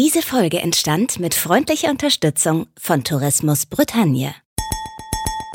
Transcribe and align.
Diese 0.00 0.22
Folge 0.22 0.60
entstand 0.60 1.18
mit 1.18 1.34
freundlicher 1.34 1.90
Unterstützung 1.90 2.68
von 2.78 3.02
Tourismus 3.02 3.66
Bretagne. 3.66 4.32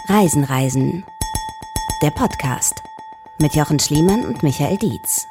Reisen, 0.09 0.43
Reisen. 0.43 1.05
Der 2.01 2.11
Podcast 2.11 2.73
mit 3.39 3.55
Jochen 3.55 3.79
Schliemann 3.79 4.25
und 4.25 4.43
Michael 4.43 4.77
Dietz. 4.79 5.23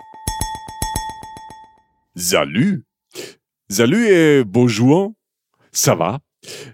Salut. 2.14 2.86
Salut 3.68 4.06
et 4.08 4.44
bonjour. 4.46 5.12
Ça 5.74 5.94
va? 5.94 6.20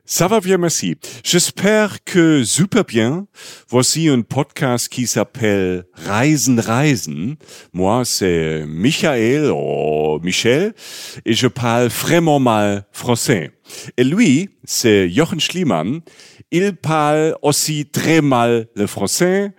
Ça 0.05 0.29
va 0.29 0.41
bien, 0.41 0.57
merci. 0.57 0.97
J'espère 1.23 2.03
que 2.05 2.43
super 2.45 2.85
bien. 2.85 3.27
Voici 3.69 4.09
un 4.09 4.23
podcast 4.23 4.89
qui 4.89 5.07
s'appelle 5.07 5.85
Reisen, 5.95 6.59
Reisen. 6.59 7.37
Moi, 7.73 8.05
c'est 8.05 8.65
Michael 8.67 9.51
ou 9.51 10.19
Michel 10.23 10.73
et 11.27 11.35
je 11.35 11.47
parle 11.47 11.89
vraiment 11.89 12.39
mal 12.41 12.87
français. 12.93 13.51
Et 13.97 14.05
lui, 14.05 14.49
c'est 14.65 15.11
Jochen 15.11 15.41
Schliemann. 15.41 16.01
Il 16.51 16.75
parle 16.75 17.37
aussi 17.43 17.85
très 17.85 18.23
mal 18.23 18.69
le 18.75 18.87
français. 18.87 19.53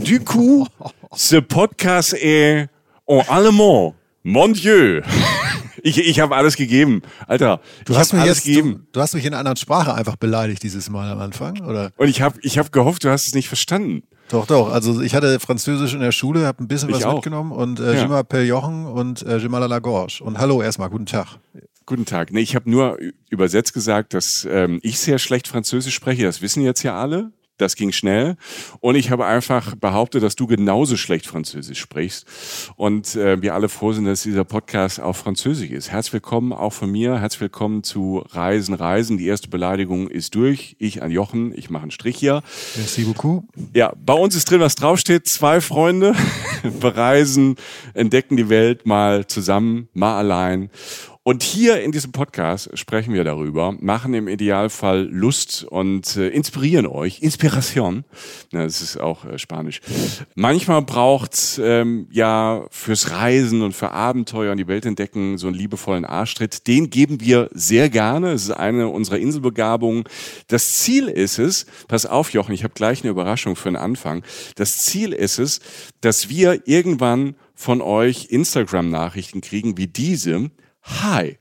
Du 0.00 0.20
coup, 0.20 0.66
ce 1.14 1.36
podcast 1.36 2.16
est 2.20 2.68
en 3.06 3.22
allemand. 3.28 3.94
Mon 4.24 4.48
Dieu. 4.48 5.02
Ich, 5.82 5.98
ich 5.98 6.20
habe 6.20 6.36
alles 6.36 6.56
gegeben. 6.56 7.02
Alter, 7.26 7.60
du 7.84 7.96
hast 7.96 8.12
mich 8.12 8.22
alles 8.22 8.38
jetzt, 8.38 8.46
gegeben. 8.46 8.86
Du, 8.86 8.98
du, 8.98 9.00
hast 9.00 9.14
mich 9.14 9.24
in 9.24 9.32
einer 9.32 9.40
anderen 9.40 9.56
Sprache 9.56 9.94
einfach 9.94 10.16
beleidigt 10.16 10.62
dieses 10.62 10.90
Mal 10.90 11.10
am 11.10 11.18
Anfang, 11.18 11.60
oder? 11.60 11.90
Und 11.96 12.08
ich 12.08 12.22
habe 12.22 12.38
ich 12.42 12.58
hab 12.58 12.72
gehofft, 12.72 13.04
du 13.04 13.10
hast 13.10 13.26
es 13.26 13.34
nicht 13.34 13.48
verstanden. 13.48 14.02
Doch, 14.28 14.46
doch. 14.46 14.72
Also 14.72 15.00
ich 15.00 15.14
hatte 15.14 15.40
Französisch 15.40 15.94
in 15.94 16.00
der 16.00 16.12
Schule, 16.12 16.46
habe 16.46 16.62
ein 16.62 16.68
bisschen 16.68 16.90
ich 16.90 16.96
was 16.96 17.04
auch. 17.04 17.14
mitgenommen 17.14 17.52
und 17.52 17.80
äh, 17.80 17.94
ja. 17.94 18.02
Je 18.02 18.06
m'appelle 18.06 18.42
Jochen 18.42 18.86
und 18.86 19.22
äh, 19.22 19.38
Je 19.38 19.48
la 19.48 19.78
Gorge. 19.78 20.20
Und 20.22 20.38
hallo 20.38 20.62
erstmal, 20.62 20.90
guten 20.90 21.06
Tag. 21.06 21.38
Guten 21.86 22.04
Tag. 22.04 22.32
Nee, 22.32 22.40
ich 22.40 22.54
habe 22.54 22.68
nur 22.70 22.98
übersetzt 23.30 23.72
gesagt, 23.72 24.12
dass 24.12 24.46
ähm, 24.50 24.78
ich 24.82 24.98
sehr 24.98 25.18
schlecht 25.18 25.48
Französisch 25.48 25.94
spreche. 25.94 26.24
Das 26.24 26.42
wissen 26.42 26.62
jetzt 26.62 26.82
ja 26.82 27.00
alle. 27.00 27.32
Das 27.58 27.74
ging 27.74 27.90
schnell. 27.90 28.36
Und 28.78 28.94
ich 28.94 29.10
habe 29.10 29.26
einfach 29.26 29.74
behauptet, 29.74 30.22
dass 30.22 30.36
du 30.36 30.46
genauso 30.46 30.96
schlecht 30.96 31.26
Französisch 31.26 31.80
sprichst. 31.80 32.24
Und 32.76 33.16
äh, 33.16 33.42
wir 33.42 33.54
alle 33.54 33.68
froh 33.68 33.92
sind, 33.92 34.04
dass 34.04 34.22
dieser 34.22 34.44
Podcast 34.44 35.00
auf 35.00 35.16
Französisch 35.16 35.70
ist. 35.70 35.90
Herzlich 35.90 36.12
willkommen 36.12 36.52
auch 36.52 36.72
von 36.72 36.90
mir. 36.90 37.20
Herzlich 37.20 37.40
willkommen 37.40 37.82
zu 37.82 38.24
Reisen, 38.30 38.74
Reisen. 38.74 39.18
Die 39.18 39.26
erste 39.26 39.48
Beleidigung 39.48 40.08
ist 40.08 40.36
durch. 40.36 40.76
Ich 40.78 41.02
an 41.02 41.10
Jochen. 41.10 41.52
Ich 41.56 41.68
mache 41.68 41.82
einen 41.82 41.90
Strich 41.90 42.16
hier. 42.16 42.42
Merci 42.76 43.02
beaucoup. 43.02 43.44
Ja, 43.74 43.92
bei 43.96 44.14
uns 44.14 44.36
ist 44.36 44.48
drin, 44.48 44.60
was 44.60 44.76
draufsteht. 44.76 45.26
Zwei 45.26 45.60
Freunde 45.60 46.14
bereisen, 46.80 47.56
entdecken 47.92 48.36
die 48.36 48.48
Welt 48.48 48.86
mal 48.86 49.26
zusammen, 49.26 49.88
mal 49.94 50.16
allein. 50.16 50.70
Und 51.28 51.42
hier 51.42 51.82
in 51.82 51.92
diesem 51.92 52.10
Podcast 52.10 52.70
sprechen 52.72 53.12
wir 53.12 53.22
darüber, 53.22 53.72
machen 53.80 54.14
im 54.14 54.28
Idealfall 54.28 55.06
Lust 55.10 55.62
und 55.62 56.16
äh, 56.16 56.28
inspirieren 56.28 56.86
euch. 56.86 57.20
Inspiration, 57.20 58.06
ja, 58.50 58.64
das 58.64 58.80
ist 58.80 58.98
auch 58.98 59.26
äh, 59.26 59.38
Spanisch. 59.38 59.82
Manchmal 60.36 60.80
braucht 60.80 61.60
ähm, 61.62 62.08
ja 62.10 62.64
fürs 62.70 63.10
Reisen 63.10 63.60
und 63.60 63.74
für 63.74 63.90
Abenteuer 63.90 64.52
und 64.52 64.56
die 64.56 64.68
Welt 64.68 64.86
entdecken 64.86 65.36
so 65.36 65.48
einen 65.48 65.56
liebevollen 65.56 66.06
Arschtritt. 66.06 66.66
Den 66.66 66.88
geben 66.88 67.20
wir 67.20 67.50
sehr 67.52 67.90
gerne. 67.90 68.32
Es 68.32 68.44
ist 68.44 68.52
eine 68.52 68.88
unserer 68.88 69.18
Inselbegabungen. 69.18 70.04
Das 70.46 70.78
Ziel 70.78 71.08
ist 71.08 71.38
es, 71.38 71.66
pass 71.88 72.06
auf 72.06 72.32
Jochen, 72.32 72.54
ich 72.54 72.64
habe 72.64 72.72
gleich 72.72 73.02
eine 73.02 73.10
Überraschung 73.10 73.54
für 73.54 73.68
den 73.68 73.76
Anfang. 73.76 74.24
Das 74.54 74.78
Ziel 74.78 75.12
ist 75.12 75.38
es, 75.38 75.60
dass 76.00 76.30
wir 76.30 76.66
irgendwann 76.66 77.34
von 77.54 77.82
euch 77.82 78.28
Instagram-Nachrichten 78.30 79.42
kriegen 79.42 79.76
wie 79.76 79.88
diese, 79.88 80.50
Hi. 80.88 81.38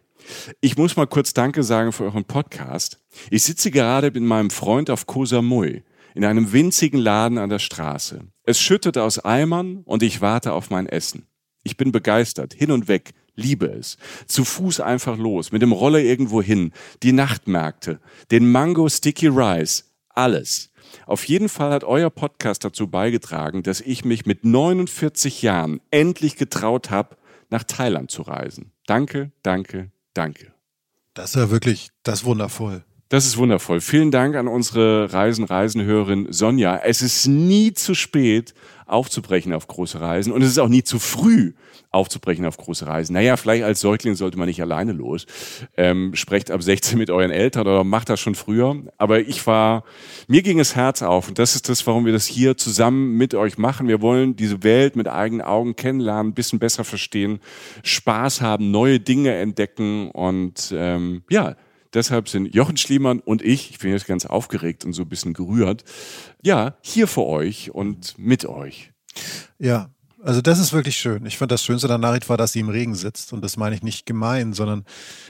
Ich 0.59 0.77
muss 0.77 0.97
mal 0.97 1.07
kurz 1.07 1.33
Danke 1.33 1.63
sagen 1.63 1.93
für 1.93 2.03
euren 2.03 2.25
Podcast. 2.25 2.99
Ich 3.31 3.43
sitze 3.43 3.71
gerade 3.71 4.11
mit 4.11 4.21
meinem 4.21 4.49
Freund 4.49 4.89
auf 4.89 5.07
Koh 5.07 5.25
Samui 5.25 5.83
in 6.13 6.25
einem 6.25 6.51
winzigen 6.51 6.99
Laden 6.99 7.37
an 7.37 7.49
der 7.49 7.59
Straße. 7.59 8.27
Es 8.43 8.59
schüttet 8.59 8.97
aus 8.97 9.19
Eimern 9.19 9.83
und 9.85 10.03
ich 10.03 10.19
warte 10.21 10.51
auf 10.51 10.69
mein 10.69 10.87
Essen. 10.87 11.27
Ich 11.63 11.77
bin 11.77 11.91
begeistert, 11.91 12.53
hin 12.53 12.71
und 12.71 12.87
weg, 12.87 13.13
liebe 13.35 13.67
es. 13.67 13.97
Zu 14.25 14.43
Fuß 14.43 14.81
einfach 14.81 15.17
los, 15.17 15.51
mit 15.51 15.61
dem 15.61 15.71
Roller 15.71 15.99
irgendwo 15.99 16.41
hin, 16.41 16.71
die 17.03 17.13
Nachtmärkte, 17.13 17.99
den 18.31 18.51
Mango 18.51 18.89
Sticky 18.89 19.27
Rice, 19.27 19.93
alles. 20.09 20.71
Auf 21.05 21.23
jeden 21.25 21.49
Fall 21.49 21.71
hat 21.71 21.83
euer 21.83 22.09
Podcast 22.09 22.65
dazu 22.65 22.87
beigetragen, 22.87 23.63
dass 23.63 23.81
ich 23.81 24.03
mich 24.03 24.25
mit 24.25 24.43
49 24.43 25.41
Jahren 25.41 25.79
endlich 25.89 26.35
getraut 26.35 26.89
habe, 26.89 27.17
nach 27.49 27.63
Thailand 27.63 28.11
zu 28.11 28.23
reisen. 28.23 28.71
Danke, 28.87 29.31
danke, 29.43 29.91
danke. 30.13 30.53
Das 31.13 31.31
ist 31.31 31.35
ja 31.35 31.49
wirklich, 31.51 31.89
das 32.03 32.19
ist 32.19 32.25
wundervoll. 32.25 32.85
Das 33.09 33.25
ist 33.25 33.37
wundervoll. 33.37 33.79
Vielen 33.79 34.11
Dank 34.11 34.35
an 34.35 34.49
unsere 34.49 35.13
Reisen, 35.13 35.45
Reisenhörerin 35.45 36.27
Sonja. 36.29 36.81
Es 36.83 37.01
ist 37.01 37.25
nie 37.25 37.71
zu 37.73 37.93
spät, 37.93 38.53
aufzubrechen 38.85 39.53
auf 39.53 39.65
große 39.67 40.01
Reisen. 40.01 40.33
Und 40.33 40.41
es 40.41 40.49
ist 40.49 40.59
auch 40.59 40.67
nie 40.67 40.83
zu 40.83 40.99
früh, 40.99 41.53
aufzubrechen 41.89 42.45
auf 42.45 42.57
große 42.57 42.85
Reisen. 42.85 43.13
Naja, 43.13 43.37
vielleicht 43.37 43.63
als 43.63 43.79
Säugling 43.79 44.15
sollte 44.15 44.37
man 44.37 44.49
nicht 44.49 44.61
alleine 44.61 44.91
los. 44.91 45.25
Ähm, 45.77 46.15
sprecht 46.15 46.51
ab 46.51 46.61
16 46.61 46.97
mit 46.97 47.09
euren 47.09 47.31
Eltern 47.31 47.61
oder 47.61 47.85
macht 47.85 48.09
das 48.09 48.19
schon 48.19 48.35
früher. 48.35 48.75
Aber 48.97 49.21
ich 49.21 49.47
war, 49.47 49.85
mir 50.27 50.41
ging 50.41 50.59
es 50.59 50.75
Herz 50.75 51.01
auf. 51.01 51.29
Und 51.29 51.39
das 51.39 51.55
ist 51.55 51.69
das, 51.69 51.87
warum 51.87 52.05
wir 52.05 52.11
das 52.11 52.25
hier 52.25 52.57
zusammen 52.57 53.15
mit 53.15 53.33
euch 53.35 53.57
machen. 53.57 53.87
Wir 53.87 54.01
wollen 54.01 54.35
diese 54.35 54.63
Welt 54.63 54.97
mit 54.97 55.07
eigenen 55.07 55.45
Augen 55.45 55.77
kennenlernen, 55.77 56.31
ein 56.31 56.35
bisschen 56.35 56.59
besser 56.59 56.83
verstehen, 56.83 57.39
Spaß 57.83 58.41
haben, 58.41 58.69
neue 58.69 58.99
Dinge 58.99 59.33
entdecken 59.33 60.11
und 60.11 60.73
ähm, 60.75 61.23
ja, 61.29 61.55
Deshalb 61.93 62.29
sind 62.29 62.53
Jochen 62.53 62.77
Schliemann 62.77 63.19
und 63.19 63.41
ich, 63.41 63.71
ich 63.71 63.79
bin 63.79 63.91
jetzt 63.91 64.07
ganz 64.07 64.25
aufgeregt 64.25 64.85
und 64.85 64.93
so 64.93 65.03
ein 65.03 65.09
bisschen 65.09 65.33
gerührt, 65.33 65.83
ja, 66.41 66.77
hier 66.81 67.07
für 67.07 67.25
euch 67.25 67.71
und 67.71 68.17
mit 68.17 68.45
euch. 68.45 68.91
Ja, 69.59 69.89
also 70.21 70.41
das 70.41 70.59
ist 70.59 70.73
wirklich 70.73 70.97
schön. 70.97 71.25
Ich 71.25 71.37
fand 71.37 71.51
das 71.51 71.63
Schönste 71.63 71.87
der 71.87 71.97
Nachricht 71.97 72.27
war, 72.29 72.37
dass 72.37 72.51
sie 72.51 72.59
im 72.59 72.69
Regen 72.69 72.95
sitzt. 72.95 73.33
Und 73.33 73.43
das 73.43 73.57
meine 73.57 73.75
ich 73.75 73.83
nicht 73.83 74.05
gemein, 74.05 74.53
sondern 74.53 74.83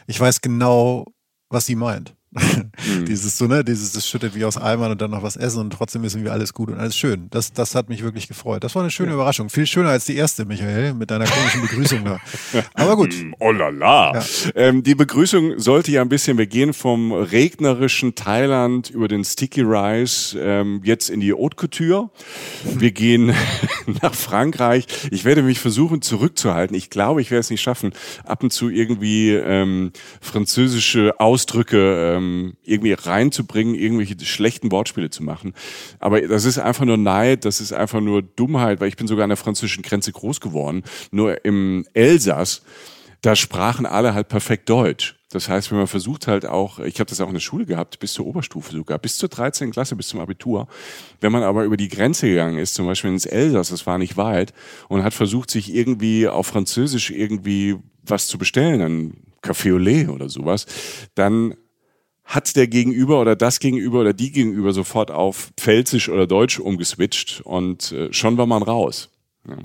ich 0.07 0.19
weiß 0.19 0.41
genau, 0.41 1.05
was 1.49 1.65
sie 1.65 1.75
meint. 1.75 2.15
Mhm. 2.31 2.71
dieses 3.07 3.37
so, 3.37 3.47
ne, 3.47 3.63
dieses, 3.63 3.93
das 3.93 4.07
schüttet 4.07 4.35
wie 4.35 4.43
aus 4.43 4.57
Eimern 4.57 4.91
und 4.91 5.01
dann 5.01 5.11
noch 5.11 5.23
was 5.23 5.37
essen 5.37 5.59
und 5.59 5.71
trotzdem 5.71 6.03
ist 6.03 6.15
irgendwie 6.15 6.31
alles 6.31 6.53
gut 6.53 6.69
und 6.69 6.77
alles 6.77 6.95
schön. 6.95 7.27
Das, 7.29 7.53
das 7.53 7.73
hat 7.75 7.89
mich 7.89 8.03
wirklich 8.03 8.27
gefreut. 8.27 8.63
Das 8.63 8.75
war 8.75 8.81
eine 8.81 8.91
schöne 8.91 9.09
ja. 9.09 9.15
Überraschung. 9.15 9.49
Viel 9.49 9.65
schöner 9.65 9.89
als 9.89 10.05
die 10.05 10.15
erste, 10.15 10.45
Michael, 10.45 10.93
mit 10.93 11.09
deiner 11.09 11.25
komischen 11.25 11.61
Begrüßung 11.61 12.03
da. 12.03 12.19
Aber 12.73 12.95
gut. 12.95 13.13
oh 13.39 13.51
la 13.51 13.69
la. 13.69 14.13
Ja. 14.13 14.25
Ähm, 14.55 14.83
die 14.83 14.95
Begrüßung 14.95 15.59
sollte 15.59 15.91
ja 15.91 16.01
ein 16.01 16.09
bisschen, 16.09 16.37
wir 16.37 16.47
gehen 16.47 16.73
vom 16.73 17.11
regnerischen 17.13 18.15
Thailand 18.15 18.89
über 18.89 19.07
den 19.07 19.23
Sticky 19.23 19.61
Rice 19.61 20.35
ähm, 20.39 20.81
jetzt 20.83 21.09
in 21.09 21.19
die 21.19 21.33
Haute 21.33 21.55
Couture. 21.55 22.09
Wir 22.63 22.91
gehen 22.91 23.33
nach 24.01 24.13
Frankreich. 24.13 24.85
Ich 25.11 25.23
werde 25.25 25.41
mich 25.41 25.59
versuchen 25.59 26.01
zurückzuhalten. 26.01 26.75
Ich 26.75 26.89
glaube, 26.89 27.21
ich 27.21 27.31
werde 27.31 27.41
es 27.41 27.49
nicht 27.49 27.61
schaffen, 27.61 27.93
ab 28.25 28.43
und 28.43 28.51
zu 28.51 28.69
irgendwie 28.69 29.31
ähm, 29.31 29.91
französische 30.21 31.19
Ausdrücke 31.19 32.15
ähm, 32.17 32.26
ähm, 32.27 32.57
irgendwie 32.63 32.93
reinzubringen, 32.93 33.75
irgendwelche 33.75 34.19
schlechten 34.25 34.71
Wortspiele 34.71 35.09
zu 35.09 35.23
machen. 35.23 35.53
Aber 35.99 36.21
das 36.21 36.45
ist 36.45 36.59
einfach 36.59 36.85
nur 36.85 36.97
Neid, 36.97 37.45
das 37.45 37.61
ist 37.61 37.73
einfach 37.73 38.01
nur 38.01 38.21
Dummheit, 38.21 38.79
weil 38.79 38.89
ich 38.89 38.97
bin 38.97 39.07
sogar 39.07 39.23
an 39.23 39.29
der 39.29 39.37
französischen 39.37 39.83
Grenze 39.83 40.11
groß 40.11 40.41
geworden. 40.41 40.83
Nur 41.11 41.43
im 41.45 41.85
Elsass, 41.93 42.61
da 43.21 43.35
sprachen 43.35 43.85
alle 43.85 44.13
halt 44.13 44.27
perfekt 44.27 44.69
Deutsch. 44.69 45.15
Das 45.29 45.49
heißt, 45.49 45.71
wenn 45.71 45.77
man 45.77 45.87
versucht 45.87 46.27
halt 46.27 46.45
auch, 46.45 46.79
ich 46.79 46.99
habe 47.01 47.09
das 47.09 47.19
auch 47.19 47.27
in 47.27 47.33
der 47.33 47.41
Schule 47.41 47.65
gehabt, 47.65 47.99
bis 47.99 48.13
zur 48.13 48.25
Oberstufe 48.25 48.71
sogar, 48.71 48.97
bis 48.97 49.17
zur 49.17 49.27
13. 49.27 49.71
Klasse, 49.71 49.97
bis 49.97 50.07
zum 50.07 50.21
Abitur. 50.21 50.67
Wenn 51.19 51.33
man 51.33 51.43
aber 51.43 51.65
über 51.65 51.75
die 51.75 51.89
Grenze 51.89 52.29
gegangen 52.29 52.59
ist, 52.59 52.75
zum 52.75 52.85
Beispiel 52.85 53.11
ins 53.11 53.25
Elsass, 53.25 53.69
das 53.69 53.85
war 53.85 53.97
nicht 53.97 54.15
weit, 54.15 54.53
und 54.87 55.03
hat 55.03 55.13
versucht, 55.13 55.51
sich 55.51 55.73
irgendwie 55.73 56.29
auf 56.29 56.47
Französisch 56.47 57.11
irgendwie 57.11 57.75
was 58.03 58.27
zu 58.27 58.37
bestellen, 58.37 58.81
ein 58.81 59.23
Café 59.41 59.73
au 59.73 59.77
lait 59.77 60.07
oder 60.07 60.29
sowas, 60.29 60.65
dann 61.15 61.55
hat 62.27 62.55
der 62.57 62.67
Gegenüber 62.67 63.21
oder 63.21 63.35
das 63.35 63.59
Gegenüber 63.59 64.01
oder 64.01 64.13
die 64.13 64.31
Gegenüber 64.31 64.73
sofort 64.73 65.11
auf 65.11 65.49
Pfälzisch 65.57 66.09
oder 66.09 66.27
Deutsch 66.27 66.59
umgeswitcht 66.59 67.41
und 67.41 67.93
äh, 67.93 68.11
schon 68.11 68.37
war 68.37 68.45
man 68.45 68.63
raus. 68.63 69.09
Ja. 69.47 69.55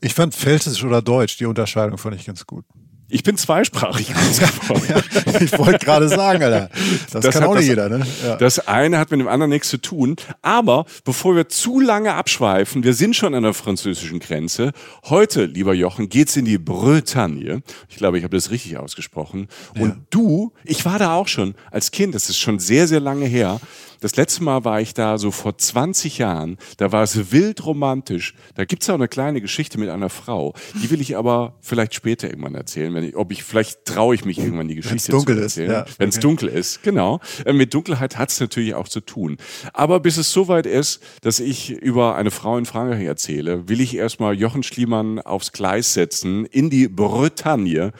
Ich 0.00 0.14
fand 0.14 0.32
Pfälzisch 0.32 0.84
oder 0.84 1.02
Deutsch, 1.02 1.36
die 1.38 1.46
Unterscheidung 1.46 1.98
fand 1.98 2.14
ich 2.14 2.24
ganz 2.24 2.46
gut. 2.46 2.64
Ich 3.12 3.22
bin 3.22 3.36
zweisprachig 3.36 4.12
groß 4.14 4.38
geworden. 4.38 4.82
ja, 4.88 5.40
ich 5.40 5.58
wollte 5.58 5.84
gerade 5.84 6.08
sagen, 6.08 6.42
Alter. 6.42 6.70
Das, 7.12 7.22
das 7.22 7.34
kann 7.34 7.44
auch 7.44 7.54
nicht 7.54 7.66
jeder, 7.68 7.90
ne? 7.90 8.06
Ja. 8.24 8.36
Das 8.36 8.66
eine 8.66 8.98
hat 8.98 9.10
mit 9.10 9.20
dem 9.20 9.28
anderen 9.28 9.50
nichts 9.50 9.68
zu 9.68 9.76
tun. 9.76 10.16
Aber 10.40 10.86
bevor 11.04 11.36
wir 11.36 11.46
zu 11.50 11.78
lange 11.78 12.14
abschweifen, 12.14 12.84
wir 12.84 12.94
sind 12.94 13.14
schon 13.14 13.34
an 13.34 13.42
der 13.42 13.52
französischen 13.52 14.18
Grenze. 14.18 14.72
Heute, 15.04 15.44
lieber 15.44 15.74
Jochen, 15.74 16.08
geht's 16.08 16.36
in 16.36 16.46
die 16.46 16.56
Bretagne. 16.56 17.62
Ich 17.90 17.96
glaube, 17.96 18.16
ich 18.16 18.24
habe 18.24 18.34
das 18.34 18.50
richtig 18.50 18.78
ausgesprochen. 18.78 19.48
Und 19.78 19.88
ja. 19.90 19.96
du, 20.08 20.52
ich 20.64 20.86
war 20.86 20.98
da 20.98 21.14
auch 21.14 21.28
schon 21.28 21.54
als 21.70 21.90
Kind, 21.90 22.14
das 22.14 22.30
ist 22.30 22.38
schon 22.38 22.58
sehr, 22.58 22.88
sehr 22.88 23.00
lange 23.00 23.26
her. 23.26 23.60
Das 24.02 24.16
letzte 24.16 24.42
Mal 24.42 24.64
war 24.64 24.80
ich 24.80 24.94
da 24.94 25.16
so 25.16 25.30
vor 25.30 25.56
20 25.56 26.18
Jahren. 26.18 26.58
Da 26.76 26.90
war 26.90 27.02
es 27.04 27.30
wild 27.32 27.64
romantisch. 27.64 28.34
Da 28.56 28.64
gibt's 28.64 28.90
auch 28.90 28.94
eine 28.94 29.06
kleine 29.08 29.40
Geschichte 29.40 29.78
mit 29.78 29.88
einer 29.90 30.10
Frau. 30.10 30.54
Die 30.82 30.90
will 30.90 31.00
ich 31.00 31.16
aber 31.16 31.54
vielleicht 31.60 31.94
später 31.94 32.28
irgendwann 32.28 32.56
erzählen. 32.56 32.92
Wenn 32.94 33.04
ich, 33.04 33.16
ob 33.16 33.30
ich, 33.30 33.44
vielleicht 33.44 33.84
traue 33.84 34.14
ich 34.16 34.24
mich 34.24 34.38
irgendwann 34.38 34.66
die 34.66 34.74
Geschichte 34.74 35.12
Wenn's 35.12 35.24
dunkel 35.24 35.36
zu 35.36 35.42
ist, 35.44 35.56
erzählen. 35.56 35.70
ja. 35.70 35.84
Wenn 35.98 36.08
es 36.08 36.18
dunkel 36.18 36.48
ist, 36.48 36.82
genau. 36.82 37.20
Äh, 37.44 37.52
Mit 37.52 37.72
Dunkelheit 37.74 38.18
hat's 38.18 38.40
natürlich 38.40 38.74
auch 38.74 38.88
zu 38.88 39.00
tun. 39.00 39.36
Aber 39.72 40.00
bis 40.00 40.16
es 40.16 40.32
soweit 40.32 40.66
ist, 40.66 41.00
dass 41.20 41.38
ich 41.38 41.70
über 41.70 42.16
eine 42.16 42.32
Frau 42.32 42.58
in 42.58 42.66
Frankreich 42.66 43.04
erzähle, 43.06 43.68
will 43.68 43.80
ich 43.80 43.94
erstmal 43.96 44.34
Jochen 44.34 44.64
Schliemann 44.64 45.20
aufs 45.20 45.52
Gleis 45.52 45.94
setzen 45.94 46.44
in 46.46 46.70
die 46.70 46.88
Bretagne. 46.88 47.92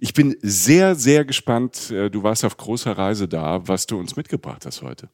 Ich 0.00 0.14
bin 0.14 0.34
sehr, 0.40 0.94
sehr 0.94 1.26
gespannt. 1.26 1.90
Äh, 1.90 2.08
Du 2.10 2.22
warst 2.22 2.44
auf 2.46 2.56
großer 2.56 2.96
Reise 2.96 3.28
da, 3.28 3.68
was 3.68 3.86
du 3.86 3.98
uns 3.98 4.16
mitgebracht 4.16 4.64
hast 4.64 4.80
heute. 4.82 5.10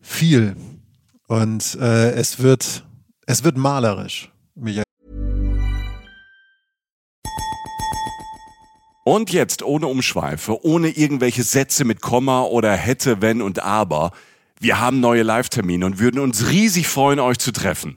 Viel. 0.00 0.56
Und 1.26 1.76
äh, 1.80 2.12
es 2.12 2.40
wird, 2.40 2.84
es 3.26 3.44
wird 3.44 3.56
malerisch. 3.56 4.30
Und 9.04 9.32
jetzt 9.32 9.62
ohne 9.62 9.86
Umschweife, 9.86 10.64
ohne 10.64 10.90
irgendwelche 10.90 11.42
Sätze 11.42 11.86
mit 11.86 12.02
Komma 12.02 12.42
oder 12.42 12.74
hätte, 12.74 13.22
wenn 13.22 13.40
und 13.40 13.60
aber. 13.60 14.12
Wir 14.60 14.80
haben 14.80 15.00
neue 15.00 15.22
Live-Termine 15.22 15.86
und 15.86 15.98
würden 15.98 16.20
uns 16.20 16.50
riesig 16.50 16.88
freuen, 16.88 17.18
euch 17.18 17.38
zu 17.38 17.52
treffen. 17.52 17.96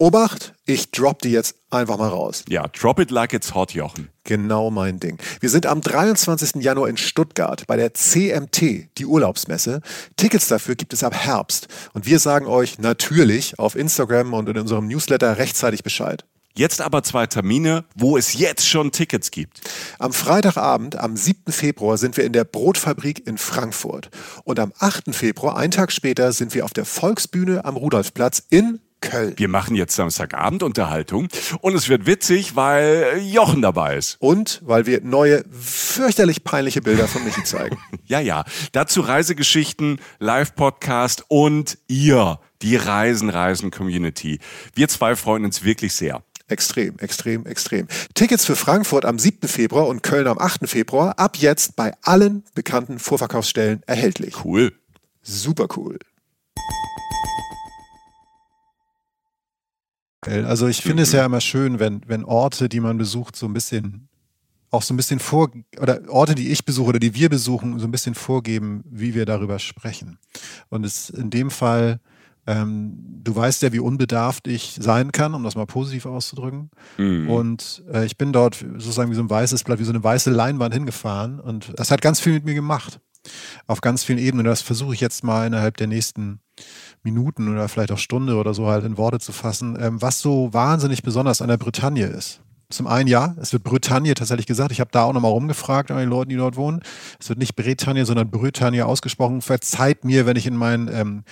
Obacht, 0.00 0.54
ich 0.64 0.92
drop 0.92 1.20
die 1.20 1.28
jetzt 1.28 1.56
einfach 1.68 1.98
mal 1.98 2.08
raus. 2.08 2.42
Ja, 2.48 2.66
drop 2.68 2.98
it 3.00 3.10
like 3.10 3.34
it's 3.34 3.54
hot, 3.54 3.74
Jochen. 3.74 4.08
Genau 4.24 4.70
mein 4.70 4.98
Ding. 4.98 5.18
Wir 5.40 5.50
sind 5.50 5.66
am 5.66 5.82
23. 5.82 6.62
Januar 6.62 6.88
in 6.88 6.96
Stuttgart 6.96 7.66
bei 7.66 7.76
der 7.76 7.92
CMT, 7.92 8.96
die 8.96 9.04
Urlaubsmesse. 9.04 9.82
Tickets 10.16 10.48
dafür 10.48 10.74
gibt 10.74 10.94
es 10.94 11.04
ab 11.04 11.14
Herbst. 11.14 11.68
Und 11.92 12.06
wir 12.06 12.18
sagen 12.18 12.46
euch 12.46 12.78
natürlich 12.78 13.58
auf 13.58 13.76
Instagram 13.76 14.32
und 14.32 14.48
in 14.48 14.56
unserem 14.56 14.86
Newsletter 14.86 15.36
rechtzeitig 15.36 15.82
Bescheid. 15.82 16.24
Jetzt 16.54 16.80
aber 16.80 17.02
zwei 17.02 17.26
Termine, 17.26 17.84
wo 17.94 18.16
es 18.16 18.32
jetzt 18.32 18.66
schon 18.66 18.92
Tickets 18.92 19.30
gibt. 19.30 19.60
Am 19.98 20.14
Freitagabend, 20.14 20.96
am 20.96 21.14
7. 21.14 21.52
Februar, 21.52 21.98
sind 21.98 22.16
wir 22.16 22.24
in 22.24 22.32
der 22.32 22.44
Brotfabrik 22.44 23.26
in 23.26 23.36
Frankfurt. 23.36 24.08
Und 24.44 24.60
am 24.60 24.72
8. 24.78 25.14
Februar, 25.14 25.58
einen 25.58 25.72
Tag 25.72 25.92
später, 25.92 26.32
sind 26.32 26.54
wir 26.54 26.64
auf 26.64 26.72
der 26.72 26.86
Volksbühne 26.86 27.66
am 27.66 27.76
Rudolfplatz 27.76 28.42
in 28.48 28.80
Köln. 29.00 29.34
Wir 29.36 29.48
machen 29.48 29.74
jetzt 29.76 29.94
Samstagabend 29.96 30.62
Unterhaltung 30.62 31.28
und 31.60 31.74
es 31.74 31.88
wird 31.88 32.06
witzig, 32.06 32.56
weil 32.56 33.20
Jochen 33.22 33.62
dabei 33.62 33.96
ist. 33.96 34.16
Und 34.20 34.60
weil 34.64 34.86
wir 34.86 35.00
neue, 35.02 35.44
fürchterlich 35.50 36.44
peinliche 36.44 36.82
Bilder 36.82 37.08
von 37.08 37.24
Michi 37.24 37.44
zeigen. 37.44 37.78
Ja, 38.06 38.18
ja. 38.18 38.44
Dazu 38.72 39.02
Reisegeschichten, 39.02 40.00
Live-Podcast 40.18 41.26
und 41.28 41.78
ihr, 41.86 42.40
die 42.60 42.74
Reisen-Reisen-Community. 42.74 44.40
Wir 44.74 44.88
zwei 44.88 45.14
freuen 45.14 45.44
uns 45.44 45.62
wirklich 45.62 45.92
sehr. 45.92 46.24
Extrem, 46.48 46.98
extrem, 46.98 47.46
extrem. 47.46 47.86
Tickets 48.14 48.44
für 48.44 48.56
Frankfurt 48.56 49.04
am 49.04 49.20
7. 49.20 49.48
Februar 49.48 49.86
und 49.86 50.02
Köln 50.02 50.26
am 50.26 50.38
8. 50.38 50.68
Februar 50.68 51.16
ab 51.20 51.36
jetzt 51.36 51.76
bei 51.76 51.92
allen 52.02 52.42
bekannten 52.54 52.98
Vorverkaufsstellen 52.98 53.84
erhältlich. 53.86 54.44
Cool. 54.44 54.72
Super 55.22 55.68
cool. 55.76 56.00
Also 60.26 60.68
ich 60.68 60.82
finde 60.82 61.04
es 61.04 61.12
ja 61.12 61.24
immer 61.24 61.40
schön, 61.40 61.78
wenn, 61.78 62.02
wenn 62.06 62.24
Orte, 62.24 62.68
die 62.68 62.80
man 62.80 62.98
besucht, 62.98 63.36
so 63.36 63.46
ein 63.46 63.54
bisschen 63.54 64.08
auch 64.70 64.82
so 64.82 64.94
ein 64.94 64.96
bisschen 64.96 65.18
vor 65.18 65.50
oder 65.80 66.00
Orte, 66.08 66.34
die 66.34 66.50
ich 66.50 66.64
besuche 66.64 66.90
oder 66.90 66.98
die 67.00 67.14
wir 67.14 67.28
besuchen, 67.28 67.78
so 67.78 67.86
ein 67.86 67.90
bisschen 67.90 68.14
vorgeben, 68.14 68.84
wie 68.88 69.14
wir 69.14 69.26
darüber 69.26 69.58
sprechen. 69.58 70.18
Und 70.68 70.84
es 70.86 71.10
in 71.10 71.30
dem 71.30 71.50
Fall, 71.50 71.98
ähm, 72.46 72.94
du 73.22 73.34
weißt 73.34 73.62
ja, 73.62 73.72
wie 73.72 73.80
unbedarft 73.80 74.46
ich 74.46 74.76
sein 74.80 75.10
kann, 75.10 75.34
um 75.34 75.42
das 75.42 75.56
mal 75.56 75.66
positiv 75.66 76.06
auszudrücken. 76.06 76.70
Und 77.28 77.82
äh, 77.92 78.06
ich 78.06 78.16
bin 78.16 78.32
dort 78.32 78.56
sozusagen 78.56 79.10
wie 79.10 79.16
so 79.16 79.22
ein 79.22 79.30
weißes 79.30 79.64
Blatt, 79.64 79.80
wie 79.80 79.84
so 79.84 79.92
eine 79.92 80.04
weiße 80.04 80.30
Leinwand 80.30 80.72
hingefahren 80.72 81.40
und 81.40 81.72
das 81.76 81.90
hat 81.90 82.00
ganz 82.00 82.20
viel 82.20 82.34
mit 82.34 82.44
mir 82.44 82.54
gemacht. 82.54 83.00
Auf 83.66 83.82
ganz 83.82 84.02
vielen 84.02 84.18
Ebenen. 84.18 84.46
Das 84.46 84.62
versuche 84.62 84.94
ich 84.94 85.00
jetzt 85.00 85.24
mal 85.24 85.46
innerhalb 85.46 85.76
der 85.76 85.88
nächsten 85.88 86.40
Minuten 87.02 87.48
oder 87.50 87.68
vielleicht 87.68 87.92
auch 87.92 87.98
Stunde 87.98 88.36
oder 88.36 88.54
so 88.54 88.66
halt 88.66 88.84
in 88.84 88.96
Worte 88.96 89.18
zu 89.18 89.32
fassen, 89.32 89.78
ähm, 89.80 90.02
was 90.02 90.20
so 90.20 90.52
wahnsinnig 90.52 91.02
besonders 91.02 91.42
an 91.42 91.48
der 91.48 91.56
Bretagne 91.56 92.06
ist. 92.06 92.40
Zum 92.70 92.86
einen 92.86 93.08
ja, 93.08 93.34
es 93.40 93.52
wird 93.52 93.64
Bretagne 93.64 94.14
tatsächlich 94.14 94.46
gesagt. 94.46 94.70
Ich 94.70 94.78
habe 94.78 94.90
da 94.92 95.02
auch 95.02 95.12
nochmal 95.12 95.32
rumgefragt 95.32 95.90
an 95.90 95.98
den 95.98 96.08
Leuten, 96.08 96.30
die 96.30 96.36
dort 96.36 96.56
wohnen. 96.56 96.82
Es 97.18 97.28
wird 97.28 97.40
nicht 97.40 97.56
Bretagne, 97.56 98.06
sondern 98.06 98.30
Bretagne 98.30 98.86
ausgesprochen. 98.86 99.42
Verzeiht 99.42 100.04
mir, 100.04 100.24
wenn 100.24 100.36
ich 100.36 100.46
in 100.46 100.54
meinen 100.54 100.88
ähm, 100.88 101.24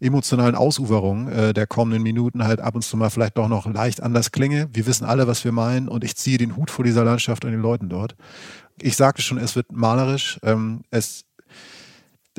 emotionalen 0.00 0.56
Ausuferungen 0.56 1.28
äh, 1.28 1.54
der 1.54 1.68
kommenden 1.68 2.02
Minuten 2.02 2.42
halt 2.42 2.60
ab 2.60 2.74
und 2.74 2.82
zu 2.82 2.96
mal 2.96 3.08
vielleicht 3.08 3.38
doch 3.38 3.46
noch 3.46 3.66
leicht 3.72 4.02
anders 4.02 4.32
klinge. 4.32 4.68
Wir 4.72 4.84
wissen 4.86 5.04
alle, 5.04 5.28
was 5.28 5.44
wir 5.44 5.52
meinen 5.52 5.86
und 5.86 6.02
ich 6.02 6.16
ziehe 6.16 6.38
den 6.38 6.56
Hut 6.56 6.72
vor 6.72 6.84
dieser 6.84 7.04
Landschaft 7.04 7.44
und 7.44 7.52
den 7.52 7.62
Leuten 7.62 7.88
dort. 7.88 8.16
Ich 8.82 8.96
sagte 8.96 9.22
schon, 9.22 9.38
es 9.38 9.54
wird 9.54 9.70
malerisch. 9.70 10.40
Ähm, 10.42 10.82
es 10.90 11.24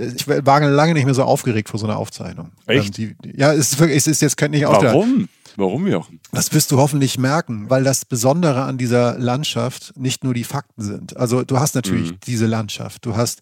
ich 0.02 0.28
war 0.28 0.60
lange 0.62 0.94
nicht 0.94 1.06
mehr 1.06 1.14
so 1.14 1.24
aufgeregt 1.24 1.70
vor 1.70 1.80
so 1.80 1.86
einer 1.86 1.98
Aufzeichnung. 1.98 2.52
Echt? 2.66 3.00
Ähm, 3.00 3.16
die, 3.24 3.38
ja, 3.38 3.54
es 3.54 3.74
ist, 3.74 3.82
es 3.82 4.08
ist 4.08 4.22
jetzt 4.22 4.38
kein 4.38 4.52
nicht 4.52 4.66
auf 4.66 4.84
Warum? 4.84 5.30
Warum, 5.58 5.86
Jochen? 5.88 6.20
das 6.32 6.54
wirst 6.54 6.72
du 6.72 6.78
hoffentlich 6.78 7.18
merken, 7.18 7.70
weil 7.70 7.84
das 7.84 8.06
Besondere 8.06 8.64
an 8.64 8.78
dieser 8.78 9.18
Landschaft 9.20 9.94
nicht 9.98 10.24
nur 10.24 10.34
die 10.34 10.46
Fakten 10.46 10.82
sind. 10.82 11.18
Also 11.18 11.44
du 11.44 11.60
hast 11.60 11.76
natürlich 11.76 12.12
Mhm. 12.12 12.18
diese 12.26 12.46
Landschaft, 12.46 13.06
du 13.06 13.18
hast 13.18 13.42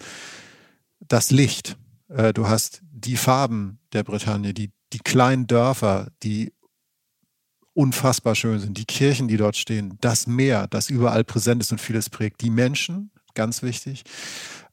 das 1.07 1.29
Licht, 1.29 1.77
äh, 2.09 2.33
du 2.33 2.47
hast 2.47 2.81
die 2.91 3.15
Farben 3.15 3.79
der 3.93 4.03
Bretagne, 4.03 4.53
die, 4.53 4.71
die 4.91 4.99
kleinen 4.99 5.45
Dörfer, 5.45 6.07
die 6.23 6.51
unfassbar 7.73 8.35
schön 8.35 8.59
sind, 8.59 8.77
die 8.77 8.85
Kirchen, 8.85 9.27
die 9.27 9.37
dort 9.37 9.55
stehen, 9.55 9.97
das 10.01 10.27
Meer, 10.27 10.67
das 10.67 10.89
überall 10.89 11.23
präsent 11.23 11.61
ist 11.61 11.71
und 11.71 11.79
vieles 11.79 12.09
prägt, 12.09 12.41
die 12.41 12.49
Menschen, 12.49 13.11
ganz 13.35 13.61
wichtig. 13.61 14.03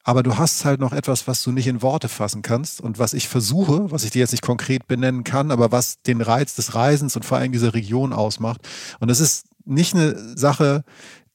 Aber 0.07 0.23
du 0.23 0.39
hast 0.39 0.65
halt 0.65 0.79
noch 0.79 0.93
etwas, 0.93 1.27
was 1.27 1.43
du 1.43 1.51
nicht 1.51 1.67
in 1.67 1.83
Worte 1.83 2.09
fassen 2.09 2.41
kannst 2.41 2.81
und 2.81 3.01
was 3.01 3.13
ich 3.13 3.27
versuche, 3.27 3.91
was 3.91 4.05
ich 4.05 4.13
dir 4.13 4.21
jetzt 4.21 4.31
nicht 4.31 4.45
konkret 4.45 4.87
benennen 4.87 5.25
kann, 5.25 5.51
aber 5.51 5.73
was 5.73 6.01
den 6.03 6.21
Reiz 6.21 6.55
des 6.55 6.77
Reisens 6.77 7.17
und 7.17 7.25
vor 7.25 7.39
allem 7.39 7.51
dieser 7.51 7.75
Region 7.75 8.13
ausmacht. 8.13 8.61
Und 9.01 9.09
das 9.09 9.19
ist 9.19 9.49
nicht 9.65 9.97
eine 9.97 10.39
Sache, 10.39 10.85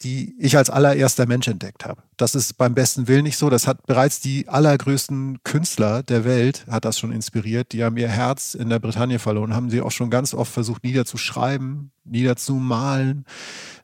die 0.03 0.35
ich 0.39 0.55
als 0.55 0.69
allererster 0.69 1.25
Mensch 1.27 1.49
entdeckt 1.49 1.83
habe. 1.83 2.01
Das 2.15 2.33
ist 2.33 2.57
beim 2.57 2.73
besten 2.73 3.09
Willen 3.09 3.23
nicht 3.23 3.35
so. 3.35 3.49
Das 3.49 3.67
hat 3.67 3.85
bereits 3.87 4.21
die 4.21 4.47
allergrößten 4.47 5.39
Künstler 5.43 6.01
der 6.01 6.23
Welt, 6.23 6.65
hat 6.69 6.85
das 6.85 6.97
schon 6.97 7.11
inspiriert. 7.11 7.73
Die 7.73 7.83
haben 7.83 7.97
ihr 7.97 8.07
Herz 8.07 8.53
in 8.53 8.69
der 8.69 8.79
Bretagne 8.79 9.19
verloren, 9.19 9.53
haben 9.53 9.69
sie 9.69 9.81
auch 9.81 9.91
schon 9.91 10.09
ganz 10.09 10.33
oft 10.33 10.51
versucht 10.51 10.85
niederzuschreiben, 10.85 11.91
niederzumalen, 12.05 13.25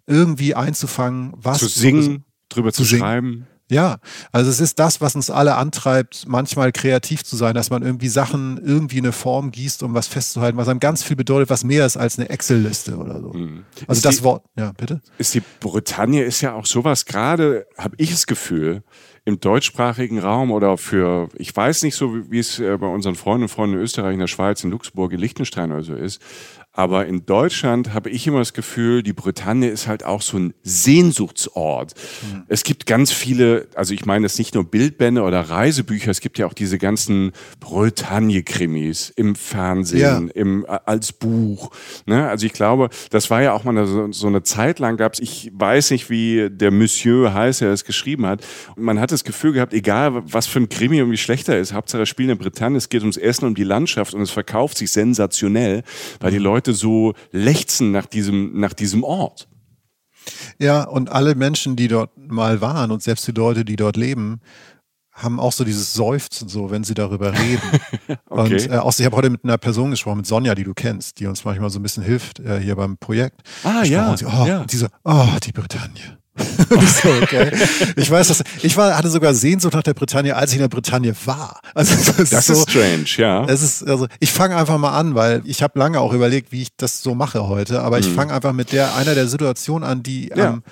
irgendwie 0.05 0.55
einzufangen, 0.55 1.33
was 1.35 1.59
Zu 1.59 1.67
singen, 1.67 2.23
drüber 2.47 2.71
zu, 2.71 2.83
zu 2.83 2.95
schreiben. 2.95 3.47
Ja, 3.69 3.97
also 4.31 4.49
es 4.49 4.59
ist 4.59 4.79
das, 4.79 5.01
was 5.01 5.15
uns 5.15 5.29
alle 5.29 5.55
antreibt, 5.55 6.25
manchmal 6.27 6.71
kreativ 6.71 7.23
zu 7.23 7.35
sein, 7.35 7.53
dass 7.55 7.69
man 7.69 7.83
irgendwie 7.83 8.07
Sachen 8.07 8.57
irgendwie 8.63 8.99
eine 8.99 9.11
Form 9.11 9.51
gießt, 9.51 9.83
um 9.83 9.93
was 9.93 10.07
festzuhalten, 10.07 10.57
was 10.57 10.67
einem 10.69 10.79
ganz 10.79 11.03
viel 11.03 11.15
bedeutet, 11.15 11.49
was 11.49 11.63
mehr 11.63 11.85
ist 11.85 11.97
als 11.97 12.17
eine 12.17 12.29
Excel-Liste 12.29 12.95
oder 12.97 13.19
so. 13.19 13.27
Also 13.31 13.37
Mhm. 13.39 13.63
Ist 13.87 14.05
das 14.05 14.17
die- 14.17 14.23
Wort, 14.23 14.45
ja, 14.57 14.71
bitte? 14.77 15.01
ist 15.17 15.33
die 15.33 15.41
Bretagne 15.59 16.23
ist 16.23 16.41
ja 16.41 16.53
auch 16.53 16.65
sowas 16.65 17.05
gerade, 17.05 17.65
habe 17.77 17.95
ich 17.97 18.11
das 18.11 18.25
Gefühl, 18.27 18.83
im 19.25 19.41
deutschsprachigen 19.41 20.19
Raum 20.19 20.51
oder 20.51 20.77
für, 20.77 21.27
ich 21.35 21.53
weiß 21.53 21.83
nicht 21.83 21.95
so, 21.95 22.15
wie 22.15 22.31
wie 22.31 22.39
es 22.39 22.59
äh, 22.59 22.77
bei 22.77 22.87
unseren 22.87 23.15
Freunden 23.15 23.43
und 23.43 23.49
Freunden 23.49 23.75
in 23.75 23.81
Österreich, 23.81 24.13
in 24.13 24.21
der 24.21 24.27
Schweiz, 24.27 24.63
in 24.63 24.71
Luxemburg, 24.71 25.11
in 25.11 25.19
Liechtenstein 25.19 25.73
oder 25.73 25.83
so 25.83 25.93
ist, 25.95 26.21
aber 26.77 27.07
in 27.07 27.25
Deutschland 27.25 27.93
habe 27.93 28.11
ich 28.11 28.27
immer 28.27 28.37
das 28.39 28.53
Gefühl, 28.53 29.01
die 29.01 29.11
Bretagne 29.11 29.67
ist 29.67 29.87
halt 29.87 30.05
auch 30.05 30.21
so 30.21 30.37
ein 30.37 30.53
Sehnsuchtsort. 30.61 31.93
Es 32.47 32.63
gibt 32.63 32.85
ganz 32.85 33.11
viele, 33.11 33.67
also 33.73 33.95
ich 33.95 34.05
meine 34.05 34.25
jetzt 34.27 34.37
nicht 34.37 34.53
nur 34.53 34.63
Bildbände 34.63 35.23
oder 35.23 35.41
Reisebücher, 35.41 36.11
es 36.11 36.21
gibt 36.21 36.37
ja 36.37 36.45
auch 36.45 36.53
diese 36.53 36.77
ganzen 36.77 37.31
Bretagne-Krimis 37.59 39.11
im 39.15 39.35
Fernsehen, 39.35 40.27
Ja. 40.27 40.33
im, 40.35 40.65
äh, 40.65 40.77
als 40.85 41.13
Buch. 41.13 41.71
Ne? 42.05 42.27
Also 42.29 42.45
ich 42.45 42.53
glaube, 42.53 42.89
das 43.09 43.29
war 43.29 43.41
ja 43.41 43.53
auch 43.53 43.63
mal 43.63 43.85
so, 43.87 44.11
so 44.11 44.27
eine 44.27 44.43
Zeit 44.43 44.79
lang 44.79 44.97
gab's. 44.97 45.19
ich 45.19 45.51
weiß 45.53 45.91
nicht, 45.91 46.09
wie 46.11 46.47
der 46.51 46.69
Monsieur 46.71 47.33
heißt, 47.33 47.61
der 47.61 47.71
es 47.71 47.85
geschrieben 47.85 48.25
hat. 48.27 48.45
Und 48.75 48.83
man 48.83 48.99
hat 48.99 49.11
das 49.11 49.23
Gefühl 49.23 49.53
gehabt, 49.53 49.73
egal 49.73 50.21
was 50.31 50.45
für 50.45 50.59
ein 50.59 50.69
Krimi 50.69 51.01
und 51.01 51.11
wie 51.11 51.17
schlecht 51.17 51.49
er 51.49 51.59
ist, 51.59 51.73
Hauptsache 51.73 52.03
es 52.03 52.09
spielt 52.09 52.29
in 52.29 52.37
Bretagne, 52.37 52.77
es 52.77 52.89
geht 52.89 53.01
ums 53.01 53.17
Essen, 53.17 53.45
um 53.45 53.55
die 53.55 53.63
Landschaft 53.63 54.13
und 54.13 54.21
es 54.21 54.29
verkauft 54.29 54.77
sich 54.77 54.91
sensationell, 54.91 55.81
weil 56.19 56.31
die 56.31 56.37
Leute 56.37 56.66
so 56.73 57.13
lechzen 57.31 57.91
nach 57.91 58.05
diesem, 58.05 58.59
nach 58.59 58.73
diesem 58.73 59.03
Ort. 59.03 59.47
Ja, 60.59 60.83
und 60.83 61.09
alle 61.11 61.35
Menschen, 61.35 61.75
die 61.75 61.87
dort 61.87 62.11
mal 62.17 62.61
waren 62.61 62.91
und 62.91 63.01
selbst 63.01 63.27
die 63.27 63.31
Leute, 63.31 63.63
die 63.63 63.75
dort 63.75 63.97
leben, 63.97 64.41
haben 65.17 65.39
auch 65.39 65.51
so 65.51 65.63
dieses 65.63 65.93
Seufzen 65.93 66.47
so, 66.47 66.69
wenn 66.69 66.83
sie 66.83 66.93
darüber 66.93 67.33
reden. 67.33 67.61
Okay. 68.29 68.53
Und 68.53 68.71
äh, 68.71 68.77
auch, 68.77 68.93
ich 68.97 69.05
habe 69.05 69.15
heute 69.15 69.29
mit 69.29 69.43
einer 69.43 69.57
Person 69.57 69.89
gesprochen, 69.89 70.17
mit 70.17 70.27
Sonja, 70.27 70.53
die 70.53 70.63
du 70.63 70.73
kennst, 70.73 71.19
die 71.19 71.25
uns 71.25 71.43
manchmal 71.43 71.69
so 71.69 71.79
ein 71.79 71.83
bisschen 71.83 72.03
hilft 72.03 72.39
äh, 72.39 72.59
hier 72.59 72.75
beim 72.75 72.97
Projekt. 72.97 73.41
Ah, 73.63 73.83
ja, 73.83 74.11
Und 74.11 74.19
sie, 74.19 74.25
oh, 74.25 74.45
ja. 74.45 74.61
und 74.61 74.71
die 74.71 74.77
so, 74.77 74.87
oh, 75.03 75.27
die 75.43 75.51
Bretagne. 75.51 76.19
ich 76.81 76.91
so, 76.91 77.09
okay. 77.21 77.51
Ich 77.95 78.09
weiß, 78.09 78.27
dass 78.27 78.43
ich 78.61 78.77
war, 78.77 78.97
hatte 78.97 79.09
sogar 79.09 79.33
Sehnsucht 79.33 79.73
nach 79.73 79.83
der 79.83 79.93
Bretagne, 79.93 80.35
als 80.35 80.51
ich 80.51 80.57
in 80.57 80.61
der 80.61 80.69
Bretagne 80.69 81.13
war. 81.25 81.59
Also 81.73 81.95
das, 81.95 82.19
ist, 82.19 82.33
das 82.33 82.45
so, 82.47 82.53
ist 82.53 82.69
strange, 82.69 83.05
ja. 83.17 83.45
Es 83.45 83.61
ist 83.61 83.87
also 83.87 84.07
ich 84.19 84.31
fange 84.31 84.55
einfach 84.55 84.77
mal 84.77 84.97
an, 84.97 85.15
weil 85.15 85.41
ich 85.45 85.63
habe 85.63 85.77
lange 85.79 85.99
auch 85.99 86.13
überlegt, 86.13 86.51
wie 86.51 86.61
ich 86.61 86.69
das 86.77 87.01
so 87.01 87.15
mache 87.15 87.47
heute, 87.47 87.81
aber 87.81 87.99
ich 87.99 88.09
mhm. 88.09 88.15
fange 88.15 88.33
einfach 88.33 88.53
mit 88.53 88.71
der 88.71 88.95
einer 88.95 89.15
der 89.15 89.27
Situationen 89.27 89.87
an, 89.87 90.03
die 90.03 90.29
ja. 90.29 90.49
ähm, 90.49 90.63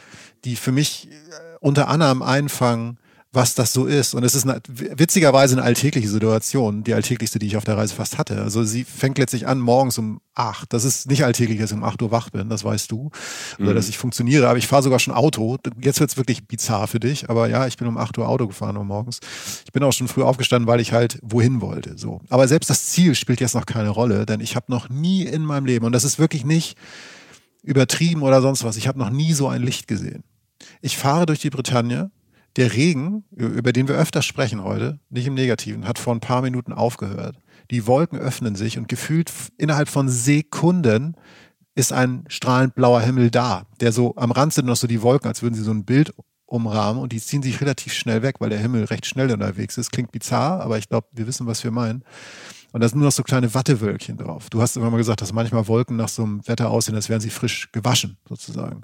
die 0.44 0.56
für 0.56 0.72
mich 0.72 1.08
äh, 1.08 1.58
unter 1.60 1.88
anderem 1.88 2.22
einfangen, 2.22 2.98
was 3.36 3.56
das 3.56 3.74
so 3.74 3.86
ist. 3.86 4.14
Und 4.14 4.24
es 4.24 4.36
ist 4.36 4.48
eine, 4.48 4.62
witzigerweise 4.68 5.56
eine 5.56 5.64
alltägliche 5.64 6.08
Situation, 6.08 6.84
die 6.84 6.94
alltäglichste, 6.94 7.40
die 7.40 7.48
ich 7.48 7.58
auf 7.58 7.64
der 7.64 7.78
Reise 7.78 7.94
fast 7.94 8.18
hatte. 8.18 8.42
Also 8.42 8.64
sie 8.64 8.84
fängt 8.84 9.18
letztlich 9.18 9.48
an 9.48 9.60
morgens 9.60 9.98
um 9.98 10.22
acht. 10.34 10.74
Das 10.74 10.84
ist 10.84 11.08
nicht 11.08 11.24
alltäglich, 11.24 11.60
dass 11.60 11.72
ich 11.72 11.78
um 11.78 11.84
acht 11.84 12.02
Uhr 12.02 12.12
wach 12.12 12.30
bin, 12.30 12.50
das 12.50 12.64
weißt 12.64 12.92
du. 12.92 13.12
Oder 13.60 13.72
mhm. 13.72 13.76
dass 13.76 13.90
ich 13.90 13.98
funktioniere, 13.98 14.48
aber 14.48 14.58
ich 14.58 14.68
fahre 14.68 14.84
sogar 14.84 15.00
schon 15.00 15.14
Auto. 15.14 15.58
Jetzt 15.82 16.00
wird's 16.00 16.18
wirklich 16.18 16.48
bizarr 16.48 16.88
für 16.88 17.00
dich, 17.00 17.30
aber 17.30 17.48
ja, 17.50 17.68
ich 17.68 17.78
bin 17.78 17.88
um 17.88 17.98
acht 17.98 18.18
Uhr 18.18 18.28
Auto 18.28 18.48
gefahren 18.48 18.78
um 18.78 18.88
morgens. 18.88 19.20
Ich 19.66 19.72
bin 19.72 19.84
auch 19.84 19.94
schon 19.94 20.08
früh 20.08 20.24
aufgestanden, 20.24 20.68
weil 20.68 20.80
ich 20.80 20.92
halt 20.92 21.20
wohin 21.22 21.62
wollte. 21.62 21.98
So. 21.98 22.22
Aber 22.30 22.48
selbst 22.48 22.70
das 22.70 22.88
Ziel 22.88 23.16
spielt 23.16 23.42
jetzt 23.42 23.56
noch 23.56 23.66
keine 23.66 23.90
Rolle, 23.90 24.26
denn 24.26 24.40
ich 24.40 24.56
habe 24.56 24.66
noch 24.70 24.90
nie 24.90 25.24
in 25.24 25.44
meinem 25.44 25.66
Leben, 25.66 25.86
und 25.86 25.92
das 25.92 26.04
ist 26.04 26.20
wirklich 26.20 26.46
nicht 26.46 26.78
übertrieben 27.64 28.22
oder 28.22 28.42
sonst 28.42 28.64
was, 28.64 28.78
ich 28.78 28.88
habe 28.88 29.00
noch 29.00 29.10
nie 29.10 29.34
so 29.34 29.48
ein 29.48 29.62
Licht 29.62 29.88
gesehen. 29.88 30.24
Ich 30.82 30.98
fahre 30.98 31.26
durch 31.26 31.40
die 31.40 31.50
Bretagne 31.50 32.12
der 32.56 32.74
Regen, 32.74 33.26
über 33.32 33.74
den 33.74 33.88
wir 33.88 33.96
öfter 33.96 34.22
sprechen 34.22 34.64
heute, 34.64 35.00
nicht 35.10 35.28
im 35.28 35.34
Negativen, 35.34 35.88
hat 35.88 36.00
vor 36.00 36.16
ein 36.16 36.22
paar 36.22 36.42
Minuten 36.42 36.74
aufgehört. 36.74 37.38
Die 37.72 37.88
Wolken 37.88 38.18
öffnen 38.18 38.56
sich 38.56 38.78
und 38.78 38.88
gefühlt 38.88 39.32
innerhalb 39.58 39.90
von 39.90 40.08
Sekunden 40.08 41.16
ist 41.76 41.92
ein 41.92 42.24
strahlend 42.28 42.76
blauer 42.76 43.02
Himmel 43.02 43.30
da, 43.32 43.66
der 43.82 43.92
so 43.92 44.16
am 44.16 44.32
Rand 44.32 44.54
sind 44.54 44.66
noch 44.66 44.78
so 44.78 44.88
die 44.88 45.02
Wolken, 45.02 45.28
als 45.28 45.42
würden 45.42 45.56
sie 45.56 45.64
so 45.64 45.72
ein 45.72 45.84
Bild 45.84 46.14
umrahmen 46.46 47.02
und 47.02 47.12
die 47.12 47.20
ziehen 47.20 47.44
sich 47.44 47.60
relativ 47.60 47.92
schnell 47.94 48.22
weg, 48.22 48.36
weil 48.40 48.50
der 48.50 48.60
Himmel 48.60 48.86
recht 48.86 49.06
schnell 49.06 49.32
unterwegs 49.32 49.78
ist. 49.78 49.92
Klingt 49.92 50.12
bizarr, 50.12 50.62
aber 50.62 50.78
ich 50.78 50.88
glaube, 50.88 51.08
wir 51.12 51.28
wissen, 51.28 51.48
was 51.48 51.64
wir 51.64 51.72
meinen. 51.72 52.04
Und 52.76 52.82
da 52.82 52.90
sind 52.90 52.98
nur 52.98 53.06
noch 53.06 53.14
so 53.14 53.24
kleine 53.24 53.54
Wattewölkchen 53.54 54.18
drauf. 54.18 54.50
Du 54.50 54.62
hast 54.62 54.76
immer 54.76 54.90
mal 54.90 54.98
gesagt, 54.98 55.22
dass 55.22 55.32
manchmal 55.32 55.66
Wolken 55.70 55.96
nach 55.96 56.10
so 56.10 56.24
einem 56.24 56.46
Wetter 56.46 56.70
aussehen, 56.70 56.94
als 56.94 57.08
wären 57.08 57.22
sie 57.22 57.30
frisch 57.30 57.70
gewaschen, 57.72 58.18
sozusagen. 58.28 58.82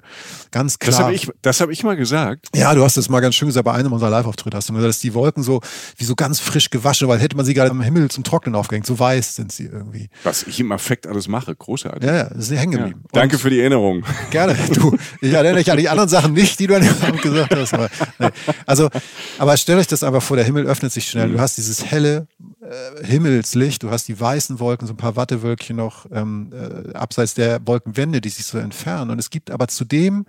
Ganz 0.50 0.78
klar. 0.78 0.92
Das 0.92 1.00
habe 1.00 1.14
ich, 1.14 1.30
das 1.42 1.60
hab 1.60 1.68
ich 1.68 1.84
mal 1.84 1.94
gesagt. 1.94 2.48
Ja, 2.54 2.74
du 2.74 2.82
hast 2.84 2.96
es 2.96 3.10
mal 3.10 3.20
ganz 3.20 3.34
schön 3.34 3.48
gesagt, 3.48 3.66
bei 3.66 3.72
einem 3.72 3.92
unserer 3.92 4.08
Live-Auftritte 4.08 4.56
hast 4.56 4.70
du 4.70 4.72
gesagt, 4.72 4.88
dass 4.88 5.00
die 5.00 5.12
Wolken 5.12 5.42
so, 5.42 5.60
wie 5.98 6.04
so 6.04 6.14
ganz 6.14 6.40
frisch 6.40 6.70
gewaschen, 6.70 7.06
weil 7.06 7.18
hätte 7.18 7.36
man 7.36 7.44
sie 7.44 7.52
gerade 7.52 7.70
am 7.70 7.82
Himmel 7.82 8.10
zum 8.10 8.24
Trocknen 8.24 8.54
aufgehängt. 8.54 8.86
So 8.86 8.98
weiß 8.98 9.36
sind 9.36 9.52
sie 9.52 9.66
irgendwie. 9.66 10.08
Was 10.24 10.44
ich 10.44 10.58
im 10.58 10.72
Affekt 10.72 11.06
alles 11.06 11.28
mache. 11.28 11.54
Großartig. 11.54 12.02
Ja, 12.02 12.16
ja, 12.16 12.24
das 12.30 12.48
ist 12.48 12.58
hängen 12.58 12.72
geblieben. 12.72 13.00
Ja. 13.02 13.20
Danke 13.20 13.38
für 13.38 13.50
die 13.50 13.60
Erinnerung. 13.60 14.04
Gerne. 14.30 14.56
Du, 14.72 14.96
ich 15.20 15.34
erinnere 15.34 15.56
mich 15.56 15.70
an 15.70 15.76
die 15.76 15.90
anderen 15.90 16.08
Sachen 16.08 16.32
nicht, 16.32 16.58
die 16.58 16.66
du 16.66 16.76
an 16.76 16.82
dem 16.82 16.94
Abend 17.02 17.20
gesagt 17.20 17.54
hast. 17.54 17.74
Aber, 17.74 17.90
nee. 18.18 18.28
Also, 18.64 18.88
aber 19.36 19.54
stell 19.58 19.76
euch 19.76 19.86
das 19.86 20.02
einfach 20.02 20.22
vor, 20.22 20.38
der 20.38 20.46
Himmel 20.46 20.64
öffnet 20.64 20.92
sich 20.92 21.06
schnell. 21.06 21.28
Du 21.28 21.38
hast 21.38 21.58
dieses 21.58 21.84
helle 21.84 22.26
äh, 22.72 23.06
Himmelslicht, 23.06 23.82
du 23.82 23.90
hast 23.90 24.08
die 24.08 24.18
weißen 24.18 24.58
Wolken, 24.58 24.86
so 24.86 24.94
ein 24.94 24.96
paar 24.96 25.16
Wattewölkchen 25.16 25.76
noch 25.76 26.06
ähm, 26.10 26.50
äh, 26.52 26.92
abseits 26.94 27.34
der 27.34 27.66
Wolkenwände, 27.66 28.20
die 28.20 28.30
sich 28.30 28.46
so 28.46 28.58
entfernen. 28.58 29.10
Und 29.10 29.18
es 29.18 29.30
gibt 29.30 29.50
aber 29.50 29.68
zudem 29.68 30.26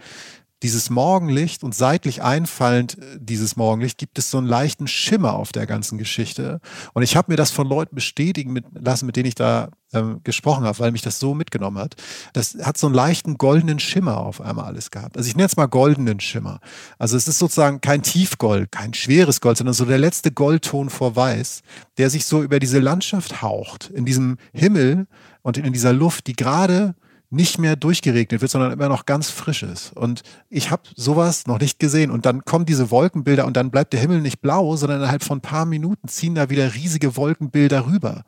dieses 0.63 0.89
Morgenlicht 0.89 1.63
und 1.63 1.75
seitlich 1.75 2.23
einfallend 2.23 2.97
äh, 2.97 3.19
dieses 3.19 3.55
Morgenlicht 3.57 3.97
gibt 3.97 4.17
es 4.17 4.31
so 4.31 4.37
einen 4.37 4.47
leichten 4.47 4.87
Schimmer 4.87 5.33
auf 5.33 5.51
der 5.51 5.67
ganzen 5.67 5.97
Geschichte. 5.97 6.61
Und 6.93 7.03
ich 7.03 7.15
habe 7.15 7.31
mir 7.31 7.35
das 7.35 7.51
von 7.51 7.67
Leuten 7.67 7.95
bestätigen 7.95 8.53
mit, 8.53 8.65
lassen, 8.73 9.05
mit 9.05 9.17
denen 9.17 9.27
ich 9.27 9.35
da 9.35 9.69
ähm, 9.91 10.21
gesprochen 10.23 10.63
habe, 10.63 10.79
weil 10.79 10.91
mich 10.91 11.01
das 11.01 11.19
so 11.19 11.35
mitgenommen 11.35 11.77
hat. 11.77 11.95
Das 12.31 12.57
hat 12.63 12.77
so 12.77 12.87
einen 12.87 12.95
leichten 12.95 13.37
goldenen 13.37 13.79
Schimmer 13.79 14.17
auf 14.17 14.39
einmal 14.39 14.65
alles 14.65 14.89
gehabt. 14.89 15.17
Also 15.17 15.27
ich 15.27 15.35
nenne 15.35 15.47
es 15.47 15.57
mal 15.57 15.67
goldenen 15.67 16.21
Schimmer. 16.21 16.59
Also 16.97 17.17
es 17.17 17.27
ist 17.27 17.39
sozusagen 17.39 17.81
kein 17.81 18.01
Tiefgold, 18.01 18.71
kein 18.71 18.93
schweres 18.93 19.41
Gold, 19.41 19.57
sondern 19.57 19.73
so 19.73 19.85
der 19.85 19.99
letzte 19.99 20.31
Goldton 20.31 20.89
vor 20.89 21.15
Weiß, 21.15 21.61
der 21.97 22.09
sich 22.09 22.25
so 22.25 22.41
über 22.41 22.59
diese 22.59 22.79
Landschaft 22.79 23.41
haucht, 23.41 23.89
in 23.93 24.05
diesem 24.05 24.37
Himmel 24.53 25.07
und 25.41 25.57
in 25.57 25.73
dieser 25.73 25.93
Luft, 25.93 26.27
die 26.27 26.33
gerade 26.33 26.95
nicht 27.33 27.57
mehr 27.57 27.75
durchgeregnet 27.75 28.41
wird, 28.41 28.51
sondern 28.51 28.71
immer 28.71 28.89
noch 28.89 29.05
ganz 29.05 29.29
frisch 29.29 29.63
ist. 29.63 29.91
Und 29.95 30.21
ich 30.49 30.69
habe 30.69 30.83
sowas 30.95 31.47
noch 31.47 31.59
nicht 31.59 31.79
gesehen. 31.79 32.11
Und 32.11 32.25
dann 32.27 32.45
kommen 32.45 32.65
diese 32.65 32.91
Wolkenbilder 32.91 33.45
und 33.45 33.57
dann 33.57 33.71
bleibt 33.71 33.93
der 33.93 33.99
Himmel 33.99 34.21
nicht 34.21 34.39
blau, 34.39 34.75
sondern 34.75 34.99
innerhalb 34.99 35.23
von 35.23 35.39
ein 35.39 35.41
paar 35.41 35.65
Minuten 35.65 36.07
ziehen 36.07 36.35
da 36.35 36.51
wieder 36.51 36.75
riesige 36.75 37.17
Wolkenbilder 37.17 37.87
rüber. 37.87 38.23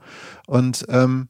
Und 0.48 0.86
ähm, 0.90 1.28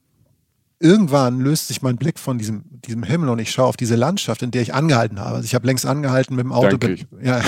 irgendwann 0.80 1.38
löst 1.40 1.68
sich 1.68 1.82
mein 1.82 1.96
Blick 1.96 2.18
von 2.18 2.38
diesem, 2.38 2.64
diesem 2.70 3.02
Himmel 3.02 3.28
und 3.28 3.38
ich 3.38 3.50
schaue 3.50 3.66
auf 3.66 3.76
diese 3.76 3.94
Landschaft, 3.94 4.42
in 4.42 4.50
der 4.50 4.62
ich 4.62 4.72
angehalten 4.72 5.20
habe. 5.20 5.36
Also 5.36 5.44
ich 5.44 5.54
habe 5.54 5.66
längst 5.66 5.84
angehalten 5.84 6.34
mit 6.34 6.44
dem 6.44 6.52
Auto. 6.52 6.78
Danke. 6.78 7.04
Bin, 7.10 7.26
ja. 7.26 7.40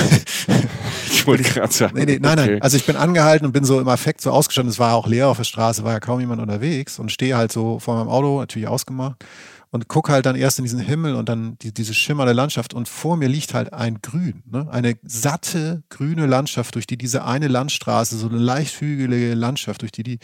ich 1.10 1.26
wollte 1.26 1.42
gerade 1.42 1.72
sagen. 1.72 1.96
Nee, 1.96 2.04
nee, 2.04 2.18
nein, 2.20 2.38
okay. 2.38 2.50
nein. 2.52 2.62
Also 2.62 2.76
ich 2.76 2.84
bin 2.84 2.96
angehalten 2.96 3.46
und 3.46 3.52
bin 3.52 3.64
so 3.64 3.80
im 3.80 3.88
Affekt 3.88 4.20
so 4.20 4.30
ausgestanden. 4.30 4.70
Es 4.70 4.78
war 4.78 4.94
auch 4.94 5.06
leer 5.06 5.28
auf 5.28 5.38
der 5.38 5.44
Straße, 5.44 5.84
war 5.84 5.92
ja 5.92 6.00
kaum 6.00 6.20
jemand 6.20 6.42
unterwegs 6.42 6.98
und 6.98 7.10
stehe 7.10 7.34
halt 7.34 7.50
so 7.50 7.78
vor 7.78 7.96
meinem 7.96 8.08
Auto, 8.08 8.40
natürlich 8.40 8.68
ausgemacht 8.68 9.24
und 9.70 9.88
gucke 9.88 10.12
halt 10.12 10.26
dann 10.26 10.36
erst 10.36 10.58
in 10.58 10.64
diesen 10.64 10.78
Himmel 10.78 11.14
und 11.14 11.28
dann 11.28 11.58
die, 11.58 11.72
diese 11.72 11.94
schimmernde 11.94 12.32
Landschaft 12.32 12.74
und 12.74 12.88
vor 12.88 13.16
mir 13.16 13.28
liegt 13.28 13.54
halt 13.54 13.72
ein 13.72 14.00
Grün, 14.00 14.42
ne? 14.46 14.66
eine 14.70 14.96
satte 15.02 15.82
grüne 15.88 16.26
Landschaft, 16.26 16.74
durch 16.74 16.86
die 16.86 16.96
diese 16.96 17.24
eine 17.24 17.48
Landstraße, 17.48 18.16
so 18.16 18.28
eine 18.28 18.38
leicht 18.38 18.80
hügelige 18.80 19.34
Landschaft, 19.34 19.82
durch 19.82 19.92
die 19.92 20.02
die 20.02 20.18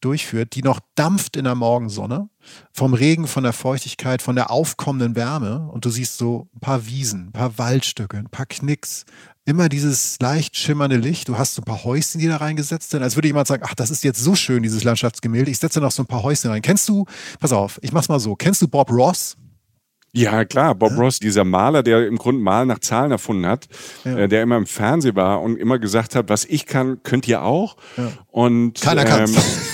durchführt, 0.00 0.54
die 0.54 0.62
noch 0.62 0.80
dampft 0.94 1.36
in 1.36 1.44
der 1.44 1.54
Morgensonne, 1.54 2.28
vom 2.72 2.94
Regen, 2.94 3.26
von 3.26 3.44
der 3.44 3.52
Feuchtigkeit, 3.52 4.22
von 4.22 4.34
der 4.34 4.50
aufkommenden 4.50 5.16
Wärme 5.16 5.68
und 5.70 5.84
du 5.84 5.90
siehst 5.90 6.18
so 6.18 6.48
ein 6.54 6.60
paar 6.60 6.86
Wiesen, 6.86 7.28
ein 7.28 7.32
paar 7.32 7.58
Waldstücke, 7.58 8.16
ein 8.16 8.30
paar 8.30 8.46
Knicks, 8.46 9.04
immer 9.48 9.70
dieses 9.70 10.18
leicht 10.20 10.56
schimmernde 10.56 10.96
Licht. 10.96 11.28
Du 11.28 11.38
hast 11.38 11.54
so 11.54 11.62
ein 11.62 11.64
paar 11.64 11.82
Häuschen, 11.82 12.20
die 12.20 12.28
da 12.28 12.36
reingesetzt 12.36 12.90
sind. 12.90 13.02
Als 13.02 13.16
würde 13.16 13.28
jemand 13.28 13.48
sagen, 13.48 13.62
ach, 13.66 13.74
das 13.74 13.90
ist 13.90 14.04
jetzt 14.04 14.22
so 14.22 14.34
schön, 14.34 14.62
dieses 14.62 14.84
Landschaftsgemälde. 14.84 15.50
Ich 15.50 15.58
setze 15.58 15.80
noch 15.80 15.90
so 15.90 16.02
ein 16.02 16.06
paar 16.06 16.22
Häuschen 16.22 16.50
rein. 16.50 16.60
Kennst 16.60 16.88
du, 16.88 17.06
pass 17.40 17.52
auf, 17.52 17.78
ich 17.82 17.92
mach's 17.92 18.08
mal 18.08 18.20
so. 18.20 18.36
Kennst 18.36 18.60
du 18.60 18.68
Bob 18.68 18.90
Ross? 18.90 19.36
Ja, 20.12 20.44
klar. 20.44 20.74
Bob 20.74 20.90
ja. 20.92 20.98
Ross, 20.98 21.18
dieser 21.18 21.44
Maler, 21.44 21.82
der 21.82 22.06
im 22.06 22.16
Grunde 22.16 22.42
Malen 22.42 22.68
nach 22.68 22.80
Zahlen 22.80 23.10
erfunden 23.10 23.46
hat, 23.46 23.68
ja. 24.04 24.18
äh, 24.18 24.28
der 24.28 24.42
immer 24.42 24.56
im 24.56 24.66
Fernsehen 24.66 25.16
war 25.16 25.40
und 25.40 25.56
immer 25.56 25.78
gesagt 25.78 26.14
hat, 26.14 26.28
was 26.28 26.44
ich 26.44 26.66
kann, 26.66 27.02
könnt 27.02 27.26
ihr 27.26 27.42
auch. 27.42 27.76
Ja. 27.96 28.12
Und, 28.26 28.80
Keiner 28.80 29.02
ähm, 29.02 29.08
kann's. 29.08 29.36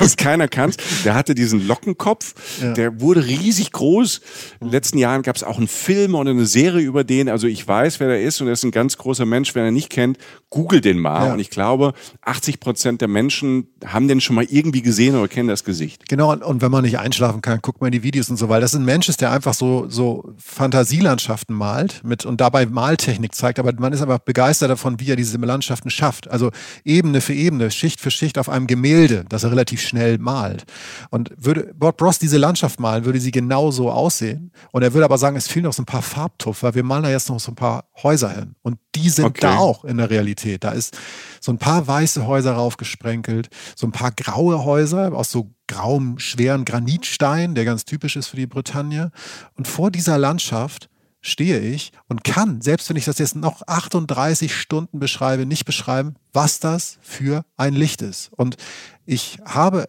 was 0.00 0.16
keiner 0.16 0.48
kann. 0.48 0.72
Der 1.04 1.14
hatte 1.14 1.34
diesen 1.34 1.66
Lockenkopf, 1.66 2.34
ja. 2.60 2.72
der 2.72 3.00
wurde 3.00 3.26
riesig 3.26 3.72
groß. 3.72 4.20
In 4.60 4.68
den 4.68 4.72
letzten 4.72 4.98
Jahren 4.98 5.22
gab 5.22 5.36
es 5.36 5.42
auch 5.42 5.58
einen 5.58 5.68
Film 5.68 6.14
oder 6.14 6.30
eine 6.30 6.46
Serie 6.46 6.84
über 6.84 7.04
den. 7.04 7.28
Also 7.28 7.46
ich 7.46 7.66
weiß, 7.66 8.00
wer 8.00 8.08
der 8.08 8.22
ist 8.22 8.40
und 8.40 8.46
er 8.46 8.54
ist 8.54 8.64
ein 8.64 8.70
ganz 8.70 8.96
großer 8.96 9.26
Mensch. 9.26 9.54
Wenn 9.54 9.64
er 9.64 9.70
nicht 9.70 9.90
kennt, 9.90 10.18
google 10.50 10.80
den 10.80 10.98
mal. 10.98 11.26
Ja. 11.26 11.32
Und 11.32 11.40
ich 11.40 11.50
glaube, 11.50 11.92
80 12.22 12.60
Prozent 12.60 13.00
der 13.00 13.08
Menschen 13.08 13.68
haben 13.84 14.08
den 14.08 14.20
schon 14.20 14.36
mal 14.36 14.46
irgendwie 14.48 14.82
gesehen 14.82 15.16
oder 15.16 15.28
kennen 15.28 15.48
das 15.48 15.64
Gesicht. 15.64 16.08
Genau, 16.08 16.32
und 16.32 16.62
wenn 16.62 16.70
man 16.70 16.84
nicht 16.84 16.98
einschlafen 16.98 17.42
kann, 17.42 17.60
guckt 17.60 17.80
man 17.80 17.92
die 17.92 18.02
Videos 18.02 18.30
und 18.30 18.36
so, 18.36 18.48
weil 18.48 18.60
das 18.60 18.74
ein 18.74 18.84
Mensch 18.84 19.08
ist, 19.08 19.20
der 19.20 19.32
einfach 19.32 19.54
so, 19.54 19.88
so 19.88 20.34
Fantasielandschaften 20.38 21.54
malt 21.54 22.02
mit 22.04 22.24
und 22.24 22.40
dabei 22.40 22.66
Maltechnik 22.66 23.34
zeigt. 23.34 23.58
Aber 23.58 23.72
man 23.78 23.92
ist 23.92 24.02
einfach 24.02 24.18
begeistert 24.18 24.70
davon, 24.70 25.00
wie 25.00 25.10
er 25.10 25.16
diese 25.16 25.36
Landschaften 25.38 25.90
schafft. 25.90 26.28
Also 26.30 26.50
Ebene 26.84 27.20
für 27.20 27.34
Ebene, 27.34 27.70
Schicht 27.70 28.00
für 28.00 28.10
Schicht 28.10 28.38
auf 28.38 28.48
einem 28.48 28.66
Gemälde, 28.66 29.24
das 29.28 29.44
er 29.44 29.50
relativ 29.50 29.80
schnell 29.88 30.18
malt. 30.18 30.64
Und 31.10 31.32
würde 31.36 31.72
Bob 31.74 32.00
Ross 32.00 32.18
diese 32.18 32.38
Landschaft 32.38 32.80
malen, 32.80 33.04
würde 33.04 33.20
sie 33.20 33.30
genauso 33.30 33.90
aussehen. 33.90 34.52
Und 34.72 34.82
er 34.82 34.92
würde 34.94 35.04
aber 35.04 35.18
sagen, 35.18 35.36
es 35.36 35.48
fehlen 35.48 35.64
noch 35.64 35.72
so 35.72 35.82
ein 35.82 35.86
paar 35.86 36.02
Farbtupf, 36.02 36.62
weil 36.62 36.74
wir 36.74 36.82
malen 36.82 37.04
da 37.04 37.10
jetzt 37.10 37.28
noch 37.28 37.40
so 37.40 37.52
ein 37.52 37.56
paar 37.56 37.84
Häuser 38.02 38.30
hin. 38.30 38.54
Und 38.62 38.78
die 38.94 39.10
sind 39.10 39.26
okay. 39.26 39.40
da 39.40 39.56
auch 39.56 39.84
in 39.84 39.98
der 39.98 40.10
Realität. 40.10 40.64
Da 40.64 40.70
ist 40.70 40.96
so 41.40 41.52
ein 41.52 41.58
paar 41.58 41.86
weiße 41.86 42.26
Häuser 42.26 42.52
raufgesprenkelt, 42.52 43.48
so 43.76 43.86
ein 43.86 43.92
paar 43.92 44.12
graue 44.12 44.64
Häuser 44.64 45.12
aus 45.12 45.30
so 45.30 45.50
grauem, 45.66 46.18
schweren 46.18 46.64
Granitstein, 46.64 47.54
der 47.54 47.64
ganz 47.64 47.84
typisch 47.84 48.16
ist 48.16 48.28
für 48.28 48.36
die 48.36 48.46
Bretagne. 48.46 49.10
Und 49.56 49.68
vor 49.68 49.90
dieser 49.90 50.18
Landschaft 50.18 50.88
stehe 51.20 51.58
ich 51.60 51.92
und 52.08 52.24
kann, 52.24 52.60
selbst 52.60 52.88
wenn 52.88 52.96
ich 52.96 53.04
das 53.04 53.18
jetzt 53.18 53.36
noch 53.36 53.62
38 53.66 54.54
Stunden 54.54 54.98
beschreibe, 54.98 55.46
nicht 55.46 55.64
beschreiben, 55.64 56.14
was 56.32 56.60
das 56.60 56.98
für 57.00 57.44
ein 57.56 57.74
Licht 57.74 58.02
ist. 58.02 58.30
Und 58.36 58.56
ich 59.04 59.38
habe 59.44 59.88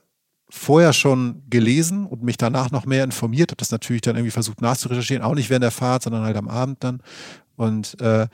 vorher 0.49 0.93
schon 0.93 1.43
gelesen 1.49 2.07
und 2.07 2.23
mich 2.23 2.37
danach 2.37 2.71
noch 2.71 2.85
mehr 2.85 3.03
informiert, 3.03 3.51
habe 3.51 3.59
das 3.59 3.71
natürlich 3.71 4.01
dann 4.01 4.15
irgendwie 4.15 4.31
versucht 4.31 4.61
nachzurecherchieren, 4.61 5.23
auch 5.23 5.35
nicht 5.35 5.49
während 5.49 5.63
der 5.63 5.71
Fahrt, 5.71 6.03
sondern 6.03 6.23
halt 6.23 6.37
am 6.37 6.47
Abend 6.47 6.83
dann. 6.83 7.01
Und 7.55 7.99
äh, 8.01 8.27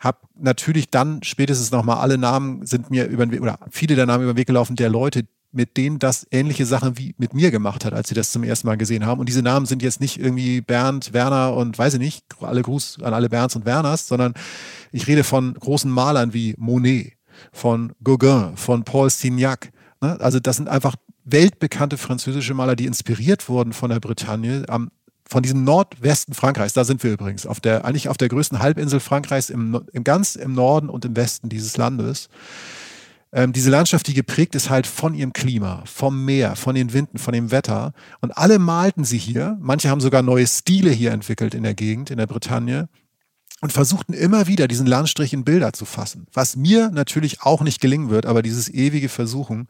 habe 0.00 0.18
natürlich 0.34 0.90
dann 0.90 1.22
spätestens 1.22 1.70
nochmal 1.70 1.98
alle 1.98 2.18
Namen 2.18 2.66
sind 2.66 2.90
mir 2.90 3.06
über 3.06 3.24
den 3.24 3.30
Weg, 3.30 3.40
oder 3.40 3.58
viele 3.70 3.94
der 3.94 4.06
Namen 4.06 4.24
über 4.24 4.32
den 4.32 4.38
Weg 4.38 4.48
gelaufen, 4.48 4.74
der 4.74 4.90
Leute, 4.90 5.24
mit 5.52 5.76
denen 5.76 5.98
das 5.98 6.26
ähnliche 6.30 6.66
Sachen 6.66 6.98
wie 6.98 7.14
mit 7.18 7.34
mir 7.34 7.50
gemacht 7.50 7.84
hat, 7.84 7.92
als 7.92 8.08
sie 8.08 8.14
das 8.14 8.32
zum 8.32 8.42
ersten 8.42 8.66
Mal 8.66 8.76
gesehen 8.76 9.06
haben. 9.06 9.20
Und 9.20 9.28
diese 9.28 9.42
Namen 9.42 9.66
sind 9.66 9.82
jetzt 9.82 10.00
nicht 10.00 10.18
irgendwie 10.18 10.60
Bernd, 10.60 11.12
Werner 11.12 11.54
und 11.54 11.78
weiß 11.78 11.94
ich 11.94 12.00
nicht, 12.00 12.24
alle 12.40 12.62
Gruß 12.62 12.98
an 13.02 13.14
alle 13.14 13.28
Bernds 13.28 13.54
und 13.56 13.66
Werners, 13.66 14.08
sondern 14.08 14.34
ich 14.90 15.06
rede 15.06 15.24
von 15.24 15.54
großen 15.54 15.90
Malern 15.90 16.32
wie 16.32 16.54
Monet, 16.56 17.12
von 17.52 17.92
Gauguin, 18.02 18.56
von 18.56 18.84
Paul 18.84 19.10
Signac. 19.10 19.72
Ne? 20.00 20.18
Also 20.20 20.40
das 20.40 20.56
sind 20.56 20.68
einfach 20.68 20.96
weltbekannte 21.24 21.98
französische 21.98 22.54
Maler, 22.54 22.74
die 22.74 22.86
inspiriert 22.86 23.48
wurden 23.48 23.72
von 23.72 23.90
der 23.90 24.00
Bretagne, 24.00 24.64
am 24.68 24.90
von 25.32 25.42
diesem 25.42 25.64
Nordwesten 25.64 26.34
Frankreichs, 26.34 26.74
da 26.74 26.84
sind 26.84 27.02
wir 27.02 27.12
übrigens, 27.12 27.46
auf 27.46 27.58
der, 27.58 27.86
eigentlich 27.86 28.10
auf 28.10 28.18
der 28.18 28.28
größten 28.28 28.58
Halbinsel 28.58 29.00
Frankreichs, 29.00 29.48
im, 29.48 29.80
im 29.92 30.04
ganz 30.04 30.36
im 30.36 30.52
Norden 30.52 30.90
und 30.90 31.06
im 31.06 31.16
Westen 31.16 31.48
dieses 31.48 31.78
Landes. 31.78 32.28
Ähm, 33.34 33.52
diese 33.52 33.70
Landschaft, 33.70 34.06
die 34.08 34.14
geprägt 34.14 34.54
ist 34.54 34.68
halt 34.68 34.86
von 34.86 35.14
ihrem 35.14 35.32
Klima, 35.32 35.82
vom 35.86 36.24
Meer, 36.24 36.54
von 36.54 36.74
den 36.74 36.92
Winden, 36.92 37.18
von 37.18 37.32
dem 37.32 37.50
Wetter. 37.50 37.94
Und 38.20 38.36
alle 38.36 38.58
malten 38.58 39.04
sie 39.04 39.18
hier. 39.18 39.56
Manche 39.60 39.88
haben 39.88 40.00
sogar 40.00 40.22
neue 40.22 40.46
Stile 40.46 40.90
hier 40.90 41.12
entwickelt 41.12 41.54
in 41.54 41.62
der 41.62 41.74
Gegend, 41.74 42.10
in 42.10 42.18
der 42.18 42.26
Bretagne 42.26 42.88
und 43.62 43.72
versuchten 43.72 44.12
immer 44.12 44.48
wieder 44.48 44.66
diesen 44.66 44.86
Landstrich 44.86 45.32
in 45.32 45.44
Bilder 45.44 45.72
zu 45.72 45.84
fassen. 45.84 46.26
Was 46.32 46.56
mir 46.56 46.90
natürlich 46.90 47.42
auch 47.42 47.62
nicht 47.62 47.80
gelingen 47.80 48.10
wird, 48.10 48.26
aber 48.26 48.42
dieses 48.42 48.68
ewige 48.68 49.08
Versuchen 49.08 49.68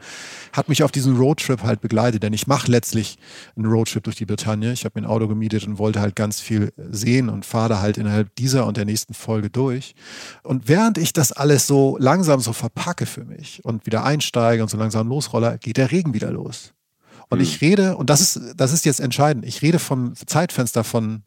hat 0.54 0.70
mich 0.70 0.82
auf 0.82 0.90
diesen 0.90 1.16
Roadtrip 1.18 1.62
halt 1.62 1.82
begleitet, 1.82 2.22
denn 2.22 2.32
ich 2.32 2.46
mache 2.46 2.70
letztlich 2.70 3.18
einen 3.54 3.66
Roadtrip 3.66 4.02
durch 4.02 4.16
die 4.16 4.24
Bretagne. 4.24 4.72
Ich 4.72 4.86
habe 4.86 4.98
mir 4.98 5.06
ein 5.06 5.10
Auto 5.10 5.28
gemietet 5.28 5.66
und 5.66 5.78
wollte 5.78 6.00
halt 6.00 6.16
ganz 6.16 6.40
viel 6.40 6.72
sehen 6.90 7.28
und 7.28 7.44
fahre 7.44 7.68
da 7.68 7.80
halt 7.80 7.98
innerhalb 7.98 8.34
dieser 8.36 8.66
und 8.66 8.78
der 8.78 8.86
nächsten 8.86 9.12
Folge 9.12 9.50
durch. 9.50 9.94
Und 10.42 10.68
während 10.68 10.96
ich 10.96 11.12
das 11.12 11.30
alles 11.30 11.66
so 11.66 11.98
langsam 12.00 12.40
so 12.40 12.54
verpacke 12.54 13.04
für 13.04 13.26
mich 13.26 13.62
und 13.62 13.84
wieder 13.84 14.04
einsteige 14.04 14.62
und 14.62 14.70
so 14.70 14.78
langsam 14.78 15.06
losrolle, 15.08 15.58
geht 15.60 15.76
der 15.76 15.92
Regen 15.92 16.14
wieder 16.14 16.30
los. 16.30 16.72
Und 17.28 17.40
hm. 17.40 17.44
ich 17.44 17.60
rede, 17.60 17.98
und 17.98 18.08
das 18.08 18.22
ist, 18.22 18.54
das 18.56 18.72
ist 18.72 18.86
jetzt 18.86 19.00
entscheidend, 19.00 19.44
ich 19.44 19.60
rede 19.60 19.78
vom 19.78 20.14
Zeitfenster 20.14 20.82
von 20.82 21.24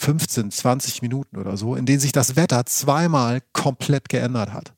15, 0.00 0.50
20 0.50 1.02
Minuten 1.02 1.36
oder 1.36 1.58
so, 1.58 1.74
in 1.74 1.84
denen 1.84 2.00
sich 2.00 2.12
das 2.12 2.34
Wetter 2.34 2.64
zweimal 2.64 3.42
komplett 3.52 4.08
geändert 4.08 4.54
hat. 4.54 4.72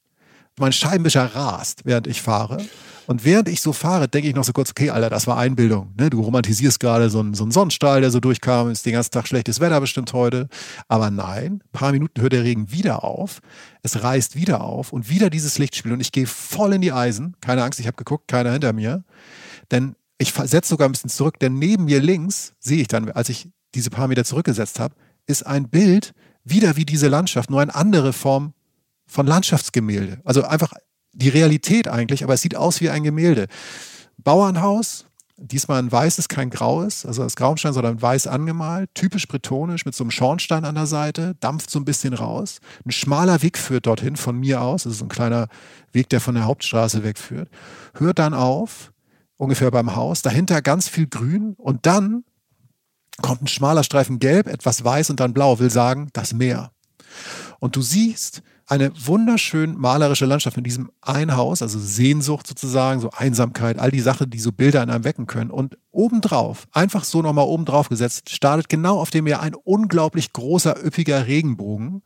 Mein 0.59 0.73
Scheibenwischer 0.73 1.25
rast, 1.35 1.83
während 1.85 2.07
ich 2.09 2.21
fahre. 2.21 2.59
Und 3.07 3.25
während 3.25 3.49
ich 3.49 3.63
so 3.63 3.73
fahre, 3.73 4.09
denke 4.09 4.29
ich 4.29 4.35
noch 4.35 4.45
so 4.45 4.53
kurz, 4.53 4.71
okay, 4.71 4.91
Alter, 4.91 5.11
das 5.11 5.27
war 5.27 5.39
Einbildung. 5.39 5.95
Ne? 5.97 6.11
Du 6.11 6.21
romantisierst 6.21 6.79
gerade 6.81 7.09
so 7.09 7.21
einen, 7.21 7.35
so 7.35 7.45
einen 7.45 7.53
Sonnenstrahl, 7.53 8.01
der 8.01 8.11
so 8.11 8.21
durchkam, 8.21 8.69
ist 8.69 8.85
den 8.85 8.93
ganzen 8.95 9.13
Tag 9.13 9.29
schlechtes 9.29 9.61
Wetter 9.61 9.81
bestimmt 9.81 10.13
heute. 10.13 10.49
Aber 10.89 11.11
nein, 11.11 11.63
ein 11.65 11.73
paar 11.73 11.93
Minuten 11.93 12.21
hört 12.21 12.33
der 12.33 12.43
Regen 12.43 12.71
wieder 12.73 13.05
auf. 13.05 13.41
Es 13.83 14.03
reißt 14.03 14.35
wieder 14.37 14.61
auf 14.61 14.93
und 14.93 15.09
wieder 15.09 15.31
dieses 15.31 15.57
Lichtspiel. 15.59 15.93
Und 15.93 16.01
ich 16.01 16.13
gehe 16.13 16.27
voll 16.27 16.75
in 16.75 16.81
die 16.81 16.93
Eisen. 16.93 17.37
Keine 17.41 17.63
Angst, 17.63 17.81
ich 17.81 17.87
habe 17.87 17.97
geguckt, 17.97 18.29
keiner 18.29 18.53
hinter 18.53 18.73
mir. 18.73 19.05
Denn 19.71 19.95
ich 20.19 20.33
setze 20.33 20.69
sogar 20.69 20.89
ein 20.89 20.93
bisschen 20.93 21.11
zurück, 21.11 21.39
denn 21.39 21.59
neben 21.59 21.85
mir 21.87 22.01
links 22.01 22.55
sehe 22.59 22.83
ich 22.83 22.89
dann, 22.89 23.11
als 23.11 23.29
ich 23.29 23.49
diese 23.75 23.91
paar 23.91 24.09
Meter 24.09 24.25
zurückgesetzt 24.25 24.79
habe, 24.79 24.95
ist 25.27 25.47
ein 25.47 25.69
Bild 25.69 26.15
wieder 26.45 26.77
wie 26.77 26.85
diese 26.85 27.09
Landschaft, 27.09 27.51
nur 27.51 27.61
eine 27.61 27.75
andere 27.75 28.13
Form 28.13 28.55
von 29.07 29.27
Landschaftsgemälde. 29.27 30.21
Also 30.25 30.43
einfach 30.43 30.73
die 31.13 31.29
Realität 31.29 31.89
eigentlich, 31.89 32.25
aber 32.25 32.35
es 32.35 32.41
sieht 32.41 32.57
aus 32.57 32.81
wie 32.81 32.91
ein 32.91 33.05
Gemälde. 33.05 33.47
Bauernhaus, 34.17 35.07
diesmal 35.37 35.83
ein 35.83 35.93
weißes, 35.93 36.29
kein 36.29 36.51
graues, 36.51 37.05
also 37.05 37.23
das 37.23 37.37
Grauenstein, 37.37 37.73
sondern 37.73 38.01
weiß 38.01 38.27
angemalt, 38.27 38.91
typisch 38.95 39.27
bretonisch 39.29 39.85
mit 39.85 39.95
so 39.95 40.05
einem 40.05 40.11
Schornstein 40.11 40.65
an 40.65 40.75
der 40.75 40.87
Seite, 40.87 41.35
dampft 41.41 41.71
so 41.71 41.79
ein 41.79 41.85
bisschen 41.85 42.15
raus. 42.15 42.61
Ein 42.87 42.93
schmaler 42.93 43.43
Weg 43.43 43.59
führt 43.59 43.87
dorthin 43.87 44.17
von 44.17 44.39
mir 44.39 44.63
aus, 44.63 44.85
das 44.85 44.95
ist 44.95 45.03
ein 45.03 45.09
kleiner 45.09 45.49
Weg, 45.93 46.09
der 46.09 46.21
von 46.21 46.35
der 46.35 46.45
Hauptstraße 46.45 47.03
wegführt. 47.03 47.49
Hört 47.95 48.19
dann 48.19 48.35
auf, 48.35 48.93
ungefähr 49.37 49.71
beim 49.71 49.97
Haus, 49.97 50.23
dahinter 50.23 50.63
ganz 50.63 50.89
viel 50.89 51.07
Grün 51.07 51.55
und 51.59 51.87
dann 51.87 52.25
kommt 53.21 53.43
ein 53.43 53.47
schmaler 53.49 53.85
Streifen 53.85 54.19
gelb, 54.19 54.47
etwas 54.47 54.85
weiß 54.85 55.11
und 55.11 55.21
dann 55.21 55.35
blau, 55.35 55.59
will 55.59 55.71
sagen, 55.71 56.09
das 56.13 56.33
Meer. 56.33 56.71
Und 57.59 57.77
du 57.77 57.83
siehst 57.83 58.43
eine 58.67 58.91
wunderschön 59.07 59.77
malerische 59.77 60.25
Landschaft 60.25 60.57
mit 60.57 60.65
diesem 60.65 60.91
Einhaus, 61.03 61.63
also 61.63 61.79
Sehnsucht 61.79 62.47
sozusagen, 62.47 63.01
so 63.01 63.11
Einsamkeit, 63.11 63.79
all 63.79 63.91
die 63.91 64.01
Sachen, 64.01 64.31
die 64.31 64.39
so 64.39 64.51
Bilder 64.51 64.83
in 64.83 64.89
einem 64.89 65.05
wecken 65.05 65.27
können. 65.27 65.51
Und 65.51 65.77
obendrauf, 65.91 66.67
einfach 66.73 67.05
so 67.05 67.21
nochmal 67.21 67.47
obendrauf 67.47 67.89
gesetzt, 67.89 68.31
startet 68.31 68.69
genau 68.69 68.99
auf 68.99 69.11
dem 69.11 69.25
Meer 69.25 69.41
ein 69.41 69.55
unglaublich 69.55 70.33
großer, 70.33 70.83
üppiger 70.83 71.27
Regenbogen. 71.27 72.03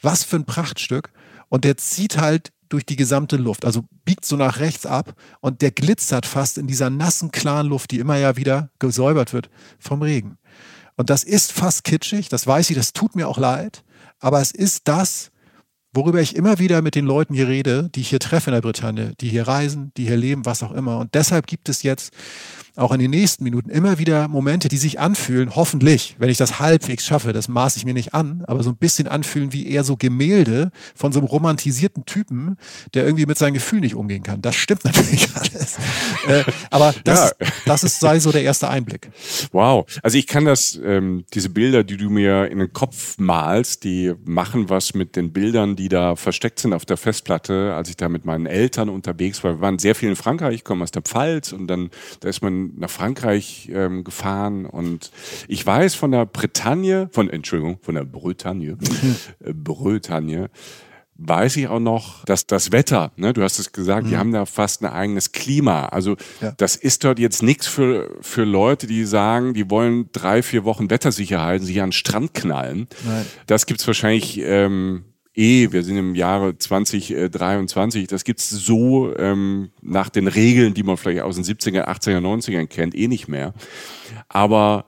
Was 0.00 0.24
für 0.24 0.36
ein 0.36 0.46
Prachtstück. 0.46 1.12
Und 1.48 1.64
der 1.64 1.76
zieht 1.76 2.18
halt 2.18 2.52
durch 2.68 2.86
die 2.86 2.96
gesamte 2.96 3.36
Luft. 3.36 3.64
Also 3.64 3.84
biegt 4.04 4.24
so 4.24 4.36
nach 4.36 4.58
rechts 4.58 4.86
ab 4.86 5.14
und 5.40 5.62
der 5.62 5.70
glitzert 5.70 6.26
fast 6.26 6.58
in 6.58 6.66
dieser 6.66 6.90
nassen, 6.90 7.30
klaren 7.30 7.66
Luft, 7.66 7.90
die 7.90 7.98
immer 7.98 8.16
ja 8.16 8.36
wieder 8.36 8.70
gesäubert 8.78 9.32
wird 9.32 9.50
vom 9.78 10.02
Regen. 10.02 10.38
Und 10.96 11.10
das 11.10 11.24
ist 11.24 11.52
fast 11.52 11.84
kitschig, 11.84 12.28
das 12.28 12.46
weiß 12.46 12.70
ich, 12.70 12.76
das 12.76 12.92
tut 12.92 13.16
mir 13.16 13.28
auch 13.28 13.38
leid, 13.38 13.84
aber 14.20 14.40
es 14.40 14.52
ist 14.52 14.86
das, 14.86 15.30
worüber 15.94 16.20
ich 16.20 16.36
immer 16.36 16.58
wieder 16.58 16.82
mit 16.82 16.94
den 16.94 17.06
Leuten 17.06 17.34
hier 17.34 17.48
rede, 17.48 17.88
die 17.94 18.00
ich 18.00 18.08
hier 18.10 18.18
treffe 18.18 18.50
in 18.50 18.54
der 18.54 18.60
Bretagne, 18.60 19.14
die 19.20 19.28
hier 19.28 19.46
reisen, 19.46 19.92
die 19.96 20.06
hier 20.06 20.16
leben, 20.16 20.44
was 20.44 20.62
auch 20.62 20.72
immer. 20.72 20.98
Und 20.98 21.14
deshalb 21.14 21.46
gibt 21.46 21.68
es 21.68 21.82
jetzt 21.82 22.12
auch 22.76 22.90
in 22.90 22.98
den 22.98 23.10
nächsten 23.10 23.44
Minuten 23.44 23.70
immer 23.70 23.98
wieder 23.98 24.26
Momente, 24.26 24.68
die 24.68 24.76
sich 24.76 24.98
anfühlen, 24.98 25.54
hoffentlich, 25.54 26.16
wenn 26.18 26.28
ich 26.28 26.38
das 26.38 26.58
halbwegs 26.58 27.06
schaffe, 27.06 27.32
das 27.32 27.46
maße 27.46 27.78
ich 27.78 27.84
mir 27.84 27.94
nicht 27.94 28.14
an, 28.14 28.42
aber 28.48 28.64
so 28.64 28.70
ein 28.70 28.76
bisschen 28.76 29.06
anfühlen 29.06 29.52
wie 29.52 29.68
eher 29.68 29.84
so 29.84 29.96
Gemälde 29.96 30.72
von 30.96 31.12
so 31.12 31.20
einem 31.20 31.28
romantisierten 31.28 32.04
Typen, 32.04 32.56
der 32.92 33.04
irgendwie 33.04 33.26
mit 33.26 33.38
seinen 33.38 33.54
Gefühlen 33.54 33.82
nicht 33.82 33.94
umgehen 33.94 34.24
kann. 34.24 34.42
Das 34.42 34.56
stimmt 34.56 34.84
natürlich 34.84 35.28
alles. 35.36 35.76
äh, 36.26 36.42
aber 36.70 36.94
das, 37.04 37.34
ja. 37.38 37.46
das 37.64 37.84
ist, 37.84 38.00
sei 38.00 38.18
so 38.18 38.32
der 38.32 38.42
erste 38.42 38.68
Einblick. 38.68 39.10
Wow. 39.52 39.86
Also 40.02 40.18
ich 40.18 40.26
kann 40.26 40.44
das, 40.44 40.78
ähm, 40.84 41.24
diese 41.32 41.50
Bilder, 41.50 41.84
die 41.84 41.96
du 41.96 42.10
mir 42.10 42.50
in 42.50 42.58
den 42.58 42.72
Kopf 42.72 43.18
malst, 43.18 43.84
die 43.84 44.14
machen 44.24 44.68
was 44.68 44.94
mit 44.94 45.14
den 45.14 45.32
Bildern, 45.32 45.76
die 45.76 45.83
da 45.88 46.16
versteckt 46.16 46.58
sind 46.58 46.72
auf 46.72 46.84
der 46.84 46.96
Festplatte, 46.96 47.74
als 47.74 47.88
ich 47.88 47.96
da 47.96 48.08
mit 48.08 48.24
meinen 48.24 48.46
Eltern 48.46 48.88
unterwegs 48.88 49.42
war. 49.44 49.54
Wir 49.54 49.60
waren 49.60 49.78
sehr 49.78 49.94
viel 49.94 50.08
in 50.08 50.16
Frankreich, 50.16 50.54
ich 50.56 50.64
komme 50.64 50.84
aus 50.84 50.90
der 50.90 51.02
Pfalz 51.02 51.52
und 51.52 51.66
dann, 51.66 51.90
da 52.20 52.28
ist 52.28 52.42
man 52.42 52.72
nach 52.76 52.90
Frankreich 52.90 53.70
ähm, 53.72 54.04
gefahren 54.04 54.66
und 54.66 55.10
ich 55.48 55.64
weiß 55.64 55.94
von 55.94 56.10
der 56.10 56.26
Bretagne, 56.26 57.08
von, 57.12 57.30
Entschuldigung, 57.30 57.78
von 57.82 57.94
der 57.94 58.04
Bretagne, 58.04 58.76
äh, 59.44 59.52
Bretagne, 59.52 60.50
weiß 61.16 61.56
ich 61.56 61.68
auch 61.68 61.80
noch, 61.80 62.24
dass 62.24 62.46
das 62.46 62.72
Wetter, 62.72 63.12
ne, 63.16 63.32
du 63.32 63.42
hast 63.42 63.58
es 63.58 63.72
gesagt, 63.72 64.06
mhm. 64.06 64.10
die 64.10 64.16
haben 64.16 64.32
da 64.32 64.46
fast 64.46 64.82
ein 64.82 64.90
eigenes 64.90 65.32
Klima. 65.32 65.86
Also 65.86 66.16
ja. 66.40 66.52
das 66.56 66.76
ist 66.76 67.04
dort 67.04 67.18
jetzt 67.18 67.42
nichts 67.42 67.66
für, 67.66 68.16
für 68.20 68.44
Leute, 68.44 68.86
die 68.86 69.04
sagen, 69.04 69.54
die 69.54 69.70
wollen 69.70 70.08
drei, 70.12 70.42
vier 70.42 70.64
Wochen 70.64 70.90
Wettersicherheit, 70.90 71.62
sich 71.62 71.80
an 71.80 71.88
den 71.88 71.92
Strand 71.92 72.34
knallen. 72.34 72.88
Nein. 73.04 73.26
Das 73.46 73.66
gibt's 73.66 73.86
wahrscheinlich 73.86 74.40
ähm, 74.40 75.04
eh, 75.34 75.72
wir 75.72 75.82
sind 75.82 75.96
im 75.96 76.14
Jahre 76.14 76.56
2023, 76.56 78.06
das 78.06 78.24
gibt's 78.24 78.48
so 78.48 79.14
ähm, 79.16 79.70
nach 79.82 80.08
den 80.08 80.28
Regeln, 80.28 80.74
die 80.74 80.82
man 80.82 80.96
vielleicht 80.96 81.22
aus 81.22 81.34
den 81.34 81.44
70er, 81.44 81.88
80er, 81.88 82.20
90ern 82.20 82.66
kennt, 82.66 82.94
eh 82.94 83.08
nicht 83.08 83.28
mehr. 83.28 83.52
Aber 84.28 84.84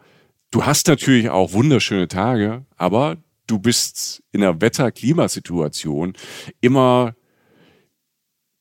du 0.52 0.64
hast 0.64 0.86
natürlich 0.86 1.30
auch 1.30 1.52
wunderschöne 1.52 2.08
Tage, 2.08 2.64
aber 2.76 3.16
du 3.48 3.58
bist 3.58 4.22
in 4.32 4.42
einer 4.42 4.60
Wetter-Klimasituation 4.60 6.12
immer 6.60 7.15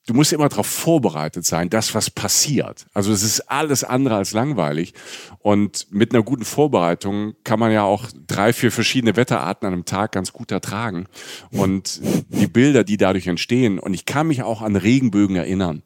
du 0.06 0.13
musst 0.13 0.34
immer 0.34 0.50
darauf 0.50 0.68
vorbereitet 0.68 1.46
sein, 1.46 1.70
das, 1.70 1.96
was 1.96 2.10
passiert. 2.10 2.86
Also 2.94 3.12
es 3.12 3.24
ist 3.24 3.41
alles 3.50 3.84
andere 3.84 4.15
als 4.15 4.34
langweilig. 4.34 4.94
Und 5.39 5.88
mit 5.91 6.13
einer 6.13 6.24
guten 6.24 6.46
Vorbereitung 6.46 7.34
kann 7.44 7.60
man 7.60 7.72
ja 7.72 7.84
auch 7.84 8.06
drei, 8.28 8.54
vier 8.54 8.72
verschiedene 8.72 9.15
Wetterarten 9.15 9.68
an 9.68 9.74
einem 9.74 9.86
Tag 9.86 10.12
ganz 10.12 10.32
gut 10.32 10.52
ertragen. 10.52 11.08
Und 11.52 12.02
die 12.30 12.48
Bilder, 12.48 12.84
die 12.84 12.98
dadurch 12.98 13.28
entstehen, 13.28 13.80
und 13.80 13.94
ich 13.94 14.06
kann 14.06 14.28
mich 14.28 14.44
auch 14.44 14.62
an 14.62 14.76
Regenbögen 14.76 15.36
erinnern, 15.36 15.82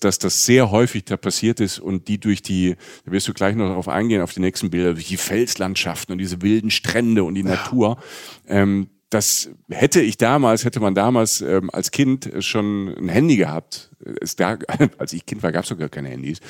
dass 0.00 0.18
das 0.18 0.44
sehr 0.44 0.70
häufig 0.70 1.04
da 1.04 1.16
passiert 1.16 1.60
ist 1.60 1.78
und 1.78 2.08
die 2.08 2.18
durch 2.18 2.42
die, 2.42 2.76
da 3.04 3.12
wirst 3.12 3.28
du 3.28 3.34
gleich 3.34 3.56
noch 3.56 3.68
darauf 3.68 3.88
eingehen, 3.88 4.22
auf 4.22 4.32
die 4.32 4.40
nächsten 4.40 4.70
Bilder, 4.70 4.94
durch 4.94 5.08
die 5.08 5.16
Felslandschaften 5.16 6.12
und 6.12 6.18
diese 6.18 6.42
wilden 6.42 6.70
Strände 6.70 7.24
und 7.24 7.34
die 7.34 7.42
ja. 7.42 7.50
Natur, 7.50 7.98
ähm, 8.46 8.88
das 9.14 9.48
hätte 9.70 10.00
ich 10.00 10.16
damals, 10.16 10.64
hätte 10.64 10.80
man 10.80 10.94
damals 10.94 11.40
ähm, 11.40 11.70
als 11.72 11.92
Kind 11.92 12.30
schon 12.40 12.88
ein 12.88 13.08
Handy 13.08 13.36
gehabt. 13.36 13.90
Es 14.20 14.34
da, 14.34 14.58
als 14.98 15.12
ich 15.12 15.24
Kind 15.24 15.42
war, 15.44 15.52
gab 15.52 15.62
es 15.62 15.68
sogar 15.68 15.88
keine 15.88 16.08
Handys. 16.08 16.40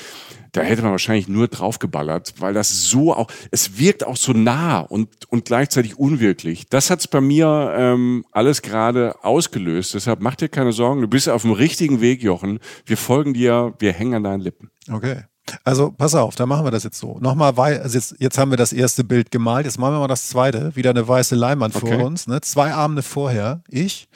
Da 0.53 0.62
hätte 0.62 0.83
man 0.83 0.92
wahrscheinlich 0.92 1.29
nur 1.29 1.48
draufgeballert, 1.48 2.35
weil 2.38 2.55
das 2.55 2.88
so 2.88 3.12
auch, 3.14 3.31
es 3.50 3.79
wirkt 3.79 4.07
auch 4.07 4.16
so 4.16 4.33
nah 4.33 4.81
und, 4.81 5.09
und 5.29 5.44
gleichzeitig 5.44 5.98
unwirklich. 5.98 6.66
Das 6.68 6.88
hat's 6.88 7.07
bei 7.07 7.20
mir 7.20 7.74
ähm, 7.77 8.24
alles 8.33 8.62
gerade 8.62 9.22
ausgelöst. 9.22 9.92
Deshalb 9.92 10.20
mach 10.20 10.37
dir 10.37 10.48
keine 10.48 10.72
Sorgen, 10.72 11.03
du 11.03 11.09
bist 11.09 11.29
auf 11.29 11.42
dem 11.42 11.53
richtigen 11.53 12.00
Weg, 12.00 12.22
Jochen. 12.22 12.61
Wir 12.87 12.96
folgen 12.96 13.35
dir, 13.35 13.74
wir 13.79 13.92
hängen 13.92 14.14
an 14.14 14.24
deinen 14.24 14.40
Lippen. 14.40 14.70
Okay. 14.90 15.24
Also 15.62 15.90
pass 15.90 16.14
auf, 16.14 16.35
da 16.35 16.46
machen 16.46 16.64
wir 16.64 16.70
das 16.70 16.85
jetzt 16.85 16.98
so. 16.98 17.18
Nochmal, 17.20 17.52
also 17.59 17.96
jetzt, 17.96 18.16
jetzt 18.18 18.38
haben 18.38 18.50
wir 18.50 18.57
das 18.57 18.72
erste 18.72 19.04
Bild 19.04 19.30
gemalt, 19.30 19.66
jetzt 19.66 19.78
machen 19.78 19.94
wir 19.94 20.00
mal 20.00 20.09
das 20.09 20.28
zweite. 20.28 20.74
Wieder 20.74 20.90
eine 20.90 21.07
weiße 21.07 21.35
Leinwand 21.35 21.76
okay. 21.76 21.96
vor 21.96 22.07
uns. 22.07 22.26
Ne? 22.26 22.40
Zwei 22.40 22.72
Abende 22.72 23.02
vorher, 23.02 23.62
ich 23.68 24.09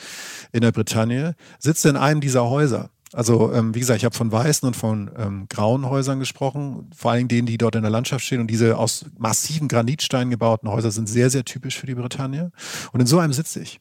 in 0.52 0.62
der 0.62 0.72
Bretagne, 0.72 1.34
sitze 1.58 1.88
in 1.90 1.96
einem 1.96 2.20
dieser 2.20 2.48
Häuser. 2.48 2.90
Also 3.12 3.52
ähm, 3.52 3.74
wie 3.74 3.80
gesagt, 3.80 3.98
ich 3.98 4.04
habe 4.04 4.14
von 4.14 4.30
weißen 4.30 4.66
und 4.66 4.76
von 4.76 5.10
ähm, 5.16 5.46
grauen 5.48 5.88
Häusern 5.88 6.18
gesprochen, 6.18 6.90
vor 6.94 7.10
allen 7.10 7.20
Dingen 7.20 7.28
denen, 7.28 7.46
die 7.46 7.58
dort 7.58 7.74
in 7.74 7.82
der 7.82 7.90
Landschaft 7.90 8.24
stehen. 8.24 8.40
Und 8.40 8.48
diese 8.48 8.76
aus 8.76 9.06
massiven 9.16 9.68
Granitsteinen 9.68 10.30
gebauten 10.30 10.68
Häuser 10.68 10.90
sind 10.90 11.08
sehr, 11.08 11.30
sehr 11.30 11.44
typisch 11.44 11.78
für 11.78 11.86
die 11.86 11.94
Bretagne. 11.94 12.52
Und 12.92 13.00
in 13.00 13.06
so 13.06 13.18
einem 13.18 13.32
sitze 13.32 13.60
ich. 13.60 13.80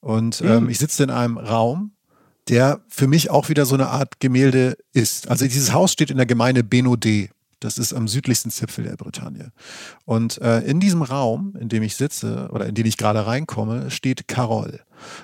Und 0.00 0.42
ähm, 0.42 0.64
mhm. 0.64 0.68
ich 0.68 0.78
sitze 0.78 1.02
in 1.02 1.10
einem 1.10 1.38
Raum, 1.38 1.92
der 2.48 2.80
für 2.88 3.06
mich 3.06 3.30
auch 3.30 3.48
wieder 3.48 3.66
so 3.66 3.74
eine 3.74 3.88
Art 3.88 4.20
Gemälde 4.20 4.76
ist. 4.92 5.28
Also 5.28 5.44
dieses 5.44 5.72
Haus 5.72 5.92
steht 5.92 6.10
in 6.10 6.16
der 6.16 6.26
Gemeinde 6.26 6.62
Benodé. 6.62 7.30
Das 7.60 7.78
ist 7.78 7.94
am 7.94 8.06
südlichsten 8.06 8.50
Zipfel 8.50 8.84
der 8.84 8.96
Bretagne. 8.96 9.50
Und 10.04 10.40
äh, 10.42 10.60
in 10.60 10.78
diesem 10.78 11.02
Raum, 11.02 11.54
in 11.58 11.68
dem 11.68 11.82
ich 11.82 11.96
sitze 11.96 12.48
oder 12.52 12.66
in 12.66 12.74
den 12.74 12.86
ich 12.86 12.98
gerade 12.98 13.26
reinkomme, 13.26 13.90
steht 13.90 14.28
Carol. 14.28 14.80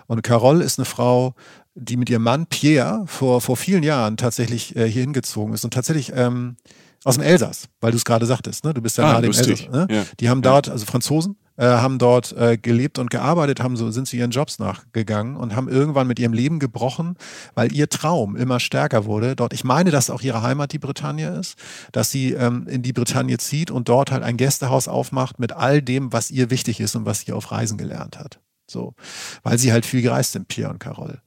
Und 0.07 0.23
Carol 0.23 0.63
ist 0.63 0.79
eine 0.79 0.87
Frau, 0.87 1.35
die 1.75 1.97
mit 1.97 2.11
ihrem 2.11 2.23
Mann 2.23 2.47
Pierre 2.47 3.05
vor, 3.07 3.41
vor 3.41 3.57
vielen 3.57 3.83
Jahren 3.83 4.17
tatsächlich 4.17 4.75
äh, 4.77 4.89
hier 4.89 5.03
hingezogen 5.03 5.55
ist 5.55 5.65
und 5.65 5.75
tatsächlich 5.75 6.13
ähm, 6.15 6.57
aus 7.05 7.17
dem 7.17 7.25
Elsass, 7.25 7.69
weil 7.81 7.91
du 7.91 7.97
es 7.97 8.05
gerade 8.05 8.27
sagtest, 8.27 8.65
ne? 8.65 8.75
Du 8.75 8.81
bist 8.81 8.97
ja 8.97 9.05
ah, 9.05 9.13
nahe 9.15 9.23
dem 9.23 9.33
Elsass. 9.33 9.69
Ne? 9.69 9.87
Ja. 9.91 10.05
Die 10.21 10.29
haben 10.29 10.43
dort, 10.43 10.69
also 10.69 10.87
Franzosen, 10.87 11.37
äh, 11.57 11.67
haben 11.67 11.99
dort 11.99 12.33
äh, 12.33 12.57
gelebt 12.57 12.99
und 12.99 13.11
gearbeitet, 13.11 13.61
haben 13.61 13.77
so, 13.77 13.91
sind 13.91 14.07
zu 14.07 14.17
ihren 14.17 14.31
Jobs 14.31 14.59
nachgegangen 14.59 15.37
und 15.37 15.55
haben 15.55 15.69
irgendwann 15.69 16.07
mit 16.07 16.19
ihrem 16.19 16.33
Leben 16.33 16.59
gebrochen, 16.59 17.17
weil 17.55 17.73
ihr 17.73 17.89
Traum 17.89 18.37
immer 18.37 18.61
stärker 18.61 19.05
wurde. 19.05 19.37
Dort, 19.37 19.53
ich 19.53 19.65
meine, 19.65 19.91
dass 19.91 20.11
auch 20.11 20.23
ihre 20.23 20.43
Heimat 20.43 20.73
die 20.73 20.79
Bretagne 20.79 21.29
ist, 21.31 21.57
dass 21.93 22.11
sie 22.11 22.33
ähm, 22.33 22.67
in 22.69 22.83
die 22.83 22.93
Bretagne 22.93 23.39
zieht 23.39 23.71
und 23.71 23.89
dort 23.89 24.11
halt 24.11 24.23
ein 24.23 24.37
Gästehaus 24.37 24.89
aufmacht 24.89 25.39
mit 25.39 25.53
all 25.53 25.83
dem, 25.83 26.13
was 26.13 26.31
ihr 26.31 26.51
wichtig 26.51 26.81
ist 26.81 26.97
und 26.97 27.07
was 27.07 27.21
sie 27.21 27.33
auf 27.33 27.53
Reisen 27.53 27.79
gelernt 27.79 28.19
hat. 28.19 28.41
So, 28.73 28.95
weil 29.43 29.59
sie 29.59 29.71
halt 29.71 29.85
viel 29.85 30.01
gereist 30.01 30.33
sind, 30.33 30.49
Pierre 30.49 30.71
und 30.71 30.79
Carol. 30.79 31.21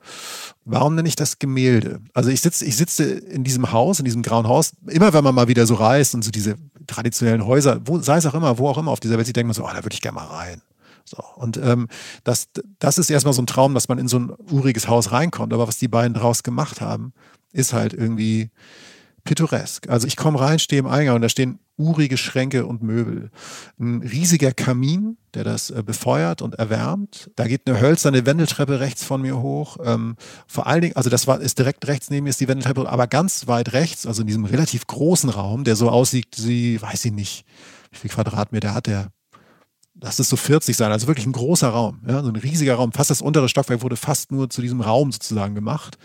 Warum 0.64 0.96
nenne 0.96 1.08
ich 1.08 1.16
das 1.16 1.38
Gemälde? 1.38 2.00
Also 2.14 2.32
ich 2.32 2.42
sitze, 2.42 2.66
ich 2.66 2.76
sitze 2.76 3.04
in 3.04 3.44
diesem 3.44 3.72
Haus, 3.72 4.00
in 4.00 4.06
diesem 4.06 4.24
grauen 4.24 4.48
Haus, 4.48 4.74
immer 4.88 5.14
wenn 5.14 5.24
man 5.24 5.36
mal 5.36 5.48
wieder 5.48 5.68
so 5.68 5.76
reist 5.76 6.16
und 6.16 6.24
so 6.24 6.32
diese 6.32 6.56
traditionellen 6.88 7.46
Häuser, 7.46 7.82
wo, 7.86 8.00
sei 8.00 8.18
es 8.18 8.26
auch 8.26 8.34
immer, 8.34 8.58
wo 8.58 8.70
auch 8.70 8.78
immer 8.78 8.92
auf 8.92 9.00
dieser 9.00 9.18
Welt, 9.18 9.28
ich 9.28 9.34
denke 9.34 9.48
mir 9.48 9.54
so, 9.54 9.64
oh, 9.64 9.70
da 9.70 9.84
würde 9.84 9.94
ich 9.94 10.02
gerne 10.02 10.16
mal 10.16 10.28
rein. 10.28 10.62
So, 11.06 11.24
und 11.36 11.58
ähm, 11.58 11.88
das, 12.24 12.48
das 12.80 12.98
ist 12.98 13.12
erstmal 13.12 13.34
so 13.34 13.42
ein 13.42 13.48
Traum, 13.48 13.76
dass 13.76 13.88
man 13.88 14.00
in 14.00 14.08
so 14.08 14.18
ein 14.18 14.34
uriges 14.52 14.88
Haus 14.88 15.12
reinkommt. 15.12 15.54
Aber 15.54 15.68
was 15.68 15.78
die 15.78 15.88
beiden 15.88 16.16
draus 16.16 16.42
gemacht 16.42 16.82
haben, 16.82 17.14
ist 17.52 17.74
halt 17.74 17.94
irgendwie 17.94 18.50
pittoresk. 19.26 19.90
Also 19.90 20.08
ich 20.08 20.16
komme 20.16 20.40
rein, 20.40 20.60
stehe 20.60 20.80
im 20.80 20.88
Eingang 20.88 21.16
und 21.16 21.22
da 21.22 21.30
stehen 21.30 21.60
urige 21.78 22.16
Schränke 22.16 22.66
und 22.66 22.84
Möbel. 22.84 23.32
Ein 23.78 24.02
riesiger 24.02 24.54
Kamin, 24.54 25.18
der 25.34 25.44
das 25.44 25.72
äh, 25.72 25.84
befeuert 25.84 26.42
und 26.42 26.56
erwärmt. 26.56 27.30
Da 27.36 27.48
geht 27.48 27.68
eine 27.68 27.82
hölzerne 27.82 28.26
Wendeltreppe 28.26 28.80
rechts 28.80 29.04
von 29.04 29.22
mir 29.22 29.42
hoch. 29.42 29.78
Ähm, 29.84 30.16
vor 30.48 30.68
allen 30.68 30.82
Dingen, 30.82 30.96
also 30.96 31.10
das 31.10 31.28
war, 31.28 31.42
ist 31.42 31.60
direkt 31.60 31.86
rechts 31.88 32.10
neben 32.10 32.24
mir 32.24 32.30
ist 32.30 32.40
die 32.40 32.48
Wendeltreppe, 32.48 32.88
aber 32.88 33.08
ganz 33.08 33.48
weit 33.48 33.74
rechts, 33.74 34.06
also 34.06 34.22
in 34.22 34.28
diesem 34.28 34.46
relativ 34.46 34.88
großen 34.88 35.30
Raum, 35.30 35.66
der 35.66 35.76
so 35.76 35.90
aussieht, 35.90 36.28
wie, 36.38 36.82
weiß 36.82 37.04
ich 37.06 37.12
nicht, 37.12 37.46
wie 37.92 37.98
viel 37.98 38.12
Quadratmeter 38.12 38.74
hat 38.74 38.88
der? 38.88 39.10
Lass 40.00 40.20
es 40.20 40.30
so 40.30 40.36
40 40.36 40.76
sein, 40.76 40.92
also 40.92 41.08
wirklich 41.08 41.26
ein 41.26 41.32
großer 41.32 41.70
Raum, 41.70 42.02
ja, 42.08 42.22
so 42.22 42.30
ein 42.30 42.36
riesiger 42.36 42.76
Raum. 42.76 42.92
Fast 42.92 43.10
das 43.10 43.22
untere 43.22 43.50
Stockwerk 43.50 43.82
wurde 43.82 43.96
fast 43.96 44.32
nur 44.32 44.50
zu 44.50 44.62
diesem 44.62 44.82
Raum 44.82 45.12
sozusagen 45.12 45.56
gemacht. 45.56 45.98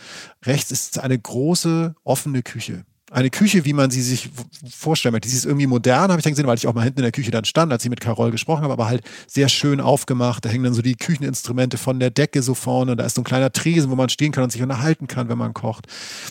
Rechts 0.45 0.71
ist 0.71 1.01
eine 1.01 1.19
große 1.19 1.95
offene 2.05 2.43
Küche 2.43 2.85
eine 3.11 3.29
Küche, 3.29 3.65
wie 3.65 3.73
man 3.73 3.91
sie 3.91 4.03
sich 4.03 4.31
vorstellen 4.71 5.13
möchte. 5.13 5.29
Sie 5.29 5.37
ist 5.37 5.45
irgendwie 5.45 5.67
modern, 5.67 6.11
habe 6.11 6.19
ich 6.19 6.23
dann 6.23 6.33
gesehen, 6.33 6.47
weil 6.47 6.57
ich 6.57 6.69
auch 6.69 6.75
mal 6.75 6.85
hinten 6.85 7.01
in 7.01 7.05
der 7.05 7.13
Küche 7.13 7.33
dann 7.33 7.45
stand, 7.45 7.73
als 7.73 7.85
ich 7.85 7.91
mit 7.91 8.01
Carol 8.01 8.31
gesprochen 8.31 8.63
habe, 8.63 8.73
aber 8.73 8.87
halt 8.87 9.03
sehr 9.27 9.49
schön 9.49 9.81
aufgemacht. 9.81 10.45
Da 10.45 10.49
hängen 10.49 10.63
dann 10.63 10.75
so 10.75 10.83
die 10.83 10.95
Kücheninstrumente 10.95 11.77
von 11.77 11.99
der 11.99 12.11
Decke 12.11 12.43
so 12.43 12.55
vorne. 12.55 12.95
Da 12.95 13.05
ist 13.05 13.17
so 13.17 13.23
ein 13.23 13.25
kleiner 13.25 13.51
Tresen, 13.51 13.91
wo 13.91 13.97
man 13.97 14.09
stehen 14.09 14.31
kann 14.31 14.45
und 14.45 14.53
sich 14.53 14.63
unterhalten 14.63 15.09
kann, 15.09 15.29
wenn 15.29 15.39
man 15.39 15.55
kocht. 15.55 15.87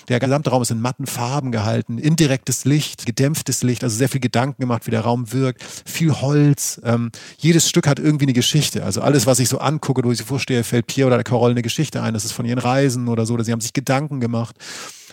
Der 0.07 0.19
gesamte 0.19 0.51
Raum 0.51 0.61
ist 0.61 0.71
in 0.71 0.79
matten 0.79 1.05
Farben 1.05 1.51
gehalten, 1.51 1.97
indirektes 1.97 2.63
Licht, 2.63 3.05
gedämpftes 3.05 3.61
Licht, 3.63 3.83
also 3.83 3.97
sehr 3.97 4.09
viel 4.09 4.21
Gedanken 4.21 4.61
gemacht, 4.61 4.87
wie 4.87 4.91
der 4.91 5.01
Raum 5.01 5.33
wirkt. 5.33 5.63
Viel 5.85 6.13
Holz. 6.13 6.79
Ähm, 6.85 7.11
jedes 7.37 7.67
Stück 7.67 7.87
hat 7.87 7.99
irgendwie 7.99 8.25
eine 8.25 8.33
Geschichte. 8.33 8.85
Also 8.85 9.01
alles, 9.01 9.25
was 9.25 9.39
ich 9.39 9.49
so 9.49 9.57
angucke, 9.57 10.01
wo 10.03 10.11
ich 10.11 10.17
so 10.17 10.23
vorstehe, 10.23 10.63
fällt 10.63 10.87
Pierre 10.87 11.07
oder 11.07 11.17
der 11.17 11.25
Carol 11.25 11.51
eine 11.51 11.61
Geschichte 11.61 12.01
ein. 12.01 12.13
Das 12.13 12.23
ist 12.23 12.31
von 12.31 12.45
ihren 12.45 12.59
Reisen 12.59 13.09
oder 13.09 13.25
so, 13.25 13.33
oder 13.33 13.43
sie 13.43 13.51
haben 13.51 13.61
sich 13.61 13.73
Gedanken 13.73 14.21
gemacht. 14.21 14.55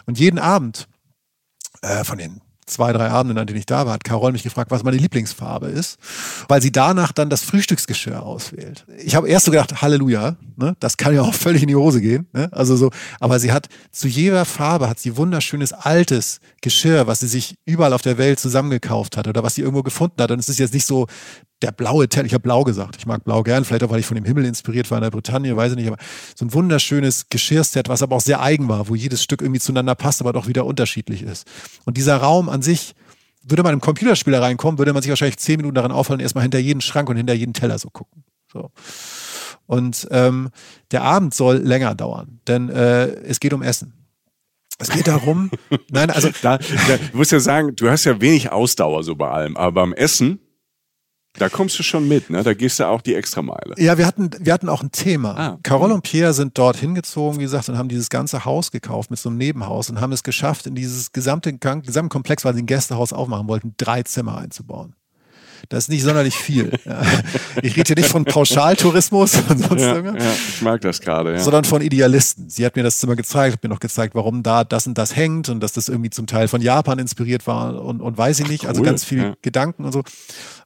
Und 0.06 0.20
jeden 0.20 0.38
Abend 0.38 0.86
äh, 1.82 2.04
von 2.04 2.18
den 2.18 2.40
zwei, 2.66 2.92
drei 2.92 3.08
Abenden, 3.08 3.38
an 3.38 3.46
denen 3.46 3.58
ich 3.58 3.66
da 3.66 3.86
war, 3.86 3.94
hat 3.94 4.04
Carol 4.04 4.32
mich 4.32 4.42
gefragt, 4.42 4.70
was 4.70 4.82
meine 4.82 4.96
Lieblingsfarbe 4.96 5.68
ist, 5.68 5.98
weil 6.48 6.60
sie 6.60 6.72
danach 6.72 7.12
dann 7.12 7.30
das 7.30 7.42
Frühstücksgeschirr 7.42 8.22
auswählt. 8.22 8.84
Ich 8.98 9.14
habe 9.14 9.28
erst 9.28 9.46
so 9.46 9.52
gedacht, 9.52 9.80
Halleluja, 9.82 10.36
ne? 10.56 10.76
das 10.80 10.96
kann 10.96 11.14
ja 11.14 11.22
auch 11.22 11.32
völlig 11.34 11.62
in 11.62 11.68
die 11.68 11.76
Hose 11.76 12.00
gehen. 12.00 12.26
Ne? 12.32 12.48
Also 12.52 12.76
so, 12.76 12.90
aber 13.20 13.38
sie 13.38 13.52
hat 13.52 13.68
zu 13.92 14.08
jeder 14.08 14.44
Farbe 14.44 14.88
hat 14.88 14.98
sie 14.98 15.16
wunderschönes 15.16 15.72
altes 15.72 16.40
Geschirr, 16.60 17.06
was 17.06 17.20
sie 17.20 17.28
sich 17.28 17.54
überall 17.64 17.92
auf 17.92 18.02
der 18.02 18.18
Welt 18.18 18.40
zusammengekauft 18.40 19.16
hat 19.16 19.28
oder 19.28 19.44
was 19.44 19.54
sie 19.54 19.62
irgendwo 19.62 19.84
gefunden 19.84 20.20
hat. 20.20 20.32
Und 20.32 20.40
es 20.40 20.48
ist 20.48 20.58
jetzt 20.58 20.74
nicht 20.74 20.86
so 20.86 21.06
der 21.62 21.72
blaue 21.72 22.08
Teller, 22.08 22.26
ich 22.26 22.34
habe 22.34 22.42
blau 22.42 22.64
gesagt, 22.64 22.96
ich 22.98 23.06
mag 23.06 23.24
blau 23.24 23.42
gern, 23.42 23.64
vielleicht 23.64 23.82
auch, 23.82 23.90
weil 23.90 24.00
ich 24.00 24.06
von 24.06 24.14
dem 24.14 24.24
Himmel 24.24 24.44
inspiriert 24.44 24.90
war 24.90 24.98
in 24.98 25.02
der 25.02 25.10
Bretagne, 25.10 25.56
weiß 25.56 25.72
ich 25.72 25.78
nicht, 25.78 25.86
aber 25.86 25.96
so 26.34 26.44
ein 26.44 26.52
wunderschönes 26.52 27.28
Geschirrset, 27.30 27.88
was 27.88 28.02
aber 28.02 28.16
auch 28.16 28.20
sehr 28.20 28.42
eigen 28.42 28.68
war, 28.68 28.88
wo 28.88 28.94
jedes 28.94 29.22
Stück 29.22 29.40
irgendwie 29.40 29.60
zueinander 29.60 29.94
passt, 29.94 30.20
aber 30.20 30.32
doch 30.32 30.48
wieder 30.48 30.66
unterschiedlich 30.66 31.22
ist. 31.22 31.46
Und 31.84 31.96
dieser 31.96 32.18
Raum 32.18 32.48
an 32.48 32.60
sich, 32.62 32.94
würde 33.42 33.62
man 33.62 33.72
im 33.72 33.80
Computerspieler 33.80 34.42
reinkommen, 34.42 34.78
würde 34.78 34.92
man 34.92 35.02
sich 35.02 35.10
wahrscheinlich 35.10 35.38
zehn 35.38 35.56
Minuten 35.58 35.76
daran 35.76 35.92
aufhalten, 35.92 36.20
erstmal 36.20 36.42
hinter 36.42 36.58
jeden 36.58 36.80
Schrank 36.80 37.08
und 37.08 37.16
hinter 37.16 37.34
jeden 37.34 37.54
Teller 37.54 37.78
so 37.78 37.88
gucken. 37.90 38.24
So. 38.52 38.70
Und 39.66 40.06
ähm, 40.10 40.50
der 40.90 41.02
Abend 41.02 41.32
soll 41.32 41.58
länger 41.58 41.94
dauern, 41.94 42.40
denn 42.48 42.68
äh, 42.68 43.06
es 43.06 43.40
geht 43.40 43.52
um 43.52 43.62
Essen. 43.62 43.92
Es 44.78 44.90
geht 44.90 45.06
darum, 45.06 45.50
nein, 45.90 46.10
also. 46.10 46.28
Da, 46.42 46.58
da, 46.58 46.96
du 46.98 47.16
musst 47.16 47.32
ja 47.32 47.40
sagen, 47.40 47.74
du 47.76 47.88
hast 47.88 48.04
ja 48.04 48.20
wenig 48.20 48.52
Ausdauer 48.52 49.02
so 49.02 49.16
bei 49.16 49.30
allem, 49.30 49.56
aber 49.56 49.72
beim 49.72 49.92
Essen 49.94 50.40
da 51.38 51.48
kommst 51.48 51.78
du 51.78 51.82
schon 51.82 52.08
mit, 52.08 52.30
ne? 52.30 52.42
Da 52.42 52.54
gehst 52.54 52.80
du 52.80 52.86
auch 52.86 53.00
die 53.00 53.14
Extrameile. 53.14 53.74
Ja, 53.78 53.98
wir 53.98 54.06
hatten, 54.06 54.30
wir 54.38 54.52
hatten 54.52 54.68
auch 54.68 54.82
ein 54.82 54.90
Thema. 54.90 55.36
Ah, 55.36 55.58
Carol 55.62 55.92
und 55.92 56.02
Pierre 56.02 56.32
sind 56.32 56.58
dort 56.58 56.76
hingezogen, 56.76 57.38
wie 57.38 57.44
gesagt, 57.44 57.68
und 57.68 57.78
haben 57.78 57.88
dieses 57.88 58.08
ganze 58.08 58.44
Haus 58.44 58.70
gekauft 58.70 59.10
mit 59.10 59.18
so 59.18 59.28
einem 59.28 59.38
Nebenhaus 59.38 59.90
und 59.90 60.00
haben 60.00 60.12
es 60.12 60.22
geschafft, 60.22 60.66
in 60.66 60.74
dieses 60.74 61.12
gesamte, 61.12 61.52
gesamte 61.52 62.08
Komplex, 62.08 62.44
weil 62.44 62.54
sie 62.54 62.62
ein 62.62 62.66
Gästehaus 62.66 63.12
aufmachen 63.12 63.48
wollten, 63.48 63.74
drei 63.76 64.02
Zimmer 64.02 64.38
einzubauen. 64.38 64.95
Das 65.68 65.84
ist 65.84 65.88
nicht 65.88 66.02
sonderlich 66.02 66.34
viel. 66.34 66.72
Ich 67.62 67.76
rede 67.76 67.86
hier 67.86 67.96
nicht 67.96 68.08
von 68.08 68.24
Pauschaltourismus 68.24 69.36
und 69.48 69.58
sonst 69.58 69.82
ja, 69.82 69.98
ja, 69.98 70.14
ich 70.14 70.62
mag 70.62 70.80
das 70.80 71.00
gerade, 71.00 71.32
ja. 71.32 71.40
sondern 71.40 71.64
von 71.64 71.80
Idealisten. 71.80 72.48
Sie 72.48 72.64
hat 72.66 72.76
mir 72.76 72.82
das 72.82 72.98
Zimmer 72.98 73.16
gezeigt, 73.16 73.54
hat 73.54 73.62
mir 73.62 73.68
noch 73.68 73.80
gezeigt, 73.80 74.14
warum 74.14 74.42
da 74.42 74.64
das 74.64 74.86
und 74.86 74.98
das 74.98 75.16
hängt 75.16 75.48
und 75.48 75.60
dass 75.60 75.72
das 75.72 75.88
irgendwie 75.88 76.10
zum 76.10 76.26
Teil 76.26 76.48
von 76.48 76.60
Japan 76.60 76.98
inspiriert 76.98 77.46
war 77.46 77.82
und, 77.82 78.00
und 78.00 78.18
weiß 78.18 78.40
ich 78.40 78.48
nicht. 78.48 78.66
Also 78.66 78.80
cool. 78.80 78.86
Also 78.86 78.90
ganz 78.92 79.04
viel 79.04 79.22
ja. 79.22 79.34
Gedanken 79.42 79.84
und 79.84 79.92
so. 79.92 80.02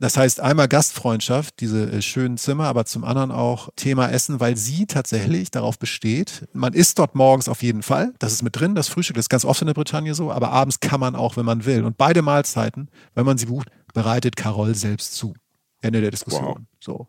Das 0.00 0.16
heißt 0.16 0.40
einmal 0.40 0.68
Gastfreundschaft, 0.68 1.60
diese 1.60 1.90
äh, 1.90 2.02
schönen 2.02 2.38
Zimmer, 2.38 2.64
aber 2.64 2.84
zum 2.84 3.04
anderen 3.04 3.30
auch 3.30 3.70
Thema 3.76 4.08
Essen, 4.08 4.40
weil 4.40 4.56
sie 4.56 4.86
tatsächlich 4.86 5.50
darauf 5.50 5.78
besteht, 5.78 6.48
man 6.52 6.72
isst 6.72 6.98
dort 6.98 7.14
morgens 7.14 7.48
auf 7.48 7.62
jeden 7.62 7.82
Fall, 7.82 8.12
das 8.18 8.32
ist 8.32 8.42
mit 8.42 8.58
drin, 8.58 8.74
das 8.74 8.88
Frühstück, 8.88 9.16
das 9.16 9.24
ist 9.24 9.30
ganz 9.30 9.44
oft 9.44 9.60
in 9.60 9.66
der 9.66 9.74
Bretagne 9.74 10.14
so, 10.14 10.32
aber 10.32 10.50
abends 10.50 10.80
kann 10.80 11.00
man 11.00 11.14
auch, 11.14 11.36
wenn 11.36 11.44
man 11.44 11.64
will. 11.64 11.84
Und 11.84 11.96
beide 11.96 12.22
Mahlzeiten, 12.22 12.88
wenn 13.14 13.26
man 13.26 13.38
sie 13.38 13.46
bucht, 13.46 13.68
bereitet 13.92 14.36
Carol 14.36 14.74
selbst 14.74 15.14
zu. 15.14 15.34
Ende 15.82 16.00
der 16.00 16.10
Diskussion. 16.10 16.44
Wow. 16.44 16.58
So. 16.78 17.08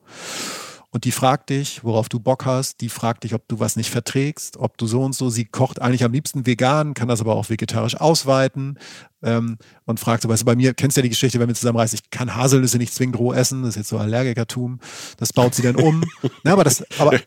Und 0.91 1.05
die 1.05 1.11
fragt 1.11 1.49
dich, 1.49 1.83
worauf 1.83 2.09
du 2.09 2.19
Bock 2.19 2.45
hast. 2.45 2.81
Die 2.81 2.89
fragt 2.89 3.23
dich, 3.23 3.33
ob 3.33 3.47
du 3.47 3.59
was 3.59 3.77
nicht 3.77 3.89
verträgst, 3.89 4.57
ob 4.57 4.77
du 4.77 4.87
so 4.87 5.01
und 5.01 5.15
so. 5.15 5.29
Sie 5.29 5.45
kocht 5.45 5.81
eigentlich 5.81 6.03
am 6.03 6.11
liebsten 6.11 6.45
vegan, 6.45 6.93
kann 6.93 7.07
das 7.07 7.21
aber 7.21 7.35
auch 7.35 7.49
vegetarisch 7.49 7.95
ausweiten 7.95 8.77
ähm, 9.23 9.57
und 9.85 9.99
fragt 9.99 10.23
so, 10.23 10.29
weißt 10.29 10.41
du, 10.41 10.45
bei 10.45 10.55
mir, 10.55 10.73
kennst 10.73 10.97
du 10.97 11.01
ja 11.01 11.03
die 11.03 11.09
Geschichte, 11.09 11.39
wenn 11.39 11.47
wir 11.47 11.55
zusammenreisen, 11.55 11.99
ich 12.01 12.09
kann 12.09 12.35
Haselnüsse 12.35 12.77
nicht 12.77 12.93
zwingend 12.93 13.17
roh 13.19 13.33
essen, 13.33 13.61
das 13.61 13.71
ist 13.71 13.75
jetzt 13.75 13.89
so 13.89 13.97
Allergikertum, 13.97 14.79
das 15.17 15.33
baut 15.33 15.55
sie 15.55 15.61
dann 15.61 15.75
um. 15.75 16.03
Na, 16.43 16.53
aber 16.53 16.63
das, 16.63 16.83
aber 16.99 17.19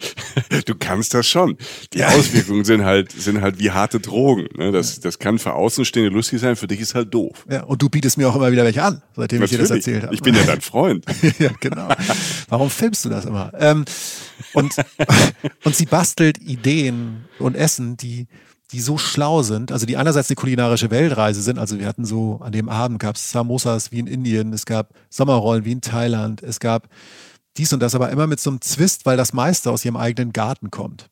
du 0.65 0.75
kannst 0.75 1.15
das 1.15 1.27
schon. 1.27 1.57
Die 1.93 1.99
ja. 1.99 2.09
Auswirkungen 2.09 2.65
sind 2.65 2.85
halt, 2.85 3.13
sind 3.13 3.41
halt 3.41 3.59
wie 3.59 3.71
harte 3.71 4.01
Drogen. 4.01 4.49
Ne? 4.57 4.73
Das, 4.73 5.01
das 5.01 5.19
kann 5.19 5.39
für 5.39 5.55
Außenstehende 5.55 6.11
lustig 6.11 6.41
sein, 6.41 6.57
für 6.57 6.67
dich 6.67 6.81
ist 6.81 6.95
halt 6.95 7.13
doof. 7.13 7.47
Ja, 7.51 7.65
und 7.65 7.81
du 7.81 7.89
bietest 7.89 8.19
mir 8.19 8.29
auch 8.29 8.37
immer 8.37 8.51
wieder 8.51 8.65
welche 8.65 8.83
an, 8.83 9.03
seitdem 9.17 9.41
Natürlich. 9.41 9.43
ich 9.43 9.51
dir 9.51 9.59
das 9.59 9.71
erzählt 9.71 10.03
habe. 10.05 10.15
Ich 10.15 10.23
bin 10.23 10.35
ja 10.35 10.45
dein 10.45 10.61
Freund. 10.61 11.05
ja, 11.39 11.51
genau. 11.61 11.89
Warum 12.49 12.71
filmst 12.71 13.05
du 13.05 13.09
das 13.09 13.25
immer? 13.25 13.53
Ähm, 13.59 13.85
und, 14.53 14.75
und 15.65 15.77
sie 15.77 15.87
bastelt 15.87 16.39
Ideen 16.39 17.25
und 17.39 17.57
Essen, 17.57 17.97
die 17.97 18.27
die 18.75 18.81
so 18.81 18.99
schlau 18.99 19.43
sind, 19.43 19.71
also 19.71 19.87
die 19.87 19.97
einerseits 19.97 20.29
eine 20.29 20.37
kulinarische 20.37 20.91
Weltreise 20.91 21.43
sind, 21.43 21.59
also 21.59 21.79
wir 21.79 21.87
hatten 21.87 22.05
so, 22.05 22.41
an 22.43 22.51
dem 22.51 22.69
Abend 22.69 22.99
gab 22.99 23.15
es 23.15 23.31
Samosas 23.31 23.93
wie 23.93 24.01
in 24.01 24.09
Indien, 24.09 24.53
es 24.53 24.67
gab 24.67 24.91
Sommerrollen 25.11 25.65
wie 25.65 25.73
in 25.73 25.81
Thailand, 25.81 26.43
es 26.43 26.59
gab 26.59 26.89
dies 27.57 27.73
und 27.73 27.81
das, 27.81 27.95
aber 27.95 28.11
immer 28.11 28.27
mit 28.27 28.41
so 28.41 28.51
einem 28.51 28.61
Zwist, 28.61 29.07
weil 29.07 29.17
das 29.17 29.33
meiste 29.33 29.71
aus 29.71 29.85
ihrem 29.85 29.97
eigenen 29.97 30.33
Garten 30.33 30.71
kommt 30.71 31.09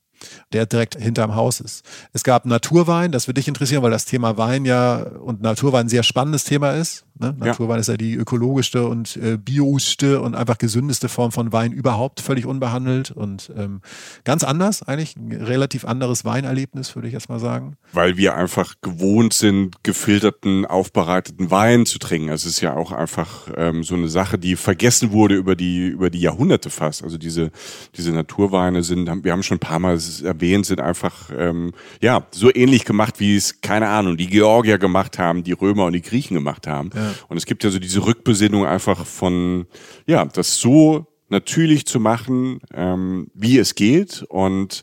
der 0.53 0.67
direkt 0.67 0.95
hinterm 0.95 1.35
Haus 1.35 1.59
ist. 1.59 1.85
Es 2.13 2.23
gab 2.23 2.47
Naturwein, 2.47 3.11
das 3.11 3.27
würde 3.27 3.41
dich 3.41 3.49
interessieren, 3.49 3.83
weil 3.83 3.91
das 3.91 4.05
Thema 4.05 4.37
Wein 4.37 4.65
ja 4.65 5.03
und 5.03 5.43
Naturwein 5.43 5.87
ein 5.87 5.89
sehr 5.89 6.05
spannendes 6.05 6.45
Thema 6.45 6.73
ist. 6.73 7.05
Ne? 7.19 7.35
Naturwein 7.39 7.77
ja. 7.77 7.81
ist 7.81 7.89
ja 7.89 7.97
die 7.97 8.15
ökologischste 8.15 8.87
und 8.87 9.17
äh, 9.17 9.37
bioste 9.37 10.21
und 10.21 10.35
einfach 10.35 10.57
gesündeste 10.57 11.09
Form 11.09 11.31
von 11.31 11.53
Wein 11.53 11.73
überhaupt, 11.73 12.21
völlig 12.21 12.47
unbehandelt 12.47 13.11
und 13.11 13.53
ähm, 13.57 13.83
ganz 14.25 14.45
anders, 14.45 14.83
eigentlich 14.83 15.17
ein 15.17 15.31
relativ 15.33 15.85
anderes 15.85 16.25
Weinerlebnis, 16.25 16.95
würde 16.95 17.09
ich 17.09 17.15
erst 17.15 17.29
mal 17.29 17.39
sagen. 17.39 17.77
Weil 17.93 18.17
wir 18.17 18.35
einfach 18.35 18.75
gewohnt 18.81 19.35
sind, 19.35 19.85
gefilterten, 19.85 20.65
aufbereiteten 20.65 21.51
Wein 21.51 21.85
zu 21.85 21.99
trinken. 21.99 22.31
Also 22.31 22.49
es 22.49 22.55
ist 22.55 22.61
ja 22.63 22.75
auch 22.75 22.93
einfach 22.93 23.49
ähm, 23.57 23.85
so 23.85 23.95
eine 23.95 24.09
Sache, 24.09 24.39
die 24.39 24.57
vergessen 24.57 25.13
wurde 25.13 25.35
über 25.35 25.55
die, 25.55 25.89
über 25.89 26.09
die 26.09 26.21
Jahrhunderte 26.21 26.71
fast. 26.71 27.05
Also 27.05 27.19
diese, 27.19 27.51
diese 27.95 28.13
Naturweine 28.13 28.83
sind, 28.83 29.07
wir 29.23 29.33
haben 29.33 29.43
schon 29.43 29.59
ein 29.59 29.61
paar 29.61 29.79
Mal 29.79 29.99
erwähnt, 30.25 30.65
sind 30.65 30.81
einfach 30.81 31.31
ähm, 31.37 31.73
ja 32.01 32.27
so 32.31 32.51
ähnlich 32.53 32.87
gemacht, 32.87 33.21
wie 33.21 33.37
es, 33.37 33.61
keine 33.61 33.89
Ahnung, 33.89 34.17
die 34.17 34.29
Georgier 34.29 34.79
gemacht 34.79 35.19
haben, 35.19 35.45
die 35.45 35.53
Römer 35.53 35.85
und 35.85 35.93
die 35.93 36.03
Griechen 36.03 36.35
gemacht 36.35 36.67
haben. 36.67 36.91
Ja 36.95 37.02
Und 37.29 37.37
es 37.37 37.47
gibt 37.47 37.65
ja 37.65 37.71
so 37.71 37.79
diese 37.79 38.05
Rückbesinnung 38.05 38.67
einfach 38.67 39.07
von, 39.07 39.67
ja, 40.07 40.25
das 40.25 40.59
so 40.59 41.07
natürlich 41.29 41.87
zu 41.87 42.01
machen, 42.01 42.61
ähm, 42.75 43.29
wie 43.35 43.59
es 43.59 43.75
geht 43.75 44.23
und 44.29 44.83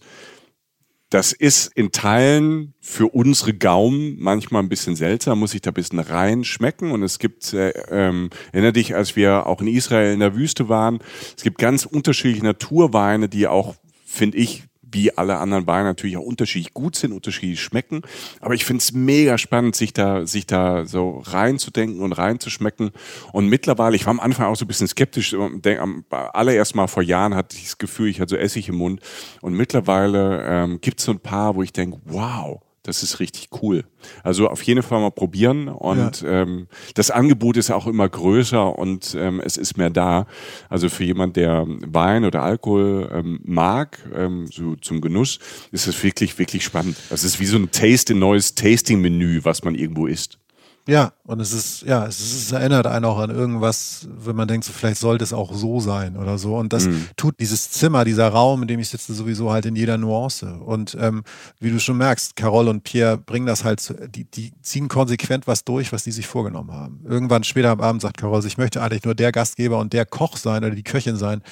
das 1.10 1.32
ist 1.34 1.72
in 1.76 1.92
Teilen 1.92 2.76
für 2.82 3.08
unsere 3.08 3.54
Gaumen 3.54 4.18
manchmal 4.20 4.62
ein 4.62 4.70
bisschen 4.70 4.96
seltsam, 4.96 5.40
muss 5.40 5.56
ich 5.56 5.62
da 5.62 5.72
ein 5.72 5.74
bisschen 5.74 6.00
reinschmecken. 6.00 6.92
Und 6.92 7.02
es 7.02 7.18
gibt, 7.18 7.52
äh, 7.54 7.72
ähm, 7.90 8.30
erinnere 8.52 8.74
dich, 8.74 8.96
als 8.96 9.16
wir 9.16 9.48
auch 9.48 9.60
in 9.62 9.68
Israel 9.68 10.14
in 10.14 10.20
der 10.20 10.36
Wüste 10.36 10.70
waren, 10.70 11.00
es 11.36 11.44
gibt 11.44 11.58
ganz 11.58 11.86
unterschiedliche 11.86 12.46
Naturweine, 12.46 13.28
die 13.28 13.48
auch, 13.48 13.76
finde 14.06 14.38
ich, 14.38 14.66
wie 14.91 15.15
alle 15.17 15.38
anderen 15.38 15.67
Weine 15.67 15.86
natürlich 15.86 16.17
auch 16.17 16.23
unterschiedlich 16.23 16.73
gut 16.73 16.95
sind, 16.95 17.12
unterschiedlich 17.12 17.62
schmecken. 17.62 18.02
Aber 18.41 18.54
ich 18.54 18.65
finde 18.65 18.82
es 18.82 18.91
mega 18.93 19.38
spannend, 19.38 19.75
sich 19.75 19.93
da, 19.93 20.25
sich 20.25 20.45
da 20.45 20.86
so 20.86 21.21
reinzudenken 21.25 22.02
und 22.02 22.13
reinzuschmecken. 22.13 22.91
Und 23.34 23.47
mittlerweile, 23.47 23.95
ich 23.95 24.06
war 24.06 24.12
am 24.12 24.19
Anfang 24.19 24.47
auch 24.47 24.56
so 24.56 24.65
ein 24.65 24.67
bisschen 24.67 24.88
skeptisch. 24.88 25.34
Am 25.34 26.06
allererst 26.10 26.75
Mal 26.75 26.88
vor 26.88 27.04
Jahren 27.04 27.36
hatte 27.36 27.58
ich 27.58 27.63
das 27.63 27.78
Gefühl, 27.78 28.10
ich 28.10 28.19
hatte 28.19 28.32
so 28.32 28.38
Essig 28.38 28.69
im 28.69 28.75
Mund. 28.75 29.02
Und 29.41 29.54
mittlerweile 29.54 30.43
ähm, 30.45 30.82
gibt 30.82 30.99
es 30.99 31.06
so 31.06 31.12
ein 31.12 31.19
paar, 31.19 31.56
wo 31.56 31.63
ich 31.63 31.73
denke, 31.73 31.99
wow, 32.06 32.62
das 32.89 33.04
ist 33.04 33.19
richtig 33.19 33.49
cool. 33.62 33.84
Also 34.23 34.49
auf 34.49 34.63
jeden 34.63 34.82
Fall 34.82 34.99
mal 34.99 35.12
probieren 35.12 35.67
und 35.67 36.21
ja. 36.21 36.41
ähm, 36.41 36.67
das 36.95 37.12
Angebot 37.12 37.56
ist 37.56 37.69
auch 37.69 37.86
immer 37.86 38.10
größer 38.10 38.78
und 38.78 39.15
ähm, 39.15 39.39
es 39.45 39.58
ist 39.58 39.78
mehr 39.78 39.91
da. 39.91 40.25
Also 40.69 40.89
für 40.89 41.04
jemand, 41.04 41.36
der 41.36 41.65
Wein 41.67 42.25
oder 42.25 42.41
Alkohol 42.41 43.10
ähm, 43.13 43.39
mag, 43.43 43.99
ähm, 44.15 44.47
so 44.52 44.75
zum 44.75 45.02
Genuss, 45.02 45.38
ist 45.71 45.88
es 45.88 46.04
wirklich, 46.04 46.39
wirklich 46.39 46.63
spannend. 46.63 46.97
Das 47.12 47.23
ist 47.23 47.39
wie 47.39 47.45
so 47.45 47.58
ein 47.58 47.69
Taste, 47.71 48.15
ein 48.15 48.19
neues 48.19 48.56
Tasting-Menü, 48.56 49.41
was 49.43 49.63
man 49.63 49.75
irgendwo 49.75 50.08
isst. 50.08 50.39
Ja, 50.88 51.13
und 51.24 51.39
es 51.39 51.52
ist, 51.52 51.84
ja, 51.84 52.08
es, 52.08 52.20
ist, 52.20 52.34
es 52.34 52.52
erinnert 52.52 52.88
einen 52.88 53.06
auch 53.06 53.20
an 53.20 53.30
irgendwas, 53.30 54.08
wenn 54.10 54.36
man 54.36 54.48
denkt, 54.48 54.65
so, 54.65 54.74
vielleicht 54.74 55.00
sollte 55.00 55.24
es 55.24 55.34
auch 55.34 55.54
so 55.54 55.80
sein 55.80 56.18
oder 56.18 56.38
so. 56.38 56.58
Und 56.58 56.74
das 56.74 56.88
mhm. 56.88 57.06
tut 57.15 57.39
dieses 57.39 57.70
Zimmer, 57.70 58.06
dieser 58.06 58.30
Raum, 58.30 58.63
in 58.63 58.68
dem 58.68 58.80
ich 58.80 58.89
sitze, 58.89 59.13
sowieso 59.13 59.52
halt 59.52 59.65
in 59.68 59.76
jeder 59.76 59.98
Nuance. 59.98 60.52
Und 60.60 60.98
ähm, 61.00 61.24
wie 61.60 61.70
du 61.70 61.80
schon 61.80 61.98
merkst, 61.98 62.36
Carol 62.36 62.68
und 62.68 62.84
Pierre 62.84 63.18
bringen 63.18 63.46
das 63.46 63.63
halt, 63.63 63.80
zu, 63.80 63.94
die, 64.08 64.26
die 64.26 64.52
ziehen 64.62 64.88
konsequent 64.88 65.46
was 65.46 65.63
durch, 65.63 65.94
was 65.94 66.04
die 66.04 66.12
sich 66.12 66.26
vorgenommen 66.26 66.72
haben. 66.72 67.02
Irgendwann 67.08 67.44
später 67.44 67.70
am 67.70 67.82
Abend 67.82 68.02
sagt 68.02 68.18
Carol, 68.18 68.44
ich 68.46 68.58
möchte 68.58 68.82
eigentlich 68.82 69.04
nur 69.04 69.15
der 69.15 69.32
Gastgeber 69.32 69.78
und 69.78 69.94
der 69.94 70.06
Koch 70.06 70.38
sein 70.38 70.63
oder 70.63 70.74
die 70.74 70.84
Köchin 70.84 71.18
sein, 71.18 71.44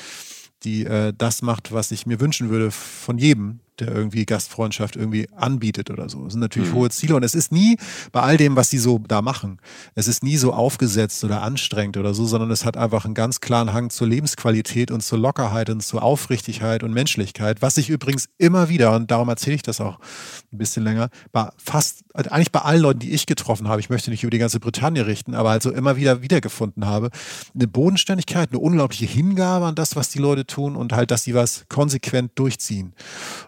die 0.64 0.86
äh, 0.86 1.14
das 1.16 1.42
macht, 1.42 1.72
was 1.72 1.92
ich 1.92 2.06
mir 2.06 2.20
wünschen 2.20 2.50
würde 2.50 2.72
von 2.72 3.18
jedem, 3.20 3.60
der 3.80 3.90
irgendwie 3.94 4.26
Gastfreundschaft 4.26 4.96
irgendwie 4.96 5.28
anbietet 5.36 5.90
oder 5.90 6.10
so. 6.10 6.24
Das 6.24 6.34
sind 6.34 6.42
natürlich 6.42 6.72
mhm. 6.72 6.76
hohe 6.76 6.90
Ziele 6.90 7.16
und 7.16 7.24
es 7.24 7.36
ist 7.36 7.52
nie 7.52 7.78
bei 8.12 8.22
all 8.22 8.38
dem, 8.38 8.56
was 8.56 8.70
sie 8.70 8.78
so 8.78 9.00
da 9.00 9.22
machen, 9.22 9.60
es 9.96 10.08
ist 10.08 10.24
nie 10.24 10.38
so 10.38 10.54
aufgesetzt 10.54 11.24
oder 11.24 11.42
anstrengend 11.42 11.98
oder 11.98 12.14
so, 12.14 12.26
sondern 12.26 12.52
es 12.52 12.66
hat 12.66 12.78
einfach 12.78 13.06
einen 13.06 13.14
ganz 13.14 13.42
klaren 13.42 13.74
Hang 13.74 13.90
zur 13.90 14.08
Lebensqualität 14.08 14.92
und 14.92 15.02
zur 15.02 15.20
Lockerheit 15.20 15.70
und 15.70 15.82
zur 15.82 16.04
Aufrichtigkeit 16.04 16.84
und 16.84 16.94
Menschlichkeit, 16.94 17.62
was 17.62 17.76
sich 17.76 17.90
übrigens 17.90 18.30
immer 18.38 18.70
wieder, 18.70 18.96
und 18.96 19.12
darum 19.12 19.30
erzähle 19.30 19.56
ich 19.56 19.64
das 19.64 19.82
auch 19.82 20.00
ein 20.52 20.58
bisschen 20.58 20.84
länger, 20.84 21.10
bei 21.32 21.50
fast, 21.58 22.04
also 22.14 22.30
eigentlich 22.32 22.52
bei 22.52 22.62
allen 22.62 22.82
Leuten, 22.82 23.00
die 23.00 23.12
ich 23.12 23.26
getroffen 23.26 23.68
habe, 23.68 23.80
ich 23.80 23.90
möchte 23.90 24.10
nicht 24.12 24.24
über 24.24 24.32
die 24.32 24.38
ganze 24.38 24.60
Bretagne 24.60 25.06
richten, 25.06 25.36
aber 25.36 25.52
also 25.52 25.72
immer 25.72 25.98
wieder 25.98 26.22
wiedergefunden 26.22 26.86
habe, 26.86 27.10
eine 27.54 27.68
Bodenständigkeit, 27.68 28.50
eine 28.50 28.60
unglaubliche 28.60 29.06
Hingabe 29.06 29.66
an 29.66 29.76
das, 29.76 29.96
was 29.96 30.10
die 30.10 30.20
Leute 30.20 30.46
tun 30.46 30.76
und 30.76 30.94
halt, 30.94 31.12
dass 31.12 31.24
sie 31.24 31.34
was 31.34 31.66
konsequent 31.70 32.32
durchziehen. 32.36 32.94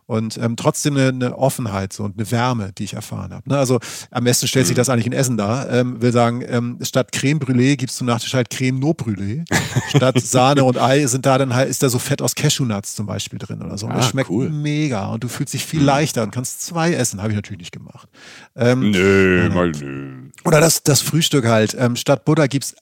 Und 0.06 0.19
und 0.20 0.38
ähm, 0.38 0.56
trotzdem 0.56 0.96
eine, 0.96 1.08
eine, 1.08 1.38
Offenheit 1.38 1.94
so, 1.94 2.04
und 2.04 2.18
eine 2.18 2.30
Wärme, 2.30 2.72
die 2.78 2.84
ich 2.84 2.94
erfahren 2.94 3.34
habe. 3.34 3.50
Ne? 3.50 3.58
Also 3.58 3.80
am 4.12 4.24
besten 4.24 4.48
stellt 4.48 4.68
sich 4.68 4.76
mhm. 4.76 4.80
das 4.80 4.90
eigentlich 4.90 5.08
in 5.08 5.14
Essen 5.14 5.38
dar. 5.38 5.70
Ähm, 5.72 6.02
will 6.02 6.12
sagen, 6.12 6.44
ähm, 6.48 6.78
statt 6.82 7.12
Creme 7.12 7.40
Brûlée 7.40 7.76
gibt 7.76 7.92
es 7.92 7.98
zum 7.98 8.08
Nachtisch 8.08 8.34
halt 8.34 8.50
Creme 8.50 8.80
No 8.80 8.92
Brûlée. 8.92 9.46
statt 9.90 10.20
Sahne 10.22 10.64
und 10.64 10.78
Ei 10.78 11.06
sind 11.08 11.26
da 11.26 11.38
dann 11.38 11.56
halt, 11.56 11.70
ist 11.70 11.82
da 11.82 11.90
so 11.90 11.98
Fett 11.98 12.22
aus 12.22 12.36
Cashewnuts 12.36 12.96
zum 12.96 13.06
Beispiel 13.06 13.40
drin 13.40 13.62
oder 13.64 13.78
so. 13.78 13.88
Und 13.88 13.94
ah, 13.94 13.98
das 13.98 14.10
schmeckt 14.10 14.30
cool. 14.30 14.50
mega 14.50 15.08
und 15.08 15.24
du 15.24 15.28
fühlst 15.28 15.54
dich 15.54 15.66
viel 15.66 15.80
mhm. 15.80 15.88
leichter 15.88 16.24
und 16.24 16.32
kannst 16.32 16.62
zwei 16.62 16.94
essen. 16.94 17.22
Habe 17.22 17.32
ich 17.32 17.36
natürlich 17.36 17.60
nicht 17.60 17.72
gemacht. 17.72 18.08
Ähm, 18.56 18.92
nö, 18.92 19.46
äh, 19.46 19.50
mal 19.50 19.72
nö. 19.72 20.30
Oder 20.46 20.60
das, 20.60 20.84
das 20.84 21.02
Frühstück 21.02 21.48
halt. 21.48 21.76
Ähm, 21.80 21.96
statt 21.96 22.26
Butter 22.26 22.48
gibt 22.48 22.66
es 22.66 22.76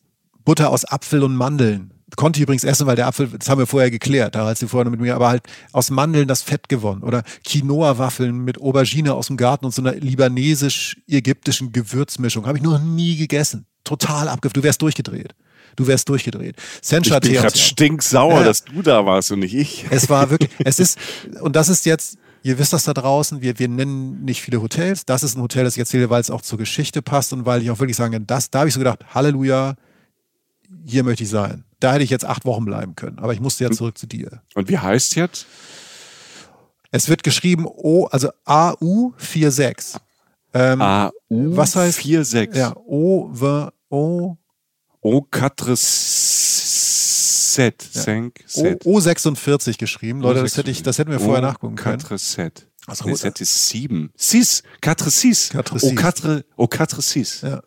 Butter 0.43 0.69
aus 0.69 0.85
Apfel 0.85 1.23
und 1.23 1.35
Mandeln 1.35 1.91
konnte 2.15 2.39
ich 2.39 2.43
übrigens 2.43 2.63
essen, 2.63 2.87
weil 2.87 2.95
der 2.95 3.07
Apfel, 3.07 3.27
das 3.27 3.49
haben 3.49 3.59
wir 3.59 3.67
vorher 3.67 3.91
geklärt, 3.91 4.35
da 4.35 4.45
hat 4.45 4.57
sie 4.57 4.67
vorher 4.67 4.89
mit 4.89 4.99
mir, 4.99 5.15
aber 5.15 5.27
halt 5.27 5.43
aus 5.73 5.89
Mandeln 5.89 6.27
das 6.27 6.41
Fett 6.41 6.69
gewonnen. 6.69 7.03
Oder 7.03 7.23
Quinoa-Waffeln 7.45 8.37
mit 8.37 8.61
Aubergine 8.61 9.13
aus 9.13 9.27
dem 9.27 9.37
Garten 9.37 9.65
und 9.65 9.73
so 9.73 9.81
einer 9.81 9.93
libanesisch-ägyptischen 9.93 11.73
Gewürzmischung. 11.73 12.45
Habe 12.45 12.57
ich 12.57 12.63
noch 12.63 12.79
nie 12.79 13.17
gegessen. 13.17 13.65
Total 13.83 14.29
abgef. 14.29 14.53
Du 14.53 14.63
wärst 14.63 14.81
durchgedreht. 14.81 15.35
Du 15.75 15.85
wärst 15.85 16.09
durchgedreht. 16.09 16.55
Sencha 16.81 17.15
ich 17.15 17.21
bin 17.21 17.33
gerade 17.33 17.57
stinksauer, 17.57 18.39
ja. 18.39 18.43
dass 18.43 18.63
du 18.63 18.81
da 18.81 19.05
warst 19.05 19.31
und 19.31 19.39
nicht 19.39 19.53
ich. 19.53 19.85
Es 19.89 20.09
war 20.09 20.29
wirklich, 20.31 20.49
es 20.63 20.79
ist, 20.79 20.97
und 21.41 21.55
das 21.55 21.69
ist 21.69 21.85
jetzt, 21.85 22.17
ihr 22.41 22.57
wisst 22.57 22.73
das 22.73 22.85
da 22.85 22.93
draußen, 22.93 23.41
wir, 23.41 23.59
wir 23.59 23.67
nennen 23.67 24.23
nicht 24.23 24.41
viele 24.41 24.61
Hotels. 24.61 25.05
Das 25.05 25.23
ist 25.23 25.37
ein 25.37 25.41
Hotel, 25.41 25.65
das 25.65 25.75
ich 25.75 25.79
erzähle, 25.79 26.09
weil 26.09 26.21
es 26.21 26.31
auch 26.31 26.41
zur 26.41 26.57
Geschichte 26.57 27.01
passt 27.01 27.33
und 27.33 27.45
weil 27.45 27.61
ich 27.61 27.69
auch 27.69 27.79
wirklich 27.79 27.97
sage, 27.97 28.19
das, 28.21 28.49
da 28.49 28.59
habe 28.59 28.69
ich 28.69 28.73
so 28.73 28.79
gedacht, 28.79 29.05
Halleluja, 29.13 29.75
hier 30.85 31.03
möchte 31.03 31.23
ich 31.23 31.29
sein. 31.29 31.63
Da 31.79 31.93
hätte 31.93 32.03
ich 32.03 32.09
jetzt 32.09 32.25
acht 32.25 32.45
Wochen 32.45 32.65
bleiben 32.65 32.95
können, 32.95 33.19
aber 33.19 33.33
ich 33.33 33.39
musste 33.39 33.63
ja 33.63 33.71
zurück 33.71 33.97
zu 33.97 34.07
dir. 34.07 34.41
Und 34.55 34.69
wie 34.69 34.77
heißt 34.77 35.15
jetzt? 35.15 35.45
Es 36.91 37.09
wird 37.09 37.23
geschrieben 37.23 37.65
O, 37.65 38.05
also 38.05 38.29
AU46. 38.45 39.97
Ähm, 40.53 40.81
AU 40.81 41.11
was 41.29 41.75
heißt 41.75 42.01
46? 42.01 42.55
Ja, 42.55 42.75
O, 42.75 43.29
V, 43.33 43.69
O. 43.89 44.37
O, 45.01 45.25
4, 45.31 45.75
Set. 47.57 47.89
Ja. 47.93 48.01
O, 48.83 48.97
O46 48.99 49.77
geschrieben. 49.77 50.21
Leute, 50.21 50.41
das, 50.41 50.57
hätte 50.57 50.71
ich, 50.71 50.83
das 50.83 50.97
hätten 50.97 51.11
wir 51.11 51.19
vorher 51.19 51.41
nachgucken 51.41 51.75
können. 51.75 51.99
4, 51.99 52.17
Set. 52.17 52.67
Also, 52.87 53.05
nee, 53.05 53.15
Set 53.15 53.41
ist 53.41 53.67
7. 53.67 54.11
6. 54.15 54.63
4, 54.81 54.95
6. 55.09 55.55
O, 56.55 56.67
4, 56.67 56.87
6. 57.01 57.41
Ja. 57.41 57.61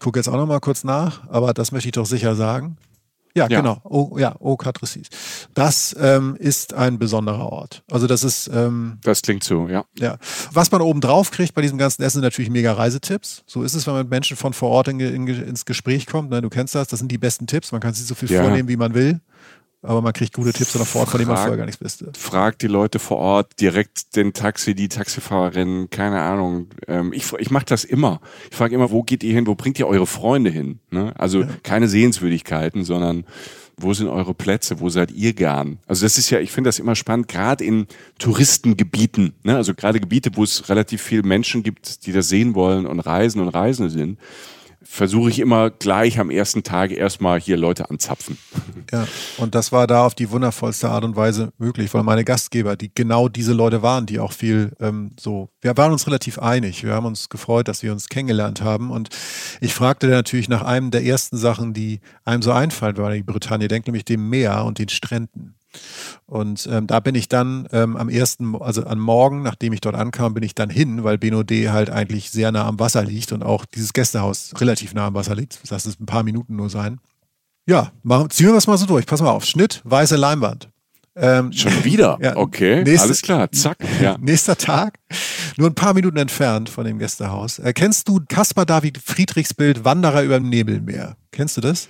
Ich 0.00 0.04
gucke 0.04 0.18
jetzt 0.18 0.28
auch 0.28 0.36
noch 0.36 0.46
mal 0.46 0.60
kurz 0.60 0.82
nach, 0.82 1.28
aber 1.28 1.52
das 1.52 1.72
möchte 1.72 1.88
ich 1.88 1.92
doch 1.92 2.06
sicher 2.06 2.34
sagen. 2.34 2.78
Ja, 3.36 3.48
ja. 3.50 3.60
genau. 3.60 3.82
Oh, 3.84 4.16
ja, 4.16 4.34
Au 4.40 4.56
Catricis. 4.56 5.08
Das 5.52 5.94
ähm, 6.00 6.36
ist 6.38 6.72
ein 6.72 6.98
besonderer 6.98 7.52
Ort. 7.52 7.84
Also 7.90 8.06
das 8.06 8.24
ist. 8.24 8.48
Ähm, 8.48 8.96
das 9.02 9.20
klingt 9.20 9.44
so, 9.44 9.68
ja. 9.68 9.84
Ja. 9.98 10.16
Was 10.54 10.72
man 10.72 10.80
oben 10.80 11.02
drauf 11.02 11.30
kriegt 11.30 11.52
bei 11.52 11.60
diesem 11.60 11.76
ganzen 11.76 12.02
Essen 12.02 12.14
sind 12.14 12.22
natürlich 12.22 12.50
mega 12.50 12.72
Reisetipps. 12.72 13.42
So 13.46 13.62
ist 13.62 13.74
es, 13.74 13.86
wenn 13.86 13.92
man 13.92 14.04
mit 14.04 14.10
Menschen 14.10 14.38
von 14.38 14.54
vor 14.54 14.70
Ort 14.70 14.88
in, 14.88 15.00
in, 15.00 15.26
ins 15.26 15.66
Gespräch 15.66 16.06
kommt. 16.06 16.30
Ne, 16.30 16.40
du 16.40 16.48
kennst 16.48 16.74
das. 16.74 16.88
Das 16.88 16.98
sind 16.98 17.12
die 17.12 17.18
besten 17.18 17.46
Tipps. 17.46 17.70
Man 17.70 17.82
kann 17.82 17.92
sich 17.92 18.06
so 18.06 18.14
viel 18.14 18.30
ja. 18.30 18.40
vornehmen, 18.40 18.70
wie 18.70 18.78
man 18.78 18.94
will 18.94 19.20
aber 19.82 20.02
man 20.02 20.12
kriegt 20.12 20.34
gute 20.34 20.52
Tipps 20.52 20.72
vor 20.72 21.00
Ort, 21.02 21.10
von 21.10 21.18
denen 21.18 21.28
man 21.28 21.38
vorher 21.38 21.56
gar 21.56 21.64
nichts 21.64 21.82
wusste. 21.82 22.12
Fragt 22.16 22.60
die 22.60 22.66
Leute 22.66 22.98
vor 22.98 23.16
Ort, 23.16 23.60
direkt 23.60 24.14
den 24.14 24.34
Taxi, 24.34 24.74
die 24.74 24.88
Taxifahrerin, 24.88 25.88
keine 25.88 26.20
Ahnung. 26.20 26.68
Ähm, 26.86 27.12
ich 27.14 27.32
ich 27.38 27.50
mache 27.50 27.64
das 27.64 27.84
immer. 27.84 28.20
Ich 28.50 28.56
frage 28.56 28.74
immer, 28.74 28.90
wo 28.90 29.02
geht 29.02 29.22
ihr 29.22 29.32
hin, 29.32 29.46
wo 29.46 29.54
bringt 29.54 29.78
ihr 29.78 29.86
eure 29.86 30.06
Freunde 30.06 30.50
hin? 30.50 30.80
Ne? 30.90 31.14
Also 31.18 31.42
ja. 31.42 31.48
keine 31.62 31.88
Sehenswürdigkeiten, 31.88 32.84
sondern 32.84 33.24
wo 33.78 33.94
sind 33.94 34.08
eure 34.08 34.34
Plätze, 34.34 34.80
wo 34.80 34.90
seid 34.90 35.10
ihr 35.12 35.32
gern? 35.32 35.78
Also 35.86 36.04
das 36.04 36.18
ist 36.18 36.28
ja, 36.28 36.40
ich 36.40 36.52
finde 36.52 36.68
das 36.68 36.78
immer 36.78 36.94
spannend, 36.94 37.28
gerade 37.28 37.64
in 37.64 37.86
Touristengebieten, 38.18 39.32
ne? 39.42 39.56
also 39.56 39.74
gerade 39.74 40.00
Gebiete, 40.00 40.32
wo 40.34 40.44
es 40.44 40.68
relativ 40.68 41.00
viele 41.00 41.22
Menschen 41.22 41.62
gibt, 41.62 42.04
die 42.04 42.12
das 42.12 42.28
sehen 42.28 42.54
wollen 42.54 42.84
und 42.84 43.00
reisen 43.00 43.40
und 43.40 43.48
Reisende 43.48 43.90
sind 43.90 44.18
versuche 44.82 45.30
ich 45.30 45.38
immer 45.38 45.70
gleich 45.70 46.18
am 46.18 46.30
ersten 46.30 46.62
Tag 46.62 46.90
erstmal 46.90 47.38
hier 47.38 47.56
Leute 47.56 47.90
anzapfen. 47.90 48.38
Ja, 48.90 49.06
und 49.36 49.54
das 49.54 49.72
war 49.72 49.86
da 49.86 50.06
auf 50.06 50.14
die 50.14 50.30
wundervollste 50.30 50.88
Art 50.88 51.04
und 51.04 51.16
Weise 51.16 51.52
möglich, 51.58 51.92
weil 51.92 52.02
meine 52.02 52.24
Gastgeber, 52.24 52.76
die 52.76 52.90
genau 52.92 53.28
diese 53.28 53.52
Leute 53.52 53.82
waren, 53.82 54.06
die 54.06 54.18
auch 54.18 54.32
viel 54.32 54.72
ähm, 54.80 55.12
so, 55.18 55.50
wir 55.60 55.76
waren 55.76 55.92
uns 55.92 56.06
relativ 56.06 56.38
einig. 56.38 56.82
Wir 56.82 56.94
haben 56.94 57.06
uns 57.06 57.28
gefreut, 57.28 57.68
dass 57.68 57.82
wir 57.82 57.92
uns 57.92 58.08
kennengelernt 58.08 58.62
haben. 58.62 58.90
Und 58.90 59.10
ich 59.60 59.74
fragte 59.74 60.06
natürlich 60.08 60.48
nach 60.48 60.62
einem 60.62 60.90
der 60.90 61.04
ersten 61.04 61.36
Sachen, 61.36 61.74
die 61.74 62.00
einem 62.24 62.42
so 62.42 62.52
einfallen, 62.52 62.96
weil 62.96 63.16
die 63.16 63.22
Bretagne 63.22 63.68
denkt, 63.68 63.86
nämlich 63.86 64.04
dem 64.04 64.28
Meer 64.28 64.64
und 64.64 64.78
den 64.78 64.88
Stränden. 64.88 65.54
Und 66.26 66.68
ähm, 66.70 66.86
da 66.86 67.00
bin 67.00 67.14
ich 67.14 67.28
dann 67.28 67.68
ähm, 67.72 67.96
am 67.96 68.08
ersten, 68.08 68.54
also 68.60 68.84
am 68.84 68.98
Morgen, 68.98 69.42
nachdem 69.42 69.72
ich 69.72 69.80
dort 69.80 69.96
ankam, 69.96 70.34
bin 70.34 70.42
ich 70.42 70.54
dann 70.54 70.70
hin, 70.70 71.04
weil 71.04 71.18
Benode 71.18 71.72
halt 71.72 71.90
eigentlich 71.90 72.30
sehr 72.30 72.52
nah 72.52 72.66
am 72.66 72.78
Wasser 72.78 73.02
liegt 73.02 73.32
und 73.32 73.42
auch 73.42 73.64
dieses 73.64 73.92
Gästehaus 73.92 74.52
relativ 74.58 74.94
nah 74.94 75.06
am 75.06 75.14
Wasser 75.14 75.34
liegt. 75.34 75.62
Das 75.62 75.72
heißt, 75.72 75.86
es 75.86 76.00
ein 76.00 76.06
paar 76.06 76.22
Minuten 76.22 76.56
nur 76.56 76.70
sein. 76.70 77.00
Ja, 77.66 77.92
machen, 78.02 78.30
ziehen 78.30 78.46
wir 78.46 78.54
das 78.54 78.66
mal 78.66 78.78
so 78.78 78.86
durch. 78.86 79.06
Pass 79.06 79.20
mal 79.20 79.30
auf. 79.30 79.44
Schnitt, 79.44 79.80
weiße 79.84 80.16
Leinwand. 80.16 80.68
Ähm, 81.16 81.52
Schon 81.52 81.84
wieder? 81.84 82.18
Ja, 82.22 82.36
okay, 82.36 82.82
nächste, 82.84 83.06
alles 83.06 83.22
klar, 83.22 83.50
zack. 83.52 83.78
Ja. 84.00 84.16
Nächster 84.20 84.56
Tag, 84.56 84.98
nur 85.56 85.68
ein 85.68 85.74
paar 85.74 85.94
Minuten 85.94 86.16
entfernt 86.16 86.68
von 86.68 86.84
dem 86.84 86.98
Gästehaus. 86.98 87.58
Äh, 87.58 87.72
kennst 87.72 88.08
du 88.08 88.20
Caspar 88.28 88.64
David 88.64 88.98
Friedrichs 88.98 89.52
Bild 89.52 89.84
Wanderer 89.84 90.22
über 90.22 90.38
dem 90.38 90.48
Nebelmeer? 90.48 91.16
Kennst 91.32 91.56
du 91.56 91.60
das? 91.60 91.88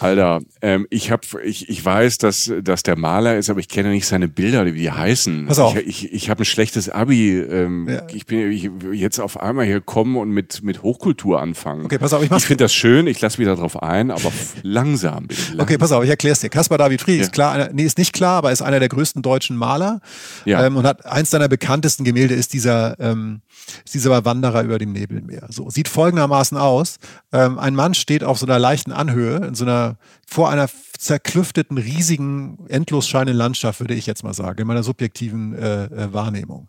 Alter, 0.00 0.40
ähm, 0.60 0.86
ich 0.90 1.10
hab, 1.10 1.24
ich, 1.44 1.68
ich 1.68 1.84
weiß, 1.84 2.18
dass, 2.18 2.52
dass 2.62 2.82
der 2.82 2.96
Maler 2.98 3.36
ist, 3.36 3.48
aber 3.50 3.60
ich 3.60 3.68
kenne 3.68 3.90
nicht 3.90 4.06
seine 4.06 4.28
Bilder, 4.28 4.66
wie 4.66 4.72
die 4.72 4.90
heißen. 4.90 5.46
Pass 5.46 5.58
auf. 5.58 5.76
Ich, 5.76 6.04
ich, 6.04 6.12
ich 6.12 6.30
habe 6.30 6.42
ein 6.42 6.44
schlechtes 6.44 6.88
Abi. 6.88 7.38
Ähm, 7.40 7.88
Ja. 7.88 8.02
Ich 8.12 8.26
bin 8.26 8.50
ich, 8.50 8.70
jetzt 8.92 9.18
auf 9.20 9.40
einmal 9.40 9.64
hier 9.66 9.80
kommen 9.80 10.16
und 10.16 10.30
mit, 10.30 10.62
mit 10.62 10.82
Hochkultur 10.82 11.40
anfangen. 11.40 11.84
Okay, 11.84 11.98
pass 11.98 12.12
auf, 12.12 12.22
ich 12.22 12.30
mach's- 12.30 12.42
Ich 12.42 12.46
finde 12.48 12.64
das 12.64 12.74
schön, 12.74 13.06
ich 13.06 13.20
lasse 13.20 13.38
mich 13.38 13.46
darauf 13.46 13.82
ein, 13.82 14.10
aber 14.10 14.32
langsam 14.62 15.26
bitte. 15.26 15.40
Langsam. 15.48 15.60
Okay, 15.60 15.78
pass 15.78 15.92
auf, 15.92 16.02
ich 16.04 16.10
erkläre 16.10 16.32
es 16.32 16.40
dir. 16.40 16.48
Kaspar 16.50 16.78
David 16.78 17.00
Fried 17.00 17.16
Ja. 17.18 17.22
ist 17.22 17.32
klar, 17.32 17.52
einer, 17.52 17.70
nee, 17.72 17.84
ist 17.84 17.98
nicht 17.98 18.12
klar, 18.12 18.38
aber 18.38 18.52
ist 18.52 18.62
einer 18.62 18.80
der 18.80 18.88
größten 18.88 19.22
deutschen 19.22 19.56
Maler 19.56 20.00
Ja. 20.44 20.64
ähm, 20.66 20.76
und 20.76 20.86
hat 20.86 21.06
eins 21.06 21.30
seiner 21.30 21.48
bekanntesten 21.48 22.04
Gemälde 22.04 22.34
ist 22.34 22.52
dieser, 22.52 22.98
ähm, 23.00 23.40
ist 23.84 23.94
dieser 23.94 24.24
Wanderer 24.24 24.62
über 24.62 24.78
dem 24.78 24.92
Nebelmeer. 24.92 25.46
So 25.50 25.70
sieht 25.70 25.88
folgendermaßen 25.88 26.56
aus: 26.58 26.98
ähm, 27.32 27.58
Ein 27.58 27.74
Mann 27.74 27.94
steht 27.94 28.24
auf 28.24 28.38
so 28.38 28.46
einer 28.46 28.58
leichten 28.58 28.92
Anhöhe 28.92 29.36
in 29.46 29.54
so 29.54 29.64
einer 29.64 29.93
vor 30.26 30.50
einer 30.50 30.68
zerklüfteten, 30.98 31.76
riesigen, 31.76 32.66
endlos 32.68 33.08
scheinenden 33.08 33.36
Landschaft, 33.36 33.80
würde 33.80 33.94
ich 33.94 34.06
jetzt 34.06 34.24
mal 34.24 34.34
sagen, 34.34 34.60
in 34.60 34.66
meiner 34.66 34.82
subjektiven 34.82 35.54
äh, 35.54 35.84
äh, 35.84 36.12
Wahrnehmung. 36.12 36.68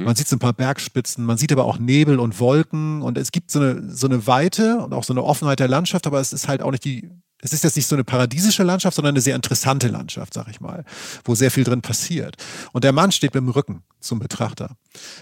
Man 0.00 0.16
sieht 0.16 0.28
so 0.28 0.36
ein 0.36 0.40
paar 0.40 0.52
Bergspitzen, 0.52 1.24
man 1.24 1.36
sieht 1.36 1.52
aber 1.52 1.64
auch 1.64 1.78
Nebel 1.78 2.18
und 2.18 2.40
Wolken 2.40 3.02
und 3.02 3.18
es 3.18 3.32
gibt 3.32 3.50
so 3.50 3.60
eine, 3.60 3.94
so 3.94 4.06
eine 4.06 4.26
Weite 4.26 4.78
und 4.78 4.92
auch 4.92 5.04
so 5.04 5.12
eine 5.12 5.22
Offenheit 5.22 5.60
der 5.60 5.68
Landschaft, 5.68 6.06
aber 6.06 6.20
es 6.20 6.32
ist 6.32 6.48
halt 6.48 6.62
auch 6.62 6.70
nicht 6.70 6.84
die, 6.84 7.10
es 7.42 7.52
ist 7.52 7.64
jetzt 7.64 7.76
nicht 7.76 7.86
so 7.86 7.94
eine 7.94 8.04
paradiesische 8.04 8.62
Landschaft, 8.62 8.96
sondern 8.96 9.14
eine 9.14 9.20
sehr 9.20 9.36
interessante 9.36 9.88
Landschaft, 9.88 10.34
sag 10.34 10.48
ich 10.48 10.60
mal, 10.60 10.84
wo 11.24 11.34
sehr 11.34 11.50
viel 11.50 11.64
drin 11.64 11.82
passiert. 11.82 12.36
Und 12.72 12.82
der 12.82 12.92
Mann 12.92 13.12
steht 13.12 13.34
mit 13.34 13.42
dem 13.42 13.50
Rücken 13.50 13.82
zum 14.00 14.18
Betrachter. 14.18 14.76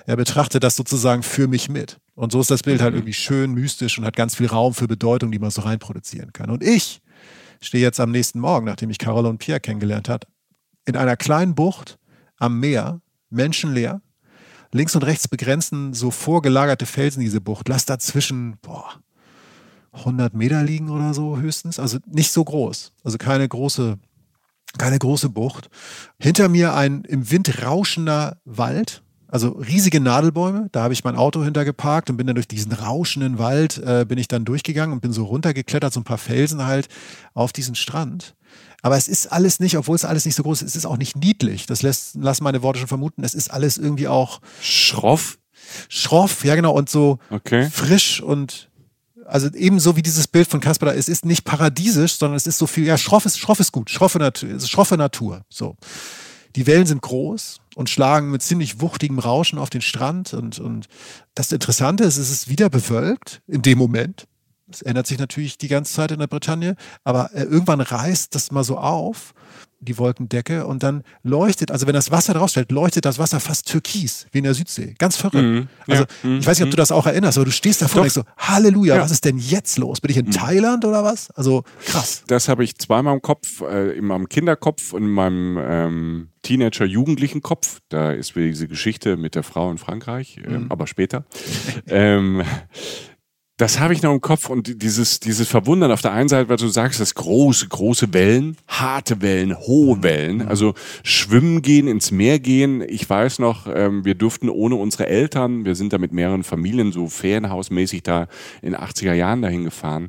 Er 0.06 0.16
betrachtet 0.16 0.62
das 0.62 0.76
sozusagen 0.76 1.22
für 1.22 1.48
mich 1.48 1.68
mit. 1.68 1.98
Und 2.14 2.32
so 2.32 2.40
ist 2.40 2.50
das 2.50 2.62
Bild 2.62 2.80
halt 2.80 2.94
irgendwie 2.94 3.12
schön, 3.12 3.52
mystisch 3.52 3.98
und 3.98 4.04
hat 4.04 4.16
ganz 4.16 4.36
viel 4.36 4.46
Raum 4.46 4.74
für 4.74 4.86
Bedeutung, 4.86 5.32
die 5.32 5.38
man 5.38 5.50
so 5.50 5.62
reinproduzieren 5.62 6.32
kann. 6.32 6.50
Und 6.50 6.62
ich 6.62 7.02
stehe 7.60 7.82
jetzt 7.82 8.00
am 8.00 8.10
nächsten 8.10 8.40
Morgen, 8.40 8.66
nachdem 8.66 8.90
ich 8.90 8.98
Carole 8.98 9.28
und 9.28 9.38
Pierre 9.38 9.60
kennengelernt 9.60 10.08
hat, 10.08 10.26
in 10.84 10.96
einer 10.96 11.16
kleinen 11.16 11.54
Bucht 11.54 11.98
am 12.36 12.60
Meer, 12.60 13.00
menschenleer. 13.30 14.02
Links 14.72 14.96
und 14.96 15.04
rechts 15.04 15.28
begrenzen 15.28 15.94
so 15.94 16.10
vorgelagerte 16.10 16.84
Felsen 16.84 17.20
diese 17.20 17.40
Bucht. 17.40 17.68
Lass 17.68 17.84
dazwischen, 17.84 18.56
boah, 18.60 19.00
100 19.92 20.34
Meter 20.34 20.62
liegen 20.62 20.90
oder 20.90 21.14
so 21.14 21.38
höchstens. 21.38 21.78
Also 21.78 21.98
nicht 22.06 22.32
so 22.32 22.44
groß. 22.44 22.92
Also 23.04 23.16
keine 23.16 23.48
große, 23.48 23.98
keine 24.76 24.98
große 24.98 25.28
Bucht. 25.28 25.70
Hinter 26.20 26.48
mir 26.48 26.74
ein 26.74 27.04
im 27.04 27.30
Wind 27.30 27.62
rauschender 27.62 28.40
Wald. 28.44 29.03
Also 29.34 29.48
riesige 29.48 29.98
Nadelbäume. 29.98 30.68
Da 30.70 30.84
habe 30.84 30.94
ich 30.94 31.02
mein 31.02 31.16
Auto 31.16 31.42
hinter 31.42 31.64
geparkt 31.64 32.08
und 32.08 32.16
bin 32.16 32.28
dann 32.28 32.36
durch 32.36 32.46
diesen 32.46 32.70
rauschenden 32.70 33.36
Wald, 33.36 33.78
äh, 33.78 34.04
bin 34.06 34.16
ich 34.16 34.28
dann 34.28 34.44
durchgegangen 34.44 34.92
und 34.92 35.00
bin 35.00 35.12
so 35.12 35.24
runtergeklettert, 35.24 35.92
so 35.92 35.98
ein 35.98 36.04
paar 36.04 36.18
Felsen 36.18 36.64
halt 36.64 36.86
auf 37.32 37.52
diesen 37.52 37.74
Strand. 37.74 38.36
Aber 38.80 38.96
es 38.96 39.08
ist 39.08 39.32
alles 39.32 39.58
nicht, 39.58 39.76
obwohl 39.76 39.96
es 39.96 40.04
alles 40.04 40.24
nicht 40.24 40.36
so 40.36 40.44
groß 40.44 40.62
ist, 40.62 40.68
es 40.68 40.76
ist 40.76 40.86
auch 40.86 40.98
nicht 40.98 41.16
niedlich. 41.16 41.66
Das 41.66 41.82
lässt, 41.82 42.14
lassen 42.14 42.44
meine 42.44 42.62
Worte 42.62 42.78
schon 42.78 42.86
vermuten. 42.86 43.24
Es 43.24 43.34
ist 43.34 43.50
alles 43.50 43.76
irgendwie 43.76 44.06
auch 44.06 44.40
Schroff? 44.62 45.40
schroff, 45.88 46.44
ja 46.44 46.54
genau, 46.54 46.70
und 46.72 46.88
so 46.88 47.18
Okay. 47.28 47.68
frisch 47.68 48.20
und 48.20 48.70
also 49.26 49.48
ebenso 49.52 49.96
wie 49.96 50.02
dieses 50.02 50.28
Bild 50.28 50.46
von 50.46 50.60
Kasper 50.60 50.86
da, 50.86 50.92
es 50.92 51.08
ist 51.08 51.24
nicht 51.24 51.42
paradiesisch, 51.42 52.18
sondern 52.18 52.36
es 52.36 52.46
ist 52.46 52.58
so 52.58 52.68
viel, 52.68 52.84
ja, 52.84 52.96
schroff 52.96 53.26
ist, 53.26 53.40
schroff 53.40 53.58
ist 53.58 53.72
gut, 53.72 53.90
schroffe 53.90 54.18
Natur, 54.18 54.60
schroffe 54.60 54.96
Natur, 54.96 55.42
so. 55.48 55.74
Die 56.56 56.66
Wellen 56.66 56.86
sind 56.86 57.02
groß 57.02 57.60
und 57.74 57.90
schlagen 57.90 58.30
mit 58.30 58.42
ziemlich 58.42 58.80
wuchtigem 58.80 59.18
Rauschen 59.18 59.58
auf 59.58 59.70
den 59.70 59.80
Strand 59.80 60.34
und, 60.34 60.58
und 60.58 60.86
das 61.34 61.50
Interessante 61.50 62.04
ist, 62.04 62.16
es 62.16 62.30
ist 62.30 62.48
wieder 62.48 62.70
bewölkt 62.70 63.42
in 63.46 63.62
dem 63.62 63.78
Moment. 63.78 64.26
Es 64.70 64.82
ändert 64.82 65.06
sich 65.06 65.18
natürlich 65.18 65.58
die 65.58 65.68
ganze 65.68 65.92
Zeit 65.92 66.10
in 66.10 66.20
der 66.20 66.26
Bretagne, 66.26 66.76
aber 67.02 67.30
äh, 67.34 67.42
irgendwann 67.42 67.80
reißt 67.80 68.34
das 68.34 68.50
mal 68.50 68.64
so 68.64 68.78
auf, 68.78 69.34
die 69.84 69.98
Wolkendecke, 69.98 70.66
und 70.66 70.82
dann 70.82 71.02
leuchtet, 71.22 71.70
also 71.70 71.86
wenn 71.86 71.94
das 71.94 72.10
Wasser 72.10 72.34
draufstellt, 72.34 72.72
leuchtet 72.72 73.04
das 73.04 73.18
Wasser 73.18 73.40
fast 73.40 73.68
türkis, 73.70 74.26
wie 74.32 74.38
in 74.38 74.44
der 74.44 74.54
Südsee. 74.54 74.94
Ganz 74.98 75.16
verrückt. 75.16 75.44
Mhm. 75.44 75.68
Also, 75.86 76.02
Ja. 76.04 76.28
Mhm. 76.30 76.38
ich 76.38 76.46
weiß 76.46 76.58
nicht, 76.58 76.64
ob 76.64 76.70
du 76.70 76.76
das 76.76 76.90
auch 76.92 77.06
erinnerst, 77.06 77.38
aber 77.38 77.44
du 77.44 77.50
stehst 77.52 77.82
davor 77.82 78.02
und 78.02 78.14
denkst 78.14 78.14
so, 78.14 78.24
Halleluja, 78.38 78.94
Ja. 78.94 79.00
Mhm. 79.00 79.04
was 79.04 79.10
ist 79.12 79.24
denn 79.24 79.38
jetzt 79.38 79.78
los? 79.78 80.00
Bin 80.00 80.10
ich 80.10 80.16
in 80.16 80.30
Thailand 80.30 80.84
oder 80.84 81.04
was? 81.04 81.30
Also, 81.32 81.64
krass. 81.84 82.22
Das 82.26 82.48
habe 82.48 82.64
ich 82.64 82.76
zweimal 82.78 83.14
im 83.14 83.22
Kopf, 83.22 83.60
äh, 83.60 83.92
in 83.96 84.06
meinem 84.06 84.28
Kinderkopf 84.28 84.92
und 84.92 85.02
in 85.04 85.10
meinem 85.10 85.58
ähm, 85.62 86.28
Teenager-Jugendlichen 86.42 87.42
Kopf. 87.42 87.80
Da 87.88 88.12
ist 88.12 88.36
wieder 88.36 88.46
diese 88.48 88.68
Geschichte 88.68 89.16
mit 89.16 89.34
der 89.34 89.42
Frau 89.42 89.70
in 89.70 89.78
Frankreich, 89.78 90.38
ähm, 90.44 90.66
aber 90.70 90.86
später. 90.86 91.24
ähm, 91.86 92.42
das 93.56 93.78
habe 93.78 93.92
ich 93.92 94.02
noch 94.02 94.12
im 94.12 94.20
Kopf 94.20 94.50
und 94.50 94.82
dieses, 94.82 95.20
dieses 95.20 95.46
Verwundern 95.46 95.92
auf 95.92 96.02
der 96.02 96.10
einen 96.10 96.28
Seite, 96.28 96.48
weil 96.48 96.56
du 96.56 96.66
sagst, 96.66 96.98
das 96.98 97.14
große, 97.14 97.68
große 97.68 98.12
Wellen, 98.12 98.56
harte 98.66 99.22
Wellen, 99.22 99.56
hohe 99.56 100.02
Wellen, 100.02 100.42
also 100.42 100.74
schwimmen 101.04 101.62
gehen, 101.62 101.86
ins 101.86 102.10
Meer 102.10 102.40
gehen. 102.40 102.82
Ich 102.88 103.08
weiß 103.08 103.38
noch, 103.38 103.68
ähm, 103.72 104.04
wir 104.04 104.16
durften 104.16 104.48
ohne 104.48 104.74
unsere 104.74 105.06
Eltern, 105.06 105.64
wir 105.64 105.76
sind 105.76 105.92
da 105.92 105.98
mit 105.98 106.12
mehreren 106.12 106.42
Familien 106.42 106.90
so 106.90 107.06
ferienhausmäßig 107.06 108.02
da 108.02 108.26
in 108.60 108.72
den 108.72 108.80
80er 108.80 109.12
Jahren 109.12 109.42
dahin 109.42 109.62
gefahren 109.62 110.08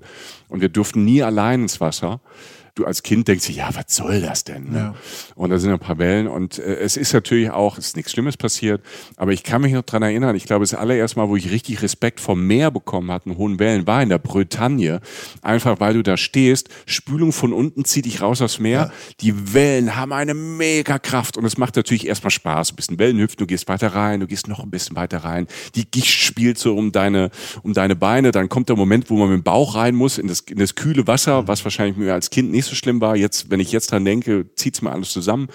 und 0.49 0.61
wir 0.61 0.69
durften 0.69 1.05
nie 1.05 1.21
allein 1.21 1.61
ins 1.61 1.79
Wasser. 1.79 2.21
Du 2.75 2.83
als 2.83 3.03
Kind 3.03 3.27
denkst 3.29 3.49
ja, 3.51 3.69
was 3.73 3.85
soll 3.87 4.19
das 4.19 4.43
denn? 4.43 4.71
Ne? 4.71 4.77
Ja. 4.77 4.95
Und 5.35 5.49
da 5.49 5.57
sind 5.57 5.71
ein 5.71 5.79
paar 5.79 5.97
Wellen 5.97 6.27
und 6.27 6.59
äh, 6.59 6.75
es 6.75 6.97
ist 6.97 7.13
natürlich 7.13 7.49
auch, 7.49 7.77
es 7.77 7.87
ist 7.87 7.95
nichts 7.95 8.11
Schlimmes 8.11 8.35
passiert, 8.35 8.81
aber 9.15 9.31
ich 9.31 9.43
kann 9.43 9.61
mich 9.61 9.71
noch 9.71 9.83
dran 9.83 10.03
erinnern, 10.03 10.35
ich 10.35 10.43
glaube, 10.43 10.63
das 10.63 10.73
allererste 10.73 11.17
Mal, 11.17 11.29
wo 11.29 11.37
ich 11.37 11.51
richtig 11.51 11.81
Respekt 11.81 12.19
vom 12.19 12.45
Meer 12.45 12.71
bekommen 12.71 13.11
hatte, 13.11 13.29
in 13.29 13.37
hohen 13.37 13.59
Wellen, 13.59 13.87
war 13.87 14.03
in 14.03 14.09
der 14.09 14.17
Bretagne. 14.17 14.99
Einfach 15.41 15.79
weil 15.79 15.93
du 15.93 16.03
da 16.03 16.17
stehst, 16.17 16.67
Spülung 16.85 17.31
von 17.31 17.53
unten 17.53 17.85
zieht 17.85 18.05
dich 18.05 18.21
raus 18.21 18.41
aufs 18.41 18.59
Meer, 18.59 18.91
die 19.21 19.53
Wellen 19.53 19.95
haben 19.95 20.11
eine 20.11 20.33
mega 20.33 20.99
Kraft 20.99 21.37
und 21.37 21.45
es 21.45 21.57
macht 21.57 21.77
natürlich 21.77 22.05
erstmal 22.05 22.31
Spaß. 22.31 22.69
Du 22.69 22.75
bist 22.75 22.91
ein 22.91 22.99
Wellenhüpfen, 22.99 23.37
du 23.37 23.47
gehst 23.47 23.69
weiter 23.69 23.95
rein, 23.95 24.19
du 24.19 24.27
gehst 24.27 24.49
noch 24.49 24.59
ein 24.59 24.69
bisschen 24.69 24.97
weiter 24.97 25.19
rein, 25.19 25.47
die 25.75 25.89
Gicht 25.89 26.11
spielt 26.11 26.57
so 26.57 26.75
um 26.75 26.91
deine, 26.91 27.31
um 27.63 27.71
deine 27.71 27.95
Beine, 27.95 28.33
dann 28.33 28.49
kommt 28.49 28.67
der 28.67 28.75
Moment, 28.75 29.09
wo 29.09 29.15
man 29.15 29.29
mit 29.29 29.37
dem 29.37 29.43
Bauch 29.43 29.75
rein 29.75 29.95
muss 29.95 30.17
in 30.17 30.27
das, 30.27 30.41
in 30.41 30.59
das 30.59 30.75
kühle 30.75 31.07
Wasser, 31.07 31.47
was 31.47 31.63
wahrscheinlich 31.63 31.95
mir 31.95 32.13
als 32.13 32.29
Kind 32.29 32.51
nicht 32.51 32.64
so 32.65 32.75
schlimm 32.75 33.01
war. 33.01 33.15
Jetzt, 33.15 33.49
wenn 33.49 33.59
ich 33.59 33.71
jetzt 33.71 33.91
dran 33.91 34.05
denke, 34.05 34.45
zieht's 34.55 34.81
mir 34.81 34.91
alles 34.91 35.11
zusammen. 35.11 35.47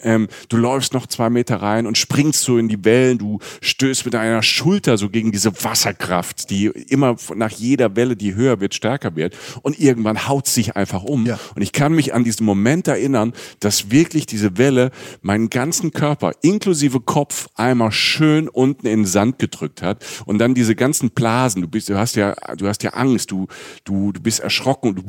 Ähm, 0.00 0.28
du 0.48 0.56
läufst 0.56 0.94
noch 0.94 1.06
zwei 1.06 1.30
Meter 1.30 1.56
rein 1.56 1.86
und 1.86 1.98
springst 1.98 2.42
so 2.42 2.58
in 2.58 2.68
die 2.68 2.84
Wellen. 2.84 3.18
Du 3.18 3.38
stößt 3.60 4.04
mit 4.04 4.14
deiner 4.14 4.42
Schulter 4.42 4.98
so 4.98 5.08
gegen 5.08 5.32
diese 5.32 5.52
Wasserkraft, 5.64 6.50
die 6.50 6.66
immer 6.66 7.16
nach 7.34 7.50
jeder 7.50 7.96
Welle, 7.96 8.16
die 8.16 8.34
höher 8.34 8.60
wird, 8.60 8.74
stärker 8.74 9.16
wird. 9.16 9.36
Und 9.62 9.78
irgendwann 9.78 10.28
haut 10.28 10.46
sich 10.46 10.76
einfach 10.76 11.02
um. 11.02 11.26
Ja. 11.26 11.38
Und 11.54 11.62
ich 11.62 11.72
kann 11.72 11.92
mich 11.92 12.14
an 12.14 12.24
diesen 12.24 12.46
Moment 12.46 12.88
erinnern, 12.88 13.32
dass 13.60 13.90
wirklich 13.90 14.26
diese 14.26 14.58
Welle 14.58 14.90
meinen 15.22 15.50
ganzen 15.50 15.90
Körper, 15.90 16.32
inklusive 16.42 17.00
Kopf, 17.00 17.48
einmal 17.54 17.92
schön 17.92 18.48
unten 18.48 18.86
in 18.86 19.00
den 19.00 19.06
Sand 19.06 19.38
gedrückt 19.38 19.82
hat. 19.82 20.04
Und 20.26 20.38
dann 20.38 20.54
diese 20.54 20.74
ganzen 20.74 21.10
Blasen. 21.10 21.62
Du 21.62 21.68
bist, 21.68 21.88
du 21.88 21.98
hast 21.98 22.16
ja, 22.16 22.34
du 22.56 22.68
hast 22.68 22.82
ja 22.82 22.90
Angst. 22.90 23.30
Du, 23.30 23.46
du, 23.84 24.12
du 24.12 24.20
bist 24.20 24.40
erschrocken 24.40 24.90
du, 24.94 25.02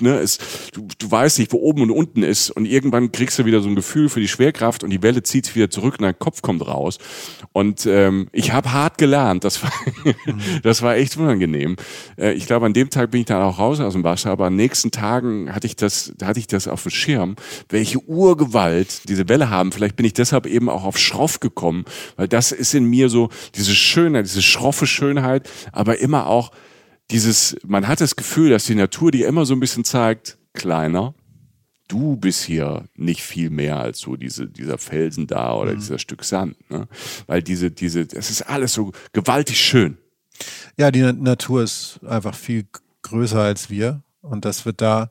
ne, 0.00 0.18
es, 0.26 0.38
du, 0.72 0.86
du 0.98 1.10
weißt 1.10 1.38
nicht, 1.38 1.52
wo 1.52 1.58
oben 1.58 1.82
und 1.82 1.90
unten 1.90 2.22
ist. 2.22 2.50
Und 2.50 2.66
irgendwann 2.66 3.12
kriegst 3.12 3.38
du 3.38 3.44
wieder 3.44 3.60
so 3.60 3.68
ein 3.68 3.74
Gefühl 3.74 4.08
für 4.08 4.20
die 4.20 4.28
Schwerkraft 4.28 4.84
und 4.84 4.90
die 4.90 5.02
Welle 5.02 5.22
zieht 5.22 5.54
wieder 5.56 5.70
zurück 5.70 5.96
und 5.98 6.02
dein 6.02 6.18
Kopf 6.18 6.42
kommt 6.42 6.66
raus. 6.66 6.98
Und 7.52 7.86
ähm, 7.86 8.28
ich 8.32 8.52
habe 8.52 8.72
hart 8.72 8.98
gelernt. 8.98 9.44
Das 9.44 9.62
war, 9.62 9.72
das 10.62 10.82
war 10.82 10.96
echt 10.96 11.16
unangenehm. 11.16 11.76
Äh, 12.18 12.32
ich 12.32 12.46
glaube, 12.46 12.66
an 12.66 12.74
dem 12.74 12.90
Tag 12.90 13.10
bin 13.10 13.20
ich 13.20 13.26
dann 13.26 13.42
auch 13.42 13.58
raus 13.58 13.80
aus 13.80 13.94
dem 13.94 14.04
Wasser, 14.04 14.30
aber 14.30 14.46
an 14.46 14.52
den 14.52 14.66
nächsten 14.66 14.90
Tagen 14.90 15.54
hatte 15.54 15.66
ich 15.66 15.76
das, 15.76 16.12
hatte 16.22 16.38
ich 16.38 16.46
das 16.46 16.68
auf 16.68 16.82
dem 16.82 16.90
Schirm, 16.90 17.36
welche 17.68 17.98
Urgewalt 18.00 19.08
diese 19.08 19.28
Welle 19.28 19.50
haben. 19.50 19.72
Vielleicht 19.72 19.96
bin 19.96 20.06
ich 20.06 20.12
deshalb 20.14 20.46
eben 20.46 20.68
auch 20.68 20.84
auf 20.84 20.98
Schroff 20.98 21.40
gekommen, 21.40 21.84
weil 22.16 22.28
das 22.28 22.52
ist 22.52 22.74
in 22.74 22.84
mir 22.84 23.08
so 23.08 23.30
diese 23.54 23.74
Schönheit, 23.74 24.26
diese 24.26 24.42
schroffe 24.42 24.86
Schönheit, 24.86 25.48
aber 25.72 25.98
immer 25.98 26.26
auch 26.26 26.50
dieses, 27.10 27.56
man 27.66 27.86
hat 27.86 28.00
das 28.00 28.16
Gefühl, 28.16 28.50
dass 28.50 28.64
die 28.64 28.74
Natur 28.74 29.10
dir 29.10 29.28
immer 29.28 29.46
so 29.46 29.54
ein 29.54 29.60
bisschen 29.60 29.84
zeigt, 29.84 30.38
kleiner, 30.54 31.14
du 31.88 32.16
bist 32.16 32.42
hier 32.42 32.84
nicht 32.96 33.22
viel 33.22 33.50
mehr 33.50 33.78
als 33.78 34.00
so 34.00 34.16
diese, 34.16 34.48
dieser 34.48 34.78
Felsen 34.78 35.26
da 35.26 35.54
oder 35.54 35.74
dieser 35.74 35.98
Stück 35.98 36.24
Sand. 36.24 36.56
Ne? 36.70 36.88
Weil 37.26 37.42
diese, 37.42 37.70
diese, 37.70 38.00
es 38.00 38.30
ist 38.30 38.42
alles 38.42 38.72
so 38.72 38.92
gewaltig 39.12 39.60
schön. 39.60 39.98
Ja, 40.76 40.90
die 40.90 41.00
Na- 41.00 41.12
Natur 41.12 41.62
ist 41.62 42.00
einfach 42.04 42.34
viel 42.34 42.66
größer 43.02 43.40
als 43.40 43.70
wir 43.70 44.02
und 44.20 44.44
das 44.44 44.66
wird 44.66 44.80
da, 44.80 45.10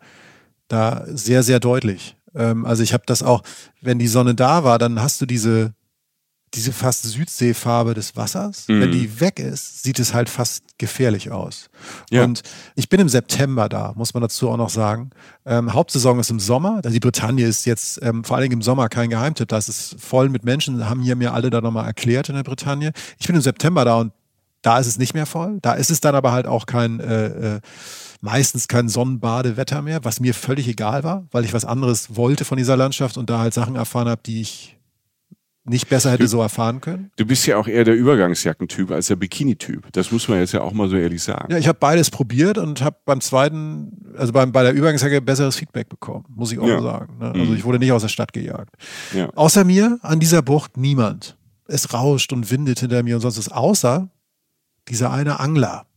da 0.67 1.05
sehr, 1.07 1.43
sehr 1.43 1.61
deutlich. 1.61 2.17
Ähm, 2.35 2.65
also 2.65 2.83
ich 2.83 2.91
habe 2.93 3.03
das 3.05 3.23
auch, 3.23 3.41
wenn 3.81 3.97
die 3.97 4.07
Sonne 4.07 4.35
da 4.35 4.65
war, 4.65 4.77
dann 4.77 5.01
hast 5.01 5.21
du 5.21 5.25
diese, 5.25 5.73
diese 6.55 6.71
fast 6.71 7.03
Südseefarbe 7.03 7.93
des 7.93 8.15
Wassers. 8.15 8.67
Mhm. 8.67 8.81
Wenn 8.81 8.91
die 8.91 9.19
weg 9.19 9.39
ist, 9.39 9.83
sieht 9.83 9.99
es 9.99 10.13
halt 10.13 10.29
fast 10.29 10.63
gefährlich 10.77 11.31
aus. 11.31 11.69
Ja. 12.09 12.23
Und 12.23 12.41
ich 12.75 12.89
bin 12.89 12.99
im 12.99 13.09
September 13.09 13.69
da, 13.69 13.93
muss 13.95 14.13
man 14.13 14.21
dazu 14.21 14.49
auch 14.49 14.57
noch 14.57 14.69
sagen. 14.69 15.11
Ähm, 15.45 15.73
Hauptsaison 15.73 16.19
ist 16.19 16.29
im 16.29 16.39
Sommer. 16.39 16.77
Also 16.77 16.89
die 16.89 16.99
Bretagne 16.99 17.45
ist 17.45 17.65
jetzt 17.65 17.99
ähm, 18.01 18.23
vor 18.23 18.37
allen 18.37 18.43
Dingen 18.43 18.53
im 18.53 18.61
Sommer 18.61 18.89
kein 18.89 19.09
Geheimtipp. 19.09 19.47
Da 19.47 19.57
ist 19.57 19.69
es 19.69 19.95
voll 19.99 20.29
mit 20.29 20.43
Menschen, 20.43 20.89
haben 20.89 21.01
hier 21.01 21.15
mir 21.15 21.33
alle 21.33 21.49
da 21.49 21.61
nochmal 21.61 21.85
erklärt 21.85 22.29
in 22.29 22.35
der 22.35 22.43
Bretagne. 22.43 22.91
Ich 23.19 23.27
bin 23.27 23.35
im 23.35 23.41
September 23.41 23.85
da 23.85 23.97
und 23.97 24.11
Da 24.61 24.79
ist 24.79 24.87
es 24.87 24.97
nicht 24.97 25.13
mehr 25.13 25.27
voll. 25.27 25.59
Da 25.61 25.73
ist 25.73 25.91
es 25.91 26.01
dann 26.01 26.15
aber 26.15 26.31
halt 26.31 26.47
auch 26.47 26.65
kein, 26.65 26.99
äh, 26.99 27.57
äh, 27.57 27.61
meistens 28.21 28.67
kein 28.67 28.89
Sonnenbadewetter 28.89 29.83
mehr, 29.83 30.03
was 30.03 30.19
mir 30.19 30.33
völlig 30.33 30.67
egal 30.67 31.03
war, 31.03 31.27
weil 31.29 31.45
ich 31.45 31.53
was 31.53 31.65
anderes 31.65 32.15
wollte 32.15 32.45
von 32.45 32.57
dieser 32.57 32.75
Landschaft 32.75 33.17
und 33.17 33.29
da 33.29 33.37
halt 33.37 33.53
Sachen 33.53 33.75
erfahren 33.75 34.09
habe, 34.09 34.21
die 34.25 34.41
ich 34.41 34.75
nicht 35.65 35.89
besser 35.89 36.11
hätte 36.11 36.27
so 36.27 36.41
erfahren 36.41 36.79
können. 36.79 37.11
Du 37.15 37.25
bist 37.25 37.45
ja 37.47 37.57
auch 37.57 37.67
eher 37.67 37.83
der 37.83 37.95
Übergangsjackentyp 37.95 38.91
als 38.91 39.07
der 39.07 39.15
Bikini-Typ. 39.15 39.91
Das 39.93 40.11
muss 40.11 40.27
man 40.27 40.39
jetzt 40.39 40.53
ja 40.53 40.61
auch 40.61 40.73
mal 40.73 40.87
so 40.87 40.95
ehrlich 40.95 41.23
sagen. 41.23 41.51
Ja, 41.51 41.57
ich 41.57 41.67
habe 41.67 41.79
beides 41.79 42.11
probiert 42.11 42.57
und 42.59 42.81
habe 42.81 42.97
beim 43.05 43.19
zweiten, 43.19 44.13
also 44.15 44.31
beim, 44.31 44.51
bei 44.51 44.63
der 44.63 44.73
Übergangsjacke 44.73 45.21
besseres 45.21 45.55
Feedback 45.55 45.89
bekommen, 45.89 46.25
muss 46.29 46.51
ich 46.51 46.59
auch 46.59 46.67
ja. 46.67 46.81
sagen. 46.81 47.17
Ne? 47.19 47.31
Also 47.31 47.51
mhm. 47.51 47.57
ich 47.57 47.63
wurde 47.63 47.79
nicht 47.79 47.91
aus 47.91 48.03
der 48.03 48.09
Stadt 48.09 48.31
gejagt. 48.31 48.75
Ja. 49.13 49.29
Außer 49.35 49.63
mir 49.63 49.97
an 50.03 50.19
dieser 50.19 50.43
Bucht 50.43 50.77
niemand. 50.77 51.35
Es 51.67 51.93
rauscht 51.93 52.31
und 52.31 52.51
windet 52.51 52.79
hinter 52.79 53.01
mir 53.01 53.15
und 53.15 53.21
sonst 53.21 53.39
was, 53.39 53.49
außer 53.49 54.09
dieser 54.87 55.11
eine 55.11 55.39
Angler. 55.39 55.87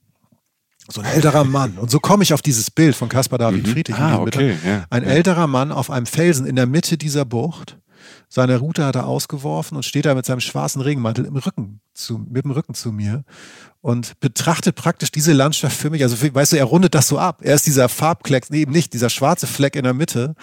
So 0.91 1.03
ein 1.03 1.07
älterer 1.07 1.45
Mann. 1.45 1.77
Und 1.77 1.91
so 1.91 2.01
komme 2.01 2.23
ich 2.23 2.33
auf 2.33 2.41
dieses 2.41 2.71
Bild 2.71 2.97
von 2.97 3.11
Caspar 3.11 3.39
David 3.39 3.67
mhm. 3.67 3.71
Friedrich. 3.73 3.99
Ah, 3.99 4.21
okay. 4.21 4.57
Ja. 4.65 4.87
Ein 4.89 5.05
älterer 5.05 5.47
Mann 5.47 5.71
auf 5.71 5.91
einem 5.91 6.07
Felsen 6.07 6.47
in 6.47 6.57
der 6.57 6.67
Mitte 6.67 6.97
dieser 6.97 7.27
Bucht 7.27 7.77
seine 8.29 8.59
Route 8.59 8.85
hat 8.85 8.97
er 8.97 9.07
ausgeworfen 9.07 9.77
und 9.77 9.85
steht 9.85 10.07
da 10.07 10.15
mit 10.15 10.27
seinem 10.27 10.41
schwarzen 10.41 10.83
Regenmantel 10.83 11.25
im 11.25 11.37
Rücken 11.37 11.81
zu, 11.99 12.19
mit 12.19 12.45
dem 12.45 12.53
Rücken 12.53 12.75
zu 12.75 12.93
mir 12.93 13.25
und 13.81 14.19
betrachtet 14.19 14.75
praktisch 14.75 15.13
diese 15.13 15.33
Landschaft 15.33 15.77
für 15.77 15.89
mich. 15.89 16.03
Also, 16.03 16.17
weißt 16.35 16.53
du, 16.53 16.57
er 16.57 16.65
rundet 16.65 16.95
das 16.95 17.07
so 17.07 17.19
ab. 17.19 17.41
Er 17.43 17.55
ist 17.55 17.67
dieser 17.67 17.89
Farbklecks, 17.89 18.51
nee, 18.51 18.63
eben 18.63 18.73
nicht, 18.73 18.93
dieser 18.93 19.09
schwarze 19.09 19.47
Fleck 19.47 19.77
in 19.77 19.85
der 19.85 19.95
Mitte, 19.95 20.35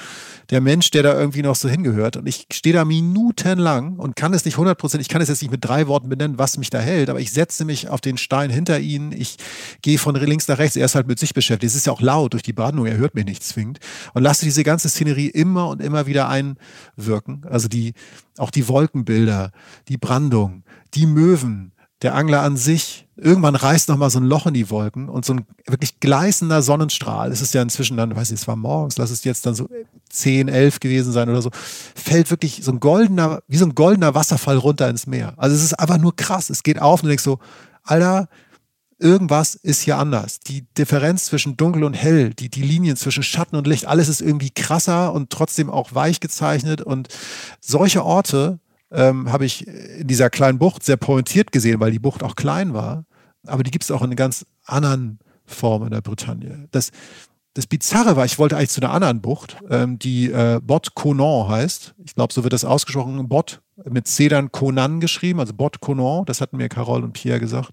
der 0.51 0.61
Mensch, 0.61 0.89
der 0.91 1.03
da 1.03 1.19
irgendwie 1.19 1.41
noch 1.41 1.55
so 1.55 1.67
hingehört. 1.67 2.15
Und 2.15 2.27
ich 2.27 2.47
stehe 2.51 2.73
da 2.73 2.85
minutenlang 2.85 3.97
und 3.97 4.15
kann 4.15 4.33
es 4.33 4.45
nicht 4.45 4.57
hundertprozentig, 4.57 5.07
ich 5.07 5.11
kann 5.11 5.21
es 5.21 5.27
jetzt 5.27 5.41
nicht 5.41 5.51
mit 5.51 5.65
drei 5.65 5.87
Worten 5.87 6.07
benennen, 6.07 6.39
was 6.39 6.57
mich 6.57 6.69
da 6.69 6.79
hält, 6.79 7.09
aber 7.09 7.19
ich 7.19 7.31
setze 7.31 7.65
mich 7.65 7.89
auf 7.89 7.99
den 7.99 8.17
Stein 8.17 8.49
hinter 8.49 8.79
ihn. 8.79 9.11
Ich 9.11 9.37
gehe 9.81 9.97
von 9.97 10.15
links 10.15 10.47
nach 10.47 10.57
rechts. 10.57 10.77
Er 10.77 10.85
ist 10.85 10.95
halt 10.95 11.07
mit 11.07 11.19
sich 11.19 11.33
beschäftigt. 11.33 11.71
Es 11.71 11.75
ist 11.75 11.87
ja 11.87 11.93
auch 11.93 12.01
laut 12.01 12.33
durch 12.33 12.43
die 12.43 12.53
Brandung. 12.53 12.85
Er 12.85 12.97
hört 12.97 13.15
mich 13.15 13.25
nicht 13.25 13.43
zwingend. 13.43 13.79
Und 14.13 14.23
lasse 14.23 14.45
diese 14.45 14.63
ganze 14.63 14.87
Szenerie 14.87 15.27
immer 15.27 15.67
und 15.67 15.81
immer 15.81 16.07
wieder 16.07 16.29
einwirken. 16.29 17.45
Also 17.49 17.67
die, 17.67 17.93
auch 18.37 18.49
die 18.49 18.67
Wolkenbilder, 18.69 19.51
die 19.89 19.97
Brandung, 19.97 20.63
die 20.93 21.05
Möwen, 21.05 21.71
der 22.01 22.15
Angler 22.15 22.41
an 22.41 22.57
sich, 22.57 23.07
irgendwann 23.15 23.55
reißt 23.55 23.89
nochmal 23.89 24.09
so 24.09 24.19
ein 24.19 24.25
Loch 24.25 24.45
in 24.45 24.53
die 24.53 24.69
Wolken 24.69 25.09
und 25.09 25.25
so 25.25 25.33
ein 25.33 25.45
wirklich 25.65 25.99
gleißender 25.99 26.61
Sonnenstrahl, 26.61 27.31
es 27.31 27.41
ist 27.41 27.53
ja 27.53 27.61
inzwischen 27.61 27.97
dann, 27.97 28.15
weiß 28.15 28.31
ich, 28.31 28.39
es 28.39 28.47
war 28.47 28.55
morgens, 28.55 28.97
lass 28.97 29.09
es 29.09 29.23
jetzt 29.23 29.45
dann 29.45 29.55
so 29.55 29.69
10, 30.09 30.47
11 30.47 30.79
gewesen 30.79 31.11
sein 31.13 31.29
oder 31.29 31.41
so, 31.41 31.49
fällt 31.95 32.29
wirklich 32.29 32.61
so 32.63 32.71
ein 32.71 32.79
goldener, 32.79 33.41
wie 33.47 33.57
so 33.57 33.65
ein 33.65 33.75
goldener 33.75 34.13
Wasserfall 34.13 34.57
runter 34.57 34.89
ins 34.89 35.07
Meer. 35.07 35.33
Also 35.37 35.55
es 35.55 35.63
ist 35.63 35.73
einfach 35.73 35.97
nur 35.97 36.15
krass. 36.15 36.49
Es 36.49 36.63
geht 36.63 36.81
auf 36.81 37.01
und 37.01 37.05
du 37.05 37.09
denkst 37.09 37.23
so, 37.23 37.39
Alter, 37.83 38.27
irgendwas 38.99 39.55
ist 39.55 39.81
hier 39.81 39.97
anders. 39.97 40.39
Die 40.39 40.65
Differenz 40.77 41.25
zwischen 41.25 41.57
dunkel 41.57 41.83
und 41.83 41.93
hell, 41.93 42.33
die, 42.33 42.49
die 42.49 42.61
Linien 42.61 42.95
zwischen 42.95 43.23
Schatten 43.23 43.55
und 43.55 43.67
Licht, 43.67 43.85
alles 43.85 44.09
ist 44.09 44.21
irgendwie 44.21 44.51
krasser 44.51 45.13
und 45.13 45.29
trotzdem 45.29 45.69
auch 45.69 45.93
weich 45.93 46.19
gezeichnet. 46.19 46.81
Und 46.81 47.09
solche 47.59 48.03
Orte 48.03 48.59
ähm, 48.91 49.31
habe 49.31 49.45
ich 49.45 49.67
in 49.67 50.07
dieser 50.07 50.29
kleinen 50.29 50.59
Bucht 50.59 50.83
sehr 50.83 50.97
pointiert 50.97 51.51
gesehen, 51.51 51.79
weil 51.79 51.91
die 51.91 51.99
Bucht 51.99 52.23
auch 52.23 52.35
klein 52.35 52.73
war. 52.73 53.05
Aber 53.45 53.63
die 53.63 53.71
gibt 53.71 53.83
es 53.83 53.91
auch 53.91 54.01
in 54.01 54.15
ganz 54.15 54.45
anderen 54.65 55.19
Formen 55.45 55.87
in 55.87 55.93
der 55.93 56.01
Bretagne. 56.01 56.67
Das, 56.71 56.91
das 57.53 57.67
Bizarre 57.67 58.15
war, 58.15 58.25
ich 58.25 58.39
wollte 58.39 58.57
eigentlich 58.57 58.71
zu 58.71 58.81
einer 58.81 58.91
anderen 58.91 59.21
Bucht, 59.21 59.57
ähm, 59.69 59.99
die 59.99 60.31
äh, 60.31 60.59
Bot 60.61 60.95
Conan 60.95 61.47
heißt. 61.47 61.95
Ich 62.03 62.15
glaube, 62.15 62.33
so 62.33 62.43
wird 62.43 62.53
das 62.53 62.65
ausgesprochen. 62.65 63.27
Bot 63.27 63.61
mit 63.83 64.07
Cedern 64.07 64.51
Conan 64.51 64.99
geschrieben, 64.99 65.39
also 65.39 65.53
Bot 65.53 65.79
Conan. 65.79 66.25
Das 66.25 66.41
hatten 66.41 66.57
mir 66.57 66.69
Carol 66.69 67.03
und 67.03 67.13
Pierre 67.13 67.39
gesagt. 67.39 67.71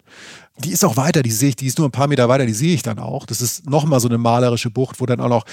Die 0.58 0.70
ist 0.70 0.84
auch 0.84 0.96
weiter, 0.96 1.22
die 1.22 1.30
sehe 1.30 1.50
ich, 1.50 1.56
die 1.56 1.66
ist 1.66 1.78
nur 1.78 1.88
ein 1.88 1.92
paar 1.92 2.08
Meter 2.08 2.28
weiter, 2.28 2.46
die 2.46 2.52
sehe 2.52 2.74
ich 2.74 2.82
dann 2.82 2.98
auch. 2.98 3.26
Das 3.26 3.40
ist 3.40 3.68
nochmal 3.68 4.00
so 4.00 4.08
eine 4.08 4.18
malerische 4.18 4.70
Bucht, 4.70 5.00
wo 5.00 5.06
dann 5.06 5.20
auch 5.20 5.28
noch 5.28 5.44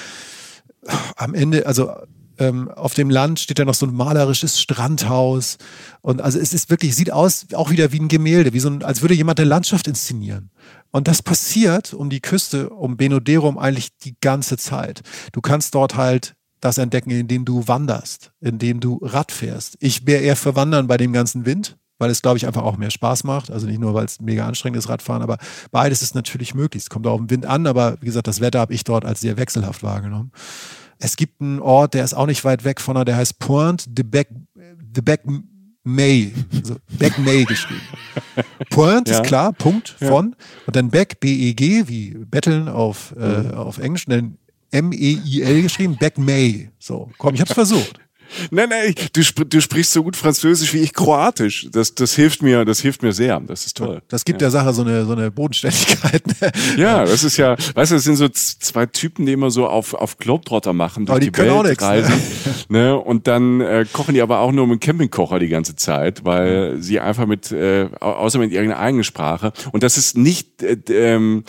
am 1.16 1.34
Ende, 1.34 1.66
also 1.66 1.91
ähm, 2.40 2.70
auf 2.70 2.94
dem 2.94 3.10
Land 3.10 3.40
steht 3.40 3.60
da 3.60 3.66
noch 3.66 3.74
so 3.74 3.86
ein 3.86 3.94
malerisches 3.94 4.60
Strandhaus. 4.60 5.58
Und 6.02 6.22
also 6.22 6.40
es 6.40 6.54
ist 6.54 6.70
wirklich, 6.70 6.96
sieht 6.96 7.12
aus 7.12 7.48
auch 7.54 7.70
wieder 7.70 7.92
wie 7.92 8.00
ein 8.00 8.08
Gemälde, 8.08 8.54
wie 8.54 8.60
so 8.60 8.70
ein, 8.70 8.84
als 8.84 9.02
würde 9.02 9.14
jemand 9.14 9.40
eine 9.40 9.50
Landschaft 9.50 9.88
inszenieren. 9.88 10.50
Und 10.92 11.08
das 11.08 11.22
passiert 11.22 11.94
um 11.94 12.10
die 12.10 12.22
Küste, 12.22 12.70
um 12.70 12.98
Benoderum 12.98 13.58
eigentlich 13.58 13.96
die 14.00 14.16
ganze 14.22 14.58
Zeit. 14.58 15.02
Du 15.34 15.42
kannst 15.42 15.76
dort 15.76 15.96
halt 15.96 16.36
das 16.62 16.78
entdecken, 16.78 17.12
indem 17.12 17.46
du 17.46 17.68
wanderst, 17.68 18.32
indem 18.42 18.80
du 18.80 19.00
Rad 19.02 19.32
fährst. 19.32 19.78
Ich 19.80 20.08
wäre 20.08 20.22
eher 20.22 20.36
für 20.36 20.56
Wandern 20.56 20.88
bei 20.88 20.98
dem 20.98 21.14
ganzen 21.14 21.46
Wind, 21.46 21.78
weil 22.00 22.10
es, 22.10 22.22
glaube 22.22 22.38
ich, 22.38 22.48
einfach 22.48 22.64
auch 22.64 22.78
mehr 22.78 22.90
Spaß 22.90 23.24
macht. 23.24 23.52
Also 23.52 23.68
nicht 23.68 23.80
nur, 23.80 23.94
weil 23.94 24.06
es 24.06 24.20
mega 24.20 24.48
anstrengend 24.48 24.78
ist, 24.78 24.90
Radfahren, 24.90 25.22
aber 25.22 25.38
beides 25.72 26.02
ist 26.02 26.16
natürlich 26.16 26.56
möglich. 26.56 26.84
Es 26.84 26.90
kommt 26.90 27.06
auch 27.08 27.18
den 27.18 27.30
Wind 27.30 27.46
an, 27.46 27.68
aber 27.68 27.98
wie 28.02 28.06
gesagt, 28.06 28.28
das 28.28 28.42
Wetter 28.42 28.60
habe 28.60 28.74
ich 28.74 28.84
dort 28.84 29.06
als 29.06 29.22
sehr 29.22 29.38
wechselhaft 29.38 29.84
wahrgenommen. 29.84 30.32
Es 31.00 31.16
gibt 31.16 31.41
einen 31.41 31.60
Ort, 31.60 31.93
der 31.93 32.04
ist 32.04 32.14
auch 32.14 32.28
nicht 32.28 32.43
weit 32.43 32.64
weg 32.66 32.82
von 32.82 32.95
da, 32.95 33.06
der 33.06 33.16
heißt 33.16 33.39
Pointe 33.39 33.89
de 33.89 34.04
Bec, 34.04 34.30
de 34.56 35.02
Bec 35.02 35.22
May, 35.84 36.34
also 36.54 36.76
Bec 36.89 37.18
May 37.18 37.45
geschrieben. 37.45 37.82
Pointe 38.70 39.12
ja. 39.12 39.20
ist 39.20 39.26
klar, 39.26 39.54
Punkt 39.54 39.89
von 39.89 40.36
und 40.68 40.76
dann 40.76 40.89
Bec, 40.89 41.20
B-E-G, 41.22 41.88
wie 41.88 42.10
Betteln 42.30 42.68
auf, 42.68 43.16
äh, 43.18 43.43
mhm. 43.43 43.52
auf 43.54 43.78
Englisch, 43.78 44.06
dann 44.06 44.38
M-E-I-L 44.72 45.62
geschrieben, 45.62 45.97
Bec 45.97 46.18
May. 46.18 46.70
So, 46.80 47.10
komm, 47.18 47.34
ich 47.34 47.41
hab's 47.41 47.54
versucht. 47.54 48.00
Nein, 48.52 48.70
nein, 48.70 48.96
du, 49.14 49.22
sp 49.22 49.46
du 49.48 49.62
sprichst 49.62 49.94
so 49.94 50.04
gut 50.04 50.16
Französisch 50.16 50.74
wie 50.74 50.80
ich 50.80 50.94
Kroatisch. 50.94 51.68
Das, 51.72 51.96
das 51.96 52.14
hilft 52.14 52.42
mir, 52.42 52.66
das 52.66 52.80
hilft 52.80 53.04
mir 53.04 53.14
sehr. 53.14 53.40
Das 53.42 53.66
ist 53.66 53.78
toll. 53.78 54.02
Das 54.08 54.26
gibt 54.26 54.42
ja. 54.42 54.46
der 54.46 54.52
Sache 54.52 54.74
so 54.74 54.82
eine, 54.82 55.06
so 55.06 55.14
eine 55.14 55.32
Bodenständigkeit. 55.32 56.24
Ja, 56.78 57.04
das 57.04 57.24
ist 57.24 57.38
ja, 57.38 57.56
weißt 57.76 57.92
du, 57.92 57.96
das 57.96 58.04
sind 58.04 58.16
so 58.16 58.30
zwei 58.30 58.86
Typen, 58.86 59.26
die 59.26 59.34
immer 59.34 59.52
so 59.52 59.68
auf, 59.68 59.94
auf 59.94 60.18
Globetrotter 60.18 60.74
machen, 60.74 61.06
durch 61.06 61.16
aber 61.16 61.20
die, 61.20 61.32
die 61.32 61.38
Welt 61.38 61.66
nix, 61.66 61.84
reisen. 61.84 62.14
Ne? 62.70 62.80
ne? 62.80 62.98
Und 62.98 63.28
dann 63.28 63.62
äh, 63.62 63.86
kochen 63.92 64.14
die 64.14 64.22
aber 64.22 64.40
auch 64.40 64.52
nur 64.52 64.68
mit 64.68 64.80
dem 64.82 64.86
Campingkocher 64.86 65.40
die 65.40 65.50
ganze 65.50 65.76
Zeit, 65.76 66.26
weil 66.26 66.76
mhm. 66.76 66.82
sie 66.82 67.00
einfach 67.00 67.26
mit, 67.26 67.52
äh, 67.52 67.90
außer 68.00 68.40
mit 68.40 68.52
ihrer 68.52 68.78
eigenen 68.78 69.04
Sprache. 69.04 69.52
Und 69.72 69.84
das 69.84 69.98
ist 69.98 70.18
nicht, 70.18 70.64
äh, 70.64 70.78
ähm, 70.90 71.44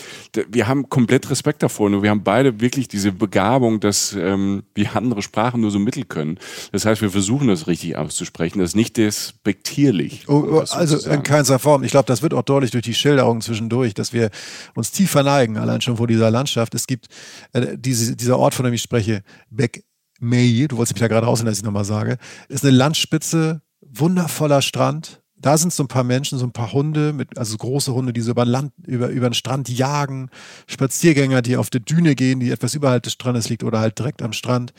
wir 0.48 0.68
haben 0.68 0.88
komplett 0.88 1.30
Respekt 1.30 1.62
davor. 1.62 1.90
Nur 1.90 2.02
wir 2.02 2.10
haben 2.10 2.24
beide 2.24 2.60
wirklich 2.60 2.88
diese 2.88 3.12
Begabung, 3.12 3.80
dass 3.80 4.16
ähm, 4.18 4.62
wir 4.74 4.96
andere 4.96 5.22
Sprachen 5.22 5.60
nur 5.60 5.70
so 5.70 5.78
mittel 5.78 6.04
können. 6.04 6.38
Das 6.72 6.84
heißt, 6.84 7.02
wir 7.02 7.10
versuchen 7.10 7.48
das 7.48 7.66
richtig 7.66 7.96
auszusprechen. 7.96 8.58
Das 8.58 8.70
ist 8.70 8.76
nicht 8.76 8.96
despektierlich. 8.96 10.28
Oh, 10.28 10.62
also 10.70 11.08
in 11.08 11.22
keinster 11.22 11.58
Form. 11.58 11.82
Ich 11.82 11.90
glaube, 11.90 12.06
das 12.06 12.22
wird 12.22 12.34
auch 12.34 12.42
deutlich 12.42 12.70
durch 12.70 12.84
die 12.84 12.94
Schilderungen 12.94 13.40
zwischendurch, 13.40 13.94
dass 13.94 14.12
wir 14.12 14.30
uns 14.74 14.92
tief 14.92 15.10
verneigen, 15.10 15.56
allein 15.56 15.80
schon 15.80 15.96
vor 15.96 16.06
dieser 16.06 16.30
Landschaft. 16.30 16.74
Es 16.74 16.86
gibt 16.86 17.08
äh, 17.52 17.76
diese, 17.76 18.16
dieser 18.16 18.38
Ort, 18.38 18.54
von 18.54 18.64
dem 18.64 18.74
ich 18.74 18.82
spreche, 18.82 19.22
Beck 19.50 19.84
May, 20.20 20.68
du 20.68 20.76
wolltest 20.76 20.94
mich 20.94 21.00
da 21.00 21.08
gerade 21.08 21.26
rausnehmen, 21.26 21.50
dass 21.50 21.58
ich 21.58 21.64
nochmal 21.64 21.84
sage, 21.84 22.18
ist 22.48 22.64
eine 22.64 22.76
Landspitze, 22.76 23.62
wundervoller 23.80 24.60
Strand, 24.62 25.19
da 25.40 25.56
sind 25.56 25.72
so 25.72 25.82
ein 25.82 25.88
paar 25.88 26.04
Menschen, 26.04 26.38
so 26.38 26.44
ein 26.44 26.52
paar 26.52 26.72
Hunde, 26.72 27.12
mit, 27.12 27.38
also 27.38 27.56
große 27.56 27.94
Hunde, 27.94 28.12
die 28.12 28.20
so 28.20 28.30
über, 28.32 28.44
Land, 28.44 28.72
über, 28.86 29.08
über 29.08 29.28
den 29.28 29.34
Strand 29.34 29.68
jagen, 29.68 30.28
Spaziergänger, 30.66 31.42
die 31.42 31.56
auf 31.56 31.70
der 31.70 31.80
Düne 31.80 32.14
gehen, 32.14 32.40
die 32.40 32.50
etwas 32.50 32.74
überhalb 32.74 33.02
des 33.04 33.14
Strandes 33.14 33.48
liegt 33.48 33.64
oder 33.64 33.80
halt 33.80 33.98
direkt 33.98 34.22
am 34.22 34.32
Strand. 34.32 34.72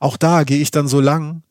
Auch 0.00 0.16
da 0.16 0.42
gehe 0.44 0.58
ich 0.58 0.70
dann 0.70 0.88
so 0.88 1.00
lang 1.00 1.42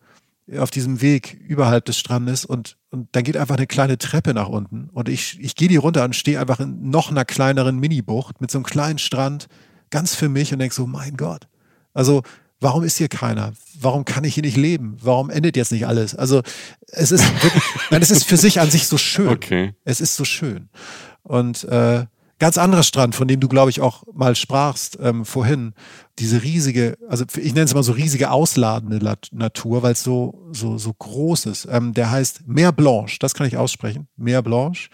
auf 0.58 0.72
diesem 0.72 1.02
Weg 1.02 1.40
überhalb 1.48 1.86
des 1.86 1.98
Strandes 1.98 2.44
und, 2.44 2.78
und 2.90 3.08
dann 3.12 3.24
geht 3.24 3.38
einfach 3.38 3.56
eine 3.56 3.68
kleine 3.68 3.98
Treppe 3.98 4.34
nach 4.34 4.50
unten 4.50 4.90
und 4.92 5.08
ich, 5.08 5.40
ich 5.40 5.56
gehe 5.56 5.68
die 5.68 5.76
runter 5.76 6.04
und 6.04 6.16
stehe 6.16 6.40
einfach 6.40 6.60
in 6.60 6.90
noch 6.90 7.12
einer 7.12 7.24
kleineren 7.24 7.78
Mini-Bucht 7.78 8.42
mit 8.42 8.50
so 8.50 8.58
einem 8.58 8.66
kleinen 8.66 8.98
Strand, 8.98 9.48
ganz 9.92 10.16
für 10.16 10.28
mich 10.28 10.52
und 10.52 10.60
denke 10.60 10.74
so, 10.74 10.88
mein 10.88 11.18
Gott. 11.18 11.48
Also 11.94 12.24
Warum 12.60 12.84
ist 12.84 12.98
hier 12.98 13.08
keiner? 13.08 13.54
Warum 13.80 14.04
kann 14.04 14.24
ich 14.24 14.34
hier 14.34 14.44
nicht 14.44 14.58
leben? 14.58 14.98
Warum 15.02 15.30
endet 15.30 15.56
jetzt 15.56 15.72
nicht 15.72 15.88
alles? 15.88 16.16
Also 16.16 16.42
es 16.88 17.12
ist 17.12 17.24
wirklich, 17.44 17.64
nein, 17.90 18.02
es 18.02 18.12
ist 18.12 18.26
für 18.26 18.38
sich 18.38 18.60
an 18.60 18.70
sich 18.70 18.88
so 18.88 18.98
schön. 18.98 19.30
Okay. 19.30 19.74
Es 19.86 20.02
ist 20.02 20.16
so 20.16 20.26
schön. 20.26 20.70
Und 21.24 21.64
äh, 21.66 22.06
ganz 22.40 22.58
anderer 22.58 22.84
Strand, 22.84 23.16
von 23.16 23.28
dem 23.28 23.40
du, 23.40 23.48
glaube 23.48 23.70
ich, 23.70 23.82
auch 23.82 24.04
mal 24.14 24.36
sprachst 24.36 24.98
ähm, 25.02 25.26
vorhin. 25.26 25.74
Diese 26.18 26.42
riesige, 26.44 26.98
also 27.08 27.24
ich 27.38 27.54
nenne 27.54 27.66
es 27.66 27.74
mal 27.74 27.84
so 27.84 27.92
riesige 27.94 28.32
ausladende 28.32 29.00
Natur, 29.32 29.84
weil 29.84 29.94
es 29.94 30.04
so, 30.04 30.50
so, 30.52 30.78
so 30.78 30.94
groß 30.94 31.46
ist. 31.46 31.68
Ähm, 31.70 31.94
der 31.94 32.12
heißt 32.12 32.48
Mer 32.48 32.72
Blanche, 32.72 33.20
das 33.20 33.34
kann 33.34 33.48
ich 33.48 33.58
aussprechen. 33.58 34.08
Mer 34.18 34.42
Blanche. 34.42 34.90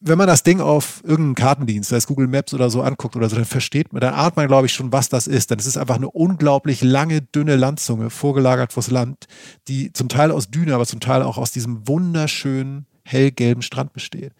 Wenn 0.00 0.16
man 0.16 0.26
das 0.26 0.42
Ding 0.42 0.60
auf 0.60 1.02
irgendeinem 1.04 1.34
Kartendienst, 1.34 1.90
sei 1.90 1.96
es 1.96 2.06
Google 2.06 2.26
Maps 2.26 2.54
oder 2.54 2.70
so, 2.70 2.82
anguckt 2.82 3.16
oder 3.16 3.28
so, 3.28 3.36
dann 3.36 3.44
versteht 3.44 3.92
man, 3.92 4.00
dann 4.00 4.14
ahnt 4.14 4.36
man, 4.36 4.48
glaube 4.48 4.66
ich, 4.66 4.72
schon, 4.72 4.92
was 4.92 5.08
das 5.08 5.26
ist. 5.26 5.50
Denn 5.50 5.58
es 5.58 5.66
ist 5.66 5.76
einfach 5.76 5.96
eine 5.96 6.10
unglaublich 6.10 6.82
lange, 6.82 7.20
dünne 7.20 7.56
Landzunge, 7.56 8.08
vorgelagert 8.08 8.72
vors 8.72 8.90
Land, 8.90 9.26
die 9.68 9.92
zum 9.92 10.08
Teil 10.08 10.30
aus 10.30 10.50
Düne, 10.50 10.74
aber 10.74 10.86
zum 10.86 11.00
Teil 11.00 11.22
auch 11.22 11.36
aus 11.36 11.52
diesem 11.52 11.86
wunderschönen, 11.86 12.86
hellgelben 13.04 13.62
Strand 13.62 13.92
besteht 13.92 14.32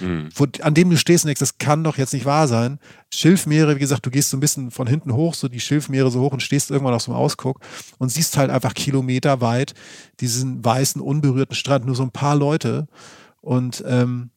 mhm. 0.00 0.28
wo, 0.34 0.46
an 0.62 0.74
dem 0.74 0.90
du 0.90 0.96
stehst 0.96 1.24
und 1.24 1.28
denkst, 1.28 1.40
das 1.40 1.58
kann 1.58 1.84
doch 1.84 1.98
jetzt 1.98 2.12
nicht 2.12 2.24
wahr 2.24 2.48
sein. 2.48 2.78
Schilfmeere, 3.12 3.76
wie 3.76 3.80
gesagt, 3.80 4.06
du 4.06 4.10
gehst 4.10 4.30
so 4.30 4.36
ein 4.36 4.40
bisschen 4.40 4.70
von 4.70 4.86
hinten 4.86 5.12
hoch, 5.14 5.34
so 5.34 5.48
die 5.48 5.60
Schilfmeere 5.60 6.10
so 6.10 6.20
hoch 6.20 6.32
und 6.32 6.42
stehst 6.42 6.70
irgendwann 6.70 6.94
auf 6.94 7.02
so 7.02 7.12
einem 7.12 7.20
Ausguck 7.20 7.60
und 7.98 8.10
siehst 8.10 8.36
halt 8.36 8.50
einfach 8.50 8.74
kilometerweit 8.74 9.74
diesen 10.20 10.64
weißen, 10.64 11.00
unberührten 11.00 11.56
Strand, 11.56 11.86
nur 11.86 11.94
so 11.94 12.02
ein 12.02 12.10
paar 12.10 12.36
Leute. 12.36 12.86
Und 13.40 13.84
ähm, 13.86 14.30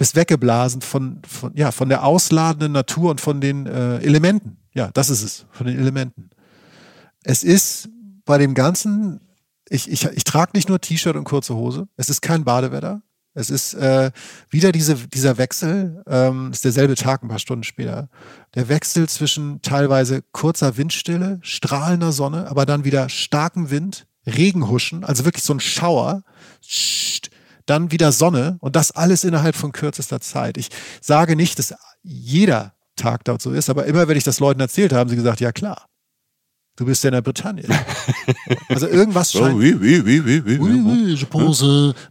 bist 0.00 0.16
weggeblasen 0.16 0.80
von, 0.80 1.20
von, 1.28 1.54
ja, 1.54 1.72
von 1.72 1.90
der 1.90 2.04
ausladenden 2.04 2.72
Natur 2.72 3.10
und 3.10 3.20
von 3.20 3.42
den 3.42 3.66
äh, 3.66 3.98
Elementen. 3.98 4.56
Ja, 4.72 4.88
das 4.94 5.10
ist 5.10 5.22
es, 5.22 5.44
von 5.50 5.66
den 5.66 5.78
Elementen. 5.78 6.30
Es 7.22 7.44
ist 7.44 7.90
bei 8.24 8.38
dem 8.38 8.54
Ganzen, 8.54 9.20
ich, 9.68 9.90
ich, 9.90 10.06
ich 10.06 10.24
trage 10.24 10.52
nicht 10.54 10.70
nur 10.70 10.80
T-Shirt 10.80 11.16
und 11.16 11.24
kurze 11.24 11.54
Hose. 11.54 11.86
Es 11.98 12.08
ist 12.08 12.22
kein 12.22 12.44
Badewetter. 12.44 13.02
Es 13.34 13.50
ist 13.50 13.74
äh, 13.74 14.10
wieder 14.48 14.72
diese, 14.72 14.94
dieser 14.94 15.36
Wechsel, 15.36 16.02
ähm, 16.06 16.50
ist 16.50 16.64
derselbe 16.64 16.94
Tag 16.94 17.22
ein 17.22 17.28
paar 17.28 17.38
Stunden 17.38 17.64
später. 17.64 18.08
Der 18.54 18.70
Wechsel 18.70 19.06
zwischen 19.06 19.60
teilweise 19.60 20.22
kurzer 20.32 20.78
Windstille, 20.78 21.40
strahlender 21.42 22.12
Sonne, 22.12 22.48
aber 22.48 22.64
dann 22.64 22.86
wieder 22.86 23.10
starkem 23.10 23.68
Wind, 23.68 24.06
Regenhuschen, 24.26 25.04
also 25.04 25.26
wirklich 25.26 25.44
so 25.44 25.52
ein 25.52 25.60
Schauer, 25.60 26.22
dann 27.70 27.90
wieder 27.90 28.12
Sonne 28.12 28.56
und 28.60 28.76
das 28.76 28.90
alles 28.90 29.24
innerhalb 29.24 29.54
von 29.54 29.72
kürzester 29.72 30.20
Zeit. 30.20 30.58
Ich 30.58 30.68
sage 31.00 31.36
nicht, 31.36 31.58
dass 31.58 31.74
jeder 32.02 32.74
Tag 32.96 33.24
dort 33.24 33.40
so 33.40 33.52
ist, 33.52 33.70
aber 33.70 33.86
immer 33.86 34.08
wenn 34.08 34.16
ich 34.16 34.24
das 34.24 34.40
Leuten 34.40 34.60
erzählt 34.60 34.92
habe, 34.92 35.00
haben 35.00 35.10
sie 35.10 35.16
gesagt, 35.16 35.40
ja 35.40 35.52
klar 35.52 35.89
du 36.80 36.86
bist 36.86 37.04
ja 37.04 37.08
in 37.08 37.12
der 37.12 37.20
Bretagne. 37.20 37.62
also 38.68 38.88
irgendwas 38.88 39.30
scheint. 39.32 39.54
Oh, 39.54 39.58
oui, 39.58 39.76
oui, 39.78 40.02
oui, 40.02 40.22
oui, 40.24 40.42
oui, 40.46 40.58
oui, 40.58 40.82
oui, 40.82 41.14
je 41.14 41.26
pense. 41.26 41.62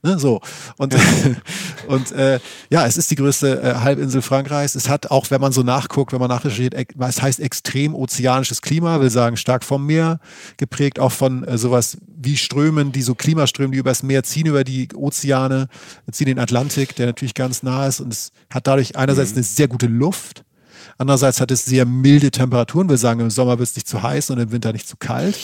Ne, 0.04 0.20
so. 0.20 0.40
Und, 0.78 0.96
und 1.88 2.12
äh, 2.12 2.40
ja, 2.70 2.86
es 2.86 2.96
ist 2.96 3.10
die 3.10 3.16
größte 3.16 3.64
äh, 3.64 3.74
Halbinsel 3.80 4.22
Frankreichs. 4.22 4.76
Es 4.76 4.88
hat 4.88 5.10
auch, 5.10 5.32
wenn 5.32 5.42
man 5.42 5.52
so 5.52 5.64
nachguckt, 5.64 6.14
wenn 6.14 6.20
man 6.20 6.30
nachrecherchiert, 6.30 6.76
es 6.76 7.22
heißt 7.22 7.40
extrem 7.40 7.96
ozeanisches 7.96 8.62
Klima, 8.62 9.02
will 9.02 9.10
sagen 9.10 9.38
stark 9.38 9.64
vom 9.64 9.88
Meer 9.88 10.20
geprägt, 10.58 11.00
auch 11.00 11.12
von 11.12 11.44
äh, 11.46 11.58
sowas 11.58 11.98
wie 12.06 12.38
Strömen, 12.38 12.92
die 12.92 13.02
so 13.02 13.16
Klimaströme, 13.16 13.72
die 13.72 13.80
übers 13.80 14.04
Meer 14.04 14.22
ziehen, 14.22 14.46
über 14.46 14.64
die 14.64 14.88
Ozeane, 14.94 15.68
ziehen 16.12 16.28
den 16.28 16.38
Atlantik, 16.38 16.96
der 16.96 17.08
natürlich 17.08 17.34
ganz 17.34 17.64
nah 17.64 17.88
ist. 17.88 18.02
Und 18.02 18.14
es 18.14 18.32
hat 18.54 18.68
dadurch 18.68 18.96
einerseits 18.96 19.32
mhm. 19.32 19.38
eine 19.38 19.44
sehr 19.46 19.68
gute 19.68 19.88
Luft 19.88 20.44
Andererseits 21.00 21.40
hat 21.40 21.50
es 21.50 21.64
sehr 21.64 21.86
milde 21.86 22.30
Temperaturen. 22.30 22.90
Wir 22.90 22.98
sagen, 22.98 23.22
im 23.22 23.30
Sommer 23.30 23.58
wird 23.58 23.70
es 23.70 23.76
nicht 23.76 23.88
zu 23.88 24.04
heiß 24.04 24.32
und 24.32 24.40
im 24.40 24.52
Winter 24.52 24.74
nicht 24.74 24.86
zu 24.86 24.98
kalt. 24.98 25.40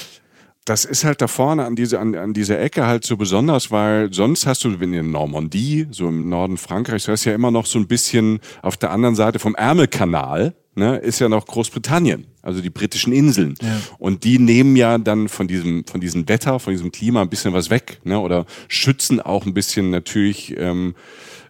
Das 0.66 0.84
ist 0.84 1.06
halt 1.06 1.22
da 1.22 1.28
vorne 1.28 1.64
an, 1.64 1.78
diese, 1.78 1.98
an, 2.00 2.14
an 2.14 2.34
dieser 2.34 2.60
Ecke 2.60 2.86
halt 2.86 3.06
so 3.06 3.16
besonders, 3.16 3.72
weil 3.72 4.12
sonst 4.12 4.46
hast 4.48 4.66
du, 4.66 4.80
wenn 4.82 4.92
in 4.92 5.12
Normandie, 5.12 5.88
so 5.92 6.10
im 6.10 6.28
Norden 6.28 6.58
Frankreichs, 6.58 7.06
du 7.06 7.14
hast 7.14 7.24
ja 7.24 7.34
immer 7.34 7.52
noch 7.52 7.68
so 7.68 7.80
ein 7.80 7.88
bisschen 7.88 8.40
auf 8.64 8.76
der 8.76 8.92
anderen 8.92 9.16
Seite 9.16 9.40
vom 9.40 9.56
Ärmelkanal, 9.56 10.56
ne, 10.74 10.98
ist 10.98 11.20
ja 11.20 11.30
noch 11.30 11.46
Großbritannien, 11.46 12.26
also 12.42 12.62
die 12.62 12.70
britischen 12.70 13.14
Inseln. 13.14 13.54
Ja. 13.62 13.80
Und 13.98 14.26
die 14.26 14.40
nehmen 14.40 14.76
ja 14.76 14.98
dann 14.98 15.30
von 15.30 15.48
diesem, 15.48 15.86
von 15.86 16.02
diesem 16.02 16.28
Wetter, 16.28 16.60
von 16.60 16.74
diesem 16.74 16.92
Klima 16.92 17.22
ein 17.22 17.30
bisschen 17.30 17.54
was 17.54 17.70
weg, 17.70 18.02
ne, 18.04 18.20
oder 18.20 18.46
schützen 18.68 19.22
auch 19.22 19.46
ein 19.46 19.54
bisschen 19.54 19.90
natürlich 19.90 20.54
ähm, 20.58 20.96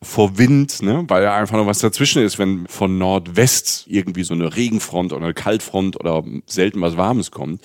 vor 0.05 0.37
Wind, 0.37 0.81
ne? 0.81 1.03
weil 1.07 1.23
ja 1.23 1.35
einfach 1.35 1.57
noch 1.57 1.65
was 1.65 1.79
dazwischen 1.79 2.21
ist, 2.21 2.37
wenn 2.37 2.67
von 2.67 2.97
Nordwest 2.97 3.85
irgendwie 3.87 4.23
so 4.23 4.33
eine 4.33 4.55
Regenfront 4.55 5.11
oder 5.11 5.25
eine 5.25 5.33
Kaltfront 5.33 5.99
oder 5.99 6.23
selten 6.45 6.79
was 6.81 6.95
Warmes 6.95 7.31
kommt. 7.31 7.61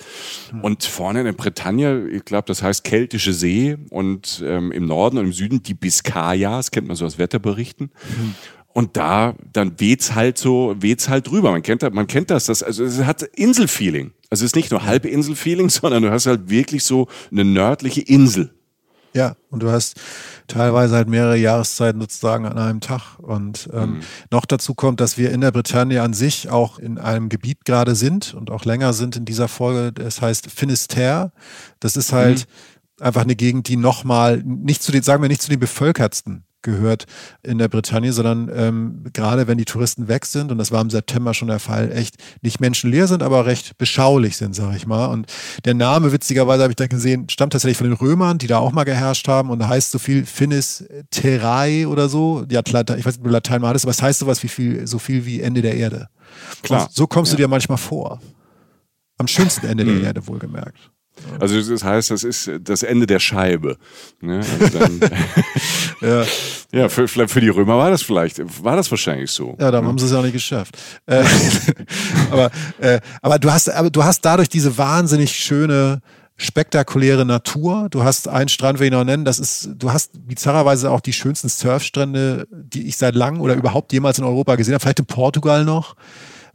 Und 0.61 0.83
vorne 0.83 1.19
in 1.19 1.25
der 1.25 1.33
Bretagne, 1.33 2.07
ich 2.09 2.25
glaube, 2.25 2.45
das 2.47 2.63
heißt 2.63 2.83
Keltische 2.83 3.33
See 3.33 3.77
und 3.89 4.43
ähm, 4.45 4.71
im 4.71 4.87
Norden 4.87 5.19
und 5.19 5.25
im 5.25 5.33
Süden 5.33 5.61
die 5.61 5.75
Biskaya, 5.75 6.57
das 6.57 6.71
kennt 6.71 6.87
man 6.87 6.95
so 6.95 7.05
aus 7.05 7.17
Wetterberichten. 7.17 7.91
Mhm. 8.17 8.35
Und 8.73 8.97
da, 8.97 9.35
dann 9.51 9.79
weht's 9.79 10.15
halt 10.15 10.37
so, 10.37 10.75
weht's 10.79 11.09
halt 11.09 11.29
drüber. 11.29 11.51
Man 11.51 11.61
kennt, 11.61 11.81
man 11.93 12.07
kennt 12.07 12.31
das, 12.31 12.45
das, 12.45 12.63
also 12.63 12.83
es 12.83 13.03
hat 13.03 13.21
Inselfeeling. 13.21 14.13
Also 14.29 14.45
es 14.45 14.51
ist 14.51 14.55
nicht 14.55 14.71
nur 14.71 14.83
halbe 14.83 15.09
Inselfeeling, 15.09 15.69
sondern 15.69 16.03
du 16.03 16.11
hast 16.11 16.25
halt 16.25 16.49
wirklich 16.49 16.83
so 16.83 17.07
eine 17.31 17.43
nördliche 17.43 18.01
Insel. 18.01 18.51
Ja, 19.13 19.35
und 19.49 19.61
du 19.61 19.69
hast 19.69 19.99
teilweise 20.51 20.95
halt 20.95 21.07
mehrere 21.07 21.37
Jahreszeiten 21.37 22.01
sozusagen 22.01 22.45
an 22.45 22.57
einem 22.57 22.81
Tag. 22.81 23.19
Und 23.19 23.69
ähm, 23.73 23.81
mhm. 23.81 23.99
noch 24.31 24.45
dazu 24.45 24.73
kommt, 24.73 24.99
dass 24.99 25.17
wir 25.17 25.31
in 25.31 25.41
der 25.41 25.51
Bretagne 25.51 26.01
an 26.01 26.13
sich 26.13 26.49
auch 26.49 26.79
in 26.79 26.97
einem 26.97 27.29
Gebiet 27.29 27.65
gerade 27.65 27.95
sind 27.95 28.33
und 28.33 28.51
auch 28.51 28.65
länger 28.65 28.93
sind 28.93 29.15
in 29.15 29.25
dieser 29.25 29.47
Folge. 29.47 29.91
Das 29.93 30.21
heißt 30.21 30.51
Finisterre. 30.51 31.31
Das 31.79 31.95
ist 31.95 32.11
halt 32.13 32.47
mhm. 32.99 33.05
einfach 33.05 33.21
eine 33.21 33.35
Gegend, 33.35 33.67
die 33.67 33.77
nochmal 33.77 34.41
nicht 34.43 34.83
zu 34.83 34.91
den, 34.91 35.03
sagen 35.03 35.21
wir 35.21 35.29
nicht 35.29 35.41
zu 35.41 35.49
den 35.49 35.59
bevölkertsten 35.59 36.45
gehört 36.61 37.05
in 37.43 37.57
der 37.57 37.67
Bretagne, 37.67 38.13
sondern 38.13 38.49
ähm, 38.53 39.03
gerade 39.13 39.47
wenn 39.47 39.57
die 39.57 39.65
Touristen 39.65 40.07
weg 40.07 40.25
sind, 40.25 40.51
und 40.51 40.57
das 40.57 40.71
war 40.71 40.81
im 40.81 40.89
September 40.89 41.33
schon 41.33 41.47
der 41.47 41.59
Fall, 41.59 41.91
echt 41.91 42.15
nicht 42.41 42.59
menschenleer 42.59 43.07
sind, 43.07 43.23
aber 43.23 43.45
recht 43.45 43.77
beschaulich 43.77 44.37
sind, 44.37 44.55
sage 44.55 44.77
ich 44.77 44.87
mal. 44.87 45.07
Und 45.07 45.27
der 45.65 45.73
Name, 45.73 46.11
witzigerweise 46.11 46.63
habe 46.63 46.71
ich 46.71 46.77
dann 46.77 46.89
gesehen, 46.89 47.29
stammt 47.29 47.53
tatsächlich 47.53 47.77
von 47.77 47.87
den 47.87 47.95
Römern, 47.95 48.37
die 48.37 48.47
da 48.47 48.59
auch 48.59 48.71
mal 48.71 48.83
geherrscht 48.83 49.27
haben 49.27 49.49
und 49.49 49.67
heißt 49.67 49.91
so 49.91 49.99
viel 49.99 50.25
Finis 50.25 50.85
Terrae 51.09 51.85
oder 51.85 52.09
so. 52.09 52.45
Ja, 52.49 52.61
ich 52.65 52.73
weiß 52.73 52.87
nicht, 52.89 53.17
ob 53.17 53.23
du 53.23 53.29
Latein 53.29 53.61
mal 53.61 53.69
hattest, 53.69 53.85
aber 53.85 53.91
es 53.91 54.01
heißt 54.01 54.19
sowas 54.19 54.43
wie 54.43 54.47
viel, 54.47 54.87
so 54.87 54.99
viel 54.99 55.25
wie 55.25 55.41
Ende 55.41 55.61
der 55.61 55.75
Erde. 55.75 56.09
Klar. 56.61 56.87
Und 56.87 56.93
so 56.93 57.07
kommst 57.07 57.31
ja. 57.31 57.37
du 57.37 57.43
dir 57.43 57.47
manchmal 57.47 57.77
vor. 57.77 58.19
Am 59.17 59.27
schönsten 59.27 59.67
Ende 59.67 59.85
der 59.85 59.95
mhm. 59.95 60.03
Erde, 60.03 60.27
wohlgemerkt. 60.27 60.91
Also 61.39 61.61
das 61.61 61.83
heißt, 61.83 62.11
das 62.11 62.23
ist 62.23 62.49
das 62.61 62.83
Ende 62.83 63.07
der 63.07 63.19
Scheibe. 63.19 63.77
Ne? 64.21 64.41
Also 64.59 64.79
dann, 64.79 64.99
ja, 66.01 66.25
ja 66.71 66.89
für, 66.89 67.07
für 67.07 67.41
die 67.41 67.49
Römer 67.49 67.77
war 67.77 67.89
das 67.89 68.01
vielleicht, 68.01 68.41
war 68.63 68.75
das 68.75 68.89
wahrscheinlich 68.91 69.31
so. 69.31 69.55
Ja, 69.59 69.71
dann 69.71 69.83
ne? 69.83 69.89
haben 69.89 69.97
sie 69.97 70.05
es 70.05 70.13
auch 70.13 70.23
nicht 70.23 70.33
geschafft. 70.33 70.77
Äh, 71.05 71.23
aber, 72.31 72.51
äh, 72.79 72.99
aber, 73.21 73.39
du 73.39 73.51
hast, 73.51 73.69
aber 73.69 73.89
du 73.89 74.03
hast 74.03 74.21
dadurch 74.21 74.49
diese 74.49 74.77
wahnsinnig 74.77 75.31
schöne, 75.31 76.01
spektakuläre 76.37 77.25
Natur. 77.25 77.87
Du 77.89 78.03
hast 78.03 78.27
einen 78.27 78.49
Strand, 78.49 78.79
will 78.79 78.87
ich 78.87 78.91
noch 78.91 79.03
nennen, 79.03 79.25
das 79.25 79.39
ist, 79.39 79.69
du 79.75 79.91
hast 79.91 80.27
bizarrerweise 80.27 80.89
auch 80.89 80.99
die 80.99 81.13
schönsten 81.13 81.49
Surfstrände, 81.49 82.47
die 82.51 82.87
ich 82.87 82.97
seit 82.97 83.15
langem 83.15 83.41
oder 83.41 83.53
überhaupt 83.53 83.93
jemals 83.93 84.17
in 84.17 84.25
Europa 84.25 84.55
gesehen 84.55 84.73
habe. 84.73 84.81
Vielleicht 84.81 84.99
in 84.99 85.05
Portugal 85.05 85.63
noch. 85.65 85.95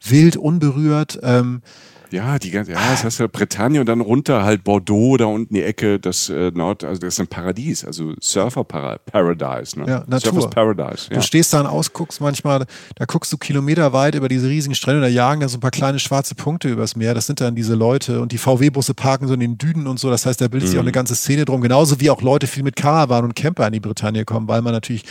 Wild, 0.03 0.37
unberührt. 0.37 1.19
Ähm, 1.23 1.63
ja, 2.11 2.39
die 2.39 2.51
ganze, 2.51 2.73
ja, 2.73 2.79
das 2.91 3.05
heißt 3.05 3.21
ja 3.21 3.27
Bretagne 3.27 3.81
und 3.81 3.87
dann 3.87 4.01
runter 4.01 4.45
halt 4.45 4.65
Bordeaux, 4.65 5.17
da 5.17 5.27
unten 5.27 5.55
die 5.55 5.63
Ecke, 5.63 5.99
das 5.99 6.29
äh, 6.29 6.51
Nord, 6.55 6.85
also 6.85 7.01
das 7.01 7.15
ist 7.15 7.21
ein 7.21 7.27
Paradies, 7.27 7.85
also 7.85 8.15
Surfer 8.21 8.65
Paradise, 8.65 9.79
ne? 9.79 9.87
Ja, 9.89 10.05
Natur. 10.07 10.33
Surfers 10.33 10.51
Paradise. 10.51 11.09
Ja. 11.11 11.17
Du 11.17 11.23
stehst 11.23 11.53
da 11.53 11.61
und 11.61 11.67
ausguckst 11.67 12.21
manchmal, 12.21 12.67
da 12.95 13.05
guckst 13.05 13.33
du 13.33 13.39
kilometerweit 13.39 14.15
über 14.15 14.29
diese 14.29 14.49
riesigen 14.49 14.75
Strände, 14.75 15.01
da 15.01 15.09
jagen 15.09 15.41
da 15.41 15.49
so 15.49 15.57
ein 15.59 15.61
paar 15.61 15.71
kleine 15.71 15.99
schwarze 15.99 16.35
Punkte 16.35 16.69
übers 16.69 16.97
Meer, 16.97 17.15
das 17.15 17.27
sind 17.27 17.41
dann 17.41 17.55
diese 17.55 17.75
Leute 17.75 18.21
und 18.21 18.33
die 18.33 18.39
VW-Busse 18.39 18.95
parken 18.95 19.29
so 19.29 19.35
in 19.35 19.41
den 19.41 19.59
Dünen 19.59 19.87
und 19.87 19.99
so, 19.99 20.11
das 20.11 20.27
heißt, 20.27 20.41
da 20.41 20.49
bildet 20.49 20.69
mhm. 20.69 20.71
sich 20.71 20.79
auch 20.79 20.85
eine 20.85 20.93
ganze 20.93 21.17
Szene 21.17 21.45
drum, 21.45 21.61
genauso 21.61 22.01
wie 22.01 22.11
auch 22.11 22.23
Leute 22.23 22.47
viel 22.47 22.63
mit 22.63 22.77
Caravan 22.77 23.25
und 23.25 23.35
Camper 23.35 23.67
in 23.67 23.73
die 23.73 23.81
Bretagne 23.81 24.25
kommen, 24.25 24.49
weil 24.49 24.63
man 24.63 24.73
natürlich 24.73 25.05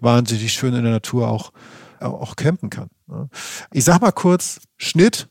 wahnsinnig 0.00 0.52
schön 0.52 0.74
in 0.74 0.82
der 0.82 0.92
Natur 0.92 1.28
auch, 1.28 1.52
auch 2.00 2.36
campen 2.36 2.70
kann. 2.70 2.88
Ne? 3.06 3.28
Ich 3.72 3.84
sag 3.84 4.00
mal 4.00 4.12
kurz, 4.12 4.60
Schnitt, 4.76 5.28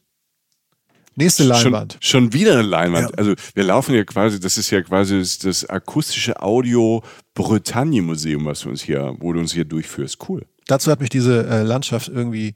Nächste 1.18 1.46
Leinwand. 1.46 1.98
Schon, 2.00 2.26
schon 2.26 2.34
wieder 2.34 2.54
eine 2.54 2.62
Leinwand. 2.62 3.10
Ja. 3.10 3.18
Also 3.18 3.34
wir 3.56 3.64
laufen 3.64 3.96
ja 3.96 4.04
quasi, 4.04 4.40
das 4.40 4.58
ist 4.58 4.70
ja 4.70 4.84
quasi 4.84 5.18
das, 5.18 5.40
das 5.40 5.66
akustische 5.66 6.42
Audio 6.44 7.04
Bretagne 7.34 8.04
Museum, 8.04 8.46
was 8.46 8.60
du 8.62 8.70
uns 8.70 8.84
hier, 8.84 9.16
wo 9.20 9.34
du 9.34 9.40
uns 9.40 9.52
hier 9.52 9.66
durchführst. 9.66 10.30
Cool. 10.30 10.46
Dazu 10.68 10.92
hat 10.92 11.00
mich 11.00 11.10
diese 11.10 11.48
äh, 11.48 11.64
Landschaft 11.64 12.10
irgendwie 12.10 12.54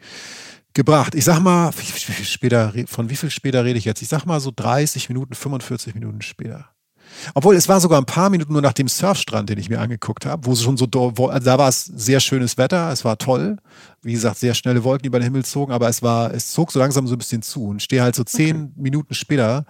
gebracht. 0.76 1.16
Ich 1.16 1.26
sag 1.26 1.40
mal, 1.40 1.72
später, 2.24 2.72
von 2.86 3.10
wie 3.10 3.16
viel 3.16 3.32
später 3.32 3.66
rede 3.66 3.80
ich 3.80 3.86
jetzt? 3.86 4.04
Ich 4.04 4.10
sag 4.10 4.26
mal 4.26 4.40
so 4.40 4.52
30 4.56 5.10
Minuten, 5.10 5.34
45 5.34 5.96
Minuten 5.96 6.22
später. 6.22 6.70
Obwohl, 7.34 7.56
es 7.56 7.68
war 7.68 7.80
sogar 7.80 8.00
ein 8.00 8.06
paar 8.06 8.30
Minuten 8.30 8.54
nur 8.54 8.62
nach 8.62 8.74
dem 8.74 8.88
Surfstrand, 8.88 9.50
den 9.50 9.58
ich 9.58 9.70
mir 9.70 9.80
angeguckt 9.80 10.26
habe, 10.26 10.46
wo 10.46 10.54
es 10.54 10.62
schon 10.62 10.78
so, 10.78 10.86
also 10.86 11.46
da 11.46 11.58
war 11.58 11.70
es 11.70 11.86
sehr 11.86 12.20
schönes 12.20 12.58
Wetter, 12.58 12.92
es 12.92 13.06
war 13.06 13.18
toll. 13.18 13.58
Wie 14.02 14.14
gesagt, 14.14 14.38
sehr 14.38 14.54
schnelle 14.54 14.84
Wolken, 14.84 15.04
die 15.04 15.08
über 15.08 15.20
den 15.20 15.26
Himmel 15.26 15.46
zogen, 15.46 15.72
aber 15.72 15.90
es 15.90 16.02
war, 16.02 16.34
es 16.34 16.52
zog 16.52 16.72
so 16.72 16.80
langsam 16.80 17.08
so 17.08 17.16
ein 17.16 17.20
bisschen 17.20 17.42
zu 17.42 17.66
und 17.66 17.82
stehe 17.82 18.02
halt 18.02 18.16
so 18.16 18.24
zehn 18.24 18.64
okay. 18.64 18.72
Minuten 18.76 19.14
später 19.14 19.66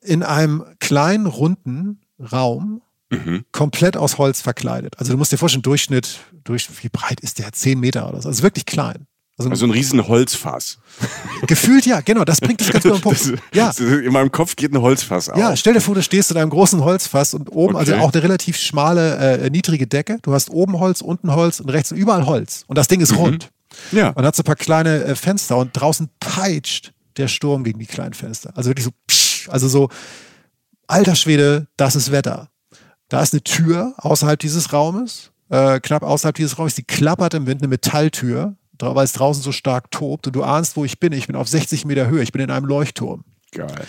in 0.00 0.22
einem 0.22 0.64
kleinen, 0.80 1.26
runden 1.26 2.00
Raum, 2.18 2.82
mhm. 3.10 3.44
komplett 3.52 3.96
aus 3.96 4.18
Holz 4.18 4.40
verkleidet. 4.40 4.98
Also 4.98 5.12
du 5.12 5.18
musst 5.18 5.32
dir 5.32 5.38
vorstellen, 5.38 5.62
Durchschnitt, 5.62 6.20
durch, 6.44 6.68
wie 6.82 6.88
breit 6.88 7.20
ist 7.20 7.38
der? 7.38 7.52
Zehn 7.52 7.78
Meter 7.80 8.08
oder 8.08 8.22
so. 8.22 8.28
Also 8.28 8.42
wirklich 8.42 8.66
klein. 8.66 9.06
Also, 9.38 9.48
also 9.50 9.66
ein 9.66 9.70
riesen 9.70 10.06
Holzfass. 10.06 10.78
Gefühlt 11.46 11.86
ja, 11.86 12.00
genau, 12.00 12.24
das 12.24 12.40
bringt 12.40 12.60
dich 12.60 12.70
ganz 12.70 12.84
gut 12.84 12.92
auf 12.92 13.00
den 13.00 13.02
Punkt. 13.02 13.42
ja. 13.54 13.70
in 13.78 14.12
meinem 14.12 14.30
Kopf 14.30 14.56
geht 14.56 14.72
ein 14.72 14.80
Holzfass 14.80 15.30
auf. 15.30 15.38
Ja, 15.38 15.56
stell 15.56 15.72
dir 15.72 15.80
vor, 15.80 15.94
du 15.94 16.02
stehst 16.02 16.30
in 16.30 16.36
einem 16.36 16.50
großen 16.50 16.84
Holzfass 16.84 17.32
und 17.32 17.48
oben, 17.50 17.76
also 17.76 17.92
okay. 17.92 18.00
also 18.00 18.08
auch 18.08 18.12
eine 18.12 18.22
relativ 18.22 18.58
schmale, 18.58 19.16
äh, 19.16 19.50
niedrige 19.50 19.86
Decke. 19.86 20.18
Du 20.22 20.34
hast 20.34 20.50
oben 20.50 20.78
Holz, 20.78 21.00
unten 21.00 21.34
Holz 21.34 21.60
und 21.60 21.70
rechts 21.70 21.92
überall 21.92 22.26
Holz. 22.26 22.64
Und 22.66 22.76
das 22.76 22.88
Ding 22.88 23.00
ist 23.00 23.12
mhm. 23.12 23.18
rund. 23.18 23.50
Ja. 23.90 24.10
Und 24.10 24.24
hat 24.24 24.36
so 24.36 24.42
ein 24.42 24.44
paar 24.44 24.56
kleine 24.56 25.02
äh, 25.04 25.14
Fenster 25.14 25.56
und 25.56 25.70
draußen 25.72 26.10
peitscht 26.20 26.92
der 27.16 27.28
Sturm 27.28 27.64
gegen 27.64 27.78
die 27.78 27.86
kleinen 27.86 28.14
Fenster. 28.14 28.52
Also 28.54 28.68
wirklich 28.70 28.84
so, 28.84 28.90
psch, 29.06 29.48
also 29.48 29.66
so, 29.66 29.88
alter 30.86 31.14
Schwede, 31.14 31.68
das 31.78 31.96
ist 31.96 32.12
Wetter. 32.12 32.50
Da 33.08 33.22
ist 33.22 33.32
eine 33.32 33.42
Tür 33.42 33.94
außerhalb 33.96 34.38
dieses 34.38 34.72
Raumes, 34.72 35.30
äh, 35.48 35.80
knapp 35.80 36.02
außerhalb 36.02 36.34
dieses 36.34 36.58
Raumes, 36.58 36.74
die 36.74 36.84
klappert 36.84 37.34
im 37.34 37.46
Wind, 37.46 37.60
eine 37.60 37.68
Metalltür 37.68 38.56
weil 38.82 39.04
es 39.04 39.12
draußen 39.12 39.42
so 39.42 39.52
stark 39.52 39.90
tobt 39.90 40.26
und 40.26 40.36
du 40.36 40.42
ahnst, 40.42 40.76
wo 40.76 40.84
ich 40.84 41.00
bin. 41.00 41.12
Ich 41.12 41.26
bin 41.26 41.36
auf 41.36 41.48
60 41.48 41.84
Meter 41.84 42.08
Höhe, 42.08 42.22
ich 42.22 42.32
bin 42.32 42.42
in 42.42 42.50
einem 42.50 42.66
Leuchtturm. 42.66 43.24
Geil. 43.52 43.86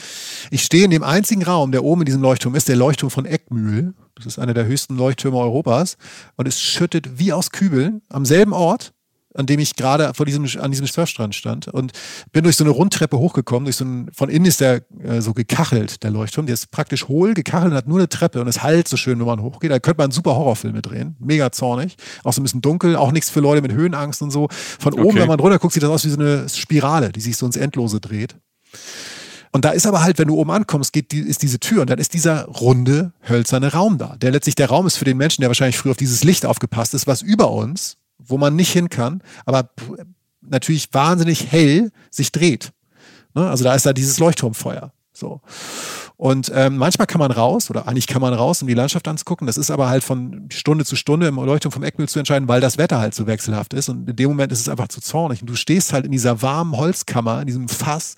Ich 0.51 0.63
stehe 0.63 0.83
in 0.83 0.91
dem 0.91 1.03
einzigen 1.03 1.43
Raum, 1.43 1.71
der 1.71 1.83
oben 1.83 2.01
in 2.01 2.05
diesem 2.05 2.21
Leuchtturm 2.21 2.53
ist, 2.55 2.67
der 2.67 2.75
Leuchtturm 2.75 3.09
von 3.09 3.25
Eckmühl. 3.25 3.93
Das 4.15 4.25
ist 4.25 4.37
einer 4.37 4.53
der 4.53 4.65
höchsten 4.65 4.97
Leuchttürme 4.97 5.37
Europas. 5.37 5.97
Und 6.35 6.47
es 6.47 6.61
schüttet 6.61 7.17
wie 7.17 7.31
aus 7.31 7.51
Kübeln 7.51 8.01
am 8.09 8.25
selben 8.25 8.51
Ort 8.51 8.93
an 9.33 9.45
dem 9.45 9.59
ich 9.59 9.75
gerade 9.75 10.13
vor 10.13 10.25
diesem, 10.25 10.47
an 10.59 10.71
diesem 10.71 10.87
Surfstrand 10.87 11.35
stand 11.35 11.67
und 11.67 11.91
bin 12.31 12.43
durch 12.43 12.57
so 12.57 12.63
eine 12.63 12.71
Rundtreppe 12.71 13.17
hochgekommen. 13.17 13.65
Durch 13.65 13.77
so 13.77 13.85
ein, 13.85 14.09
von 14.13 14.29
innen 14.29 14.45
ist 14.45 14.61
der 14.61 14.83
äh, 15.03 15.21
so 15.21 15.33
gekachelt, 15.33 16.03
der 16.03 16.11
Leuchtturm. 16.11 16.45
Der 16.45 16.53
ist 16.53 16.71
praktisch 16.71 17.07
hohl, 17.07 17.33
gekachelt 17.33 17.71
und 17.71 17.77
hat 17.77 17.87
nur 17.87 17.99
eine 17.99 18.09
Treppe 18.09 18.41
und 18.41 18.47
es 18.47 18.63
halt 18.63 18.87
so 18.87 18.97
schön, 18.97 19.19
wenn 19.19 19.25
man 19.25 19.41
hochgeht. 19.41 19.71
Da 19.71 19.79
könnte 19.79 20.01
man 20.01 20.11
super 20.11 20.35
Horrorfilme 20.35 20.81
drehen. 20.81 21.15
Mega 21.19 21.51
zornig. 21.51 21.95
Auch 22.23 22.33
so 22.33 22.41
ein 22.41 22.43
bisschen 22.43 22.61
dunkel, 22.61 22.95
auch 22.95 23.11
nichts 23.11 23.29
für 23.29 23.39
Leute 23.39 23.61
mit 23.61 23.71
Höhenangst 23.71 24.21
und 24.21 24.31
so. 24.31 24.47
Von 24.51 24.93
oben, 24.93 25.05
okay. 25.07 25.19
wenn 25.21 25.27
man 25.27 25.39
runter 25.39 25.59
guckt, 25.59 25.73
sieht 25.73 25.83
das 25.83 25.89
aus 25.89 26.05
wie 26.05 26.09
so 26.09 26.19
eine 26.19 26.47
Spirale, 26.49 27.11
die 27.11 27.21
sich 27.21 27.37
so 27.37 27.45
ins 27.45 27.55
Endlose 27.55 27.99
dreht. 27.99 28.35
Und 29.51 29.65
da 29.65 29.69
ist 29.69 29.85
aber 29.85 30.01
halt, 30.01 30.17
wenn 30.17 30.29
du 30.29 30.35
oben 30.35 30.49
ankommst, 30.49 30.93
geht 30.93 31.11
die, 31.11 31.19
ist 31.19 31.43
diese 31.43 31.59
Tür 31.59 31.81
und 31.81 31.89
dann 31.89 31.99
ist 31.99 32.15
dieser 32.15 32.45
runde, 32.45 33.13
hölzerne 33.29 33.71
Raum 33.71 33.99
da. 33.99 34.15
Der 34.17 34.31
letztlich 34.31 34.55
der 34.55 34.67
Raum 34.67 34.87
ist 34.87 34.97
für 34.97 35.05
den 35.05 35.15
Menschen, 35.15 35.41
der 35.41 35.49
wahrscheinlich 35.49 35.77
früher 35.77 35.91
auf 35.91 35.97
dieses 35.97 36.23
Licht 36.23 36.45
aufgepasst 36.47 36.95
ist, 36.95 37.05
was 37.05 37.21
über 37.21 37.51
uns 37.51 37.97
wo 38.25 38.37
man 38.37 38.55
nicht 38.55 38.71
hin 38.71 38.89
kann, 38.89 39.21
aber 39.45 39.69
natürlich 40.41 40.93
wahnsinnig 40.93 41.51
hell 41.51 41.91
sich 42.09 42.31
dreht. 42.31 42.71
Ne? 43.33 43.49
Also 43.49 43.63
da 43.63 43.73
ist 43.75 43.85
da 43.85 43.93
dieses 43.93 44.19
Leuchtturmfeuer. 44.19 44.91
So. 45.13 45.41
Und 46.17 46.51
ähm, 46.55 46.77
manchmal 46.77 47.05
kann 47.05 47.19
man 47.19 47.31
raus, 47.31 47.69
oder 47.69 47.87
eigentlich 47.87 48.07
kann 48.07 48.21
man 48.21 48.33
raus, 48.33 48.61
um 48.61 48.67
die 48.67 48.73
Landschaft 48.73 49.07
anzugucken. 49.07 49.45
Das 49.45 49.57
ist 49.57 49.69
aber 49.69 49.89
halt 49.89 50.03
von 50.03 50.47
Stunde 50.51 50.85
zu 50.85 50.95
Stunde 50.95 51.27
im 51.27 51.35
Leuchtturm 51.35 51.71
vom 51.71 51.83
Eckmühl 51.83 52.07
zu 52.07 52.17
entscheiden, 52.17 52.47
weil 52.47 52.61
das 52.61 52.77
Wetter 52.77 52.99
halt 52.99 53.13
so 53.13 53.27
wechselhaft 53.27 53.73
ist. 53.73 53.89
Und 53.89 54.09
in 54.09 54.15
dem 54.15 54.29
Moment 54.29 54.51
ist 54.51 54.59
es 54.59 54.69
einfach 54.69 54.87
zu 54.87 55.01
zornig. 55.01 55.41
Und 55.41 55.49
du 55.49 55.55
stehst 55.55 55.93
halt 55.93 56.05
in 56.05 56.11
dieser 56.11 56.41
warmen 56.41 56.77
Holzkammer, 56.77 57.41
in 57.41 57.47
diesem 57.47 57.67
Fass 57.67 58.15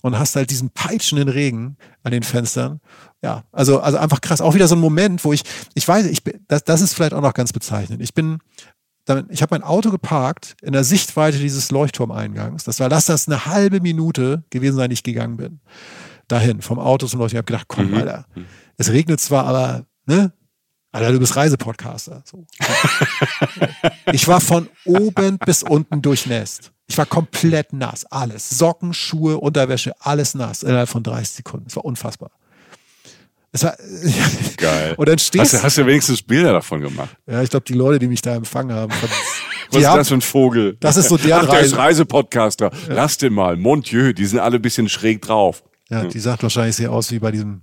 und 0.00 0.18
hast 0.18 0.36
halt 0.36 0.50
diesen 0.50 0.70
peitschenden 0.70 1.28
Regen 1.28 1.76
an 2.02 2.12
den 2.12 2.22
Fenstern. 2.22 2.80
Ja, 3.22 3.44
also, 3.52 3.80
also 3.80 3.98
einfach 3.98 4.20
krass. 4.20 4.40
Auch 4.40 4.54
wieder 4.54 4.68
so 4.68 4.76
ein 4.76 4.80
Moment, 4.80 5.24
wo 5.24 5.32
ich, 5.32 5.42
ich 5.74 5.86
weiß, 5.86 6.06
ich, 6.06 6.22
das, 6.46 6.64
das 6.64 6.80
ist 6.80 6.94
vielleicht 6.94 7.14
auch 7.14 7.22
noch 7.22 7.34
ganz 7.34 7.52
bezeichnend. 7.52 8.00
Ich 8.02 8.14
bin 8.14 8.38
ich 9.30 9.42
habe 9.42 9.54
mein 9.54 9.62
Auto 9.62 9.90
geparkt 9.90 10.56
in 10.62 10.72
der 10.72 10.84
Sichtweite 10.84 11.38
dieses 11.38 11.70
Leuchtturmeingangs. 11.70 12.64
Das 12.64 12.80
war, 12.80 12.88
lass 12.88 13.06
das 13.06 13.26
eine 13.26 13.46
halbe 13.46 13.80
Minute 13.80 14.44
gewesen 14.50 14.76
sein, 14.76 14.90
ich 14.90 15.02
gegangen 15.02 15.36
bin. 15.36 15.60
Dahin, 16.28 16.60
vom 16.60 16.78
Auto 16.78 17.06
zum 17.06 17.20
Leuchtturm. 17.20 17.36
Ich 17.36 17.38
habe 17.38 17.52
gedacht, 17.52 17.68
komm, 17.68 17.90
mhm. 17.90 17.98
Alter, 17.98 18.26
es 18.76 18.90
regnet 18.90 19.20
zwar, 19.20 19.46
aber, 19.46 19.86
ne? 20.06 20.32
Alter, 20.92 21.12
du 21.12 21.18
bist 21.18 21.36
Reisepodcaster. 21.36 22.22
So. 22.24 22.46
ich 24.12 24.26
war 24.26 24.40
von 24.40 24.68
oben 24.84 25.38
bis 25.38 25.62
unten 25.62 26.00
durchnässt. 26.00 26.72
Ich 26.86 26.96
war 26.96 27.04
komplett 27.04 27.74
nass. 27.74 28.06
Alles. 28.06 28.48
Socken, 28.48 28.94
Schuhe, 28.94 29.38
Unterwäsche, 29.38 29.92
alles 30.00 30.34
nass 30.34 30.62
innerhalb 30.62 30.88
von 30.88 31.02
30 31.02 31.36
Sekunden. 31.36 31.66
Es 31.66 31.76
war 31.76 31.84
unfassbar. 31.84 32.30
War, 33.62 33.76
Geil. 34.56 34.94
Und 34.96 35.08
dann 35.08 35.18
stehst, 35.18 35.52
hast, 35.52 35.54
du, 35.54 35.62
hast 35.62 35.78
du 35.78 35.86
wenigstens 35.86 36.22
Bilder 36.22 36.52
davon 36.52 36.80
gemacht? 36.80 37.16
Ja, 37.26 37.42
ich 37.42 37.50
glaube, 37.50 37.64
die 37.64 37.74
Leute, 37.74 37.98
die 37.98 38.08
mich 38.08 38.22
da 38.22 38.34
empfangen 38.34 38.74
haben. 38.74 38.92
Was 39.70 39.82
ist 39.82 39.88
haben, 39.88 39.98
das 39.98 40.08
für 40.08 40.14
ein 40.14 40.20
Vogel? 40.20 40.76
Das 40.80 40.96
ist 40.96 41.08
so 41.08 41.16
der 41.18 41.42
Ach, 41.42 41.48
der 41.48 41.60
ist 41.60 41.76
Reisepodcaster. 41.76 42.70
Ja. 42.88 42.94
Lass 42.94 43.18
den 43.18 43.32
mal. 43.32 43.56
Mon 43.56 43.82
Dieu, 43.82 44.12
die 44.12 44.24
sind 44.24 44.38
alle 44.38 44.56
ein 44.56 44.62
bisschen 44.62 44.88
schräg 44.88 45.22
drauf. 45.22 45.62
Ja, 45.90 46.04
die 46.04 46.18
sagt 46.18 46.42
wahrscheinlich 46.42 46.76
sehr 46.76 46.92
aus 46.92 47.10
wie 47.12 47.18
bei 47.18 47.30
diesem, 47.30 47.62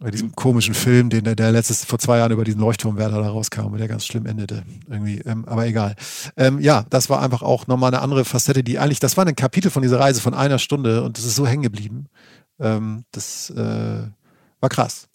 bei 0.00 0.10
diesem 0.10 0.34
komischen 0.34 0.74
Film, 0.74 1.08
den 1.08 1.24
der, 1.24 1.34
der 1.34 1.50
letztes 1.50 1.84
vor 1.84 1.98
zwei 1.98 2.18
Jahren 2.18 2.32
über 2.32 2.44
diesen 2.44 2.60
Leuchtturmwärter 2.60 3.22
da 3.22 3.28
rauskam 3.28 3.72
und 3.72 3.78
der 3.78 3.88
ganz 3.88 4.04
schlimm 4.04 4.26
endete. 4.26 4.64
Irgendwie, 4.88 5.20
ähm, 5.20 5.46
aber 5.46 5.66
egal. 5.66 5.96
Ähm, 6.36 6.60
ja, 6.60 6.84
das 6.90 7.08
war 7.08 7.22
einfach 7.22 7.42
auch 7.42 7.66
nochmal 7.66 7.92
eine 7.92 8.02
andere 8.02 8.26
Facette, 8.26 8.62
die 8.62 8.78
eigentlich, 8.78 9.00
das 9.00 9.16
war 9.16 9.26
ein 9.26 9.34
Kapitel 9.34 9.70
von 9.70 9.82
dieser 9.82 9.98
Reise 9.98 10.20
von 10.20 10.34
einer 10.34 10.58
Stunde 10.58 11.02
und 11.02 11.16
das 11.16 11.24
ist 11.24 11.36
so 11.36 11.46
hängen 11.46 11.62
geblieben. 11.62 12.06
Ähm, 12.60 13.04
das 13.12 13.48
äh, 13.50 14.02
war 14.64 14.70
krass. 14.70 15.08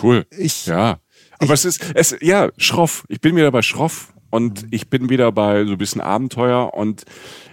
Cool. 0.00 0.26
Ich, 0.30 0.66
ja. 0.66 1.00
Aber 1.38 1.54
ich, 1.54 1.64
es 1.64 1.64
ist, 1.64 1.92
es, 1.94 2.16
ja, 2.20 2.50
schroff. 2.56 3.04
Ich 3.08 3.20
bin 3.20 3.34
wieder 3.34 3.50
bei 3.50 3.62
schroff 3.62 4.12
und 4.30 4.66
ich 4.70 4.88
bin 4.88 5.10
wieder 5.10 5.32
bei 5.32 5.64
so 5.64 5.72
ein 5.72 5.78
bisschen 5.78 6.00
Abenteuer 6.00 6.72
und 6.72 7.04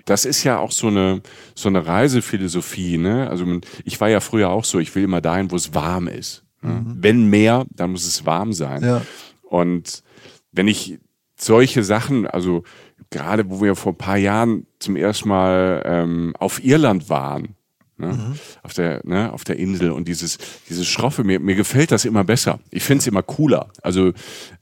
das 0.06 0.26
ist 0.26 0.44
ja 0.44 0.60
auch 0.60 0.72
so 0.72 0.88
eine, 0.88 1.22
so 1.56 1.70
eine 1.70 1.86
Reisephilosophie, 1.86 3.00
ne? 3.00 3.30
Also 3.30 3.46
ich 3.84 4.00
war 4.00 4.10
ja 4.10 4.20
früher 4.20 4.50
auch 4.50 4.64
so, 4.64 4.80
ich 4.80 4.94
will 4.96 5.04
immer 5.04 5.20
dahin, 5.20 5.50
wo 5.50 5.56
es 5.56 5.74
warm 5.74 6.08
ist. 6.08 6.46
Ne? 6.62 6.74
Mhm. 6.74 6.98
Wenn 7.00 7.30
mehr, 7.30 7.66
dann 7.72 7.92
muss 7.92 8.06
es 8.06 8.26
warm 8.26 8.54
sein. 8.54 8.84
Ja. 8.84 9.02
Und 9.42 10.04
wenn 10.52 10.68
ich 10.68 11.00
solche 11.36 11.84
Sachen, 11.84 12.28
also 12.28 12.64
gerade 13.10 13.50
wo 13.50 13.62
wir 13.62 13.76
vor 13.76 13.94
ein 13.94 13.98
paar 13.98 14.18
Jahren 14.18 14.68
zum 14.80 14.96
ersten 14.96 15.30
Mal 15.30 15.82
ähm, 15.84 16.34
auf 16.38 16.64
Irland 16.64 17.10
waren, 17.10 17.57
Ne? 17.98 18.14
Mhm. 18.14 18.40
Auf, 18.62 18.74
der, 18.74 19.02
ne, 19.06 19.34
auf 19.34 19.44
der 19.44 19.58
Insel 19.58 19.92
und 19.92 20.08
dieses, 20.08 20.38
dieses 20.70 20.88
Schroffe, 20.88 21.24
mir, 21.24 21.40
mir 21.40 21.56
gefällt 21.56 21.92
das 21.92 22.06
immer 22.06 22.24
besser. 22.24 22.60
Ich 22.70 22.84
finde 22.84 23.02
es 23.02 23.08
immer 23.08 23.24
cooler. 23.24 23.70
Also 23.82 24.14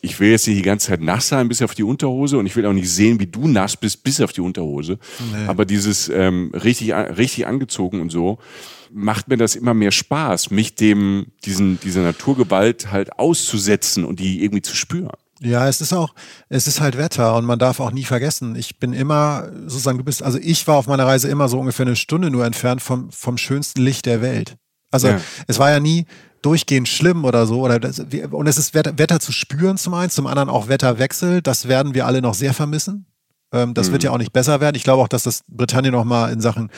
ich 0.02 0.20
will 0.20 0.32
jetzt 0.32 0.48
nicht 0.48 0.58
die 0.58 0.64
ganze 0.64 0.88
Zeit 0.88 1.02
nass 1.02 1.28
sein 1.28 1.50
bis 1.50 1.62
auf 1.62 1.76
die 1.76 1.84
Unterhose 1.84 2.38
und 2.38 2.46
ich 2.46 2.56
will 2.56 2.66
auch 2.66 2.74
nicht 2.74 2.90
sehen, 2.90 3.20
wie 3.20 3.28
du 3.28 3.48
nass 3.48 3.76
bist 3.76 4.04
bis 4.04 4.22
auf 4.22 4.32
die 4.32 4.42
Unterhose. 4.42 5.00
Nee. 5.34 5.48
Aber 5.48 5.66
dieses 5.66 6.08
ähm, 6.08 6.52
richtig, 6.54 6.94
richtig 6.94 7.46
angezogen 7.46 8.00
und 8.00 8.10
so 8.10 8.40
macht 8.92 9.28
mir 9.28 9.38
das 9.38 9.58
immer 9.58 9.74
mehr 9.74 9.92
Spaß, 9.92 10.52
mich 10.52 10.76
dem, 10.76 11.28
diesen, 11.44 11.80
dieser 11.82 12.04
Naturgewalt 12.04 12.92
halt 12.92 13.20
auszusetzen 13.20 14.06
und 14.06 14.20
die 14.20 14.44
irgendwie 14.44 14.62
zu 14.62 14.76
spüren. 14.76 15.18
Ja, 15.42 15.68
es 15.68 15.82
ist 15.82 15.94
auch, 15.94 16.14
es 16.48 16.66
ist 16.66 16.80
halt 16.80 16.98
Wetter 16.98 17.36
und 17.36 17.46
man 17.46 17.60
darf 17.60 17.80
auch 17.80 17.92
nie 17.92 18.06
vergessen, 18.06 18.56
ich 18.56 18.80
bin 18.80 18.94
immer, 18.94 19.50
sozusagen, 19.68 19.98
du 19.98 20.04
bist, 20.04 20.24
also 20.24 20.38
ich 20.42 20.66
war 20.68 20.78
auf 20.78 20.88
meiner 20.88 21.06
Reise 21.06 21.28
immer 21.28 21.50
so 21.50 21.60
ungefähr 21.60 21.86
eine 21.86 21.98
Stunde 21.98 22.30
nur 22.30 22.46
entfernt 22.46 22.82
vom, 22.82 23.12
vom 23.12 23.38
schönsten 23.38 23.82
Licht 23.82 24.06
der 24.06 24.22
Welt. 24.22 24.56
Also 24.92 25.10
ja. 25.10 25.20
es 25.48 25.60
war 25.60 25.72
ja 25.72 25.82
nie 25.82 26.06
durchgehend 26.42 26.88
schlimm 26.88 27.26
oder 27.26 27.48
so. 27.48 27.62
Oder 27.62 27.80
das, 27.80 28.00
und 28.00 28.48
es 28.48 28.58
ist 28.58 28.74
Wetter, 28.74 28.98
Wetter 28.98 29.20
zu 29.20 29.32
spüren 29.32 29.78
zum 29.78 29.94
einen, 29.96 30.10
zum 30.10 30.28
anderen 30.28 30.50
auch 30.50 30.68
Wetterwechsel. 30.68 31.42
Das 31.42 31.68
werden 31.68 31.96
wir 31.96 32.06
alle 32.06 32.22
noch 32.22 32.36
sehr 32.36 32.54
vermissen. 32.54 33.08
Ähm, 33.52 33.74
das 33.74 33.88
mhm. 33.88 33.94
wird 33.94 34.04
ja 34.04 34.12
auch 34.12 34.18
nicht 34.18 34.32
besser 34.32 34.62
werden. 34.62 34.76
Ich 34.76 34.84
glaube 34.84 35.02
auch, 35.02 35.08
dass 35.08 35.24
das 35.24 35.44
Britannien 35.48 35.94
noch 35.94 36.06
mal 36.06 36.32
in 36.32 36.42
Sachen, 36.42 36.70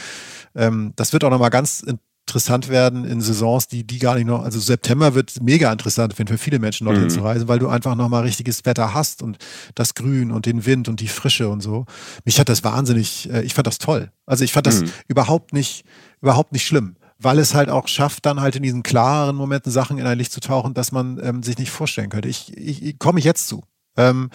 ähm, 0.56 0.94
das 0.96 1.12
wird 1.14 1.24
auch 1.24 1.30
noch 1.30 1.40
mal 1.40 1.50
ganz 1.50 1.84
interessant 2.28 2.68
werden 2.68 3.06
in 3.06 3.22
Saisons, 3.22 3.70
die, 3.70 3.86
die 3.86 4.00
gar 4.00 4.16
nicht 4.16 4.28
noch, 4.28 4.44
also 4.44 4.60
September 4.60 5.16
wird 5.16 5.42
mega 5.42 5.72
interessant 5.72 6.14
für 6.14 6.38
viele 6.38 6.60
Menschen 6.60 6.86
dorthin 6.86 7.06
mhm. 7.06 7.10
zu 7.10 7.22
reisen, 7.22 7.48
weil 7.48 7.60
du 7.60 7.70
einfach 7.70 7.96
nochmal 7.96 8.24
richtiges 8.24 8.66
Wetter 8.66 8.94
hast 8.94 9.24
und 9.24 9.38
das 9.76 9.94
Grün 9.94 10.32
und 10.32 10.46
den 10.46 10.66
Wind 10.66 10.90
und 10.90 11.00
die 11.00 11.08
Frische 11.08 11.48
und 11.48 11.62
so. 11.62 11.86
Mich 12.26 12.38
hat 12.40 12.50
das 12.50 12.66
wahnsinnig, 12.66 13.32
äh, 13.32 13.44
ich 13.44 13.54
fand 13.54 13.66
das 13.66 13.78
toll. 13.78 14.12
Also 14.26 14.44
ich 14.44 14.52
fand 14.52 14.68
das 14.68 14.82
mhm. 14.82 14.92
überhaupt 15.08 15.54
nicht, 15.54 15.86
überhaupt 16.22 16.52
nicht 16.52 16.66
schlimm 16.66 16.96
weil 17.20 17.40
es 17.40 17.56
halt 17.56 17.70
auch 17.70 17.88
schafft, 17.88 18.28
dann 18.28 18.42
halt 18.42 18.56
in 18.56 18.62
diesen 18.62 18.84
klaren 18.84 19.36
Momenten 19.36 19.72
Sachen 19.72 19.98
in 19.98 20.06
ein 20.06 20.20
Licht 20.20 20.32
zu 20.32 20.40
tauchen, 20.40 20.76
dass 20.76 20.92
man 20.92 21.20
ähm, 21.24 21.42
sich 21.42 21.58
nicht 21.58 21.72
vorstellen 21.72 22.12
könnte. 22.12 22.30
Ich, 22.30 22.56
ich, 22.56 22.84
ich 22.84 23.00
komme 23.00 23.18
ich 23.18 23.26
jetzt 23.26 23.48
zu. 23.48 23.64
Ähm, 23.98 24.30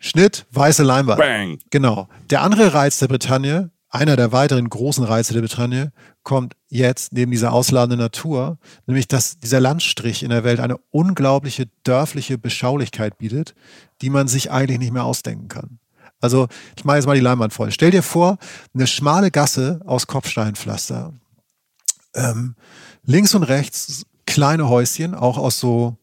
Schnitt, 0.00 0.46
weiße 0.50 0.82
Leinwand. 0.82 1.20
Bang. 1.20 1.58
Genau. 1.70 2.08
Der 2.30 2.42
andere 2.42 2.74
Reiz 2.74 2.98
der 2.98 3.06
Bretagne, 3.06 3.70
einer 3.90 4.16
der 4.16 4.32
weiteren 4.32 4.68
großen 4.68 5.04
Reize 5.04 5.34
der 5.34 5.40
Bretagne, 5.40 5.92
kommt 6.22 6.54
jetzt 6.68 7.12
neben 7.12 7.32
dieser 7.32 7.52
ausladenden 7.52 7.98
Natur, 7.98 8.58
nämlich 8.86 9.08
dass 9.08 9.38
dieser 9.38 9.60
Landstrich 9.60 10.22
in 10.22 10.30
der 10.30 10.44
Welt 10.44 10.60
eine 10.60 10.78
unglaubliche 10.90 11.68
dörfliche 11.82 12.38
Beschaulichkeit 12.38 13.18
bietet, 13.18 13.54
die 14.00 14.10
man 14.10 14.28
sich 14.28 14.50
eigentlich 14.50 14.78
nicht 14.78 14.92
mehr 14.92 15.04
ausdenken 15.04 15.48
kann. 15.48 15.80
Also 16.20 16.46
ich 16.76 16.84
mache 16.84 16.96
jetzt 16.96 17.06
mal 17.06 17.14
die 17.14 17.20
Leinwand 17.20 17.52
voll. 17.52 17.72
Stell 17.72 17.90
dir 17.90 18.02
vor, 18.02 18.38
eine 18.74 18.86
schmale 18.86 19.30
Gasse 19.30 19.80
aus 19.84 20.06
Kopfsteinpflaster. 20.06 21.12
Ähm, 22.14 22.54
links 23.04 23.34
und 23.34 23.42
rechts 23.42 24.06
kleine 24.26 24.68
Häuschen, 24.68 25.14
auch 25.14 25.38
aus 25.38 25.58
so 25.58 25.96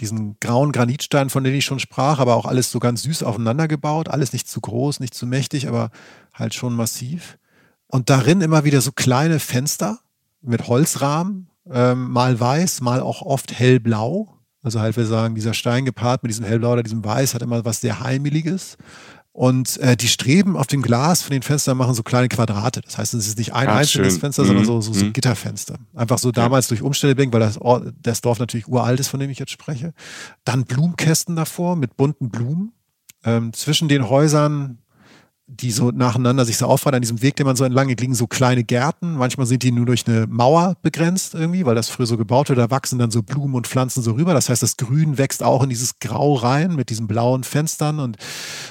diesen 0.00 0.36
grauen 0.40 0.72
Granitsteinen, 0.72 1.30
von 1.30 1.44
denen 1.44 1.56
ich 1.56 1.64
schon 1.64 1.78
sprach, 1.78 2.18
aber 2.18 2.36
auch 2.36 2.46
alles 2.46 2.70
so 2.70 2.78
ganz 2.78 3.02
süß 3.02 3.22
aufeinander 3.22 3.68
gebaut. 3.68 4.08
Alles 4.08 4.32
nicht 4.32 4.48
zu 4.48 4.60
groß, 4.60 5.00
nicht 5.00 5.14
zu 5.14 5.26
mächtig, 5.26 5.68
aber 5.68 5.90
halt 6.40 6.54
schon 6.54 6.74
massiv. 6.74 7.38
Und 7.86 8.10
darin 8.10 8.40
immer 8.40 8.64
wieder 8.64 8.80
so 8.80 8.92
kleine 8.92 9.38
Fenster 9.38 9.98
mit 10.42 10.68
Holzrahmen, 10.68 11.48
ähm, 11.70 12.10
mal 12.10 12.38
weiß, 12.38 12.80
mal 12.80 13.00
auch 13.00 13.22
oft 13.22 13.52
hellblau. 13.52 14.36
Also 14.62 14.80
halt 14.80 14.96
wir 14.96 15.06
sagen, 15.06 15.34
dieser 15.34 15.54
Stein 15.54 15.84
gepaart 15.84 16.22
mit 16.22 16.30
diesem 16.30 16.44
hellblau 16.44 16.72
oder 16.72 16.82
diesem 16.82 17.04
weiß 17.04 17.34
hat 17.34 17.42
immer 17.42 17.64
was 17.64 17.80
sehr 17.80 18.00
heimeliges. 18.00 18.76
Und 19.32 19.78
äh, 19.78 19.96
die 19.96 20.08
Streben 20.08 20.56
auf 20.56 20.66
dem 20.66 20.82
Glas 20.82 21.22
von 21.22 21.32
den 21.32 21.42
Fenstern 21.42 21.76
machen 21.76 21.94
so 21.94 22.02
kleine 22.02 22.28
Quadrate. 22.28 22.80
Das 22.80 22.98
heißt, 22.98 23.14
es 23.14 23.28
ist 23.28 23.38
nicht 23.38 23.54
ein 23.54 23.68
Ach, 23.68 23.76
einzelnes 23.76 24.14
schön. 24.14 24.20
Fenster, 24.20 24.44
sondern 24.44 24.64
mhm. 24.64 24.68
so, 24.68 24.80
so, 24.80 24.92
so 24.92 25.04
mhm. 25.04 25.12
Gitterfenster. 25.12 25.76
Einfach 25.94 26.18
so 26.18 26.32
damals 26.32 26.66
durch 26.68 26.82
Umstände 26.82 27.14
bedingt, 27.14 27.32
weil 27.32 27.40
das, 27.40 27.58
das 28.02 28.20
Dorf 28.20 28.40
natürlich 28.40 28.66
uralt 28.66 28.98
ist, 28.98 29.08
von 29.08 29.20
dem 29.20 29.30
ich 29.30 29.38
jetzt 29.38 29.52
spreche. 29.52 29.94
Dann 30.44 30.64
Blumenkästen 30.64 31.36
davor 31.36 31.76
mit 31.76 31.96
bunten 31.96 32.28
Blumen. 32.28 32.72
Ähm, 33.22 33.52
zwischen 33.52 33.88
den 33.88 34.08
Häusern 34.08 34.78
die 35.52 35.72
so 35.72 35.90
nacheinander 35.90 36.44
sich 36.44 36.56
so 36.56 36.66
auffahren 36.66 36.94
an 36.94 37.02
diesem 37.02 37.22
Weg, 37.22 37.36
den 37.36 37.46
man 37.46 37.56
so 37.56 37.64
entlang 37.64 37.88
geht, 37.88 38.00
liegen 38.00 38.14
so 38.14 38.28
kleine 38.28 38.62
Gärten. 38.62 39.14
Manchmal 39.14 39.46
sind 39.46 39.62
die 39.64 39.72
nur 39.72 39.84
durch 39.84 40.06
eine 40.06 40.26
Mauer 40.28 40.76
begrenzt 40.82 41.34
irgendwie, 41.34 41.66
weil 41.66 41.74
das 41.74 41.88
früher 41.88 42.06
so 42.06 42.16
gebaut 42.16 42.48
wird. 42.48 42.58
Da 42.58 42.70
wachsen 42.70 42.98
dann 42.98 43.10
so 43.10 43.22
Blumen 43.22 43.54
und 43.54 43.66
Pflanzen 43.66 44.02
so 44.02 44.12
rüber. 44.12 44.32
Das 44.32 44.48
heißt, 44.48 44.62
das 44.62 44.76
Grün 44.76 45.18
wächst 45.18 45.42
auch 45.42 45.62
in 45.62 45.68
dieses 45.68 45.98
Grau 45.98 46.34
rein 46.34 46.76
mit 46.76 46.88
diesen 46.88 47.08
blauen 47.08 47.42
Fenstern 47.42 47.98
und 47.98 48.16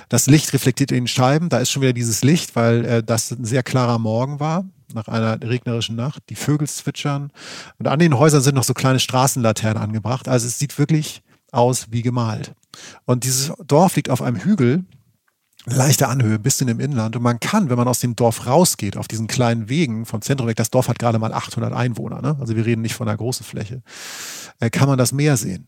das 0.07 0.27
Licht 0.27 0.53
reflektiert 0.53 0.91
in 0.91 1.03
den 1.03 1.07
Scheiben. 1.07 1.49
Da 1.49 1.59
ist 1.59 1.69
schon 1.69 1.81
wieder 1.81 1.93
dieses 1.93 2.23
Licht, 2.23 2.55
weil 2.55 2.85
äh, 2.85 3.03
das 3.03 3.31
ein 3.31 3.45
sehr 3.45 3.63
klarer 3.63 3.99
Morgen 3.99 4.39
war. 4.39 4.65
nach 4.93 5.07
einer 5.07 5.39
regnerischen 5.41 5.95
Nacht. 5.95 6.23
Die 6.29 6.35
Vögel 6.35 6.67
zwitschern 6.67 7.31
und 7.77 7.87
an 7.87 7.99
den 7.99 8.17
Häusern 8.17 8.41
sind 8.41 8.55
noch 8.55 8.63
so 8.63 8.73
kleine 8.73 8.99
Straßenlaternen 8.99 9.81
angebracht. 9.81 10.27
Also 10.27 10.47
es 10.47 10.57
sieht 10.57 10.79
wirklich 10.79 11.21
aus 11.51 11.87
wie 11.91 12.01
gemalt. 12.01 12.53
Und 13.05 13.23
dieses 13.23 13.51
Dorf 13.65 13.95
liegt 13.95 14.09
auf 14.09 14.21
einem 14.21 14.37
Hügel, 14.37 14.85
leichte 15.65 16.07
Anhöhe, 16.07 16.39
bisschen 16.39 16.67
im 16.67 16.79
Inland. 16.79 17.15
Und 17.15 17.21
man 17.21 17.39
kann, 17.39 17.69
wenn 17.69 17.77
man 17.77 17.87
aus 17.87 17.99
dem 17.99 18.15
Dorf 18.15 18.47
rausgeht, 18.47 18.97
auf 18.97 19.07
diesen 19.07 19.27
kleinen 19.27 19.69
Wegen 19.69 20.05
vom 20.05 20.21
Zentrum 20.21 20.47
weg, 20.47 20.55
das 20.55 20.71
Dorf 20.71 20.87
hat 20.87 20.99
gerade 20.99 21.19
mal 21.19 21.33
800 21.33 21.73
Einwohner, 21.73 22.21
ne? 22.21 22.37
also 22.39 22.55
wir 22.55 22.65
reden 22.65 22.81
nicht 22.81 22.95
von 22.95 23.07
einer 23.07 23.17
großen 23.17 23.45
Fläche, 23.45 23.81
äh, 24.59 24.69
kann 24.69 24.87
man 24.87 24.97
das 24.97 25.11
Meer 25.11 25.37
sehen 25.37 25.67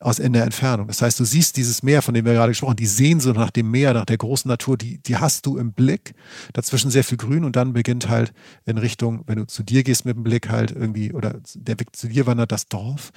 aus 0.00 0.18
in 0.18 0.32
der 0.32 0.44
Entfernung. 0.44 0.86
Das 0.86 1.02
heißt, 1.02 1.18
du 1.18 1.24
siehst 1.24 1.56
dieses 1.56 1.82
Meer, 1.82 2.02
von 2.02 2.14
dem 2.14 2.24
wir 2.24 2.32
gerade 2.32 2.50
gesprochen 2.50 2.70
haben, 2.70 2.76
die 2.76 2.86
Sehnsucht 2.86 3.36
nach 3.36 3.50
dem 3.50 3.70
Meer, 3.70 3.94
nach 3.94 4.04
der 4.04 4.16
großen 4.16 4.48
Natur, 4.48 4.76
die, 4.76 5.02
die 5.02 5.16
hast 5.16 5.46
du 5.46 5.58
im 5.58 5.72
Blick. 5.72 6.14
Dazwischen 6.52 6.90
sehr 6.90 7.04
viel 7.04 7.18
Grün 7.18 7.44
und 7.44 7.56
dann 7.56 7.72
beginnt 7.72 8.08
halt 8.08 8.32
in 8.64 8.78
Richtung, 8.78 9.24
wenn 9.26 9.38
du 9.38 9.46
zu 9.46 9.62
dir 9.62 9.82
gehst 9.82 10.04
mit 10.04 10.16
dem 10.16 10.22
Blick 10.22 10.48
halt 10.48 10.70
irgendwie, 10.70 11.12
oder 11.12 11.40
der 11.54 11.80
Weg 11.80 11.94
zu 11.94 12.08
dir 12.08 12.26
wandert, 12.26 12.52
das 12.52 12.66
Dorf. 12.66 13.10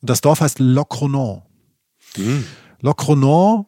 Und 0.00 0.10
das 0.10 0.20
Dorf 0.20 0.40
heißt 0.40 0.58
Locronan. 0.58 1.42
Mhm. 2.16 2.44
Locronan 2.80 3.66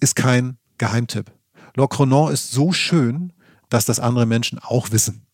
ist 0.00 0.16
kein 0.16 0.58
Geheimtipp. 0.78 1.30
Locronan 1.76 2.32
ist 2.32 2.52
so 2.52 2.72
schön, 2.72 3.32
dass 3.68 3.84
das 3.84 4.00
andere 4.00 4.26
Menschen 4.26 4.58
auch 4.58 4.90
wissen. 4.90 5.26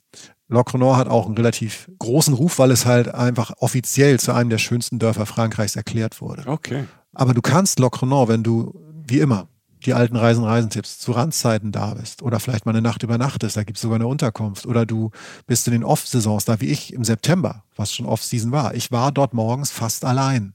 Locronan 0.49 0.97
hat 0.97 1.09
auch 1.09 1.27
einen 1.27 1.37
relativ 1.37 1.89
großen 1.99 2.35
Ruf, 2.35 2.59
weil 2.59 2.71
es 2.73 2.85
halt 2.85 3.15
einfach 3.15 3.53
offiziell 3.59 4.19
zu 4.19 4.33
einem 4.33 4.51
der 4.51 4.59
schönsten 4.59 4.99
Dörfer 4.99 5.27
Frankreichs 5.27 5.77
erklärt 5.77 6.21
wurde. 6.21 6.45
Okay. 6.47 6.85
Aber 7.15 7.35
du 7.35 7.43
kannst 7.43 7.79
Locronan, 7.79 8.29
wenn 8.29 8.43
du, 8.43 8.75
wie 9.07 9.21
immer, 9.21 9.49
die 9.85 9.95
alten 9.95 10.17
Reisen, 10.17 10.45
Reisentipps 10.45 10.99
zu 10.99 11.13
Randzeiten 11.13 11.73
da 11.73 11.95
bist 11.95 12.23
oder 12.23 12.39
vielleicht 12.41 12.67
mal 12.67 12.73
eine 12.73 12.83
Nacht 12.83 13.03
übernachtest, 13.03 13.57
da 13.57 13.65
gibt 13.65 13.79
es 13.79 13.83
sogar 13.83 13.97
eine 13.97 14.07
Unterkunft 14.07 14.67
oder 14.67 14.85
du 14.87 15.11
bist 15.47 15.67
in 15.69 15.73
den 15.73 15.85
Off-Saisons 15.85 16.45
da, 16.45 16.61
wie 16.61 16.67
ich 16.67 16.93
im 16.93 17.05
September, 17.05 17.65
was 17.77 17.93
schon 17.93 18.07
Off-Season 18.07 18.53
war. 18.53 18.75
Ich 18.75 18.93
war 18.93 19.13
dort 19.13 19.35
morgens 19.35 19.71
fast 19.71 20.05
allein. 20.05 20.55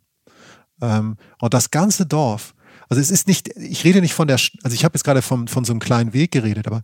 Ähm, 0.82 1.18
und 1.40 1.54
das 1.54 1.72
ganze 1.72 2.06
Dorf, 2.06 2.54
also 2.90 3.02
es 3.02 3.12
ist 3.12 3.28
nicht, 3.28 3.50
ich 3.58 3.84
rede 3.84 4.02
nicht 4.02 4.14
von 4.14 4.28
der, 4.28 4.40
also 4.64 4.74
ich 4.74 4.84
habe 4.84 4.96
jetzt 4.96 5.04
gerade 5.04 5.22
von, 5.22 5.48
von 5.48 5.66
so 5.66 5.74
einem 5.74 5.80
kleinen 5.80 6.14
Weg 6.14 6.32
geredet, 6.32 6.68
aber 6.68 6.82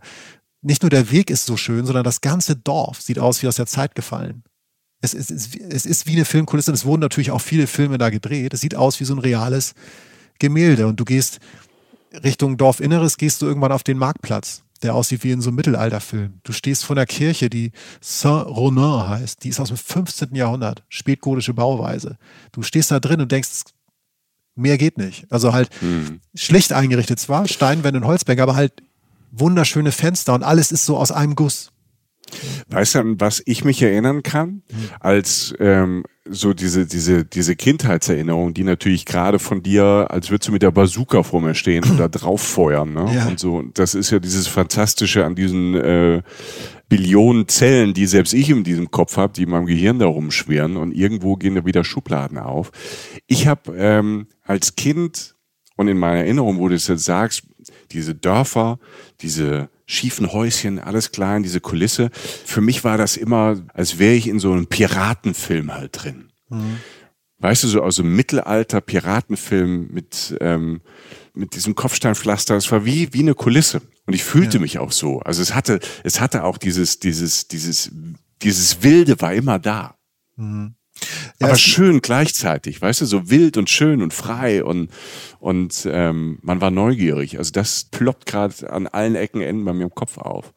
nicht 0.62 0.82
nur 0.82 0.90
der 0.90 1.10
Weg 1.10 1.30
ist 1.30 1.46
so 1.46 1.56
schön, 1.56 1.86
sondern 1.86 2.04
das 2.04 2.20
ganze 2.20 2.56
Dorf 2.56 3.00
sieht 3.00 3.18
aus 3.18 3.42
wie 3.42 3.48
aus 3.48 3.56
der 3.56 3.66
Zeit 3.66 3.94
gefallen. 3.94 4.44
Es, 5.00 5.14
es, 5.14 5.30
es, 5.30 5.56
es 5.56 5.84
ist 5.84 6.06
wie 6.06 6.12
eine 6.12 6.24
Filmkulisse 6.24 6.70
und 6.70 6.76
es 6.76 6.84
wurden 6.84 7.00
natürlich 7.00 7.32
auch 7.32 7.40
viele 7.40 7.66
Filme 7.66 7.98
da 7.98 8.10
gedreht. 8.10 8.54
Es 8.54 8.60
sieht 8.60 8.76
aus 8.76 9.00
wie 9.00 9.04
so 9.04 9.14
ein 9.14 9.18
reales 9.18 9.74
Gemälde 10.38 10.86
und 10.86 11.00
du 11.00 11.04
gehst 11.04 11.40
Richtung 12.22 12.56
Dorfinneres, 12.56 13.16
gehst 13.16 13.42
du 13.42 13.46
irgendwann 13.46 13.72
auf 13.72 13.82
den 13.82 13.98
Marktplatz, 13.98 14.62
der 14.82 14.94
aussieht 14.94 15.24
wie 15.24 15.32
in 15.32 15.40
so 15.40 15.50
einem 15.50 15.56
Mittelalterfilm. 15.56 16.40
Du 16.44 16.52
stehst 16.52 16.84
vor 16.84 16.96
einer 16.96 17.06
Kirche, 17.06 17.50
die 17.50 17.72
Saint-Ronin 18.00 19.08
heißt. 19.08 19.42
Die 19.42 19.48
ist 19.48 19.58
aus 19.58 19.68
dem 19.68 19.76
15. 19.76 20.34
Jahrhundert, 20.34 20.84
spätgotische 20.88 21.54
Bauweise. 21.54 22.18
Du 22.52 22.62
stehst 22.62 22.90
da 22.90 23.00
drin 23.00 23.20
und 23.20 23.32
denkst, 23.32 23.64
mehr 24.54 24.78
geht 24.78 24.98
nicht. 24.98 25.26
Also 25.30 25.52
halt 25.52 25.70
mhm. 25.80 26.20
schlecht 26.34 26.72
eingerichtet 26.72 27.20
zwar, 27.20 27.48
Steinwände 27.48 28.00
und 28.00 28.06
Holzbänke, 28.06 28.42
aber 28.42 28.56
halt 28.56 28.82
wunderschöne 29.30 29.92
Fenster 29.92 30.34
und 30.34 30.42
alles 30.42 30.72
ist 30.72 30.84
so 30.84 30.96
aus 30.96 31.10
einem 31.10 31.34
Guss. 31.34 31.72
Weißt 32.68 32.94
du, 32.94 32.98
an 33.00 33.20
was 33.20 33.42
ich 33.44 33.64
mich 33.64 33.82
erinnern 33.82 34.22
kann? 34.22 34.62
Als 35.00 35.54
ähm, 35.58 36.04
so 36.28 36.54
diese, 36.54 36.86
diese, 36.86 37.24
diese 37.24 37.56
Kindheitserinnerung, 37.56 38.54
die 38.54 38.64
natürlich 38.64 39.04
gerade 39.04 39.38
von 39.38 39.62
dir, 39.62 40.06
als 40.08 40.30
würdest 40.30 40.48
du 40.48 40.52
mit 40.52 40.62
der 40.62 40.70
Bazooka 40.70 41.22
vor 41.24 41.40
mir 41.40 41.54
stehen 41.54 41.84
und 41.84 41.98
da 41.98 42.08
drauf 42.08 42.40
feuern. 42.40 42.94
Ne? 42.94 43.12
Ja. 43.14 43.26
Und 43.26 43.38
so, 43.38 43.62
das 43.74 43.94
ist 43.94 44.10
ja 44.10 44.18
dieses 44.18 44.46
Fantastische 44.46 45.24
an 45.24 45.34
diesen 45.34 45.74
äh, 45.74 46.22
Billionen 46.88 47.48
Zellen, 47.48 47.94
die 47.94 48.06
selbst 48.06 48.34
ich 48.34 48.50
in 48.50 48.64
diesem 48.64 48.90
Kopf 48.90 49.16
habe, 49.16 49.32
die 49.32 49.42
in 49.42 49.50
meinem 49.50 49.66
Gehirn 49.66 49.98
da 49.98 50.06
rumschwirren 50.06 50.76
und 50.76 50.92
irgendwo 50.92 51.36
gehen 51.36 51.54
da 51.54 51.64
wieder 51.64 51.84
Schubladen 51.84 52.38
auf. 52.38 52.70
Ich 53.26 53.46
habe 53.46 53.74
ähm, 53.76 54.26
als 54.42 54.76
Kind 54.76 55.36
und 55.76 55.88
in 55.88 55.98
meiner 55.98 56.20
Erinnerung, 56.20 56.58
wo 56.58 56.68
du 56.68 56.74
es 56.74 56.88
jetzt 56.88 57.04
sagst, 57.04 57.42
diese 57.92 58.14
Dörfer, 58.14 58.78
diese 59.20 59.68
schiefen 59.86 60.32
Häuschen, 60.32 60.78
alles 60.78 61.12
klein, 61.12 61.42
diese 61.42 61.60
Kulisse. 61.60 62.10
Für 62.44 62.60
mich 62.60 62.84
war 62.84 62.98
das 62.98 63.16
immer, 63.16 63.62
als 63.74 63.98
wäre 63.98 64.14
ich 64.14 64.26
in 64.26 64.38
so 64.38 64.52
einem 64.52 64.66
Piratenfilm 64.66 65.72
halt 65.72 66.02
drin. 66.02 66.30
Mhm. 66.48 66.78
Weißt 67.38 67.64
du, 67.64 67.68
so 67.68 67.82
aus 67.82 67.98
einem 67.98 68.14
Mittelalter-Piratenfilm 68.14 69.88
mit, 69.90 70.36
ähm, 70.40 70.80
mit 71.34 71.56
diesem 71.56 71.74
Kopfsteinpflaster. 71.74 72.54
Es 72.54 72.70
war 72.70 72.84
wie, 72.84 73.12
wie 73.12 73.20
eine 73.20 73.34
Kulisse. 73.34 73.82
Und 74.06 74.14
ich 74.14 74.22
fühlte 74.22 74.58
ja. 74.58 74.60
mich 74.60 74.78
auch 74.78 74.92
so. 74.92 75.20
Also 75.20 75.42
es 75.42 75.54
hatte, 75.54 75.80
es 76.04 76.20
hatte 76.20 76.44
auch 76.44 76.56
dieses, 76.56 77.00
dieses, 77.00 77.48
dieses, 77.48 77.90
dieses 78.42 78.82
Wilde 78.82 79.20
war 79.20 79.34
immer 79.34 79.58
da. 79.58 79.96
Mhm. 80.36 80.76
Ja, 81.40 81.48
aber 81.48 81.56
schön 81.56 82.00
gleichzeitig, 82.00 82.80
weißt 82.80 83.00
du, 83.00 83.06
so 83.06 83.30
wild 83.30 83.56
und 83.56 83.70
schön 83.70 84.02
und 84.02 84.12
frei 84.14 84.64
und, 84.64 84.90
und 85.40 85.88
ähm, 85.90 86.38
man 86.42 86.60
war 86.60 86.70
neugierig. 86.70 87.38
Also 87.38 87.52
das 87.52 87.84
ploppt 87.84 88.26
gerade 88.26 88.70
an 88.70 88.86
allen 88.86 89.14
Ecken 89.14 89.40
Enden 89.40 89.64
bei 89.64 89.72
mir 89.72 89.84
im 89.84 89.94
Kopf 89.94 90.18
auf. 90.18 90.52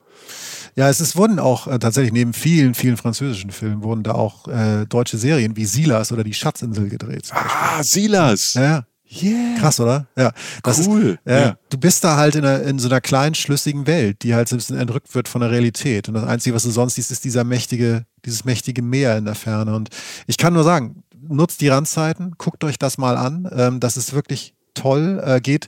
Ja, 0.75 0.89
es 0.89 0.99
ist, 0.99 1.15
wurden 1.15 1.39
auch 1.39 1.67
äh, 1.67 1.79
tatsächlich 1.79 2.11
neben 2.11 2.33
vielen, 2.33 2.73
vielen 2.73 2.97
französischen 2.97 3.51
Filmen 3.51 3.81
wurden 3.81 4.03
da 4.03 4.11
auch 4.13 4.47
äh, 4.47 4.85
deutsche 4.85 5.17
Serien 5.17 5.55
wie 5.55 5.65
Silas 5.65 6.11
oder 6.11 6.23
die 6.23 6.33
Schatzinsel 6.33 6.89
gedreht. 6.89 7.29
Ah, 7.31 7.81
Silas! 7.81 8.55
Ja. 8.55 8.85
Yeah. 9.21 9.57
Krass, 9.59 9.79
oder? 9.79 10.07
Ja. 10.15 10.31
Das 10.63 10.87
cool. 10.87 11.19
Ist, 11.23 11.31
ja, 11.31 11.39
ja. 11.39 11.57
Du 11.69 11.77
bist 11.77 12.03
da 12.03 12.17
halt 12.17 12.35
in, 12.35 12.45
einer, 12.45 12.61
in 12.63 12.79
so 12.79 12.87
einer 12.87 13.01
kleinen, 13.01 13.35
schlüssigen 13.35 13.87
Welt, 13.87 14.23
die 14.23 14.35
halt 14.35 14.47
so 14.49 14.55
ein 14.55 14.57
bisschen 14.57 14.77
entrückt 14.77 15.13
wird 15.15 15.27
von 15.27 15.41
der 15.41 15.51
Realität. 15.51 16.07
Und 16.07 16.15
das 16.15 16.23
Einzige, 16.23 16.55
was 16.55 16.63
du 16.63 16.71
sonst 16.71 16.95
siehst, 16.95 17.11
ist 17.11 17.23
dieser 17.23 17.43
mächtige, 17.43 18.05
dieses 18.25 18.45
mächtige 18.45 18.81
Meer 18.81 19.17
in 19.17 19.25
der 19.25 19.35
Ferne. 19.35 19.75
Und 19.75 19.89
ich 20.27 20.37
kann 20.37 20.53
nur 20.53 20.63
sagen, 20.63 21.03
nutzt 21.27 21.61
die 21.61 21.67
Randzeiten, 21.67 22.35
guckt 22.37 22.63
euch 22.63 22.77
das 22.77 22.97
mal 22.97 23.17
an. 23.17 23.49
Ähm, 23.51 23.79
das 23.79 23.97
ist 23.97 24.13
wirklich 24.13 24.53
toll. 24.73 25.21
Äh, 25.25 25.41
geht 25.41 25.67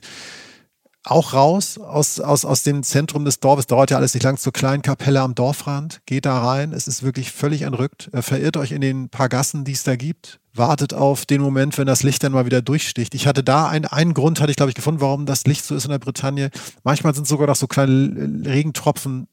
auch 1.04 1.32
raus 1.32 1.78
aus, 1.78 2.20
aus, 2.20 2.44
aus 2.44 2.62
dem 2.62 2.82
Zentrum 2.82 3.24
des 3.24 3.40
Dorfes. 3.40 3.66
Dauert 3.66 3.90
ja 3.90 3.96
alles 3.96 4.14
nicht 4.14 4.24
lang 4.24 4.36
zur 4.36 4.52
kleinen 4.52 4.82
Kapelle 4.82 5.20
am 5.20 5.34
Dorfrand. 5.34 6.00
Geht 6.06 6.26
da 6.26 6.38
rein. 6.38 6.72
Es 6.72 6.86
ist 6.86 7.02
wirklich 7.02 7.32
völlig 7.32 7.62
entrückt. 7.62 8.10
Äh, 8.12 8.22
verirrt 8.22 8.56
euch 8.56 8.72
in 8.72 8.80
den 8.80 9.08
paar 9.08 9.28
Gassen, 9.28 9.64
die 9.64 9.72
es 9.72 9.84
da 9.84 9.96
gibt. 9.96 10.40
Wartet 10.58 10.94
auf 10.94 11.26
den 11.26 11.40
Moment, 11.40 11.78
wenn 11.78 11.86
das 11.86 12.02
Licht 12.02 12.22
dann 12.22 12.32
mal 12.32 12.46
wieder 12.46 12.62
durchsticht. 12.62 13.14
Ich 13.14 13.26
hatte 13.26 13.42
da 13.42 13.68
einen, 13.68 13.86
einen 13.86 14.14
Grund, 14.14 14.40
hatte 14.40 14.50
ich 14.50 14.56
glaube 14.56 14.70
ich 14.70 14.74
gefunden, 14.74 15.00
warum 15.00 15.26
das 15.26 15.44
Licht 15.46 15.64
so 15.64 15.74
ist 15.74 15.84
in 15.84 15.90
der 15.90 15.98
Bretagne. 15.98 16.50
Manchmal 16.84 17.14
sind 17.14 17.26
sogar 17.26 17.46
noch 17.46 17.56
so 17.56 17.66
kleine 17.66 18.44
Regentropfen 18.44 19.28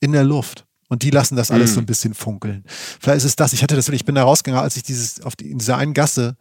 in 0.00 0.12
der 0.12 0.24
Luft. 0.24 0.66
Und 0.88 1.02
die 1.02 1.10
lassen 1.10 1.34
das 1.34 1.50
alles 1.50 1.72
mm. 1.72 1.74
so 1.74 1.80
ein 1.80 1.86
bisschen 1.86 2.14
funkeln. 2.14 2.62
Vielleicht 3.00 3.18
ist 3.18 3.24
es 3.24 3.36
das. 3.36 3.52
Ich 3.52 3.62
hatte 3.62 3.74
das, 3.74 3.88
ich 3.88 4.04
bin 4.04 4.14
da 4.14 4.22
rausgegangen, 4.22 4.62
als 4.62 4.76
ich 4.76 4.82
dieses, 4.82 5.22
auf 5.22 5.34
die, 5.34 5.50
in 5.50 5.58
dieser 5.58 5.76
einen 5.76 5.94
Gasse 5.94 6.36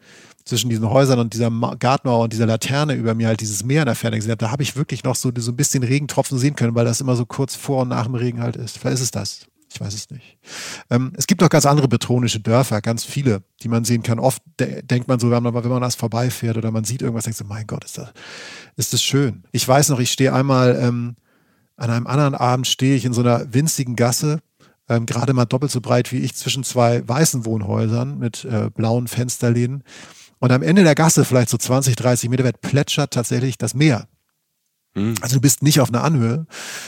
zwischen 0.46 0.70
diesen 0.70 0.90
Häusern 0.90 1.20
und 1.20 1.34
dieser 1.34 1.50
Gartenmauer 1.80 2.26
und 2.26 2.34
dieser 2.34 2.46
Laterne 2.46 2.94
über 2.94 3.16
mir 3.16 3.28
halt 3.28 3.42
dieses 3.42 3.64
Meer 3.64 3.84
in 3.84 3.86
der 3.86 3.96
Ferne 3.96 4.18
gesehen 4.18 4.32
habe, 4.32 4.46
da 4.46 4.52
habe 4.52 4.62
ich 4.62 4.76
wirklich 4.76 5.04
noch 5.04 5.16
so, 5.16 5.32
so 5.36 5.52
ein 5.52 5.56
bisschen 5.56 5.84
Regentropfen 5.84 6.38
sehen 6.38 6.56
können, 6.56 6.76
weil 6.76 6.86
das 6.86 7.00
immer 7.00 7.16
so 7.16 7.26
kurz 7.26 7.56
vor 7.56 7.84
und 7.84 7.90
nach 7.90 8.06
dem 8.06 8.16
Regen 8.16 8.42
halt 8.42 8.58
ist. 8.58 8.78
Vielleicht 8.78 8.96
ist 8.96 9.02
es 9.02 9.12
das. 9.12 9.48
Ich 9.74 9.82
weiß 9.82 9.94
es 9.94 10.12
nicht. 10.12 10.38
Ähm, 10.92 11.14
es 11.18 11.26
gibt 11.26 11.42
noch 11.42 11.50
ganz 11.50 11.66
andere 11.66 11.88
betonische 11.88 12.40
Dörfer, 12.40 12.80
ganz 12.82 13.04
viele, 13.04 13.42
die 13.64 13.70
man 13.70 13.86
sehen 13.86 14.04
kann. 14.04 14.20
Oft 14.20 14.44
de 14.60 14.84
denkt 14.84 15.08
man 15.08 15.20
so, 15.20 15.32
wenn 15.32 15.42
man, 15.42 15.54
wenn 15.54 15.68
man 15.68 15.82
das 15.82 15.96
vorbeifährt 15.96 16.58
oder 16.58 16.70
man 16.70 16.84
sieht 16.84 17.02
irgendwas, 17.02 17.24
denkt 17.24 17.40
so, 17.40 17.46
mein 17.46 17.66
Gott, 17.66 17.84
ist 17.84 17.98
das, 17.98 18.14
ist 18.76 18.94
das 18.94 19.02
schön. 19.02 19.46
Ich 19.52 19.68
weiß 19.68 19.90
noch, 19.90 20.00
ich 20.00 20.12
stehe 20.12 20.34
einmal 20.34 20.78
ähm, 20.80 21.16
an 21.76 21.90
einem 21.90 22.06
anderen 22.06 22.36
Abend 22.36 22.68
stehe 22.68 22.96
ich 22.96 23.04
in 23.04 23.14
so 23.14 23.22
einer 23.22 23.52
winzigen 23.52 23.96
Gasse, 23.96 24.40
ähm, 24.90 25.08
gerade 25.08 25.34
mal 25.34 25.46
doppelt 25.46 25.72
so 25.72 25.82
breit 25.82 26.12
wie 26.12 26.20
ich, 26.20 26.36
zwischen 26.36 26.64
zwei 26.64 27.08
weißen 27.08 27.46
Wohnhäusern 27.46 28.20
mit 28.20 28.46
äh, 28.46 28.70
blauen 28.70 29.08
Fensterläden. 29.08 29.84
Und 30.38 30.52
am 30.52 30.62
Ende 30.62 30.84
der 30.84 30.94
Gasse, 30.94 31.26
vielleicht 31.26 31.50
so 31.50 31.58
20, 31.58 31.96
30 31.96 32.30
Meter 32.30 32.44
weit, 32.44 32.62
plätschert 32.62 33.12
tatsächlich 33.12 33.58
das 33.58 33.74
Meer. 33.74 34.08
Mhm. 34.96 35.16
Also 35.22 35.36
du 35.36 35.42
bist 35.42 35.64
nicht 35.64 35.80
auf 35.80 35.90
einer 35.90 36.04
Anhöhe 36.04 36.46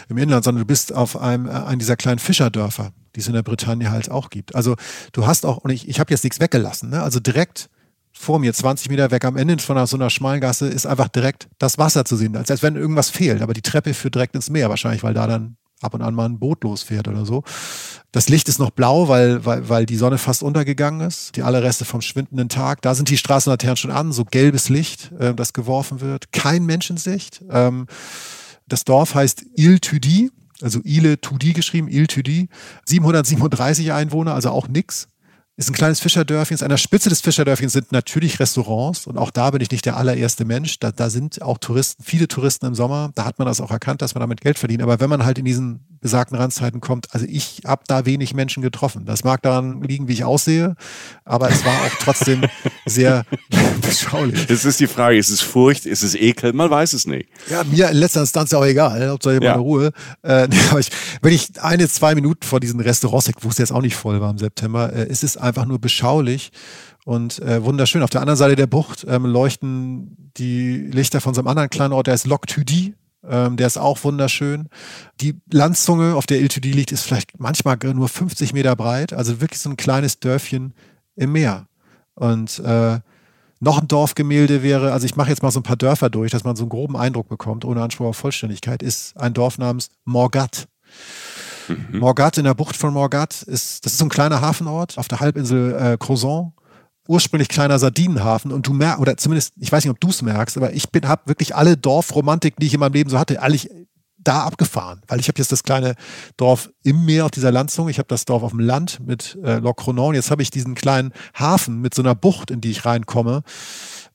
im 0.10 0.18
Inland, 0.18 0.43
sondern 0.43 0.62
du 0.62 0.68
bist 0.68 0.93
auf 0.93 1.20
einem, 1.20 1.47
äh, 1.47 1.51
einem 1.51 1.80
dieser 1.80 1.95
kleinen 1.95 2.20
Fischerdörfer, 2.20 2.91
die 3.16 3.20
es 3.20 3.28
in 3.28 3.34
der 3.34 3.43
Bretagne 3.43 3.89
halt 3.91 4.12
auch 4.12 4.30
gibt. 4.30 4.56
Also 4.56 4.76
du 5.12 5.26
hast 5.26 5.45
auch, 5.45 5.58
und 5.58 5.72
ich, 5.72 5.88
ich 5.88 5.99
habe 5.99 6.12
jetzt 6.12 6.24
nichts 6.24 6.39
weggelassen, 6.39 6.89
ne? 6.89 7.01
also 7.01 7.20
direkt 7.20 7.70
vor 8.18 8.39
mir, 8.39 8.53
20 8.53 8.89
Meter 8.89 9.12
weg 9.12 9.26
am 9.26 9.36
Ende 9.36 9.58
von 9.60 9.86
so 9.88 9.97
einer 9.97 10.10
schmalen 10.10 10.39
Gasse, 10.39 10.68
ist 10.68 10.86
einfach 10.86 11.10
direkt 11.10 11.49
das 11.58 11.78
Wasser 11.78 12.06
zu 12.06 12.16
sehen, 12.16 12.36
als 12.38 12.64
wenn 12.64 12.78
irgendwas 12.78 13.10
fehlt. 13.10 13.41
Aber 13.41 13.53
die 13.53 13.62
Treppe 13.62 13.93
führt 13.93 14.16
direkt 14.16 14.36
ins 14.36 14.49
Meer, 14.49 14.70
wahrscheinlich, 14.70 15.03
weil 15.03 15.14
da 15.14 15.28
dann 15.28 15.58
ab 15.82 15.93
und 15.93 16.01
an 16.01 16.15
mal 16.15 16.26
ein 16.26 16.39
Boot 16.39 16.63
losfährt 16.63 17.07
oder 17.07 17.26
so. 17.26 17.43
Das 18.11 18.30
Licht 18.30 18.47
ist 18.47 18.59
noch 18.59 18.71
blau, 18.71 19.07
weil, 19.07 19.45
weil, 19.45 19.67
weil 19.67 19.86
die 19.86 19.97
Sonne 19.97 20.17
fast 20.17 20.41
untergegangen 20.41 21.01
ist. 21.05 21.36
Die 21.36 21.43
alle 21.43 21.61
Reste 21.63 21.86
vom 21.86 22.01
schwindenden 22.01 22.49
Tag. 22.49 22.82
Da 22.82 22.95
sind 22.95 23.09
die 23.09 23.17
Straßenlaternen 23.17 23.78
schon 23.78 23.91
an, 23.91 24.11
so 24.11 24.26
gelbes 24.26 24.69
Licht, 24.69 25.11
äh, 25.19 25.34
das 25.34 25.53
geworfen 25.53 26.01
wird. 26.01 26.32
Kein 26.32 26.65
Menschensicht. 26.65 27.43
Ähm, 27.49 27.88
das 28.67 28.86
Dorf 28.86 29.15
heißt 29.15 29.45
Il 29.57 29.80
Tudi, 29.80 30.32
also 30.61 30.80
Ile 30.84 31.19
Tudi 31.19 31.53
geschrieben, 31.53 31.88
Il 31.88 32.07
Tudi. 32.07 32.49
737 32.86 33.91
Einwohner, 33.91 34.34
also 34.34 34.49
auch 34.51 34.67
nix. 34.67 35.07
Ist 35.58 35.70
ein 35.70 35.74
kleines 35.74 35.99
Fischerdörfchen. 36.01 36.62
An 36.62 36.70
der 36.70 36.78
Spitze 36.78 37.10
des 37.10 37.22
Fischerdörfchens 37.22 37.74
sind 37.74 37.91
natürlich 37.91 38.39
Restaurants 38.39 39.08
und 39.08 39.18
auch 39.18 39.32
da 39.32 39.51
bin 39.51 39.62
ich 39.62 39.72
nicht 39.72 39.86
der 39.86 39.95
allererste 39.95 40.43
Mensch. 40.43 40.80
Da, 40.80 40.91
da 40.91 41.10
sind 41.10 41.41
auch 41.41 41.58
Touristen, 41.58 42.03
viele 42.03 42.28
Touristen 42.28 42.66
im 42.66 42.76
Sommer. 42.76 43.12
Da 43.16 43.26
hat 43.26 43.39
man 43.39 43.47
das 43.47 43.62
auch 43.62 43.72
erkannt, 43.72 44.01
dass 44.01 44.16
man 44.16 44.20
damit 44.20 44.41
Geld 44.41 44.60
verdient. 44.60 44.82
Aber 44.82 44.99
wenn 44.99 45.10
man 45.10 45.24
halt 45.24 45.38
in 45.38 45.45
diesen 45.45 45.86
besagten 46.01 46.38
Randzeiten 46.38 46.82
kommt, 46.82 47.08
also 47.16 47.26
ich 47.28 47.62
habe 47.66 47.84
da 47.88 48.06
wenig 48.06 48.36
Menschen 48.36 48.62
getroffen. 48.62 49.06
Das 49.06 49.24
mag 49.24 49.41
daran 49.41 49.82
liegen, 49.82 50.08
wie 50.08 50.14
ich 50.14 50.24
aussehe, 50.24 50.76
aber 51.24 51.49
es 51.49 51.66
war 51.66 51.74
auch 51.74 51.99
trotzdem 51.99 52.43
sehr 52.86 53.24
beschaulich. 53.82 54.47
Es 54.47 54.66
ist 54.66 54.80
die 54.80 54.86
Frage, 54.86 55.18
ist 55.18 55.30
es 55.30 55.41
Furcht, 55.41 55.88
ist 55.88 56.03
es 56.03 56.14
Ekel? 56.14 56.53
Man 56.53 56.70
weiß 56.70 56.93
es 56.93 57.08
nicht. 57.08 57.30
Ja, 57.49 57.64
mir 57.64 57.89
in 57.89 57.97
letzter 57.97 58.20
Instanz 58.20 58.53
auch 58.53 58.64
egal, 58.64 59.10
Hauptsache 59.10 59.36
ja. 59.41 59.51
meine 59.51 59.64
Ruhe. 59.64 59.91
Äh, 60.22 60.47
aber 60.70 60.80
ich, 60.80 60.91
wenn 61.24 61.34
ich 61.34 61.60
eine, 61.60 61.89
zwei 61.89 62.14
Minuten 62.14 62.45
vor 62.45 62.60
diesen 62.60 62.80
Restaurants, 62.82 63.32
wo 63.41 63.49
es 63.49 63.58
jetzt 63.58 63.72
auch 63.72 63.82
nicht 63.82 63.95
voll 63.95 64.22
war 64.22 64.30
im 64.30 64.38
September, 64.38 64.93
äh, 64.93 65.08
ist 65.08 65.24
es 65.24 65.38
einfach 65.45 65.65
nur 65.65 65.79
beschaulich 65.79 66.51
und 67.05 67.39
äh, 67.39 67.63
wunderschön. 67.63 68.03
Auf 68.03 68.09
der 68.09 68.21
anderen 68.21 68.37
Seite 68.37 68.55
der 68.55 68.67
Bucht 68.67 69.05
ähm, 69.07 69.25
leuchten 69.25 70.31
die 70.37 70.77
Lichter 70.77 71.21
von 71.21 71.33
so 71.33 71.41
einem 71.41 71.47
anderen 71.47 71.69
kleinen 71.69 71.93
Ort, 71.93 72.07
der 72.07 72.15
ist 72.15 72.27
Loc 72.27 72.47
Thudy. 72.47 72.95
Ähm, 73.27 73.57
der 73.57 73.67
ist 73.67 73.77
auch 73.77 74.03
wunderschön. 74.03 74.69
Die 75.21 75.39
Landzunge, 75.51 76.15
auf 76.15 76.27
der 76.27 76.39
Il 76.41 76.47
Thudy 76.47 76.71
liegt, 76.71 76.91
ist 76.91 77.01
vielleicht 77.01 77.39
manchmal 77.39 77.77
nur 77.93 78.07
50 78.07 78.53
Meter 78.53 78.75
breit. 78.75 79.13
Also 79.13 79.41
wirklich 79.41 79.59
so 79.59 79.69
ein 79.69 79.77
kleines 79.77 80.19
Dörfchen 80.19 80.73
im 81.15 81.31
Meer. 81.31 81.67
Und 82.13 82.59
äh, 82.59 82.99
noch 83.59 83.81
ein 83.81 83.87
Dorfgemälde 83.87 84.63
wäre, 84.63 84.91
also 84.91 85.05
ich 85.05 85.15
mache 85.15 85.29
jetzt 85.29 85.41
mal 85.41 85.51
so 85.51 85.59
ein 85.59 85.63
paar 85.63 85.77
Dörfer 85.77 86.09
durch, 86.09 86.31
dass 86.31 86.43
man 86.43 86.55
so 86.55 86.63
einen 86.63 86.69
groben 86.69 86.95
Eindruck 86.95 87.29
bekommt, 87.29 87.65
ohne 87.65 87.81
Anspruch 87.81 88.07
auf 88.07 88.17
Vollständigkeit, 88.17 88.83
ist 88.83 89.17
ein 89.17 89.33
Dorf 89.33 89.57
namens 89.57 89.89
Morgat. 90.03 90.67
Mhm. 91.68 91.99
Morgat 91.99 92.38
in 92.38 92.43
der 92.45 92.53
Bucht 92.53 92.76
von 92.76 92.93
Morgat 92.93 93.41
ist, 93.43 93.86
das 93.86 93.93
ist 93.93 93.99
so 93.99 94.05
ein 94.05 94.09
kleiner 94.09 94.41
Hafenort 94.41 94.97
auf 94.97 95.07
der 95.07 95.20
Halbinsel 95.20 95.74
äh, 95.74 95.97
Crozon. 95.97 96.53
Ursprünglich 97.07 97.49
kleiner 97.49 97.78
Sardinenhafen 97.78 98.51
und 98.51 98.66
du 98.66 98.74
merkst, 98.74 98.99
oder 98.99 99.16
zumindest, 99.16 99.53
ich 99.57 99.72
weiß 99.72 99.84
nicht, 99.84 99.91
ob 99.91 99.99
du 99.99 100.09
es 100.09 100.24
merkst, 100.24 100.57
aber 100.57 100.74
ich 100.74 100.89
bin, 100.89 101.07
habe 101.07 101.22
wirklich 101.26 101.55
alle 101.55 101.78
Dorfromantik, 101.78 102.55
die 102.57 102.66
ich 102.66 102.74
in 102.74 102.80
meinem 102.80 102.93
Leben 102.93 103.11
so 103.11 103.20
hatte, 103.20 103.39
eigentlich 103.41 103.70
da 104.18 104.43
abgefahren, 104.43 105.01
weil 105.07 105.20
ich 105.20 105.28
habe 105.28 105.38
jetzt 105.38 105.51
das 105.51 105.63
kleine 105.63 105.95
Dorf 106.36 106.72
im 106.84 107.05
Meer 107.05 107.26
auf 107.26 107.32
dieser 107.32 107.51
Landzunge, 107.51 107.91
ich 107.91 107.99
habe 107.99 108.07
das 108.07 108.26
Dorf 108.26 108.43
auf 108.43 108.51
dem 108.51 108.59
Land 108.59 108.99
mit 109.05 109.38
äh, 109.43 109.59
Loc 109.59 109.78
Cronon, 109.78 110.16
jetzt 110.16 110.32
habe 110.32 110.41
ich 110.41 110.49
diesen 110.49 110.74
kleinen 110.74 111.13
Hafen 111.38 111.80
mit 111.80 111.93
so 111.93 112.01
einer 112.01 112.16
Bucht, 112.16 112.49
in 112.49 112.59
die 112.59 112.72
ich 112.72 112.86
reinkomme 112.86 113.43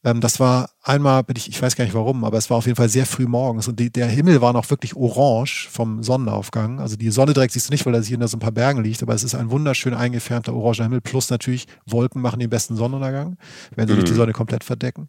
ähm, 0.03 0.20
das 0.20 0.40
war 0.40 0.70
einmal, 0.82 1.24
ich, 1.34 1.48
ich 1.48 1.61
weiß 1.61 1.76
gar 1.76 1.84
nicht 1.84 1.94
warum, 1.94 2.24
aber 2.24 2.38
es 2.38 2.48
war 2.48 2.57
auf 2.57 2.66
jeden 2.66 2.76
Fall 2.76 2.88
sehr 2.88 3.05
früh 3.05 3.26
morgens 3.26 3.68
und 3.68 3.78
die, 3.78 3.90
der 3.90 4.07
Himmel 4.07 4.40
war 4.40 4.53
noch 4.53 4.68
wirklich 4.70 4.96
orange 4.96 5.68
vom 5.70 6.03
Sonnenaufgang. 6.03 6.80
Also 6.80 6.96
die 6.96 7.11
Sonne 7.11 7.34
direkt 7.34 7.53
siehst 7.53 7.68
du 7.68 7.72
nicht, 7.72 7.84
weil 7.84 7.94
er 7.94 8.03
sich 8.03 8.11
hinter 8.11 8.28
so 8.28 8.36
ein 8.38 8.40
paar 8.40 8.53
Bergen 8.53 8.82
liegt, 8.82 9.03
aber 9.03 9.14
es 9.14 9.22
ist 9.22 9.34
ein 9.34 9.51
wunderschön 9.51 9.92
eingefärbter 9.92 10.55
oranger 10.55 10.84
Himmel. 10.84 11.01
Plus 11.03 11.28
natürlich 11.28 11.66
Wolken 11.84 12.22
machen 12.22 12.40
den 12.40 12.48
besten 12.48 12.76
Sonnenuntergang, 12.76 13.36
wenn 13.76 13.88
sie 13.88 13.94
mhm. 13.94 14.05
die 14.05 14.14
Sonne 14.14 14.32
komplett 14.32 14.64
verdecken. 14.64 15.09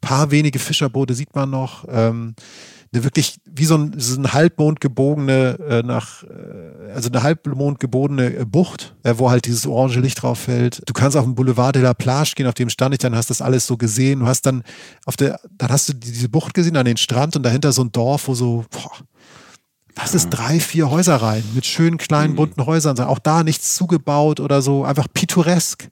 Paar 0.00 0.30
wenige 0.30 0.58
Fischerboote 0.58 1.14
sieht 1.14 1.34
man 1.34 1.48
noch. 1.48 1.86
Ähm, 1.88 2.34
eine 2.92 3.04
wirklich 3.04 3.38
wie 3.44 3.64
so 3.64 3.76
ein, 3.76 3.94
so 3.98 4.20
ein 4.20 4.32
Halbmond 4.32 4.80
gebogene 4.80 5.58
äh, 5.60 5.82
nach 5.82 6.24
äh, 6.24 6.92
also 6.92 7.08
eine 7.08 7.22
Halbmond 7.22 7.78
gebogene 7.78 8.34
äh, 8.34 8.44
Bucht, 8.44 8.96
äh, 9.04 9.14
wo 9.16 9.30
halt 9.30 9.46
dieses 9.46 9.66
orange 9.66 10.00
Licht 10.00 10.22
drauf 10.22 10.40
fällt. 10.40 10.82
Du 10.86 10.92
kannst 10.92 11.16
auf 11.16 11.24
den 11.24 11.36
Boulevard 11.36 11.76
de 11.76 11.82
la 11.82 11.94
Plage 11.94 12.32
gehen, 12.34 12.48
auf 12.48 12.54
dem 12.54 12.68
stand 12.68 12.94
ich 12.94 12.98
dann, 12.98 13.14
hast 13.14 13.30
das 13.30 13.42
alles 13.42 13.66
so 13.66 13.76
gesehen. 13.76 14.20
Du 14.20 14.26
hast 14.26 14.42
dann 14.42 14.64
auf 15.06 15.16
der 15.16 15.38
dann 15.56 15.70
hast 15.70 15.88
du 15.88 15.92
diese 15.94 16.28
Bucht 16.28 16.52
gesehen 16.52 16.76
an 16.76 16.84
den 16.84 16.96
Strand 16.96 17.36
und 17.36 17.44
dahinter 17.44 17.72
so 17.72 17.82
ein 17.82 17.92
Dorf, 17.92 18.26
wo 18.26 18.34
so 18.34 18.64
boah, 18.70 18.90
was 19.94 20.14
ist 20.14 20.30
drei, 20.30 20.58
vier 20.58 20.90
Häuser 20.90 21.16
rein 21.16 21.44
mit 21.54 21.66
schönen 21.66 21.96
kleinen 21.98 22.32
mhm. 22.32 22.36
bunten 22.36 22.66
Häusern, 22.66 22.98
auch 22.98 23.20
da 23.20 23.44
nichts 23.44 23.76
zugebaut 23.76 24.40
oder 24.40 24.62
so, 24.62 24.84
einfach 24.84 25.06
pittoresk 25.12 25.88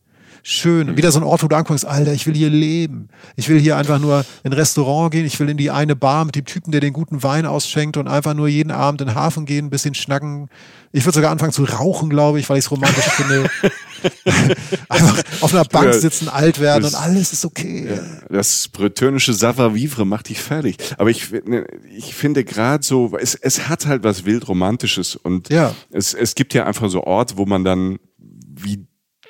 schön. 0.49 0.89
Und 0.89 0.97
wieder 0.97 1.13
so 1.13 1.21
ein 1.21 1.25
Ort, 1.25 1.43
wo 1.43 1.49
du 1.49 1.57
anguckst, 1.57 1.85
Alter, 1.85 2.13
ich 2.13 2.27
will 2.27 2.35
hier 2.35 2.51
leben. 2.51 3.09
Ich 3.37 3.49
will 3.49 3.59
hier 3.59 3.77
einfach 3.77 3.99
nur 3.99 4.25
in 4.43 4.53
ein 4.53 4.55
Restaurant 4.55 5.13
gehen. 5.13 5.27
Ich 5.27 5.39
will 5.39 5.49
in 5.49 5.57
die 5.57 5.71
eine 5.71 5.95
Bar 5.95 6.25
mit 6.25 6.35
dem 6.35 6.45
Typen, 6.45 6.73
der 6.73 6.81
den 6.81 6.93
guten 6.93 7.23
Wein 7.23 7.47
ausschenkt 7.47 7.97
und 7.97 8.09
einfach 8.09 8.35
nur 8.35 8.49
jeden 8.49 8.71
Abend 8.71 9.01
in 9.01 9.09
den 9.09 9.15
Hafen 9.15 9.45
gehen, 9.45 9.67
ein 9.67 9.71
bisschen 9.71 9.95
schnacken. 9.95 10.49
Ich 10.93 11.05
würde 11.05 11.17
sogar 11.17 11.31
anfangen 11.31 11.53
zu 11.53 11.65
rauchen, 11.65 12.09
glaube 12.09 12.41
ich, 12.41 12.49
weil 12.49 12.59
ich 12.59 12.65
es 12.65 12.71
romantisch 12.71 13.05
finde. 13.05 13.51
einfach 14.89 15.23
auf 15.41 15.53
einer 15.53 15.65
Bank 15.65 15.93
sitzen, 15.95 16.29
alt 16.29 16.61
werden 16.61 16.85
das, 16.85 16.95
und 16.95 17.01
alles 17.01 17.33
ist 17.33 17.45
okay. 17.45 17.89
Ja, 17.89 18.03
das 18.31 18.69
bretonische 18.69 19.33
Savoir-vivre 19.33 20.07
macht 20.07 20.29
dich 20.29 20.41
fertig. 20.41 20.77
Aber 20.97 21.11
ich, 21.11 21.31
ne, 21.31 21.67
ich 21.91 22.15
finde 22.15 22.45
gerade 22.45 22.85
so, 22.85 23.17
es, 23.19 23.35
es 23.35 23.69
hat 23.69 23.87
halt 23.87 24.05
was 24.05 24.25
wildromantisches 24.25 25.17
und 25.17 25.51
ja. 25.51 25.75
es, 25.91 26.15
es 26.15 26.35
gibt 26.35 26.55
ja 26.55 26.65
einfach 26.65 26.89
so 26.91 27.05
Orte, 27.05 27.37
wo 27.37 27.47
man 27.47 27.65
dann 27.65 27.99
wie 28.19 28.88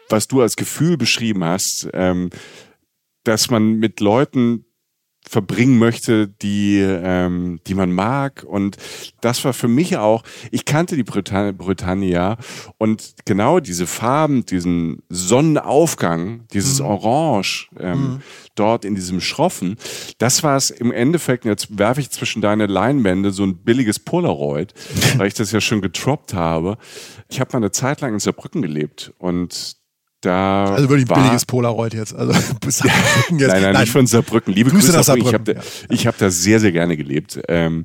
was 0.08 0.28
du 0.28 0.40
als 0.40 0.56
Gefühl 0.56 0.96
beschrieben 0.96 1.44
hast, 1.44 1.88
ähm, 1.92 2.30
dass 3.24 3.50
man 3.50 3.74
mit 3.74 4.00
Leuten 4.00 4.64
verbringen 5.28 5.78
möchte, 5.78 6.26
die, 6.26 6.78
ähm, 6.80 7.60
die 7.66 7.74
man 7.74 7.92
mag. 7.92 8.44
Und 8.44 8.78
das 9.20 9.44
war 9.44 9.52
für 9.52 9.68
mich 9.68 9.96
auch, 9.98 10.22
ich 10.50 10.64
kannte 10.64 10.96
die 10.96 11.04
Britann 11.04 11.56
Britannia 11.56 12.38
und 12.78 13.14
genau 13.26 13.60
diese 13.60 13.86
Farben, 13.86 14.46
diesen 14.46 15.02
Sonnenaufgang, 15.10 16.46
dieses 16.52 16.80
mhm. 16.80 16.86
Orange 16.86 17.68
ähm, 17.78 18.00
mhm. 18.00 18.22
dort 18.54 18.84
in 18.84 18.94
diesem 18.94 19.20
Schroffen, 19.20 19.76
das 20.16 20.42
war 20.42 20.56
es 20.56 20.70
im 20.70 20.92
Endeffekt, 20.92 21.44
jetzt 21.44 21.78
werfe 21.78 22.00
ich 22.00 22.10
zwischen 22.10 22.40
deine 22.40 22.66
Leinwände 22.66 23.30
so 23.30 23.44
ein 23.44 23.58
billiges 23.58 23.98
Polaroid, 23.98 24.72
weil 25.16 25.28
ich 25.28 25.34
das 25.34 25.52
ja 25.52 25.60
schon 25.60 25.82
getroppt 25.82 26.32
habe. 26.32 26.78
Ich 27.28 27.40
habe 27.40 27.50
mal 27.52 27.58
eine 27.58 27.70
Zeit 27.70 28.00
lang 28.00 28.14
in 28.14 28.18
Saarbrücken 28.18 28.62
gelebt 28.62 29.12
und 29.18 29.77
da 30.20 30.74
also 30.74 30.88
wirklich 30.88 31.08
ein 31.10 31.22
billiges 31.22 31.46
Polaroid 31.46 31.94
jetzt. 31.94 32.14
Also 32.14 32.32
jetzt. 32.64 32.84
Nein, 32.84 33.38
nein, 33.38 33.62
nein, 33.62 33.80
nicht 33.82 33.92
von 33.92 34.06
Saarbrücken. 34.06 34.52
Liebe 34.52 34.70
Grüße, 34.70 34.86
Grüße 34.86 34.96
nach 34.96 35.04
Saarbrücken. 35.04 35.28
Ich 35.28 35.34
habe 35.34 35.54
da, 35.54 35.94
ja. 35.94 36.04
hab 36.06 36.18
da 36.18 36.30
sehr, 36.30 36.60
sehr 36.60 36.72
gerne 36.72 36.96
gelebt. 36.96 37.40
Ähm, 37.48 37.84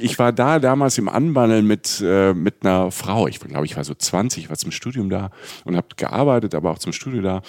ich 0.00 0.18
war 0.18 0.32
da 0.32 0.58
damals 0.58 0.98
im 0.98 1.08
Anwandeln 1.08 1.66
mit, 1.66 2.02
äh, 2.04 2.32
mit 2.32 2.64
einer 2.64 2.90
Frau. 2.90 3.26
Ich 3.26 3.40
glaube, 3.40 3.66
ich 3.66 3.76
war 3.76 3.84
so 3.84 3.94
20, 3.94 4.48
war 4.48 4.56
zum 4.56 4.70
Studium 4.70 5.10
da 5.10 5.30
und 5.64 5.76
habe 5.76 5.88
gearbeitet, 5.96 6.54
aber 6.54 6.70
auch 6.70 6.78
zum 6.78 6.92
Studio 6.92 7.22
da. 7.22 7.42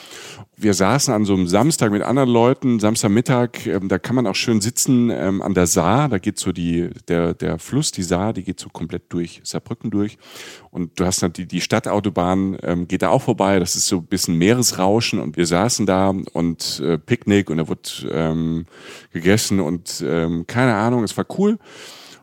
Wir 0.55 0.73
saßen 0.73 1.13
an 1.13 1.25
so 1.25 1.33
einem 1.33 1.47
Samstag 1.47 1.91
mit 1.91 2.03
anderen 2.03 2.29
Leuten, 2.29 2.79
Samstagmittag, 2.79 3.65
ähm, 3.65 3.87
da 3.87 3.97
kann 3.97 4.15
man 4.15 4.27
auch 4.27 4.35
schön 4.35 4.61
sitzen 4.61 5.09
ähm, 5.09 5.41
an 5.41 5.53
der 5.53 5.67
Saar. 5.67 6.09
Da 6.09 6.19
geht 6.19 6.37
so 6.37 6.51
die, 6.51 6.89
der, 7.07 7.33
der 7.33 7.57
Fluss, 7.57 7.91
die 7.91 8.03
Saar, 8.03 8.33
die 8.33 8.43
geht 8.43 8.59
so 8.59 8.69
komplett 8.69 9.03
durch 9.09 9.41
Saarbrücken 9.43 9.89
durch. 9.89 10.17
Und 10.69 10.99
du 10.99 11.05
hast 11.05 11.25
die, 11.37 11.47
die 11.47 11.61
Stadtautobahn, 11.61 12.57
ähm, 12.63 12.87
geht 12.87 13.01
da 13.01 13.09
auch 13.09 13.21
vorbei. 13.21 13.59
Das 13.59 13.75
ist 13.75 13.87
so 13.87 13.97
ein 13.97 14.05
bisschen 14.05 14.37
Meeresrauschen. 14.37 15.19
Und 15.19 15.37
wir 15.37 15.45
saßen 15.45 15.85
da 15.85 16.13
und 16.33 16.81
äh, 16.83 16.97
Picknick 16.97 17.49
und 17.49 17.57
da 17.57 17.67
wurde 17.67 17.81
ähm, 18.11 18.65
gegessen 19.11 19.59
und 19.59 20.03
ähm, 20.05 20.45
keine 20.47 20.75
Ahnung, 20.75 21.03
es 21.03 21.17
war 21.17 21.25
cool. 21.37 21.57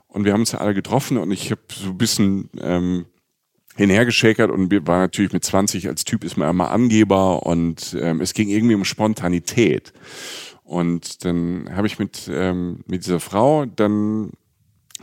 Und 0.09 0.24
wir 0.24 0.32
haben 0.32 0.40
uns 0.40 0.54
alle 0.54 0.74
getroffen 0.74 1.18
und 1.18 1.30
ich 1.30 1.50
habe 1.50 1.61
so 1.70 1.90
ein 1.90 1.98
bisschen 1.98 2.50
ähm, 2.61 3.06
hinhergeschäkert 3.76 4.50
und 4.50 4.72
war 4.86 4.98
natürlich 4.98 5.32
mit 5.32 5.44
20 5.44 5.86
als 5.88 6.04
Typ 6.04 6.24
ist 6.24 6.36
man 6.36 6.50
immer 6.50 6.70
Angeber 6.70 7.46
und 7.46 7.96
ähm, 8.00 8.20
es 8.20 8.34
ging 8.34 8.48
irgendwie 8.48 8.74
um 8.74 8.84
Spontanität. 8.84 9.92
Und 10.64 11.24
dann 11.24 11.68
habe 11.74 11.86
ich 11.86 11.98
mit, 11.98 12.28
ähm, 12.30 12.80
mit 12.86 13.04
dieser 13.04 13.20
Frau 13.20 13.66
dann 13.66 14.32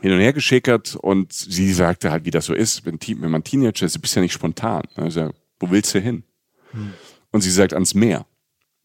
hin 0.01 0.11
und 0.11 0.19
her 0.19 0.33
geschickert 0.33 0.95
und 0.95 1.31
sie 1.31 1.71
sagte 1.71 2.11
halt, 2.11 2.25
wie 2.25 2.31
das 2.31 2.45
so 2.45 2.53
ist, 2.53 2.85
wenn, 2.85 2.99
wenn 3.21 3.31
man 3.31 3.43
Teenager 3.43 3.85
ist, 3.85 3.95
du 3.95 4.01
bist 4.01 4.15
ja 4.15 4.21
nicht 4.21 4.33
spontan. 4.33 4.83
Also, 4.95 5.31
wo 5.59 5.71
willst 5.71 5.95
du 5.95 5.99
hin? 5.99 6.23
Hm. 6.71 6.93
Und 7.31 7.41
sie 7.41 7.51
sagt, 7.51 7.73
ans 7.73 7.93
Meer. 7.93 8.25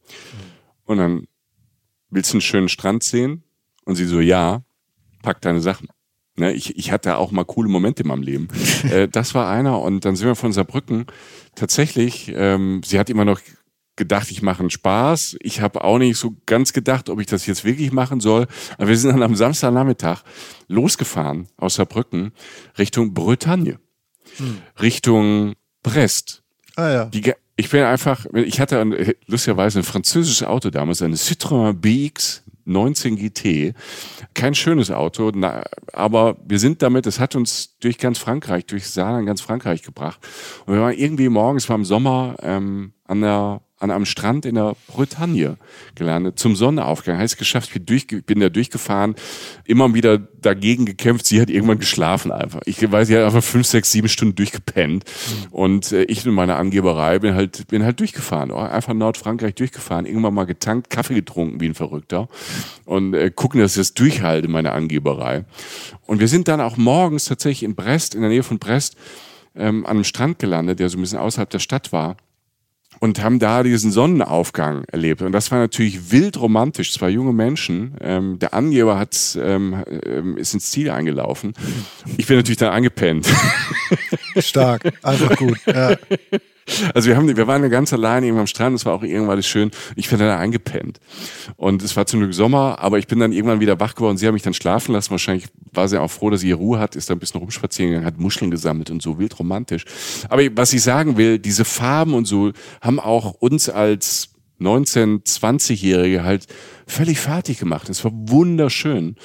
Hm. 0.07 0.41
Und 0.85 0.99
dann, 0.99 1.27
willst 2.11 2.33
du 2.33 2.37
einen 2.37 2.43
schönen 2.43 2.69
Strand 2.69 3.03
sehen? 3.03 3.43
Und 3.85 3.97
sie 3.97 4.05
so, 4.05 4.21
ja, 4.21 4.63
pack 5.23 5.41
deine 5.41 5.61
Sachen. 5.61 5.89
Ne, 6.41 6.55
ich, 6.55 6.79
ich 6.79 6.91
hatte 6.91 7.19
auch 7.19 7.33
mal 7.33 7.45
coole 7.45 7.69
Momente 7.69 8.03
in 8.03 8.09
meinem 8.09 8.23
Leben. 8.23 8.49
äh, 8.91 9.09
das 9.09 9.35
war 9.35 9.51
einer 9.51 9.79
und 9.83 10.07
dann 10.07 10.17
sind 10.17 10.27
wir 10.27 10.35
von 10.35 10.55
Saarbrücken. 10.55 11.05
Tatsächlich, 11.55 12.33
ähm, 12.35 12.81
sie 12.83 12.99
hat 12.99 13.11
immer 13.11 13.27
noch 13.27 13.41
gedacht, 13.97 14.31
ich 14.31 14.41
mache 14.41 14.61
einen 14.61 14.71
Spaß. 14.71 15.37
Ich 15.43 15.61
habe 15.61 15.85
auch 15.85 15.99
nicht 15.99 16.17
so 16.17 16.35
ganz 16.47 16.73
gedacht, 16.73 17.11
ob 17.11 17.21
ich 17.21 17.27
das 17.27 17.45
jetzt 17.45 17.65
wirklich 17.65 17.93
machen 17.93 18.21
soll. 18.21 18.47
Aber 18.79 18.89
wir 18.89 18.97
sind 18.97 19.11
dann 19.13 19.23
am 19.23 19.37
Samstagnachmittag 19.37 20.23
losgefahren 20.67 21.47
aus 21.59 21.75
Saarbrücken 21.75 22.33
Richtung 22.79 23.13
Bretagne, 23.13 23.79
hm. 24.39 24.63
Richtung 24.81 25.57
Brest. 25.83 26.43
Ah 26.77 26.91
ja. 26.91 27.05
Die, 27.05 27.35
ich 27.57 27.69
bin 27.69 27.83
einfach, 27.83 28.25
ich 28.33 28.61
hatte 28.61 28.81
ein, 28.81 29.13
lustigerweise 29.27 29.81
ein 29.81 29.85
französisches 29.85 30.47
Auto 30.47 30.71
damals, 30.71 31.03
eine 31.03 31.17
Citroën 31.17 31.75
BX 31.75 32.45
19 32.71 33.17
GT. 33.17 33.75
Kein 34.35 34.55
schönes 34.55 34.91
Auto, 34.91 35.33
na, 35.35 35.63
aber 35.93 36.37
wir 36.47 36.59
sind 36.59 36.83
damit, 36.83 37.07
es 37.07 37.21
hat 37.21 37.37
uns 37.37 37.77
durch 37.81 37.99
ganz 37.99 38.19
Frankreich, 38.19 38.67
durch 38.67 38.89
Saarland 38.89 39.27
ganz 39.27 39.41
Frankreich 39.41 39.83
gebracht. 39.83 40.21
Und 40.67 40.75
wir 40.75 40.81
waren 40.81 40.95
irgendwie 40.95 41.29
morgens, 41.29 41.69
war 41.69 41.77
im 41.77 41.85
Sommer, 41.85 42.37
ähm, 42.43 42.93
an 43.05 43.21
der 43.21 43.61
an 43.81 43.91
einem 43.91 44.05
Strand 44.05 44.45
in 44.45 44.57
der 44.57 44.77
Bretagne 44.89 45.57
gelandet, 45.95 46.39
zum 46.39 46.55
Sonnenaufgang. 46.55 47.17
Heißt 47.17 47.39
geschafft, 47.39 47.73
bin, 47.73 47.87
durch, 47.87 48.07
bin 48.07 48.39
da 48.41 48.51
durchgefahren, 48.51 49.15
immer 49.65 49.93
wieder 49.95 50.19
dagegen 50.19 50.85
gekämpft. 50.85 51.27
Sie 51.27 51.41
hat 51.41 51.49
irgendwann 51.49 51.79
geschlafen 51.79 52.31
einfach. 52.31 52.61
Ich 52.67 52.81
weiß, 52.81 53.09
sie 53.09 53.17
hat 53.17 53.25
einfach 53.25 53.43
fünf, 53.43 53.67
sechs, 53.67 53.91
sieben 53.91 54.09
Stunden 54.09 54.35
durchgepennt. 54.35 55.05
Und 55.51 55.93
äh, 55.93 56.03
ich 56.05 56.27
in 56.27 56.35
meiner 56.35 56.57
Angeberei 56.57 57.19
bin 57.19 57.35
halt, 57.35 57.69
bin 57.69 57.83
halt 57.83 57.99
durchgefahren. 58.01 58.53
Einfach 58.53 58.93
Nordfrankreich 58.93 59.55
durchgefahren, 59.55 60.05
irgendwann 60.05 60.35
mal 60.35 60.45
getankt, 60.45 60.91
Kaffee 60.91 61.15
getrunken 61.15 61.61
wie 61.61 61.67
ein 61.67 61.75
Verrückter. 61.75 62.29
Und 62.85 63.15
äh, 63.15 63.31
gucken, 63.35 63.61
dass 63.61 63.73
ich 63.73 63.81
das 63.81 63.95
durchhalte, 63.95 64.49
meine 64.49 64.73
Angeberei. 64.73 65.47
Und 66.07 66.21
wir 66.21 66.29
sind 66.29 66.49
dann 66.49 66.61
auch 66.61 66.77
morgens 66.77 67.25
tatsächlich 67.25 67.63
in 67.63 67.75
Brest, 67.75 68.15
in 68.15 68.21
der 68.21 68.31
Nähe 68.31 68.43
von 68.43 68.59
Brest, 68.59 68.97
ähm, 69.57 69.87
an 69.87 69.93
einem 69.93 70.05
Strand 70.05 70.39
gelandet, 70.39 70.81
der 70.81 70.91
so 70.91 70.99
ein 70.99 71.01
bisschen 71.01 71.19
außerhalb 71.19 71.49
der 71.49 71.61
Stadt 71.61 71.93
war 71.93 72.17
und 72.99 73.23
haben 73.23 73.39
da 73.39 73.63
diesen 73.63 73.93
Sonnenaufgang 73.93 74.85
erlebt. 74.91 75.23
Und 75.23 75.33
das 75.33 75.51
war 75.51 75.59
natürlich 75.59 76.11
wild 76.11 76.41
romantisch. 76.41 76.93
Zwei 76.93 77.11
junge 77.11 77.33
Menschen. 77.33 77.95
Ähm, 78.01 78.39
der 78.39 78.53
Angeber 78.53 78.99
hat, 78.99 79.39
ähm, 79.41 79.83
ähm 80.05 80.37
ist 80.37 80.53
ins 80.53 80.71
Ziel 80.71 80.91
eingelaufen. 80.91 81.55
Ich 82.19 82.27
bin 82.27 82.37
natürlich 82.37 82.59
dann 82.59 82.73
angepennt. 82.73 83.27
Stark, 84.39 84.93
einfach 85.03 85.37
gut. 85.37 85.59
Ja. 85.67 85.97
Also 86.95 87.09
wir 87.09 87.17
haben, 87.17 87.37
wir 87.37 87.47
waren 87.47 87.69
ganz 87.71 87.93
alleine 87.93 88.27
irgendwann 88.27 88.43
am 88.43 88.47
Strand, 88.47 88.77
es 88.77 88.87
war 88.87 88.95
auch 88.95 89.03
irgendwann 89.03 89.43
schön. 89.43 89.71
Ich 89.97 90.09
bin 90.09 90.19
dann 90.19 90.39
eingepennt. 90.39 91.01
Und 91.57 91.83
es 91.83 91.97
war 91.97 92.07
zum 92.07 92.21
Glück 92.21 92.35
Sommer, 92.35 92.79
aber 92.79 92.99
ich 92.99 93.07
bin 93.07 93.19
dann 93.19 93.33
irgendwann 93.33 93.61
wieder 93.61 93.81
wach 93.81 93.95
geworden. 93.95 94.17
Sie 94.17 94.27
haben 94.27 94.35
mich 94.35 94.43
dann 94.43 94.55
schlafen 94.55 94.93
lassen. 94.93 95.11
Wahrscheinlich 95.11 95.47
war 95.73 95.89
sie 95.89 96.01
auch 96.01 96.11
froh, 96.11 96.31
dass 96.31 96.41
sie 96.41 96.49
ihre 96.49 96.59
Ruhe 96.59 96.79
hat, 96.79 96.97
ist 96.97 97.11
da 97.11 97.15
ein 97.15 97.19
bisschen 97.19 97.41
rumspazieren 97.41 97.91
gegangen, 97.91 98.07
hat 98.07 98.19
Muscheln 98.19 98.51
gesammelt 98.51 98.91
und 98.91 99.03
so, 99.03 99.19
wild 99.19 99.39
romantisch. 99.39 99.85
Aber 100.29 100.43
was 100.57 100.73
ich 100.73 100.83
sagen 100.83 101.17
will, 101.17 101.39
diese 101.39 101.65
Farben 101.65 102.15
und 102.15 102.27
so 102.27 102.53
haben 102.81 103.01
auch 103.01 103.33
uns 103.33 103.69
als 103.69 104.31
19-, 104.61 105.25
20-Jährige 105.25 106.23
halt 106.23 106.47
völlig 106.87 107.19
fertig 107.19 107.59
gemacht. 107.59 107.89
Es 107.89 108.05
war 108.05 108.13
wunderschön. 108.15 109.17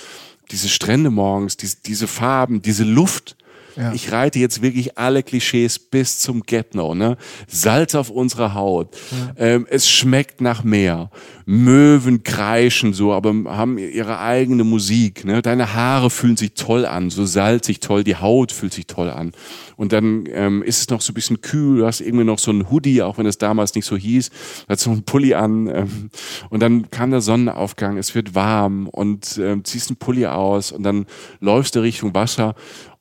Diese 0.52 0.70
Strände 0.70 1.10
morgens, 1.10 1.58
diese, 1.58 1.78
diese 1.86 2.08
Farben, 2.08 2.62
diese 2.62 2.84
Luft 2.84 3.36
ja. 3.76 3.94
Ich 3.94 4.12
reite 4.12 4.40
jetzt 4.40 4.62
wirklich 4.62 4.98
alle 4.98 5.24
Klischees 5.24 5.80
bis 5.80 6.20
zum 6.20 6.44
Get-No. 6.44 6.96
Ne? 6.96 7.18
Salz 7.48 7.96
auf 7.96 8.10
unserer 8.10 8.54
Haut. 8.54 8.96
Ja. 9.12 9.34
Ähm, 9.38 9.68
es 9.70 9.90
schmeckt 9.90 10.42
nach 10.42 10.64
Meer. 10.64 11.10
Möwen 11.46 12.24
kreischen 12.24 12.94
so, 12.94 13.14
aber 13.14 13.34
haben 13.46 13.78
ihre 13.78 14.20
eigene 14.20 14.64
Musik. 14.64 15.26
Ne? 15.26 15.42
Deine 15.42 15.74
Haare 15.74 16.10
fühlen 16.10 16.38
sich 16.38 16.54
toll 16.54 16.86
an, 16.86 17.10
so 17.10 17.26
salzig 17.26 17.82
toll. 17.82 18.04
Die 18.04 18.16
Haut 18.16 18.52
fühlt 18.52 18.74
sich 18.74 18.88
toll 18.88 19.10
an. 19.10 19.32
Und 19.76 19.92
dann 19.92 20.24
ähm, 20.32 20.64
ist 20.64 20.80
es 20.80 20.90
noch 20.90 21.02
so 21.02 21.12
ein 21.12 21.16
bisschen 21.16 21.42
kühl. 21.42 21.80
Du 21.80 21.86
hast 21.86 22.00
irgendwie 22.00 22.24
noch 22.24 22.40
so 22.40 22.52
ein 22.52 22.70
Hoodie, 22.72 23.02
auch 23.02 23.18
wenn 23.18 23.26
es 23.26 23.38
damals 23.38 23.76
nicht 23.76 23.86
so 23.86 23.98
hieß. 23.98 24.30
Du 24.30 24.36
hast 24.70 24.82
so 24.82 24.92
einen 24.92 25.04
Pulli 25.04 25.34
an. 25.34 25.68
Ähm, 25.68 26.10
und 26.50 26.62
dann 26.62 26.90
kam 26.90 27.12
der 27.12 27.22
Sonnenaufgang. 27.22 27.98
Es 27.98 28.16
wird 28.16 28.36
warm 28.36 28.88
und 28.88 29.38
ähm, 29.38 29.64
ziehst 29.66 29.90
einen 29.90 29.98
Pulli 29.98 30.26
aus 30.26 30.72
und 30.72 30.84
dann 30.84 31.06
läufst 31.42 31.76
du 31.76 31.82
Richtung 31.82 32.14
Wasser 32.14 32.56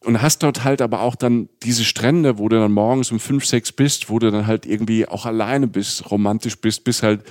und 0.05 0.23
hast 0.23 0.43
dort 0.43 0.65
halt 0.65 0.83
aber 0.83 1.01
auch 1.01 1.17
dann 1.17 1.49
diese 1.63 1.85
Strände, 1.85 2.39
wo 2.39 2.49
du 2.49 2.59
dann 2.59 2.73
morgens 2.73 3.11
um 3.11 3.21
fünf, 3.21 3.47
sechs 3.47 3.73
bist, 3.73 4.11
wo 4.11 4.19
du 4.19 4.31
dann 4.31 4.47
halt 4.47 4.67
irgendwie 4.67 5.07
auch 5.09 5.27
alleine 5.27 5.67
bist, 5.67 6.11
romantisch 6.11 6.61
bist, 6.61 6.85
bis 6.85 7.03
halt 7.03 7.23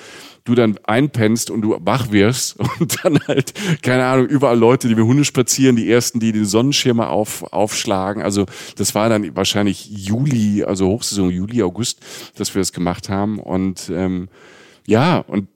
du 0.44 0.56
dann 0.56 0.78
einpennst 0.84 1.50
und 1.50 1.62
du 1.62 1.78
wach 1.82 2.12
wirst 2.12 2.60
und 2.80 3.04
dann 3.04 3.20
halt, 3.28 3.54
keine 3.82 4.06
Ahnung, 4.06 4.28
überall 4.28 4.58
Leute, 4.58 4.88
die 4.88 4.96
mit 4.96 5.06
Hunde 5.06 5.26
spazieren, 5.26 5.76
die 5.76 5.90
ersten, 5.90 6.20
die 6.20 6.32
den 6.32 6.46
Sonnenschirme 6.46 7.08
auf, 7.08 7.44
aufschlagen. 7.54 8.22
Also 8.22 8.46
das 8.76 8.96
war 8.96 9.10
dann 9.10 9.36
wahrscheinlich 9.36 9.90
Juli, 9.90 10.64
also 10.64 10.88
Hochsaison 10.88 11.30
Juli, 11.30 11.64
August, 11.64 12.00
dass 12.36 12.54
wir 12.54 12.60
das 12.60 12.74
gemacht 12.74 13.10
haben. 13.10 13.40
Und 13.40 13.90
ähm, 13.94 14.30
ja, 14.86 15.20
und 15.20 15.48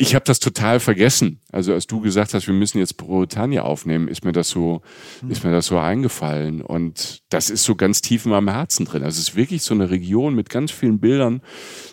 ich 0.00 0.14
habe 0.14 0.24
das 0.24 0.40
total 0.40 0.80
vergessen. 0.80 1.40
Also 1.52 1.74
als 1.74 1.86
du 1.86 2.00
gesagt 2.00 2.32
hast, 2.32 2.46
wir 2.46 2.54
müssen 2.54 2.78
jetzt 2.78 2.96
Bretagne 2.96 3.62
aufnehmen, 3.62 4.08
ist 4.08 4.24
mir 4.24 4.32
das 4.32 4.48
so, 4.48 4.80
mhm. 5.20 5.30
ist 5.30 5.44
mir 5.44 5.52
das 5.52 5.66
so 5.66 5.78
eingefallen. 5.78 6.62
Und 6.62 7.22
das 7.28 7.50
ist 7.50 7.64
so 7.64 7.74
ganz 7.74 8.00
tief 8.00 8.24
in 8.24 8.30
meinem 8.30 8.48
Herzen 8.48 8.86
drin. 8.86 9.02
Also 9.02 9.20
es 9.20 9.28
ist 9.28 9.36
wirklich 9.36 9.62
so 9.62 9.74
eine 9.74 9.90
Region 9.90 10.34
mit 10.34 10.48
ganz 10.48 10.70
vielen 10.70 11.00
Bildern, 11.00 11.42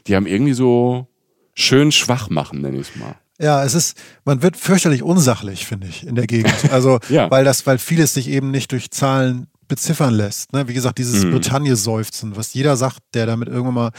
die 0.08 0.16
haben 0.16 0.26
irgendwie 0.26 0.54
so 0.54 1.08
schön 1.54 1.92
schwach 1.92 2.30
machen, 2.30 2.62
nenne 2.62 2.78
ich 2.80 2.90
es 2.90 2.96
mal. 2.96 3.16
Ja, 3.40 3.64
es 3.64 3.74
ist, 3.74 3.98
man 4.24 4.42
wird 4.42 4.56
fürchterlich 4.56 5.04
unsachlich, 5.04 5.68
finde 5.68 5.88
ich, 5.88 6.08
in 6.08 6.16
der 6.16 6.28
Gegend. 6.28 6.54
Also, 6.72 7.00
ja. 7.10 7.30
weil 7.30 7.44
das, 7.44 7.68
weil 7.68 7.78
vieles 7.78 8.14
sich 8.14 8.30
eben 8.30 8.52
nicht 8.52 8.72
durch 8.72 8.90
Zahlen 8.90 9.48
beziffern 9.68 10.14
lässt. 10.14 10.54
Ne? 10.54 10.68
Wie 10.68 10.74
gesagt, 10.74 10.98
dieses 10.98 11.24
mhm. 11.24 11.32
Bretagne-Seufzen, 11.32 12.36
was 12.36 12.54
jeder 12.54 12.78
sagt, 12.78 13.00
der 13.14 13.26
damit 13.26 13.48
irgendwann 13.48 13.74
mal 13.74 13.92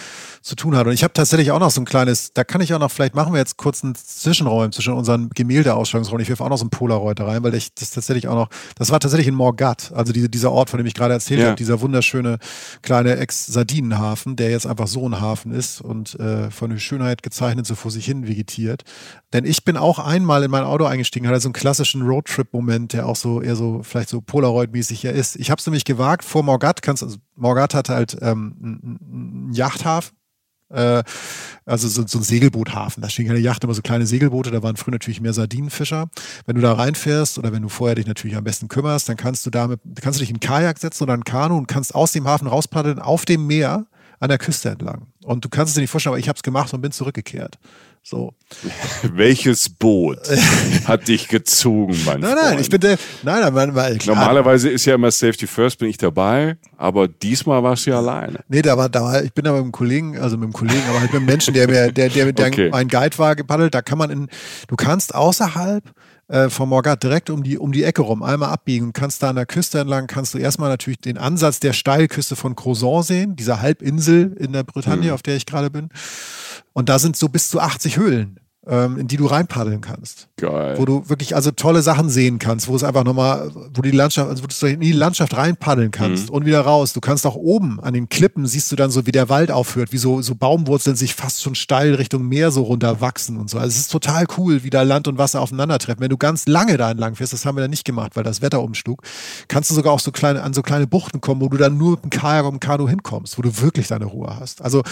zu 0.43 0.55
tun 0.57 0.77
hat. 0.77 0.87
Und 0.87 0.93
ich 0.93 1.05
habe 1.05 1.13
tatsächlich 1.13 1.51
auch 1.51 1.61
noch 1.61 1.71
so 1.71 1.81
ein 1.81 1.85
kleines, 1.85 2.33
da 2.33 2.45
kann 2.45 2.61
ich 2.61 2.73
auch 2.75 2.79
noch, 2.79 2.91
vielleicht 2.91 3.15
machen 3.15 3.33
wir 3.33 3.39
jetzt 3.39 3.57
kurz 3.57 3.85
einen 3.85 3.95
Zwischenräum 3.95 4.73
zwischen 4.73 4.95
unseren 4.95 5.31
Gemäldeausstellungsräumen. 5.31 6.23
Ich 6.23 6.29
werfe 6.29 6.45
auch 6.45 6.49
noch 6.49 6.59
so 6.59 6.65
ein 6.65 6.71
Polaroid 6.71 7.19
da 7.19 7.27
rein, 7.27 7.43
weil 7.43 7.55
ich 7.55 7.75
das 7.75 7.91
tatsächlich 7.91 8.29
auch 8.29 8.35
noch, 8.35 8.49
das 8.77 8.91
war 8.91 9.01
tatsächlich 9.01 9.29
in 9.29 9.35
Morgat, 9.35 9.93
also 9.95 10.13
diese, 10.13 10.29
dieser 10.29 10.53
Ort, 10.53 10.71
von 10.71 10.79
dem 10.79 10.87
ich 10.87 10.95
gerade 10.95 11.15
erzählt 11.15 11.41
ja. 11.41 11.47
habe, 11.47 11.57
dieser 11.57 11.81
wunderschöne 11.81 12.39
kleine 12.83 13.17
Ex-Sardinenhafen, 13.17 14.37
der 14.37 14.51
jetzt 14.51 14.67
einfach 14.67 14.87
so 14.87 15.09
ein 15.09 15.21
Hafen 15.21 15.53
ist 15.53 15.81
und 15.81 16.19
äh, 16.19 16.51
von 16.51 16.71
der 16.71 16.79
Schönheit 16.79 17.23
gezeichnet 17.23 17.67
so 17.67 17.75
vor 17.75 17.91
sich 17.91 18.05
hin 18.05 18.27
vegetiert. 18.27 18.83
Denn 19.33 19.45
ich 19.45 19.65
bin 19.65 19.77
auch 19.77 19.99
einmal 19.99 20.43
in 20.43 20.51
mein 20.51 20.65
Auto 20.65 20.85
eingestiegen, 20.85 21.29
hatte 21.29 21.41
so 21.41 21.49
einen 21.49 21.53
klassischen 21.53 22.03
Roadtrip-Moment, 22.03 22.95
der 22.95 23.07
auch 23.07 23.17
so 23.17 23.43
eher 23.43 23.57
so, 23.57 23.83
vielleicht 23.83 24.09
so 24.09 24.21
Polaroid-mäßig 24.21 25.03
ja 25.03 25.11
ist. 25.11 25.37
Ich 25.37 25.51
habe 25.51 25.58
es 25.61 25.67
nämlich 25.67 25.85
gewagt, 25.85 26.25
vor 26.25 26.43
Morgat, 26.43 26.83
kannst, 26.83 27.03
also 27.03 27.17
Morgat 27.35 27.75
hat 27.75 27.89
halt 27.89 28.17
ähm, 28.21 28.57
einen 28.61 29.53
Yachthafen, 29.53 30.17
äh, 30.71 31.03
also 31.65 31.89
so, 31.89 32.07
so 32.07 32.19
ein 32.19 32.25
Segelboothafen. 32.25 33.03
Da 33.03 33.09
stehen 33.09 33.27
keine 33.27 33.39
Yachten, 33.39 33.67
aber 33.67 33.75
so 33.75 33.83
kleine 33.83 34.07
Segelboote, 34.07 34.51
da 34.51 34.63
waren 34.63 34.77
früher 34.77 34.93
natürlich 34.93 35.21
mehr 35.21 35.33
Sardinenfischer. 35.33 36.09
Wenn 36.47 36.57
du 36.57 36.63
da 36.63 36.73
reinfährst 36.75 37.39
oder 37.39 37.53
wenn 37.53 37.63
du 37.63 37.69
vorher 37.69 37.95
dich 37.95 38.07
natürlich 38.07 38.37
am 38.37 38.45
besten 38.45 38.69
kümmerst, 38.69 39.09
dann 39.09 39.17
kannst 39.17 39.47
du 39.47 39.51
damit, 39.51 39.81
kannst 40.01 40.19
du 40.19 40.23
dich 40.23 40.31
in 40.31 40.41
Kajak 40.41 40.79
setzen 40.79 41.05
oder 41.05 41.15
ein 41.15 41.25
Kanu 41.25 41.57
und 41.57 41.67
kannst 41.67 41.95
aus 41.95 42.13
dem 42.13 42.27
Hafen 42.27 42.49
rauspaddeln 42.49 42.99
auf 42.99 43.25
dem 43.25 43.47
Meer 43.47 43.87
an 44.21 44.29
der 44.29 44.39
Küste 44.39 44.71
entlang. 44.71 45.07
Und 45.25 45.45
du 45.45 45.49
kannst 45.49 45.71
es 45.71 45.75
dir 45.75 45.81
nicht 45.81 45.91
vorstellen, 45.91 46.13
aber 46.13 46.21
ich 46.21 46.29
habe 46.29 46.37
es 46.37 46.43
gemacht 46.43 46.73
und 46.75 46.81
bin 46.81 46.93
zurückgekehrt. 46.93 47.59
So. 48.09 48.33
Welches 49.03 49.69
Boot 49.69 50.19
hat 50.87 51.09
dich 51.09 51.29
gezogen, 51.29 51.95
mein 52.07 52.21
Nein, 52.21 52.37
nein, 52.37 52.47
Freund? 52.47 52.61
ich 52.63 52.71
bin 52.71 52.81
der. 52.81 52.99
Nein, 53.23 53.53
nein, 53.53 53.75
nein, 53.75 53.99
Normalerweise 54.07 54.71
ist 54.71 54.87
ja 54.87 54.95
immer 54.95 55.11
Safety 55.11 55.47
First, 55.47 55.79
bin 55.79 55.91
ich 55.91 55.99
dabei, 55.99 56.57
aber 56.79 57.07
diesmal 57.07 57.63
warst 57.63 57.85
du 57.85 57.91
ja 57.91 57.99
alleine. 57.99 58.39
Nee, 58.49 58.63
da 58.63 58.79
war, 58.79 58.89
da 58.89 59.03
war, 59.03 59.23
ich 59.23 59.35
bin 59.35 59.45
da 59.45 59.53
mit 59.53 59.61
einem 59.61 59.73
Kollegen, 59.73 60.19
also 60.19 60.39
mit 60.39 60.45
einem 60.45 60.53
Kollegen, 60.55 60.83
aber 60.89 61.01
halt 61.01 61.13
mit 61.13 61.19
einem 61.19 61.27
Menschen, 61.27 61.53
der 61.53 61.69
mir, 61.69 61.93
der, 61.93 62.09
der, 62.09 62.33
der 62.33 62.47
okay. 62.47 62.73
ein 62.73 62.89
Guide 62.89 63.19
war, 63.19 63.37
gepaddelt. 63.37 63.75
Da 63.75 63.83
kann 63.83 63.99
man 63.99 64.09
in, 64.09 64.29
du 64.69 64.77
kannst 64.77 65.15
außerhalb 65.15 65.85
äh, 66.29 66.49
vom 66.49 66.71
Morgat 66.71 67.03
direkt 67.03 67.29
um 67.29 67.43
die, 67.43 67.59
um 67.59 67.73
die 67.73 67.85
Ecke 67.85 68.01
rum 68.01 68.23
einmal 68.23 68.49
abbiegen. 68.49 68.95
Kannst 68.95 69.23
da 69.23 69.29
an 69.29 69.37
der 69.37 69.45
Küste 69.45 69.81
entlang, 69.81 70.07
kannst 70.07 70.33
du 70.33 70.39
erstmal 70.39 70.71
natürlich 70.71 71.01
den 71.01 71.19
Ansatz 71.19 71.61
der 71.61 71.75
Steilküste 71.75 72.37
von 72.37 72.57
Crozon 72.57 73.03
sehen, 73.03 73.37
dieser 73.37 73.61
Halbinsel 73.61 74.35
in 74.39 74.55
der 74.55 74.63
Bretagne, 74.63 75.09
mhm. 75.09 75.15
auf 75.15 75.21
der 75.21 75.37
ich 75.37 75.45
gerade 75.45 75.69
bin. 75.69 75.91
Und 76.79 76.89
da 76.89 77.01
sind 77.01 77.17
so 77.17 77.29
bis 77.29 77.49
zu 77.49 77.59
80 77.59 77.97
Höhlen 77.97 78.39
ähm, 78.69 78.99
in 78.99 79.09
die 79.09 79.17
du 79.17 79.27
reinpaddeln 79.27 79.81
kannst. 79.81 80.29
Geil. 80.37 80.77
Wo 80.79 80.85
du 80.85 81.09
wirklich 81.09 81.35
also 81.35 81.51
tolle 81.51 81.83
Sachen 81.83 82.11
sehen 82.11 82.39
kannst, 82.39 82.69
wo 82.69 82.77
es 82.77 82.85
einfach 82.85 83.05
nochmal, 83.05 83.51
wo 83.75 83.83
die 83.83 83.91
Landschaft, 83.91 84.29
also 84.29 84.43
wo 84.43 84.47
du 84.47 84.67
in 84.67 84.81
die 84.81 84.93
Landschaft 84.93 85.37
reinpaddeln 85.37 85.91
kannst 85.91 86.29
mhm. 86.29 86.35
und 86.35 86.47
wieder 86.47 86.61
raus. 86.61 86.93
Du 86.93 87.01
kannst 87.01 87.27
auch 87.27 87.35
oben 87.35 87.81
an 87.81 87.95
den 87.95 88.09
Klippen 88.09 88.47
siehst 88.47 88.71
du 88.71 88.77
dann 88.77 88.91
so, 88.91 89.07
wie 89.07 89.13
der 89.13 89.29
Wald 89.29 89.51
aufhört, 89.51 89.93
wie 89.93 89.99
so, 89.99 90.21
so 90.21 90.35
Baumwurzeln 90.35 90.97
sich 90.97 91.15
fast 91.15 91.43
schon 91.43 91.55
steil 91.55 91.95
Richtung 91.95 92.29
Meer 92.29 92.51
so 92.51 92.63
runterwachsen 92.63 93.39
und 93.39 93.49
so. 93.49 93.59
Also 93.59 93.69
es 93.69 93.79
ist 93.79 93.93
total 93.93 94.27
cool, 94.37 94.63
wie 94.63 94.71
da 94.71 94.83
Land 94.83 95.09
und 95.09 95.17
Wasser 95.17 95.41
aufeinandertreffen. 95.41 96.01
Wenn 96.01 96.11
du 96.11 96.19
ganz 96.19 96.47
lange 96.47 96.77
da 96.77 96.91
entlang 96.91 97.15
fährst, 97.15 97.33
das 97.33 97.47
haben 97.47 97.57
wir 97.57 97.63
dann 97.63 97.71
nicht 97.71 97.85
gemacht, 97.85 98.17
weil 98.17 98.25
das 98.25 98.43
Wetter 98.43 98.63
umschlug, 98.63 99.03
kannst 99.49 99.71
du 99.71 99.75
sogar 99.75 99.95
auch 99.95 100.01
so 100.01 100.13
kleine, 100.13 100.43
an 100.43 100.53
so 100.53 100.63
kleine 100.63 100.87
Buchten 100.87 101.21
kommen, 101.21 101.41
wo 101.41 101.49
du 101.49 101.57
dann 101.57 101.79
nur 101.79 101.93
mit 101.93 102.05
dem 102.05 102.11
Kajak 102.11 102.45
und 102.45 102.55
dem 102.55 102.61
Kanu 102.61 102.89
hinkommst, 102.89 103.39
wo 103.39 103.43
du 103.43 103.61
wirklich 103.61 103.89
deine 103.89 104.05
Ruhe 104.05 104.37
hast. 104.39 104.61
Also 104.63 104.83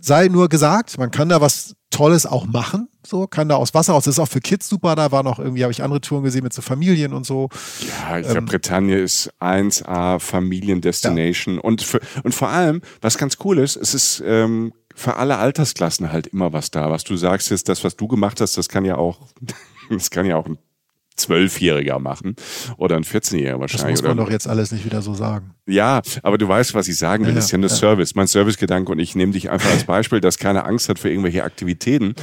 sei 0.00 0.28
nur 0.28 0.48
gesagt, 0.48 0.98
man 0.98 1.10
kann 1.10 1.28
da 1.28 1.40
was 1.40 1.74
Tolles 1.90 2.24
auch 2.24 2.46
machen. 2.46 2.88
So, 3.04 3.26
kann 3.26 3.48
da 3.48 3.56
aus 3.56 3.74
Wasser 3.74 3.94
aus. 3.94 4.04
Das 4.04 4.14
ist 4.14 4.18
auch 4.18 4.28
für 4.28 4.40
Kids 4.40 4.68
super. 4.68 4.94
Da 4.94 5.10
war 5.10 5.22
noch 5.22 5.38
irgendwie, 5.38 5.62
habe 5.62 5.72
ich 5.72 5.82
andere 5.82 6.00
Touren 6.00 6.22
gesehen 6.22 6.44
mit 6.44 6.52
so 6.52 6.62
Familien 6.62 7.12
und 7.12 7.26
so. 7.26 7.48
Ja, 7.80 8.18
ich 8.18 8.26
ähm, 8.26 8.32
glaube, 8.32 8.46
Bretagne 8.46 8.96
ist 8.98 9.32
1A 9.40 10.20
Familiendestination. 10.20 11.56
Ja. 11.56 11.60
Und, 11.62 11.82
für, 11.82 12.00
und 12.22 12.34
vor 12.34 12.48
allem, 12.48 12.82
was 13.00 13.18
ganz 13.18 13.38
cool 13.44 13.58
ist, 13.58 13.76
es 13.76 13.94
ist 13.94 14.22
ähm, 14.24 14.72
für 14.94 15.16
alle 15.16 15.38
Altersklassen 15.38 16.12
halt 16.12 16.28
immer 16.28 16.52
was 16.52 16.70
da. 16.70 16.90
Was 16.90 17.04
du 17.04 17.16
sagst, 17.16 17.50
ist 17.50 17.68
das, 17.68 17.82
was 17.84 17.96
du 17.96 18.06
gemacht 18.06 18.40
hast, 18.40 18.56
das 18.56 18.68
kann 18.68 18.84
ja 18.84 18.96
auch, 18.96 19.18
das 19.90 20.10
kann 20.10 20.26
ja 20.26 20.36
auch 20.36 20.46
ein 20.46 20.58
Zwölfjähriger 21.16 21.98
machen 21.98 22.36
oder 22.76 22.96
ein 22.96 23.04
14-Jähriger 23.04 23.60
wahrscheinlich. 23.60 23.98
Das 23.98 24.02
muss 24.02 24.08
man 24.08 24.16
doch 24.16 24.30
jetzt 24.30 24.48
alles 24.48 24.72
nicht 24.72 24.84
wieder 24.84 25.02
so 25.02 25.14
sagen. 25.14 25.54
Ja, 25.70 26.02
aber 26.22 26.38
du 26.38 26.48
weißt, 26.48 26.74
was 26.74 26.88
ich 26.88 26.96
sagen 26.96 27.24
will. 27.24 27.30
Ja, 27.32 27.36
das 27.36 27.46
ist 27.46 27.50
ja 27.52 27.58
nur 27.58 27.70
ja. 27.70 27.74
Service, 27.76 28.14
mein 28.14 28.26
Servicegedanke. 28.26 28.90
Und 28.92 28.98
ich 28.98 29.14
nehme 29.14 29.32
dich 29.32 29.50
einfach 29.50 29.70
als 29.70 29.84
Beispiel, 29.94 30.20
dass 30.20 30.38
keine 30.38 30.64
Angst 30.64 30.88
hat 30.88 30.98
für 30.98 31.08
irgendwelche 31.10 31.44
Aktivitäten. 31.44 32.14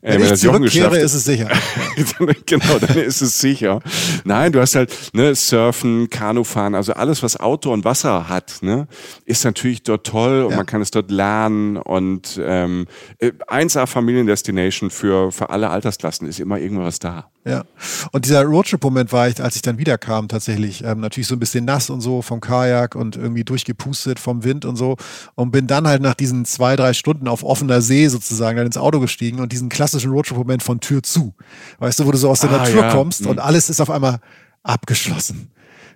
Äh, 0.00 0.14
Wenn 0.14 0.22
ich 0.22 0.28
das 0.30 0.42
Jochen 0.42 0.58
zurückkehre, 0.68 0.98
ist 0.98 1.14
es 1.14 1.24
sicher. 1.24 1.48
genau, 2.46 2.78
dann 2.80 2.98
ist 2.98 3.20
es 3.20 3.38
sicher. 3.40 3.80
Nein, 4.24 4.52
du 4.52 4.60
hast 4.60 4.74
halt 4.74 4.92
ne, 5.12 5.34
Surfen, 5.34 6.10
Kanufahren, 6.10 6.74
also 6.74 6.92
alles, 6.94 7.22
was 7.22 7.36
Outdoor 7.38 7.72
und 7.74 7.84
Wasser 7.84 8.28
hat, 8.28 8.58
ne, 8.62 8.86
ist 9.24 9.44
natürlich 9.44 9.82
dort 9.82 10.06
toll 10.06 10.42
und 10.44 10.50
Ja. 10.50 10.56
man 10.58 10.66
kann 10.66 10.80
es 10.82 10.90
dort 10.90 11.10
lernen 11.10 11.76
und 11.76 12.40
ähm, 12.42 12.86
äh, 13.18 13.32
1A 13.48 13.86
Familiendestination 13.86 14.90
für, 14.90 15.32
für 15.32 15.50
alle 15.50 15.70
Altersklassen 15.70 16.28
ist 16.28 16.40
immer 16.40 16.58
irgendwas 16.58 16.98
da. 16.98 17.30
Ja. 17.46 17.64
Und 18.12 18.24
dieser 18.24 18.42
Roadtrip-Moment 18.44 19.12
war 19.12 19.28
ich, 19.28 19.42
als 19.42 19.56
ich 19.56 19.62
dann 19.62 19.76
wiederkam, 19.78 20.28
tatsächlich 20.28 20.82
ähm, 20.82 21.00
natürlich 21.00 21.26
so 21.26 21.34
ein 21.34 21.38
bisschen 21.38 21.66
nass 21.66 21.90
und 21.90 22.00
so 22.00 22.22
vom 22.22 22.40
Kajak 22.40 22.93
und 22.96 23.16
irgendwie 23.16 23.44
durchgepustet 23.44 24.18
vom 24.18 24.44
Wind 24.44 24.64
und 24.64 24.76
so. 24.76 24.96
Und 25.34 25.50
bin 25.50 25.66
dann 25.66 25.86
halt 25.86 26.02
nach 26.02 26.14
diesen 26.14 26.44
zwei, 26.44 26.76
drei 26.76 26.92
Stunden 26.92 27.28
auf 27.28 27.42
offener 27.44 27.80
See 27.80 28.08
sozusagen 28.08 28.56
dann 28.56 28.66
ins 28.66 28.76
Auto 28.76 29.00
gestiegen 29.00 29.40
und 29.40 29.52
diesen 29.52 29.68
klassischen 29.68 30.10
Roadtrip-Moment 30.12 30.62
von 30.62 30.80
Tür 30.80 31.02
zu. 31.02 31.34
Weißt 31.78 31.98
du, 32.00 32.06
wo 32.06 32.10
du 32.12 32.18
so 32.18 32.30
aus 32.30 32.40
der 32.40 32.50
Ah, 32.50 32.58
Natur 32.58 32.82
ja. 32.82 32.92
kommst 32.92 33.22
Mhm. 33.22 33.28
und 33.30 33.38
alles 33.40 33.68
ist 33.70 33.80
auf 33.80 33.90
einmal 33.90 34.18
abgeschlossen. 34.62 35.50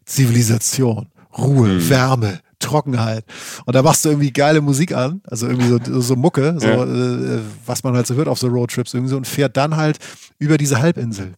Zivilisation, 0.05 1.07
Ruhe, 1.36 1.68
Mhm. 1.68 1.88
Wärme, 1.90 2.40
Trockenheit. 2.59 3.24
Und 3.66 3.74
da 3.74 3.82
machst 3.82 4.04
du 4.04 4.09
irgendwie 4.11 4.32
geile 4.32 4.61
Musik 4.61 4.94
an, 4.94 5.20
also 5.24 5.46
irgendwie 5.46 5.68
so, 5.90 6.00
so 6.00 6.16
Mucke, 6.16 6.56
so, 6.59 6.66
Ja. 6.66 6.84
äh, 6.84 7.40
was 7.66 7.82
man 7.84 7.94
halt 7.94 8.06
so 8.06 8.14
hört 8.14 8.28
auf 8.28 8.38
so 8.38 8.48
Roadtrips 8.48 8.94
irgendwie 8.94 9.11
so 9.11 9.16
und 9.16 9.26
fährt 9.26 9.56
dann 9.56 9.76
halt 9.76 9.98
über 10.38 10.59
diese 10.59 10.80
Halbinsel. 10.80 11.34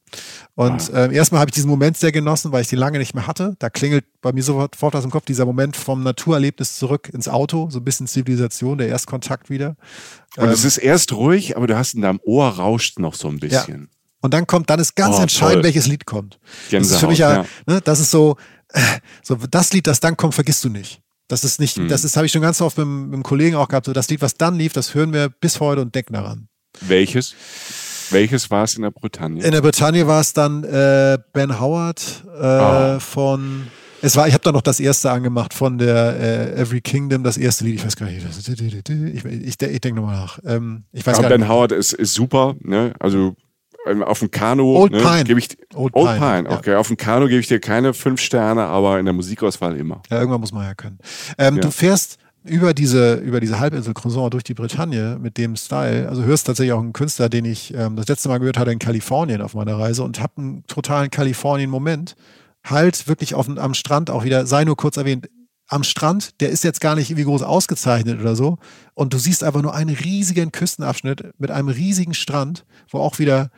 Und 0.55 0.91
ähm, 0.95 1.11
erstmal 1.13 1.41
habe 1.41 1.49
ich 1.51 1.55
diesen 1.55 1.71
Moment 1.71 1.97
sehr 1.97 2.13
genossen, 2.13 2.53
weil 2.53 2.63
ich 2.63 2.69
den 2.69 2.79
lange 2.79 2.99
nicht 2.99 3.15
mehr 3.15 3.27
hatte. 3.27 3.55
Da 3.59 3.71
klingelt 3.71 4.05
bei 4.21 4.33
mir 4.33 4.43
sofort, 4.43 4.95
aus 4.95 5.03
dem 5.03 5.11
Kopf 5.11 5.25
dieser 5.25 5.45
Moment 5.47 5.77
vom 5.77 6.03
Naturerlebnis 6.03 6.77
zurück 6.79 7.09
ins 7.13 7.29
Auto, 7.29 7.69
so 7.71 7.79
ein 7.81 7.85
bisschen 7.85 8.07
Zivilisation, 8.07 8.79
der 8.79 8.89
Erstkontakt 8.89 9.49
wieder. 9.51 9.77
Und 10.37 10.49
es 10.49 10.65
ist 10.65 10.77
erst 10.79 11.13
ruhig, 11.13 11.57
aber 11.57 11.67
du 11.67 11.77
hast 11.77 11.95
in 11.95 12.03
deinem 12.03 12.21
Ohr 12.25 12.49
rauscht 12.49 12.99
noch 12.99 13.15
so 13.15 13.29
ein 13.29 13.39
bisschen. 13.41 13.89
Und 14.23 14.35
dann 14.35 14.47
kommt, 14.47 14.69
dann 14.69 14.79
ist 14.81 14.95
ganz 14.97 15.17
Oh, 15.17 15.23
entscheidend, 15.23 15.55
toll. 15.57 15.65
welches 15.65 15.87
Lied 15.87 16.05
kommt. 16.05 16.39
das 16.71 16.83
ist 16.91 16.99
für 16.99 17.07
Gänsehaut, 17.07 17.09
mich 17.11 17.19
ja, 17.21 17.33
ja. 17.37 17.45
ne, 17.67 17.81
das 17.83 18.01
ist 18.01 18.11
so, 18.11 18.37
äh, 18.69 18.81
so, 19.23 19.35
das 19.37 19.73
Lied, 19.73 19.87
das 19.87 19.99
dann 20.01 20.15
kommt, 20.17 20.35
vergisst 20.35 20.63
du 20.63 20.69
nicht. 20.69 21.01
Das 21.31 21.45
ist 21.45 21.61
nicht, 21.61 21.77
Hm. 21.77 21.89
das 21.89 22.05
ist, 22.05 22.17
habe 22.17 22.27
ich 22.27 22.33
schon 22.33 22.43
ganz 22.43 22.61
oft 22.61 22.77
mit, 22.77 22.85
dem- 22.87 23.05
mit 23.07 23.15
dem 23.15 23.23
Kollegen 23.23 23.57
auch 23.57 23.69
gehabt, 23.69 23.87
so 23.87 23.93
das 23.93 24.09
Lied, 24.11 24.21
was 24.21 24.35
dann 24.35 24.57
lief, 24.57 24.73
das 24.73 24.95
hören 24.95 25.13
wir 25.13 25.29
bis 25.29 25.61
heute 25.61 25.81
und 25.81 25.95
denken 25.95 26.13
daran. 26.15 26.49
Welches? 26.81 27.35
Welches 28.11 28.51
war 28.51 28.65
es 28.65 28.75
in 28.75 28.83
der 28.83 28.91
Bretagne? 28.91 29.43
In 29.43 29.53
der 29.53 29.61
Bretagne 29.61 30.07
war 30.07 30.21
es 30.21 30.33
dann 30.33 30.65
äh, 30.65 31.19
Ben 31.33 31.61
Howard 31.61 32.25
äh, 32.37 32.45
Ah. 32.45 32.99
von. 33.01 33.69
Es 34.03 34.17
war, 34.17 34.27
ich 34.27 34.33
habe 34.35 34.43
da 34.43 34.51
noch 34.51 34.63
das 34.63 34.81
erste 34.81 35.11
angemacht 35.11 35.53
von 35.55 35.77
der 35.79 36.19
äh, 36.19 36.61
Every 36.61 36.81
Kingdom, 36.81 37.23
das 37.23 37.37
erste 37.37 37.65
Lied. 37.65 37.75
Ich 37.77 37.85
weiß 37.85 37.97
gar 37.97 38.07
nicht. 38.07 38.27
das- 38.27 38.49
Ich, 38.49 39.25
ich, 39.25 39.25
ich, 39.25 39.57
denke 39.59 39.95
nochmal 40.01 40.17
nach. 40.17 40.39
Ähm, 40.45 40.85
ich 40.93 41.07
weiß 41.07 41.15
Aber 41.19 41.23
gar 41.25 41.31
Ben 41.31 41.41
nicht. 41.43 41.51
Howard 41.51 41.73
ist, 41.73 41.93
ist 41.93 42.15
super, 42.15 42.57
ne? 42.61 42.95
Also 42.99 43.37
auf 44.05 44.19
dem 44.19 44.31
Kanu 44.31 44.77
Old 44.77 44.93
ne, 44.93 44.99
Pine. 45.01 45.25
gebe 45.25 45.41
ich 45.41 45.57
Old 45.75 45.95
Old, 45.95 46.19
Pine, 46.19 46.21
Pine, 46.21 46.51
ja. 46.51 46.59
okay. 46.59 46.75
Auf 46.75 46.89
dem 46.89 46.97
Kanu 46.97 47.27
gebe 47.27 47.41
ich 47.41 47.49
dir 47.49 47.61
keine 47.61 47.95
fünf 47.95 48.21
Sterne, 48.21 48.63
aber 48.65 48.99
in 48.99 49.07
der 49.07 49.15
Musikauswahl 49.15 49.77
immer. 49.77 50.03
Ja, 50.11 50.19
irgendwann 50.19 50.41
muss 50.41 50.53
man 50.53 50.65
ja 50.65 50.75
können. 50.75 50.99
Ähm, 51.39 51.57
Ja. 51.57 51.63
Du 51.63 51.71
fährst 51.71 52.19
über 52.45 52.73
diese, 52.73 53.15
über 53.17 53.41
diese 53.41 53.61
Halbinsel 53.61 53.95
Croissant 53.95 54.33
durch 54.33 54.45
die 54.45 54.55
Bretagne 54.55 55.19
mit 55.21 55.37
dem 55.37 55.57
Style. 55.57 56.09
Also 56.09 56.25
hörst 56.25 56.47
tatsächlich 56.47 56.73
auch 56.73 56.81
einen 56.81 56.93
Künstler, 56.93 57.29
den 57.29 57.45
ich 57.45 57.75
ähm, 57.75 57.97
das 57.97 58.09
letzte 58.09 58.29
Mal 58.29 58.39
gehört 58.39 58.59
hatte 58.59 58.71
in 58.71 58.79
Kalifornien 58.79 59.43
auf 59.43 59.55
meiner 59.55 59.79
Reise 59.79 60.03
und 60.03 60.21
hab 60.23 60.39
einen 60.39 60.67
totalen 60.67 61.11
Kalifornien-Moment. 61.11 62.17
Halt 62.65 63.09
wirklich 63.09 63.35
auf, 63.35 63.49
am 63.49 63.75
Strand 63.75 64.11
auch 64.11 64.25
wieder, 64.25 64.47
sei 64.47 64.65
nur 64.65 64.77
kurz 64.77 64.97
erwähnt, 64.97 65.29
am 65.71 65.85
Strand, 65.85 66.41
der 66.41 66.51
ist 66.51 66.65
jetzt 66.65 66.81
gar 66.81 66.97
nicht 66.97 67.11
irgendwie 67.11 67.25
groß 67.25 67.43
ausgezeichnet 67.43 68.21
oder 68.21 68.35
so. 68.35 68.59
Und 68.95 69.15
du 69.15 69.19
siehst 69.19 69.45
einfach 69.45 69.63
nur 69.63 69.75
einen 69.75 69.95
riesigen 69.95 70.53
Küstenabschnitt 70.53 71.33
mit 71.39 71.51
einem 71.51 71.69
riesigen 71.69 72.13
Strand, 72.15 72.67
wo 72.91 72.99
auch 72.99 73.19
wieder 73.19 73.51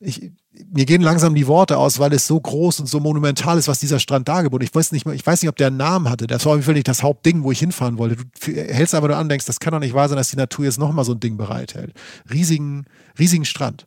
ich, 0.00 0.32
mir 0.72 0.86
gehen 0.86 1.02
langsam 1.02 1.34
die 1.34 1.46
Worte 1.46 1.76
aus, 1.76 1.98
weil 1.98 2.12
es 2.14 2.26
so 2.26 2.40
groß 2.40 2.80
und 2.80 2.86
so 2.86 3.00
monumental 3.00 3.58
ist, 3.58 3.68
was 3.68 3.80
dieser 3.80 4.00
Strand 4.00 4.28
dargeboten. 4.28 4.66
Ich 4.66 4.74
weiß 4.74 4.92
nicht, 4.92 5.06
ich 5.06 5.26
weiß 5.26 5.42
nicht, 5.42 5.48
ob 5.50 5.56
der 5.56 5.66
einen 5.66 5.76
Namen 5.76 6.08
hatte. 6.08 6.26
Das 6.26 6.46
war 6.46 6.56
nicht 6.56 6.88
das 6.88 7.02
Hauptding, 7.02 7.42
wo 7.42 7.52
ich 7.52 7.58
hinfahren 7.58 7.98
wollte. 7.98 8.16
Du 8.16 8.52
hältst 8.52 8.94
aber 8.94 9.08
nur 9.08 9.18
an, 9.18 9.28
denkst, 9.28 9.44
das 9.44 9.60
kann 9.60 9.72
doch 9.72 9.78
nicht 9.78 9.94
wahr 9.94 10.08
sein, 10.08 10.16
dass 10.16 10.30
die 10.30 10.36
Natur 10.36 10.64
jetzt 10.64 10.78
nochmal 10.78 11.04
so 11.04 11.12
ein 11.12 11.20
Ding 11.20 11.36
bereithält. 11.36 11.92
Riesigen, 12.30 12.86
riesigen 13.18 13.44
Strand. 13.44 13.86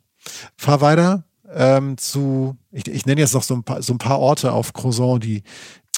Fahr 0.56 0.80
weiter 0.80 1.24
ähm, 1.52 1.98
zu, 1.98 2.56
ich, 2.70 2.86
ich 2.88 3.06
nenne 3.06 3.20
jetzt 3.20 3.34
noch 3.34 3.42
so 3.42 3.54
ein 3.54 3.64
paar, 3.64 3.82
so 3.82 3.92
ein 3.92 3.98
paar 3.98 4.20
Orte 4.20 4.52
auf 4.52 4.72
Croissant, 4.72 5.22
die, 5.22 5.42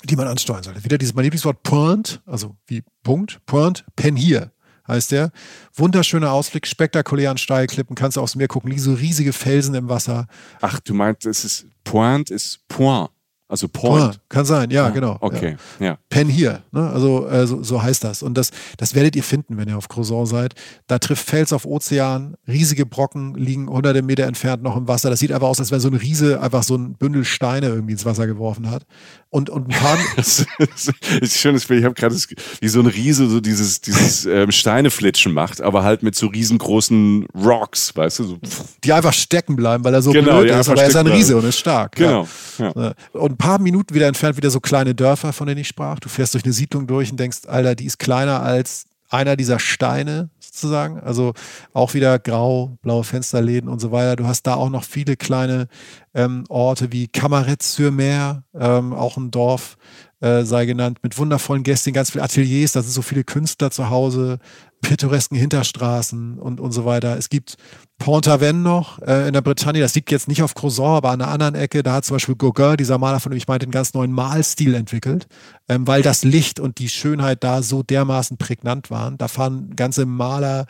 die 0.07 0.17
man 0.17 0.29
ansteuern 0.29 0.63
sollte. 0.63 0.85
Wieder 0.85 0.99
dieses 0.99 1.15
mein 1.15 1.25
Lieblingswort 1.25 1.63
Point, 1.63 2.23
also 2.27 2.57
wie 2.67 2.83
Punkt, 3.03 3.41
Point, 3.47 3.85
Pen 3.97 4.17
hier 4.17 4.53
heißt 4.89 5.13
der. 5.13 5.31
Wunderschöner 5.75 6.33
Ausblick, 6.33 6.67
spektakulär 6.67 7.31
an 7.31 7.39
Steilklippen, 7.39 7.97
kannst 7.97 8.17
du 8.17 8.21
aufs 8.21 8.37
Meer 8.37 8.49
gucken, 8.49 8.71
liegen 8.71 8.83
so 8.83 8.95
riesige 8.95 9.33
Felsen 9.33 9.75
im 9.75 9.89
Wasser. 9.89 10.27
Ach, 10.61 10.81
du 10.81 10.95
meinst, 10.95 11.27
es 11.27 11.45
ist 11.45 11.67
Point 11.85 12.31
ist 12.31 12.67
Point. 12.69 13.11
Also 13.49 13.69
Point. 13.69 14.03
Point, 14.03 14.21
kann 14.29 14.45
sein, 14.45 14.71
ja, 14.71 14.87
Ah, 14.87 14.91
genau. 14.91 15.17
Okay, 15.21 15.57
ja. 15.79 15.99
Pen 16.11 16.29
hier, 16.29 16.63
ne? 16.73 16.91
also 16.91 17.29
äh, 17.29 17.47
so, 17.47 17.63
so 17.63 17.81
heißt 17.81 18.03
das. 18.03 18.23
Und 18.25 18.35
das, 18.37 18.51
das 18.77 18.95
werdet 18.97 19.15
ihr 19.15 19.23
finden, 19.23 19.57
wenn 19.57 19.69
ihr 19.69 19.77
auf 19.77 19.89
Croissant 19.89 20.27
seid. 20.27 20.55
Da 20.89 20.99
trifft 20.99 21.29
Fels 21.29 21.53
auf 21.53 21.65
Ozean, 21.65 22.35
riesige 22.49 22.87
Brocken 22.87 23.35
liegen 23.35 23.69
hunderte 23.71 24.03
Meter 24.03 24.25
entfernt 24.25 24.63
noch 24.65 24.77
im 24.77 24.89
Wasser. 24.89 25.11
Das 25.11 25.21
sieht 25.21 25.31
einfach 25.31 25.47
aus, 25.47 25.61
als 25.61 25.71
wenn 25.71 25.79
so 25.79 25.89
ein 25.89 25.95
Riese 25.95 26.41
einfach 26.41 26.65
so 26.65 26.75
ein 26.77 26.95
Bündel 26.95 27.25
Steine 27.25 27.69
irgendwie 27.69 27.93
ins 27.93 28.05
Wasser 28.05 28.27
geworfen 28.27 28.69
hat. 28.71 28.85
Und, 29.31 29.49
und 29.51 29.69
ein 29.69 29.79
paar, 29.81 29.97
Das 30.17 30.45
ist 30.71 30.91
ein 31.21 31.27
schönes 31.29 31.67
Bild. 31.67 31.81
Ich 31.81 31.85
habe 31.85 31.95
gerade 31.95 32.17
wie 32.61 32.69
so 32.69 32.81
ein 32.81 32.87
Riese 32.87 33.29
so 33.29 33.41
dieses, 33.41 33.81
dieses 33.81 34.27
ähm, 34.27 34.51
Steineflitschen 34.51 35.33
macht, 35.33 35.61
aber 35.61 35.85
halt 35.85 36.03
mit 36.03 36.15
so 36.17 36.27
riesengroßen 36.29 37.27
Rocks, 37.45 37.95
weißt 37.95 38.21
du? 38.21 38.25
So, 38.25 38.39
die 38.83 38.93
einfach 38.93 39.13
stecken 39.13 39.55
bleiben, 39.57 39.85
weil 39.85 39.95
er 39.95 40.03
so 40.03 40.11
Genau, 40.11 40.41
blöd 40.41 40.51
ist, 40.51 40.69
aber 40.69 40.83
er 40.83 40.89
ist 40.89 40.97
ein 40.97 41.07
Riese 41.07 41.33
bleiben. 41.33 41.45
und 41.45 41.49
ist 41.51 41.59
stark. 41.59 41.93
genau. 41.97 42.27
Ja. 42.59 42.73
Ja. 42.75 42.93
Und 43.13 43.36
ein 43.37 43.39
paar 43.39 43.61
Minuten 43.61 43.95
wieder 43.95 44.07
entfernt 44.07 44.39
wieder 44.39 44.51
so 44.51 44.61
kleine 44.61 44.95
Dörfer, 44.95 45.33
von 45.33 45.47
denen 45.47 45.61
ich 45.61 45.69
sprach. 45.69 46.01
Du 46.01 46.09
fährst 46.09 46.33
durch 46.33 46.45
eine 46.45 46.55
Siedlung 46.55 46.87
durch 46.87 47.11
und 47.11 47.21
denkst, 47.21 47.41
Alter, 47.47 47.75
die 47.75 47.85
ist 47.85 47.99
kleiner 47.99 48.43
als 48.43 48.87
einer 49.11 49.37
dieser 49.37 49.59
Steine 49.59 50.31
sozusagen. 50.41 51.01
Also 51.01 51.35
auch 51.75 51.93
wieder 51.93 52.19
grau, 52.19 52.79
blaue 52.81 53.05
Fensterläden 53.05 53.69
und 53.69 53.79
so 53.79 53.93
weiter. 53.93 54.17
Du 54.17 54.27
hast 54.27 54.45
da 54.45 54.55
auch 54.55 54.71
noch 54.71 54.85
viele 54.85 55.17
kleine 55.17 55.69
ähm, 56.15 56.45
Orte 56.49 56.93
wie 56.93 57.09
Camaret-sur-Mer, 57.09 58.43
ähm, 58.55 58.95
auch 58.95 59.19
ein 59.19 59.31
Dorf 59.31 59.77
äh, 60.21 60.45
sei 60.45 60.65
genannt, 60.65 60.99
mit 61.03 61.19
wundervollen 61.19 61.63
Gästen, 61.63 61.93
ganz 61.93 62.11
viele 62.11 62.25
Ateliers, 62.25 62.73
da 62.73 62.83
sind 62.83 62.93
so 62.93 63.03
viele 63.03 63.23
Künstler 63.23 63.71
zu 63.71 63.91
Hause, 63.91 64.39
pittoresken 64.81 65.37
Hinterstraßen 65.37 66.39
und, 66.39 66.59
und 66.59 66.73
so 66.73 66.87
weiter. 66.87 67.19
Es 67.19 67.29
gibt 67.29 67.57
Pont-Aven 67.99 68.63
noch 68.63 69.01
äh, 69.03 69.27
in 69.27 69.33
der 69.33 69.41
Bretagne, 69.41 69.81
das 69.81 69.95
liegt 69.95 70.11
jetzt 70.11 70.29
nicht 70.29 70.43
auf 70.43 70.55
Croissant, 70.55 70.99
aber 70.99 71.11
an 71.11 71.23
einer 71.23 71.31
anderen 71.31 71.55
Ecke, 71.55 71.83
da 71.83 71.95
hat 71.95 72.05
zum 72.05 72.17
Beispiel 72.17 72.35
Gauguin, 72.37 72.77
dieser 72.77 72.99
Maler, 72.99 73.21
von 73.21 73.33
dem 73.33 73.39
ich 73.39 73.49
meinte, 73.49 73.65
einen 73.65 73.73
ganz 73.73 73.95
neuen 73.95 74.13
Malstil 74.13 74.75
entwickelt, 74.75 75.27
ähm, 75.69 75.87
weil 75.87 76.03
das 76.03 76.23
Licht 76.23 76.61
und 76.61 76.79
die 76.79 76.91
Schönheit 76.91 77.43
da 77.43 77.63
so 77.63 77.83
dermaßen 77.83 78.37
prägnant 78.37 78.91
waren. 78.91 79.17
Da 79.17 79.29
fahren 79.29 79.75
ganze 79.77 80.05
Maler, 80.05 80.67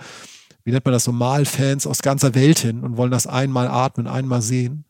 wie 0.64 0.70
nennt 0.70 0.84
man 0.84 0.92
das 0.92 1.04
so, 1.04 1.12
Malfans 1.12 1.86
aus 1.86 2.00
ganzer 2.00 2.34
Welt 2.34 2.60
hin 2.60 2.80
und 2.80 2.96
wollen 2.96 3.10
das 3.10 3.26
einmal 3.26 3.66
atmen, 3.68 4.06
einmal 4.06 4.42
sehen. 4.42 4.84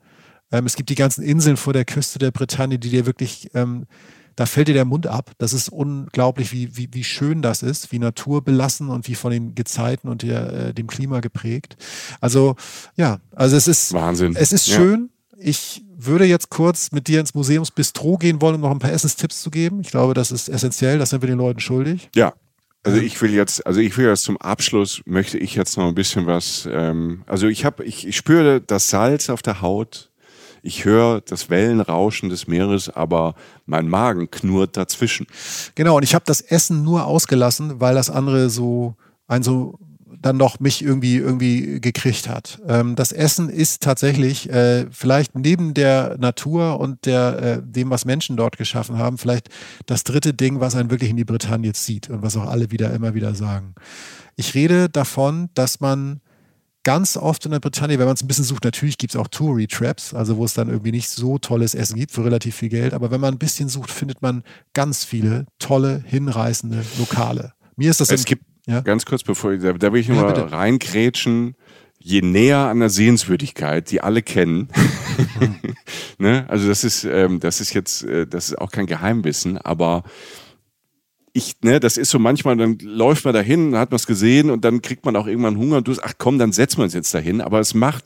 Ähm, 0.53 0.67
es 0.67 0.77
gibt 0.77 0.91
die 0.91 0.95
ganzen 0.95 1.25
Inseln 1.25 1.57
vor 1.57 1.73
der 1.73 1.85
Küste 1.85 2.19
der 2.19 2.31
Bretagne, 2.31 2.79
die 2.79 2.91
dir 2.91 3.07
wirklich, 3.07 3.51
ähm, 3.55 3.87
da 4.37 4.47
fällt 4.47 4.69
dir 4.69 4.75
der 4.75 4.85
Mund 4.85 5.07
ab. 5.07 5.33
Das 5.39 5.53
ist 5.53 5.69
unglaublich, 5.71 6.53
wie, 6.53 6.77
wie, 6.77 6.89
wie 6.93 7.05
schön 7.05 7.43
das 7.43 7.63
ist, 7.63 7.91
wie 7.91 7.99
naturbelassen 7.99 8.89
und 8.91 9.09
wie 9.09 9.15
von 9.15 9.31
den 9.33 9.55
Gezeiten 9.55 10.09
und 10.09 10.23
der, 10.23 10.53
äh, 10.53 10.75
dem 10.75 10.87
Klima 10.87 11.21
geprägt. 11.21 11.77
Also 12.21 12.55
ja, 12.97 13.19
also 13.35 13.57
es 13.57 13.67
ist, 13.67 13.93
Wahnsinn. 13.95 14.37
es 14.37 14.53
ist 14.53 14.67
Ja. 14.69 14.77
schön. 14.77 15.11
Ich 15.39 15.83
würde 15.99 16.25
jetzt 16.25 16.51
kurz 16.51 16.93
mit 16.93 17.09
dir 17.09 17.21
ins 17.21 17.35
Museumsbistro 17.35 18.17
gehen 18.19 18.41
wollen, 18.41 18.57
um 18.57 18.61
noch 18.63 18.71
ein 18.71 18.79
paar 18.79 18.93
Essenstipps 18.93 19.43
zu 19.43 19.51
geben. 19.51 19.81
Ich 19.81 19.89
glaube, 19.91 20.15
das 20.15 20.31
ist 20.31 20.49
essentiell, 20.49 20.99
das 20.99 21.11
sind 21.11 21.23
wir 21.23 21.29
den 21.29 21.39
Leuten 21.39 21.61
schuldig. 21.61 22.09
Ja. 22.15 22.33
Also 22.83 22.99
ich 22.99 23.21
will 23.21 23.35
jetzt, 23.35 23.67
also 23.67 23.81
ich 23.81 23.97
will 23.99 24.07
jetzt 24.07 24.23
zum 24.23 24.37
Abschluss 24.37 25.03
möchte 25.07 25.39
ich 25.39 25.57
jetzt 25.57 25.77
noch 25.77 25.89
ein 25.89 25.95
bisschen 25.97 26.27
was. 26.27 26.69
Ähm, 26.71 27.25
also 27.27 27.49
ich 27.49 27.65
habe, 27.65 27.85
ich, 27.85 28.07
ich 28.07 28.17
spüre 28.17 28.61
das 28.61 28.91
Salz 28.91 29.29
auf 29.29 29.43
der 29.43 29.61
Haut. 29.61 30.11
Ich 30.67 30.85
höre 30.85 31.21
das 31.21 31.49
Wellenrauschen 31.49 32.29
des 32.29 32.49
Meeres, 32.49 32.89
aber 32.89 33.37
mein 33.67 33.89
Magen 33.89 34.33
knurrt 34.33 34.77
dazwischen. 34.77 35.29
Genau, 35.77 35.97
und 35.97 36.03
ich 36.03 36.15
habe 36.15 36.25
das 36.27 36.41
Essen 36.41 36.83
nur 36.83 37.07
ausgelassen, 37.07 37.81
weil 37.81 37.95
das 37.95 38.11
andere 38.11 38.51
so 38.51 38.97
ein 39.29 39.45
so 39.45 39.79
dann 40.21 40.37
noch 40.37 40.59
mich 40.59 40.83
irgendwie 40.83 41.19
irgendwie 41.19 41.81
gekriegt 41.81 42.29
hat. 42.29 42.61
Ähm, 42.67 42.97
das 42.97 43.13
Essen 43.13 43.49
ist 43.49 43.81
tatsächlich 43.81 44.51
äh, 44.51 44.87
vielleicht 44.91 45.37
neben 45.37 45.73
der 45.73 46.17
Natur 46.19 46.81
und 46.81 47.07
der 47.07 47.39
äh, 47.43 47.63
dem, 47.63 47.91
was 47.91 48.05
Menschen 48.05 48.37
dort 48.37 48.59
geschaffen 48.59 48.99
haben, 48.99 49.19
vielleicht 49.19 49.51
das 49.87 50.03
dritte 50.03 50.35
Ding, 50.35 50.59
was 50.59 50.75
einen 50.75 50.91
wirklich 50.91 51.11
in 51.11 51.17
die 51.17 51.25
Bretagne 51.25 51.75
zieht 51.75 52.11
und 52.11 52.23
was 52.23 52.37
auch 52.37 52.47
alle 52.47 52.73
wieder 52.73 52.93
immer 52.93 53.15
wieder 53.15 53.37
sagen. 53.37 53.77
Ich 54.35 54.55
rede 54.55 54.89
davon, 54.89 55.49
dass 55.55 55.79
man 55.79 56.21
ganz 56.87 57.17
oft 57.17 57.45
in 57.45 57.51
der 57.51 57.59
Bretagne, 57.59 57.99
wenn 57.99 58.07
man 58.07 58.15
es 58.15 58.23
ein 58.23 58.29
bisschen 58.29 58.45
sucht, 58.45 58.63
natürlich 58.63 58.97
gibt 58.97 59.13
es 59.13 59.21
auch 59.21 59.27
Touri-Traps, 59.27 60.15
also 60.15 60.37
wo 60.37 60.45
es 60.45 60.55
dann 60.55 60.69
irgendwie 60.69 60.93
nicht 60.93 61.09
so 61.09 61.37
tolles 61.37 61.75
Essen 61.75 61.99
gibt 61.99 62.13
für 62.13 62.25
relativ 62.25 62.55
viel 62.55 62.69
Geld. 62.69 62.95
Aber 62.95 63.11
wenn 63.11 63.21
man 63.21 63.35
ein 63.35 63.39
bisschen 63.39 63.69
sucht, 63.69 63.91
findet 63.91 64.23
man 64.23 64.45
ganz 64.73 65.05
viele 65.05 65.47
tolle, 65.59 66.05
hinreißende 66.07 66.85
Lokale. 66.97 67.55
Mir 67.75 67.91
ist 67.91 68.01
das 68.01 68.13
es 68.13 68.25
gibt 68.25 68.45
ja? 68.69 68.83
ganz 68.83 69.05
kurz 69.05 69.25
bevor 69.25 69.53
ich, 69.53 69.63
da, 69.63 69.73
da 69.73 69.93
will 69.93 70.01
ich 70.01 70.07
nur 70.07 70.19
ja, 70.19 70.23
mal 70.23 70.41
reingrätschen 70.41 71.57
je 71.99 72.23
näher 72.23 72.59
an 72.59 72.79
der 72.79 72.91
Sehenswürdigkeit, 72.91 73.91
die 73.91 74.01
alle 74.01 74.23
kennen, 74.23 74.69
ne? 76.19 76.45
also 76.47 76.69
das 76.69 76.85
ist, 76.85 77.03
ähm, 77.03 77.41
das 77.41 77.61
ist 77.61 77.75
jetzt, 77.75 78.05
äh, 78.05 78.29
das 78.29 78.51
ist 78.51 78.59
auch 78.59 78.71
kein 78.71 78.87
Geheimwissen, 78.87 79.59
aber 79.59 80.05
ich, 81.37 81.57
ne, 81.63 81.81
das 81.81 81.99
ist 81.99 82.11
so 82.11 82.19
manchmal, 82.19 82.57
dann 82.57 82.79
läuft 82.81 83.27
man 83.27 83.35
dahin, 83.35 83.77
hat 83.77 83.91
man 83.91 83.97
es 83.97 84.07
gesehen 84.07 84.51
und 84.51 84.65
dann 84.65 84.81
kriegt 84.81 85.05
man 85.05 85.15
auch 85.17 85.27
irgendwann 85.27 85.59
Hunger 85.59 85.77
und 85.77 85.89
du 85.89 85.93
sagst, 85.93 86.11
ach 86.11 86.15
komm, 86.19 86.39
dann 86.39 86.53
setzen 86.53 86.79
wir 86.79 86.85
uns 86.85 86.95
jetzt 86.95 87.13
dahin. 87.13 87.43
Aber 87.43 87.61
es 87.61 87.75
macht 87.75 88.05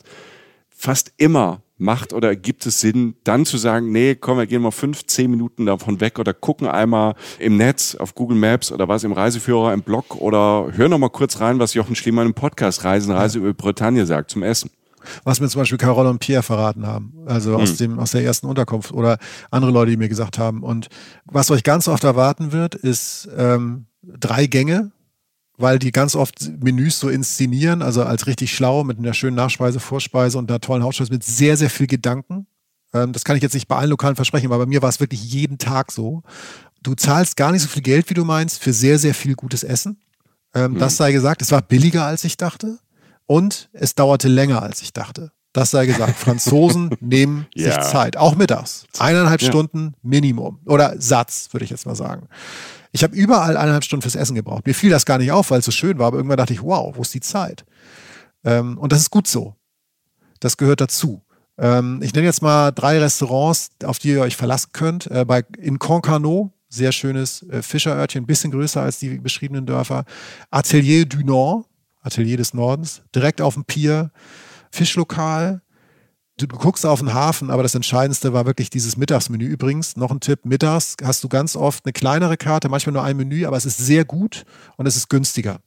fast 0.69 1.13
immer 1.17 1.61
macht 1.77 2.13
oder 2.13 2.35
gibt 2.35 2.65
es 2.65 2.79
Sinn, 2.79 3.15
dann 3.23 3.45
zu 3.45 3.57
sagen, 3.57 3.91
nee, 3.91 4.15
komm, 4.15 4.37
wir 4.37 4.45
gehen 4.45 4.61
mal 4.61 4.71
fünf, 4.71 5.05
zehn 5.05 5.31
Minuten 5.31 5.65
davon 5.65 5.99
weg 5.99 6.19
oder 6.19 6.33
gucken 6.33 6.67
einmal 6.67 7.15
im 7.39 7.57
Netz, 7.57 7.95
auf 7.95 8.13
Google 8.13 8.37
Maps 8.37 8.71
oder 8.71 8.87
was 8.87 9.03
im 9.03 9.13
Reiseführer, 9.13 9.73
im 9.73 9.81
Blog 9.81 10.15
oder 10.17 10.67
hör 10.75 10.89
noch 10.89 10.99
mal 10.99 11.09
kurz 11.09 11.39
rein, 11.39 11.57
was 11.57 11.73
Jochen 11.73 11.95
Schliemann 11.95 12.27
im 12.27 12.33
Podcast 12.33 12.83
Reisen, 12.83 13.11
Reise 13.11 13.39
über 13.39 13.53
Bretagne 13.53 14.05
sagt 14.05 14.29
zum 14.29 14.43
Essen 14.43 14.69
was 15.23 15.39
mir 15.39 15.49
zum 15.49 15.61
Beispiel 15.61 15.77
Carol 15.77 16.07
und 16.07 16.19
Pierre 16.19 16.43
verraten 16.43 16.85
haben, 16.85 17.13
also 17.25 17.55
aus, 17.55 17.71
hm. 17.71 17.77
dem, 17.77 17.99
aus 17.99 18.11
der 18.11 18.23
ersten 18.23 18.47
Unterkunft 18.47 18.91
oder 18.91 19.17
andere 19.49 19.71
Leute, 19.71 19.91
die 19.91 19.97
mir 19.97 20.09
gesagt 20.09 20.37
haben. 20.37 20.63
Und 20.63 20.87
was 21.25 21.51
euch 21.51 21.63
ganz 21.63 21.87
oft 21.87 22.03
erwarten 22.03 22.51
wird, 22.51 22.75
ist 22.75 23.29
ähm, 23.37 23.85
drei 24.03 24.47
Gänge, 24.47 24.91
weil 25.57 25.79
die 25.79 25.91
ganz 25.91 26.15
oft 26.15 26.51
Menüs 26.61 26.99
so 26.99 27.09
inszenieren, 27.09 27.81
also 27.81 28.03
als 28.03 28.27
richtig 28.27 28.53
schlau 28.55 28.83
mit 28.83 28.97
einer 28.97 29.13
schönen 29.13 29.35
Nachspeise, 29.35 29.79
Vorspeise 29.79 30.37
und 30.37 30.49
einer 30.49 30.59
tollen 30.59 30.83
Hauptspeise 30.83 31.11
mit 31.11 31.23
sehr, 31.23 31.57
sehr 31.57 31.69
viel 31.69 31.87
Gedanken. 31.87 32.47
Ähm, 32.93 33.13
das 33.13 33.23
kann 33.23 33.35
ich 33.35 33.43
jetzt 33.43 33.53
nicht 33.53 33.67
bei 33.67 33.77
allen 33.77 33.89
Lokalen 33.89 34.15
versprechen, 34.15 34.47
aber 34.47 34.59
bei 34.59 34.65
mir 34.65 34.81
war 34.81 34.89
es 34.89 34.99
wirklich 34.99 35.23
jeden 35.23 35.57
Tag 35.57 35.91
so. 35.91 36.23
Du 36.83 36.95
zahlst 36.95 37.37
gar 37.37 37.51
nicht 37.51 37.61
so 37.61 37.67
viel 37.67 37.83
Geld, 37.83 38.09
wie 38.09 38.15
du 38.15 38.25
meinst, 38.25 38.61
für 38.61 38.73
sehr, 38.73 38.97
sehr 38.97 39.13
viel 39.13 39.35
gutes 39.35 39.63
Essen. 39.63 39.99
Ähm, 40.53 40.73
mhm. 40.73 40.79
Das 40.79 40.97
sei 40.97 41.11
gesagt, 41.11 41.41
es 41.41 41.51
war 41.51 41.61
billiger, 41.61 42.05
als 42.05 42.23
ich 42.23 42.37
dachte. 42.37 42.79
Und 43.31 43.69
es 43.71 43.95
dauerte 43.95 44.27
länger, 44.27 44.61
als 44.61 44.81
ich 44.81 44.91
dachte. 44.91 45.31
Das 45.53 45.71
sei 45.71 45.85
gesagt. 45.85 46.17
Franzosen 46.17 46.89
nehmen 46.99 47.45
ja. 47.55 47.71
sich 47.71 47.89
Zeit, 47.89 48.17
auch 48.17 48.35
mittags. 48.35 48.87
Eineinhalb 48.99 49.41
ja. 49.41 49.47
Stunden 49.47 49.93
Minimum. 50.01 50.59
Oder 50.65 50.95
Satz, 50.99 51.47
würde 51.53 51.63
ich 51.63 51.69
jetzt 51.69 51.85
mal 51.85 51.95
sagen. 51.95 52.27
Ich 52.91 53.03
habe 53.03 53.15
überall 53.15 53.55
eineinhalb 53.55 53.85
Stunden 53.85 54.01
fürs 54.01 54.15
Essen 54.15 54.35
gebraucht. 54.35 54.67
Mir 54.67 54.75
fiel 54.75 54.89
das 54.89 55.05
gar 55.05 55.17
nicht 55.17 55.31
auf, 55.31 55.49
weil 55.49 55.59
es 55.59 55.65
so 55.65 55.71
schön 55.71 55.97
war, 55.97 56.07
aber 56.07 56.17
irgendwann 56.17 56.39
dachte 56.39 56.51
ich, 56.51 56.61
wow, 56.61 56.93
wo 56.93 57.03
ist 57.03 57.13
die 57.13 57.21
Zeit? 57.21 57.63
Ähm, 58.43 58.77
und 58.77 58.91
das 58.91 58.99
ist 58.99 59.11
gut 59.11 59.27
so. 59.27 59.55
Das 60.41 60.57
gehört 60.57 60.81
dazu. 60.81 61.21
Ähm, 61.57 62.01
ich 62.03 62.13
nenne 62.13 62.25
jetzt 62.25 62.41
mal 62.41 62.71
drei 62.71 62.99
Restaurants, 62.99 63.69
auf 63.85 63.97
die 63.97 64.09
ihr 64.09 64.23
euch 64.23 64.35
verlassen 64.35 64.71
könnt. 64.73 65.07
Äh, 65.07 65.23
bei, 65.23 65.45
in 65.57 65.79
Concarneau, 65.79 66.51
sehr 66.67 66.91
schönes 66.91 67.43
äh, 67.43 67.61
Fischerörtchen, 67.61 68.23
ein 68.23 68.27
bisschen 68.27 68.51
größer 68.51 68.81
als 68.81 68.99
die 68.99 69.19
beschriebenen 69.19 69.65
Dörfer. 69.65 70.03
Atelier 70.49 71.05
du 71.05 71.19
Nord, 71.19 71.65
Atelier 72.01 72.37
des 72.37 72.53
Nordens, 72.53 73.03
direkt 73.13 73.41
auf 73.41 73.53
dem 73.53 73.65
Pier, 73.65 74.11
Fischlokal. 74.71 75.61
Du, 76.37 76.47
du 76.47 76.57
guckst 76.57 76.85
auf 76.85 76.99
den 76.99 77.13
Hafen, 77.13 77.49
aber 77.49 77.63
das 77.63 77.75
Entscheidendste 77.75 78.33
war 78.33 78.45
wirklich 78.45 78.69
dieses 78.69 78.97
Mittagsmenü. 78.97 79.45
Übrigens, 79.45 79.97
noch 79.97 80.11
ein 80.11 80.19
Tipp: 80.19 80.45
Mittags 80.45 80.95
hast 81.03 81.23
du 81.23 81.29
ganz 81.29 81.55
oft 81.55 81.85
eine 81.85 81.93
kleinere 81.93 82.37
Karte, 82.37 82.69
manchmal 82.69 82.93
nur 82.93 83.03
ein 83.03 83.17
Menü, 83.17 83.45
aber 83.45 83.57
es 83.57 83.65
ist 83.65 83.77
sehr 83.77 84.05
gut 84.05 84.43
und 84.77 84.87
es 84.87 84.95
ist 84.95 85.09
günstiger. 85.09 85.59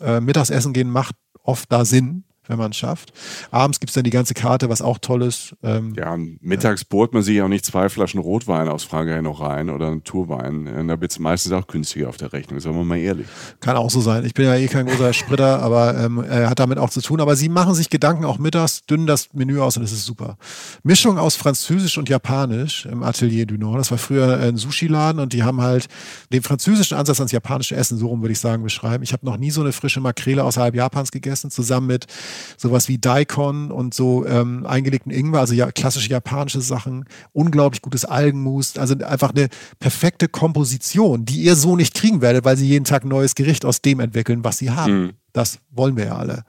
Äh, 0.00 0.20
Mittagsessen 0.20 0.72
gehen 0.72 0.90
macht 0.90 1.16
oft 1.42 1.70
da 1.70 1.84
Sinn, 1.84 2.24
wenn 2.46 2.58
man 2.58 2.70
es 2.70 2.76
schafft. 2.76 3.12
Abends 3.50 3.80
gibt 3.80 3.90
es 3.90 3.94
dann 3.94 4.04
die 4.04 4.10
ganze 4.10 4.34
Karte, 4.34 4.68
was 4.68 4.82
auch 4.82 4.98
toll 4.98 5.22
ist. 5.22 5.54
Ähm, 5.62 5.94
ja, 5.96 6.16
mittags 6.40 6.84
bohrt 6.84 7.12
man 7.12 7.22
sich 7.22 7.40
auch 7.42 7.48
nicht 7.48 7.64
zwei 7.64 7.88
Flaschen 7.88 8.20
Rotwein 8.20 8.68
aus 8.68 8.84
Frankreich 8.84 9.22
noch 9.22 9.40
rein 9.40 9.70
oder 9.70 9.88
einen 9.88 10.04
Tourwein. 10.04 10.66
Äh, 10.66 10.86
da 10.86 11.00
wird 11.00 11.12
es 11.12 11.18
meistens 11.18 11.52
auch 11.52 11.66
günstiger 11.66 12.08
auf 12.08 12.16
der 12.16 12.32
Rechnung, 12.32 12.60
sagen 12.60 12.76
wir 12.76 12.84
mal 12.84 12.98
ehrlich. 12.98 13.26
Kann 13.60 13.76
auch 13.76 13.90
so 13.90 14.00
sein. 14.00 14.24
Ich 14.24 14.34
bin 14.34 14.44
ja 14.44 14.54
eh 14.56 14.66
kein 14.66 14.86
großer 14.86 15.12
Spritter, 15.12 15.62
aber 15.62 15.98
ähm, 15.98 16.22
er 16.22 16.50
hat 16.50 16.58
damit 16.58 16.78
auch 16.78 16.90
zu 16.90 17.00
tun. 17.00 17.20
Aber 17.20 17.36
sie 17.36 17.48
machen 17.48 17.74
sich 17.74 17.90
Gedanken 17.90 18.24
auch 18.24 18.38
mittags, 18.38 18.84
dünnen 18.86 19.06
das 19.06 19.32
Menü 19.32 19.60
aus 19.60 19.76
und 19.76 19.82
das 19.82 19.92
ist 19.92 20.04
super. 20.04 20.36
Mischung 20.82 21.18
aus 21.18 21.36
Französisch 21.36 21.98
und 21.98 22.08
Japanisch 22.08 22.86
im 22.86 23.02
Atelier 23.02 23.46
du 23.46 23.56
Nord. 23.56 23.78
Das 23.78 23.90
war 23.90 23.98
früher 23.98 24.38
ein 24.38 24.56
Sushi-Laden 24.56 25.20
und 25.20 25.32
die 25.32 25.42
haben 25.42 25.60
halt 25.60 25.88
den 26.32 26.42
französischen 26.42 26.96
Ansatz 26.96 27.20
ans 27.20 27.32
japanische 27.32 27.76
Essen, 27.76 27.98
so 27.98 28.08
rum 28.08 28.22
würde 28.22 28.32
ich 28.32 28.40
sagen, 28.40 28.62
beschreiben. 28.62 29.02
Ich 29.02 29.12
habe 29.12 29.24
noch 29.26 29.36
nie 29.36 29.50
so 29.50 29.60
eine 29.60 29.72
frische 29.72 30.00
Makrele 30.00 30.44
außerhalb 30.44 30.74
Japans 30.74 31.10
gegessen, 31.10 31.50
zusammen 31.50 31.86
mit 31.86 32.06
sowas 32.56 32.88
wie 32.88 32.98
Daikon 32.98 33.70
und 33.70 33.94
so 33.94 34.26
ähm, 34.26 34.66
eingelegten 34.66 35.12
Ingwer, 35.12 35.40
also 35.40 35.54
ja, 35.54 35.70
klassische 35.72 36.10
japanische 36.10 36.60
Sachen, 36.60 37.04
unglaublich 37.32 37.82
gutes 37.82 38.04
Algenmus, 38.04 38.76
also 38.76 38.94
einfach 38.98 39.30
eine 39.30 39.48
perfekte 39.78 40.28
Komposition, 40.28 41.24
die 41.24 41.42
ihr 41.42 41.56
so 41.56 41.76
nicht 41.76 41.94
kriegen 41.94 42.20
werdet, 42.20 42.44
weil 42.44 42.56
sie 42.56 42.66
jeden 42.66 42.84
Tag 42.84 43.04
ein 43.04 43.08
neues 43.08 43.34
Gericht 43.34 43.64
aus 43.64 43.82
dem 43.82 44.00
entwickeln, 44.00 44.44
was 44.44 44.58
sie 44.58 44.70
haben. 44.70 44.92
Mhm. 44.92 45.12
Das 45.32 45.58
wollen 45.70 45.96
wir 45.96 46.06
ja 46.06 46.16
alle. 46.16 46.44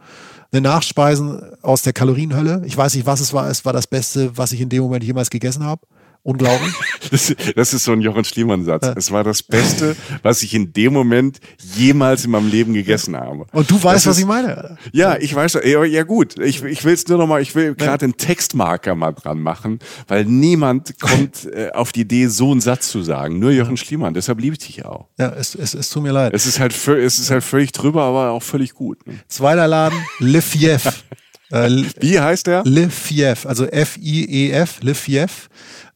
Eine 0.52 0.62
Nachspeisen 0.62 1.42
aus 1.64 1.82
der 1.82 1.92
Kalorienhölle. 1.92 2.62
Ich 2.66 2.78
weiß 2.78 2.94
nicht, 2.96 3.06
was 3.06 3.20
es 3.20 3.34
war. 3.34 3.50
Es 3.50 3.66
war 3.66 3.74
das 3.74 3.88
Beste, 3.88 4.38
was 4.38 4.52
ich 4.52 4.62
in 4.62 4.70
dem 4.70 4.84
Moment 4.84 5.04
jemals 5.04 5.30
gegessen 5.30 5.64
habe. 5.64 5.82
Unglaublich. 6.26 6.74
Das, 7.12 7.36
das, 7.56 7.72
ist 7.72 7.84
so 7.84 7.92
ein 7.92 8.02
Jochen 8.02 8.26
Schliemann-Satz. 8.26 8.92
Es 8.96 9.12
war 9.12 9.24
das 9.24 9.44
Beste, 9.44 9.96
was 10.24 10.42
ich 10.42 10.56
in 10.56 10.74
dem 10.74 10.92
Moment 10.92 11.40
jemals 11.76 12.26
in 12.26 12.32
meinem 12.32 12.50
Leben 12.50 12.74
gegessen 12.74 13.16
habe. 13.16 13.46
Und 13.52 13.70
du 13.70 13.76
weißt, 13.76 13.98
das 13.98 14.08
was 14.08 14.18
ist, 14.18 14.22
ich 14.22 14.26
meine. 14.26 14.80
Ja, 14.92 15.16
ich 15.18 15.36
weiß. 15.36 15.60
Ja, 15.66 15.84
ja 15.84 16.02
gut. 16.02 16.40
Ich, 16.40 16.64
ich 16.64 16.84
will 16.84 16.96
es 16.96 17.08
nur 17.08 17.20
noch 17.20 17.28
mal. 17.28 17.44
Ich 17.44 17.54
will 17.54 17.76
gerade 17.76 18.00
den 18.00 18.18
Textmarker 18.18 18.96
mal 18.96 19.12
dran 19.12 19.40
machen, 19.40 19.78
weil 20.08 20.26
niemand 20.26 21.00
kommt 21.00 21.46
äh, 21.54 21.70
auf 21.74 21.92
die 21.92 22.02
Idee, 22.02 22.26
so 22.26 22.52
einen 22.52 22.60
Satz 22.60 22.90
zu 22.90 23.04
sagen. 23.04 23.38
Nur 23.38 23.52
Jochen 23.52 23.78
Schliemann. 23.78 24.16
Deshalb 24.16 24.42
liebe 24.42 24.56
ich 24.56 24.66
dich 24.66 24.84
auch. 24.84 25.06
Ja, 25.20 25.30
es, 25.30 25.54
es, 25.54 25.76
es 25.76 25.92
tut 25.92 26.02
mir 26.02 26.12
leid. 26.12 26.34
Es 26.34 26.48
ist 26.48 26.60
halt, 26.60 26.74
es 26.88 27.20
ist 27.20 27.30
halt 27.30 27.44
völlig 27.44 27.72
drüber, 27.72 28.02
aber 28.02 28.32
auch 28.32 28.44
völlig 28.44 28.74
gut. 28.74 29.06
Ne? 29.06 29.20
Zweiter 29.28 29.68
Laden, 29.68 30.00
Le 30.18 30.42
Fief. 30.42 31.04
Äh, 31.52 31.84
Wie 32.00 32.20
heißt 32.20 32.48
der? 32.48 32.64
Le 32.66 32.90
Fief, 32.90 33.46
also 33.46 33.66
F-I-E-F, 33.66 34.80
Le 34.82 34.96
Fief. 34.96 35.48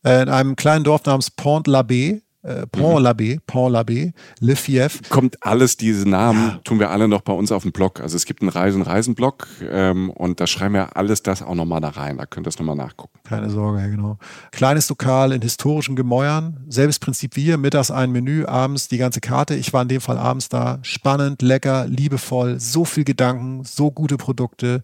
Äh, 0.04 0.24
in 0.24 0.30
einem 0.30 0.56
kleinen 0.56 0.84
Dorf 0.84 1.06
namens 1.06 1.32
Pont-l'Abbé. 1.32 2.22
Äh, 2.42 2.66
Pont-l'Abbé, 2.68 3.36
mhm. 3.36 3.42
Pont-l'Abbé, 3.48 4.14
Le 4.40 4.56
Fief. 4.56 5.02
Kommt 5.10 5.44
alles, 5.46 5.76
diese 5.76 6.08
Namen 6.08 6.48
ja. 6.48 6.60
tun 6.64 6.80
wir 6.80 6.90
alle 6.90 7.10
noch 7.10 7.20
bei 7.20 7.34
uns 7.34 7.52
auf 7.52 7.64
dem 7.64 7.74
Blog. 7.74 8.00
Also 8.00 8.16
es 8.16 8.24
gibt 8.24 8.42
einen 8.42 8.50
Reisen-Reisen-Blog 8.50 9.48
ähm, 9.70 10.10
und 10.12 10.40
da 10.40 10.48
schreiben 10.48 10.76
wir 10.76 10.96
alles 10.96 11.22
das 11.22 11.42
auch 11.42 11.54
nochmal 11.54 11.82
da 11.82 11.90
rein. 11.90 12.18
Da 12.18 12.26
könnt 12.26 12.48
ihr 12.48 12.52
das 12.52 12.58
nochmal 12.58 12.78
nachgucken. 12.78 13.20
Keine 13.26 13.50
Sorge, 13.50 13.82
ja, 13.82 13.88
genau. 13.88 14.18
Kleines 14.52 14.88
Lokal 14.88 15.34
in 15.34 15.42
historischen 15.42 15.98
Gemäuern. 15.98 16.64
Selbes 16.70 16.98
Prinzip 16.98 17.36
wie 17.36 17.44
hier. 17.44 17.58
Mittags 17.58 17.92
ein 17.92 18.14
Menü, 18.14 18.46
abends 18.46 18.88
die 18.88 19.00
ganze 19.00 19.20
Karte. 19.20 19.56
Ich 19.56 19.74
war 19.74 19.82
in 19.82 19.90
dem 19.90 20.00
Fall 20.00 20.18
abends 20.18 20.48
da. 20.48 20.80
Spannend, 20.82 21.42
lecker, 21.42 21.88
liebevoll, 21.88 22.58
so 22.62 22.86
viel 22.86 23.04
Gedanken, 23.04 23.66
so 23.66 23.92
gute 23.92 24.16
Produkte. 24.16 24.82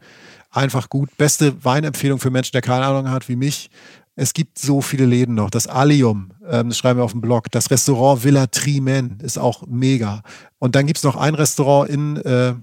Einfach 0.52 0.90
gut. 0.90 1.10
Beste 1.18 1.64
Weinempfehlung 1.64 2.20
für 2.20 2.32
Menschen, 2.32 2.52
der 2.52 2.62
keine 2.62 2.86
Ahnung 2.86 3.10
hat 3.10 3.30
wie 3.30 3.38
mich 3.38 3.70
es 4.16 4.34
gibt 4.34 4.58
so 4.58 4.82
viele 4.82 5.06
Läden 5.06 5.36
noch. 5.36 5.50
Das 5.50 5.68
Allium, 5.68 6.32
ähm, 6.48 6.70
das 6.70 6.78
schreiben 6.78 7.00
wir 7.00 7.04
auf 7.04 7.12
dem 7.12 7.22
Blog. 7.22 7.52
Das 7.52 7.70
Restaurant 7.70 8.24
Villa 8.24 8.48
Trimen 8.48 9.20
ist 9.20 9.38
auch 9.38 9.68
mega. 9.68 10.22
Und 10.58 10.76
dann 10.76 10.88
gibt 10.88 10.98
es 10.98 11.04
noch 11.04 11.16
ein 11.16 11.36
Restaurant 11.36 11.90
in, 11.90 12.18
äh, 12.18 12.56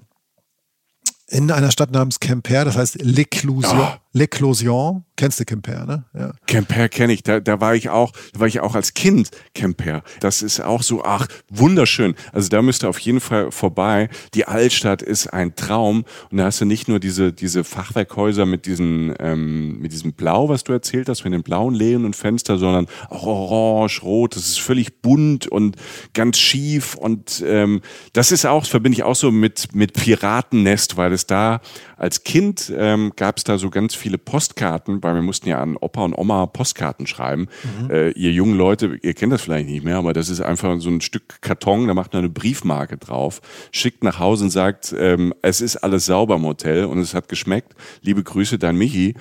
in 1.29 1.51
einer 1.51 1.71
Stadt 1.71 1.91
namens 1.91 2.21
Quimper, 2.21 2.65
das 2.65 2.77
heißt 2.77 3.03
L'Eclosion. 3.03 3.81
Oh. 3.81 4.02
L'Eclosion, 4.15 5.05
kennst 5.17 5.41
du 5.41 5.45
Quimper, 5.47 5.87
ne? 5.87 6.05
Ja. 6.13 6.33
Quimper 6.47 6.91
kenne 6.91 7.15
ich, 7.15 7.23
da, 7.23 7.41
da 7.41 7.61
war 7.61 7.75
ich 7.75 7.89
auch, 7.89 8.13
da 8.35 8.41
war 8.41 8.47
ich 8.47 8.61
auch 8.61 8.75
als 8.75 8.93
Kind 8.93 9.31
Quimper. 9.55 10.03
Das 10.21 10.43
ist 10.43 10.61
auch 10.61 10.83
so, 10.83 11.03
ach, 11.03 11.27
wunderschön. 11.49 12.15
Also 12.31 12.51
da 12.51 12.61
müsst 12.61 12.85
ihr 12.85 12.91
auf 12.91 12.99
jeden 12.99 13.21
Fall 13.21 13.51
vorbei. 13.51 14.11
Die 14.35 14.47
Altstadt 14.47 15.01
ist 15.01 15.29
ein 15.29 15.57
Traum 15.57 16.05
und 16.31 16.37
da 16.37 16.45
hast 16.45 16.61
du 16.61 16.67
nicht 16.67 16.89
nur 16.89 17.01
diese, 17.01 17.33
diese 17.33 17.65
Fachwerkhäuser 17.65 18.45
mit 18.45 18.67
diesen, 18.67 19.15
ähm, 19.19 19.79
mit 19.79 19.93
diesem 19.93 20.13
Blau, 20.13 20.51
was 20.51 20.63
du 20.65 20.73
erzählt 20.73 21.09
hast, 21.09 21.25
mit 21.25 21.33
den 21.33 21.43
blauen 21.43 21.75
Lehnen 21.75 22.05
und 22.05 22.15
Fenster, 22.15 22.59
sondern 22.59 22.87
auch 23.09 23.25
orange, 23.25 24.03
rot, 24.03 24.37
das 24.37 24.47
ist 24.47 24.61
völlig 24.61 25.01
bunt 25.01 25.47
und 25.47 25.77
ganz 26.13 26.37
schief 26.39 26.97
und 26.97 27.43
ähm, 27.47 27.81
das 28.13 28.31
ist 28.31 28.45
auch, 28.45 28.61
das 28.61 28.69
verbinde 28.69 28.97
ich 28.97 29.05
auch 29.05 29.17
so 29.17 29.31
mit, 29.31 29.75
mit 29.75 29.95
Piratennest, 29.95 30.99
weil 30.99 31.15
es 31.15 31.27
da 31.27 31.63
als 32.03 32.25
Kind 32.25 32.73
ähm, 32.77 33.13
gab 33.15 33.37
es 33.37 33.45
da 33.45 33.59
so 33.59 33.71
ganz 33.71 33.95
viele 33.95 34.19
Postkarten, 34.19 35.05
weil 35.05 35.15
wir 35.15 35.23
mussten 35.23 35.49
ja 35.49 35.63
an 35.63 35.77
Opa 35.77 36.03
und 36.03 36.19
Oma 36.19 36.47
Postkarten 36.47 37.07
schreiben. 37.07 37.47
Mhm. 37.81 37.91
Äh, 37.93 38.11
ihr 38.11 38.33
jungen 38.33 38.59
Leute, 38.59 38.99
ihr 39.03 39.15
kennt 39.15 39.33
das 39.33 39.43
vielleicht 39.43 39.69
nicht 39.69 39.85
mehr, 39.85 39.99
aber 39.99 40.13
das 40.13 40.29
ist 40.29 40.41
einfach 40.41 40.81
so 40.81 40.91
ein 40.91 41.01
Stück 41.01 41.41
Karton, 41.43 41.87
da 41.87 41.95
macht 41.95 42.13
man 42.13 42.25
eine 42.25 42.29
Briefmarke 42.29 42.97
drauf, 42.97 43.41
schickt 43.71 44.03
nach 44.03 44.19
Hause 44.19 44.47
und 44.47 44.51
sagt, 44.51 44.93
ähm, 44.99 45.33
es 45.43 45.61
ist 45.61 45.77
alles 45.77 46.07
sauber 46.07 46.35
im 46.35 46.45
Hotel 46.45 46.87
und 46.87 46.99
es 46.99 47.15
hat 47.15 47.29
geschmeckt. 47.29 47.77
Liebe 48.01 48.25
Grüße, 48.25 48.59
dein 48.59 48.75
Michi. 48.75 49.15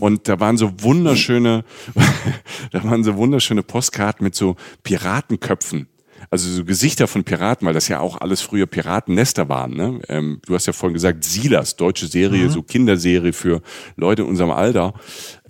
Und 0.00 0.26
da 0.26 0.40
waren 0.40 0.56
so 0.56 0.72
wunderschöne, 0.78 1.64
da 2.72 2.82
waren 2.82 3.04
so 3.04 3.18
wunderschöne 3.18 3.62
Postkarten 3.62 4.24
mit 4.24 4.34
so 4.34 4.56
Piratenköpfen 4.84 5.86
also 6.32 6.48
so 6.50 6.64
Gesichter 6.64 7.08
von 7.08 7.24
Piraten, 7.24 7.66
weil 7.66 7.74
das 7.74 7.88
ja 7.88 8.00
auch 8.00 8.18
alles 8.22 8.40
früher 8.40 8.64
Piratennester 8.64 9.50
waren. 9.50 9.76
Ne? 9.76 10.00
Ähm, 10.08 10.40
du 10.46 10.54
hast 10.54 10.66
ja 10.66 10.72
vorhin 10.72 10.94
gesagt, 10.94 11.24
Silas, 11.24 11.76
deutsche 11.76 12.06
Serie, 12.06 12.46
mhm. 12.46 12.50
so 12.50 12.62
Kinderserie 12.62 13.34
für 13.34 13.60
Leute 13.96 14.22
in 14.22 14.28
unserem 14.28 14.50
Alter, 14.50 14.94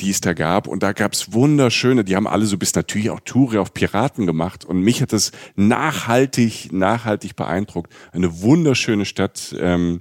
die 0.01 0.11
es 0.11 0.21
da 0.21 0.33
gab. 0.33 0.67
Und 0.67 0.83
da 0.83 0.93
gab 0.93 1.13
es 1.13 1.33
wunderschöne, 1.33 2.03
die 2.03 2.17
haben 2.17 2.27
alle 2.27 2.47
so 2.47 2.59
bis 2.59 2.75
natürlich 2.75 3.11
auch 3.11 3.21
Toure 3.21 3.61
auf 3.61 3.73
Piraten 3.73 4.27
gemacht. 4.27 4.65
Und 4.65 4.81
mich 4.81 5.01
hat 5.01 5.13
das 5.13 5.31
nachhaltig, 5.55 6.73
nachhaltig 6.73 7.37
beeindruckt. 7.37 7.93
Eine 8.11 8.43
wunderschöne 8.43 9.05
Stadt. 9.05 9.55
Ähm, 9.61 10.01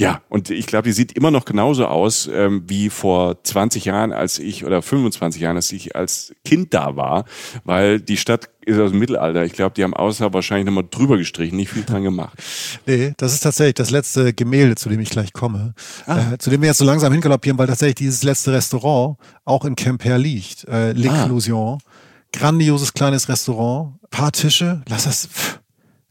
ja, 0.00 0.22
und 0.30 0.48
ich 0.48 0.66
glaube, 0.66 0.88
die 0.88 0.92
sieht 0.92 1.12
immer 1.12 1.30
noch 1.30 1.44
genauso 1.44 1.86
aus 1.86 2.26
ähm, 2.32 2.64
wie 2.66 2.88
vor 2.88 3.44
20 3.44 3.84
Jahren, 3.84 4.12
als 4.12 4.38
ich 4.38 4.64
oder 4.64 4.80
25 4.80 5.42
Jahren, 5.42 5.56
als 5.56 5.72
ich 5.72 5.94
als 5.94 6.34
Kind 6.42 6.72
da 6.72 6.96
war, 6.96 7.26
weil 7.64 8.00
die 8.00 8.16
Stadt 8.16 8.48
ist 8.70 8.78
aus 8.78 8.90
dem 8.90 8.98
Mittelalter. 8.98 9.44
Ich 9.44 9.52
glaube, 9.52 9.74
die 9.74 9.82
haben 9.82 9.94
außer 9.94 10.32
wahrscheinlich 10.32 10.66
nochmal 10.66 10.86
drüber 10.90 11.18
gestrichen, 11.18 11.56
nicht 11.56 11.70
viel 11.70 11.84
dran 11.84 12.02
gemacht. 12.02 12.38
Nee, 12.86 13.12
das 13.16 13.34
ist 13.34 13.40
tatsächlich 13.40 13.74
das 13.74 13.90
letzte 13.90 14.32
Gemälde, 14.32 14.74
zu 14.76 14.88
dem 14.88 15.00
ich 15.00 15.10
gleich 15.10 15.32
komme. 15.32 15.74
Ah. 16.06 16.32
Äh, 16.32 16.38
zu 16.38 16.50
dem 16.50 16.60
wir 16.62 16.68
jetzt 16.68 16.78
so 16.78 16.84
langsam 16.84 17.12
hingaloppieren, 17.12 17.58
weil 17.58 17.66
tatsächlich 17.66 17.96
dieses 17.96 18.22
letzte 18.22 18.52
Restaurant 18.52 19.16
auch 19.44 19.64
in 19.64 19.76
Quimper 19.76 20.18
liegt. 20.18 20.64
Äh, 20.64 20.92
L'Eclosion. 20.92 21.78
Ah. 21.78 21.90
Grandioses 22.32 22.92
kleines 22.92 23.28
Restaurant. 23.28 23.94
Paar 24.10 24.32
Tische. 24.32 24.82
Lass 24.88 25.04
das. 25.04 25.26
Pff 25.26 25.59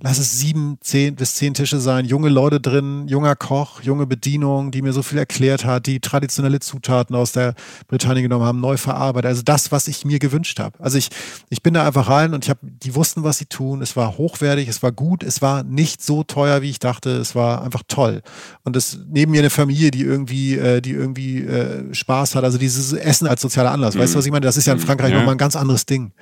lass 0.02 0.18
es 0.18 0.40
sieben, 0.40 0.78
zehn 0.82 1.16
bis 1.16 1.36
zehn 1.36 1.54
Tische 1.54 1.80
sein, 1.80 2.06
junge 2.06 2.30
Leute 2.30 2.62
drin, 2.62 3.08
junger 3.08 3.36
Koch, 3.36 3.82
junge 3.82 4.08
Bedienung, 4.08 4.72
die 4.72 4.82
mir 4.82 4.94
so 4.94 5.04
viel 5.04 5.18
erklärt 5.18 5.66
hat, 5.66 5.88
die 5.88 6.00
traditionelle 6.00 6.60
Zutaten 6.62 7.16
aus 7.16 7.34
der 7.34 7.54
Britannien 7.88 8.24
genommen 8.24 8.46
haben, 8.46 8.62
neu 8.62 8.78
verarbeitet. 8.78 9.28
Also 9.28 9.42
das, 9.44 9.72
was 9.72 9.88
ich 9.88 10.06
mir 10.06 10.20
gewünscht 10.20 10.60
habe. 10.60 10.80
Also 10.80 10.98
ich, 10.98 11.10
ich 11.50 11.62
bin 11.62 11.74
da 11.74 11.86
einfach 11.86 12.10
rein 12.10 12.34
und 12.34 12.46
ich 12.46 12.50
habe, 12.50 12.60
die 12.62 12.96
wussten, 12.96 13.24
was 13.24 13.40
sie 13.40 13.46
tun. 13.46 13.82
Es 13.82 13.96
war 13.98 14.18
hochwertig, 14.18 14.70
es 14.70 14.82
war 14.82 14.94
gut, 14.94 15.24
es 15.24 15.42
war 15.42 15.64
nicht 15.64 16.02
so 16.02 16.24
teuer, 16.24 16.62
wie 16.62 16.70
ich 16.70 16.80
dachte. 16.80 17.10
Es 17.12 17.36
war 17.36 17.64
einfach 17.64 17.84
toll. 17.88 18.22
Und 18.64 18.78
es 18.78 19.00
neben 19.10 19.32
mir 19.32 19.40
eine 19.40 19.50
Familie, 19.50 19.92
die 19.92 20.04
irgendwie, 20.04 20.56
äh, 20.56 20.80
die 20.80 20.92
irgendwie 20.92 21.44
äh, 21.44 21.94
Spaß 21.94 22.36
hat. 22.36 22.46
Also 22.46 22.58
dieses 22.58 22.94
Essen 22.94 23.28
als 23.28 23.42
sozialer 23.42 23.72
Anlass. 23.72 23.96
Mhm. 23.96 24.00
Weißt 24.00 24.14
du, 24.14 24.20
was 24.20 24.26
ich 24.26 24.32
meine? 24.32 24.46
Das 24.46 24.56
ist 24.56 24.66
ja 24.66 24.74
in 24.74 24.80
mhm. 24.80 24.84
Frankreich 24.84 25.12
ja. 25.12 25.18
nochmal 25.18 25.36
ein 25.36 25.40
ganz 25.40 25.58
anderes 25.58 25.86
Ding 25.86 26.14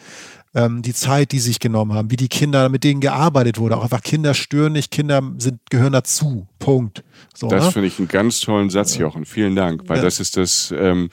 ähm, 0.56 0.82
die 0.82 0.94
Zeit, 0.94 1.32
die 1.32 1.40
sich 1.40 1.60
genommen 1.60 1.94
haben, 1.94 2.12
wie 2.12 2.16
die 2.16 2.28
Kinder, 2.28 2.70
mit 2.70 2.84
denen 2.84 3.02
gearbeitet 3.02 3.60
wurde. 3.60 3.78
Auch 3.78 3.84
einfach 3.84 4.02
Kinder 4.02 4.34
stören 4.34 4.74
nicht, 4.74 4.92
Kinder 4.92 5.22
sind, 5.38 5.60
gehören 5.70 5.94
dazu. 5.94 6.48
Punkt. 6.60 7.04
So, 7.34 7.48
das 7.48 7.66
ne? 7.66 7.72
finde 7.72 7.88
ich 7.88 8.00
einen 8.00 8.08
ganz 8.08 8.40
tollen 8.40 8.70
Satz, 8.70 8.98
Jochen. 8.98 9.26
Vielen 9.26 9.56
Dank, 9.56 9.84
weil 9.88 9.98
ja. 9.98 10.04
das 10.04 10.20
ist 10.20 10.38
das. 10.38 10.74
Ähm, 10.76 11.10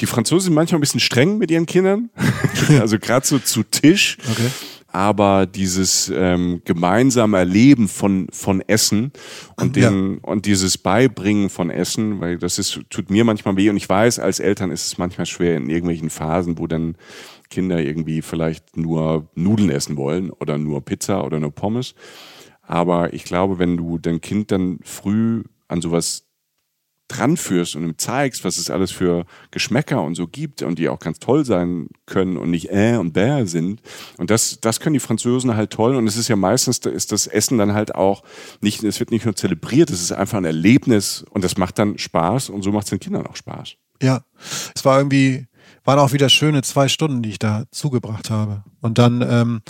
die 0.00 0.06
Franzosen 0.06 0.46
sind 0.46 0.54
manchmal 0.54 0.78
ein 0.78 0.80
bisschen 0.80 1.00
streng 1.00 1.38
mit 1.38 1.50
ihren 1.50 1.66
Kindern, 1.66 2.10
also 2.80 2.98
gerade 2.98 3.26
so 3.26 3.38
zu 3.38 3.62
Tisch. 3.62 4.16
Okay 4.30 4.50
aber 4.92 5.46
dieses 5.46 6.12
ähm, 6.14 6.62
gemeinsame 6.64 7.38
Erleben 7.38 7.88
von 7.88 8.26
von 8.32 8.60
Essen 8.60 9.12
und 9.56 9.76
den 9.76 10.14
ja. 10.14 10.18
und 10.22 10.46
dieses 10.46 10.78
Beibringen 10.78 11.48
von 11.48 11.70
Essen, 11.70 12.20
weil 12.20 12.38
das 12.38 12.58
ist 12.58 12.80
tut 12.90 13.10
mir 13.10 13.24
manchmal 13.24 13.56
weh 13.56 13.70
und 13.70 13.76
ich 13.76 13.88
weiß, 13.88 14.18
als 14.18 14.40
Eltern 14.40 14.70
ist 14.70 14.86
es 14.86 14.98
manchmal 14.98 15.26
schwer 15.26 15.56
in 15.56 15.70
irgendwelchen 15.70 16.10
Phasen, 16.10 16.58
wo 16.58 16.66
dann 16.66 16.96
Kinder 17.50 17.80
irgendwie 17.80 18.22
vielleicht 18.22 18.76
nur 18.76 19.28
Nudeln 19.34 19.70
essen 19.70 19.96
wollen 19.96 20.30
oder 20.30 20.56
nur 20.56 20.84
Pizza 20.84 21.24
oder 21.24 21.40
nur 21.40 21.52
Pommes. 21.52 21.94
Aber 22.62 23.12
ich 23.12 23.24
glaube, 23.24 23.58
wenn 23.58 23.76
du 23.76 23.98
dein 23.98 24.20
Kind 24.20 24.52
dann 24.52 24.78
früh 24.82 25.42
an 25.68 25.82
sowas 25.82 26.30
dranführst 27.10 27.74
und 27.74 27.82
ihm 27.82 27.98
zeigst, 27.98 28.44
was 28.44 28.56
es 28.56 28.70
alles 28.70 28.92
für 28.92 29.26
Geschmäcker 29.50 30.02
und 30.02 30.14
so 30.14 30.28
gibt 30.28 30.62
und 30.62 30.78
die 30.78 30.88
auch 30.88 31.00
ganz 31.00 31.18
toll 31.18 31.44
sein 31.44 31.88
können 32.06 32.36
und 32.36 32.50
nicht 32.50 32.70
äh 32.70 32.96
und 32.96 33.12
bäh 33.12 33.44
sind. 33.46 33.82
Und 34.16 34.30
das, 34.30 34.60
das 34.60 34.80
können 34.80 34.94
die 34.94 35.00
Franzosen 35.00 35.56
halt 35.56 35.72
toll. 35.72 35.96
Und 35.96 36.06
es 36.06 36.16
ist 36.16 36.28
ja 36.28 36.36
meistens, 36.36 36.78
ist 36.78 37.12
das 37.12 37.26
Essen 37.26 37.58
dann 37.58 37.74
halt 37.74 37.94
auch 37.94 38.22
nicht, 38.60 38.84
es 38.84 39.00
wird 39.00 39.10
nicht 39.10 39.24
nur 39.24 39.34
zelebriert, 39.34 39.90
es 39.90 40.02
ist 40.02 40.12
einfach 40.12 40.38
ein 40.38 40.44
Erlebnis 40.44 41.24
und 41.30 41.42
das 41.42 41.56
macht 41.56 41.78
dann 41.78 41.98
Spaß 41.98 42.50
und 42.50 42.62
so 42.62 42.70
macht 42.70 42.84
es 42.84 42.90
den 42.90 43.00
Kindern 43.00 43.26
auch 43.26 43.36
Spaß. 43.36 43.74
Ja, 44.02 44.24
es 44.74 44.84
war 44.84 44.98
irgendwie, 44.98 45.46
waren 45.84 45.98
auch 45.98 46.12
wieder 46.12 46.28
schöne 46.28 46.62
zwei 46.62 46.88
Stunden, 46.88 47.22
die 47.22 47.30
ich 47.30 47.38
da 47.38 47.64
zugebracht 47.70 48.30
habe. 48.30 48.62
Und 48.80 48.98
dann 48.98 49.24
ähm, 49.28 49.62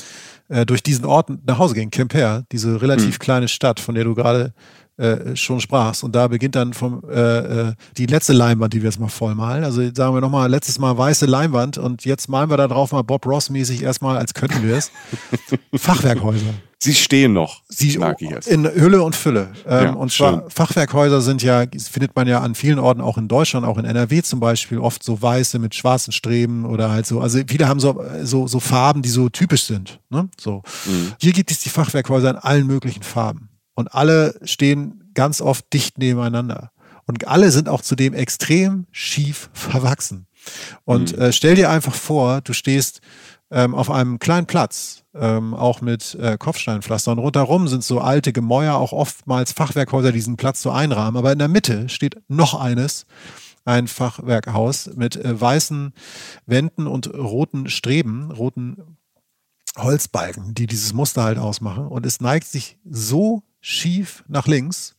äh, 0.48 0.66
durch 0.66 0.82
diesen 0.82 1.04
Ort 1.04 1.30
nach 1.46 1.58
Hause 1.58 1.74
gehen, 1.74 1.90
Quimper, 1.90 2.44
diese 2.52 2.82
relativ 2.82 3.14
mhm. 3.14 3.18
kleine 3.18 3.48
Stadt, 3.48 3.80
von 3.80 3.94
der 3.94 4.04
du 4.04 4.14
gerade 4.14 4.52
äh, 4.96 5.34
schon 5.34 5.60
sprachst. 5.60 6.04
Und 6.04 6.14
da 6.14 6.28
beginnt 6.28 6.56
dann 6.56 6.74
vom, 6.74 7.02
äh, 7.10 7.68
äh, 7.68 7.74
die 7.96 8.06
letzte 8.06 8.32
Leinwand, 8.32 8.74
die 8.74 8.82
wir 8.82 8.90
jetzt 8.90 9.00
mal 9.00 9.08
voll 9.08 9.34
malen. 9.34 9.64
Also 9.64 9.80
sagen 9.94 10.14
wir 10.14 10.20
nochmal, 10.20 10.50
letztes 10.50 10.78
Mal 10.78 10.96
weiße 10.96 11.26
Leinwand 11.26 11.78
und 11.78 12.04
jetzt 12.04 12.28
malen 12.28 12.50
wir 12.50 12.56
da 12.56 12.68
drauf 12.68 12.92
mal 12.92 13.02
Bob 13.02 13.24
Ross-mäßig 13.24 13.82
erstmal, 13.82 14.18
als 14.18 14.34
könnten 14.34 14.62
wir 14.62 14.76
es. 14.76 14.90
Fachwerkhäuser. 15.74 16.52
Sie 16.82 16.94
stehen 16.94 17.34
noch. 17.34 17.62
Sie. 17.68 18.54
In 18.54 18.64
Hülle 18.64 19.02
und 19.02 19.14
Fülle. 19.14 19.52
Ähm, 19.66 19.84
ja, 19.84 19.92
und 19.92 20.10
zwar 20.10 20.40
schön. 20.40 20.50
Fachwerkhäuser 20.50 21.20
sind 21.20 21.42
ja, 21.42 21.66
findet 21.78 22.16
man 22.16 22.26
ja 22.26 22.40
an 22.40 22.54
vielen 22.54 22.78
Orten, 22.78 23.02
auch 23.02 23.18
in 23.18 23.28
Deutschland, 23.28 23.66
auch 23.66 23.76
in 23.76 23.84
NRW 23.84 24.22
zum 24.22 24.40
Beispiel, 24.40 24.78
oft 24.78 25.02
so 25.02 25.20
weiße 25.20 25.58
mit 25.58 25.74
schwarzen 25.74 26.12
Streben 26.12 26.64
oder 26.64 26.90
halt 26.90 27.04
so. 27.04 27.20
Also 27.20 27.38
viele 27.46 27.68
haben 27.68 27.80
so, 27.80 28.02
so, 28.22 28.46
so 28.46 28.60
Farben, 28.60 29.02
die 29.02 29.10
so 29.10 29.28
typisch 29.28 29.64
sind. 29.64 30.00
Ne? 30.08 30.30
So. 30.40 30.62
Mhm. 30.86 31.12
Hier 31.20 31.32
gibt 31.32 31.50
es 31.50 31.60
die 31.60 31.68
Fachwerkhäuser 31.68 32.30
in 32.30 32.36
allen 32.36 32.66
möglichen 32.66 33.02
Farben. 33.02 33.50
Und 33.74 33.94
alle 33.94 34.40
stehen 34.44 35.10
ganz 35.12 35.42
oft 35.42 35.70
dicht 35.74 35.98
nebeneinander. 35.98 36.70
Und 37.06 37.28
alle 37.28 37.50
sind 37.50 37.68
auch 37.68 37.82
zudem 37.82 38.14
extrem 38.14 38.86
schief 38.90 39.50
verwachsen. 39.52 40.26
Und 40.84 41.14
mhm. 41.14 41.22
äh, 41.22 41.32
stell 41.32 41.56
dir 41.56 41.68
einfach 41.68 41.94
vor, 41.94 42.40
du 42.40 42.52
stehst 42.52 43.00
ähm, 43.50 43.74
auf 43.74 43.90
einem 43.90 44.18
kleinen 44.18 44.46
Platz, 44.46 45.02
ähm, 45.14 45.54
auch 45.54 45.80
mit 45.80 46.14
äh, 46.14 46.36
Kopfsteinpflaster. 46.38 47.12
Und 47.12 47.18
rundherum 47.18 47.68
sind 47.68 47.82
so 47.82 48.00
alte 48.00 48.32
Gemäuer, 48.32 48.74
auch 48.74 48.92
oftmals 48.92 49.52
Fachwerkhäuser, 49.52 50.12
die 50.12 50.18
diesen 50.18 50.36
Platz 50.36 50.62
so 50.62 50.70
einrahmen. 50.70 51.16
Aber 51.16 51.32
in 51.32 51.38
der 51.38 51.48
Mitte 51.48 51.88
steht 51.88 52.16
noch 52.28 52.54
eines, 52.54 53.06
ein 53.64 53.88
Fachwerkhaus 53.88 54.90
mit 54.94 55.16
äh, 55.16 55.40
weißen 55.40 55.92
Wänden 56.46 56.86
und 56.86 57.12
roten 57.12 57.68
Streben, 57.68 58.30
roten 58.30 58.96
Holzbalken, 59.76 60.54
die 60.54 60.66
dieses 60.66 60.92
Muster 60.92 61.22
halt 61.22 61.38
ausmachen. 61.38 61.86
Und 61.86 62.06
es 62.06 62.20
neigt 62.20 62.46
sich 62.46 62.78
so 62.88 63.42
schief 63.60 64.24
nach 64.28 64.46
links, 64.46 64.94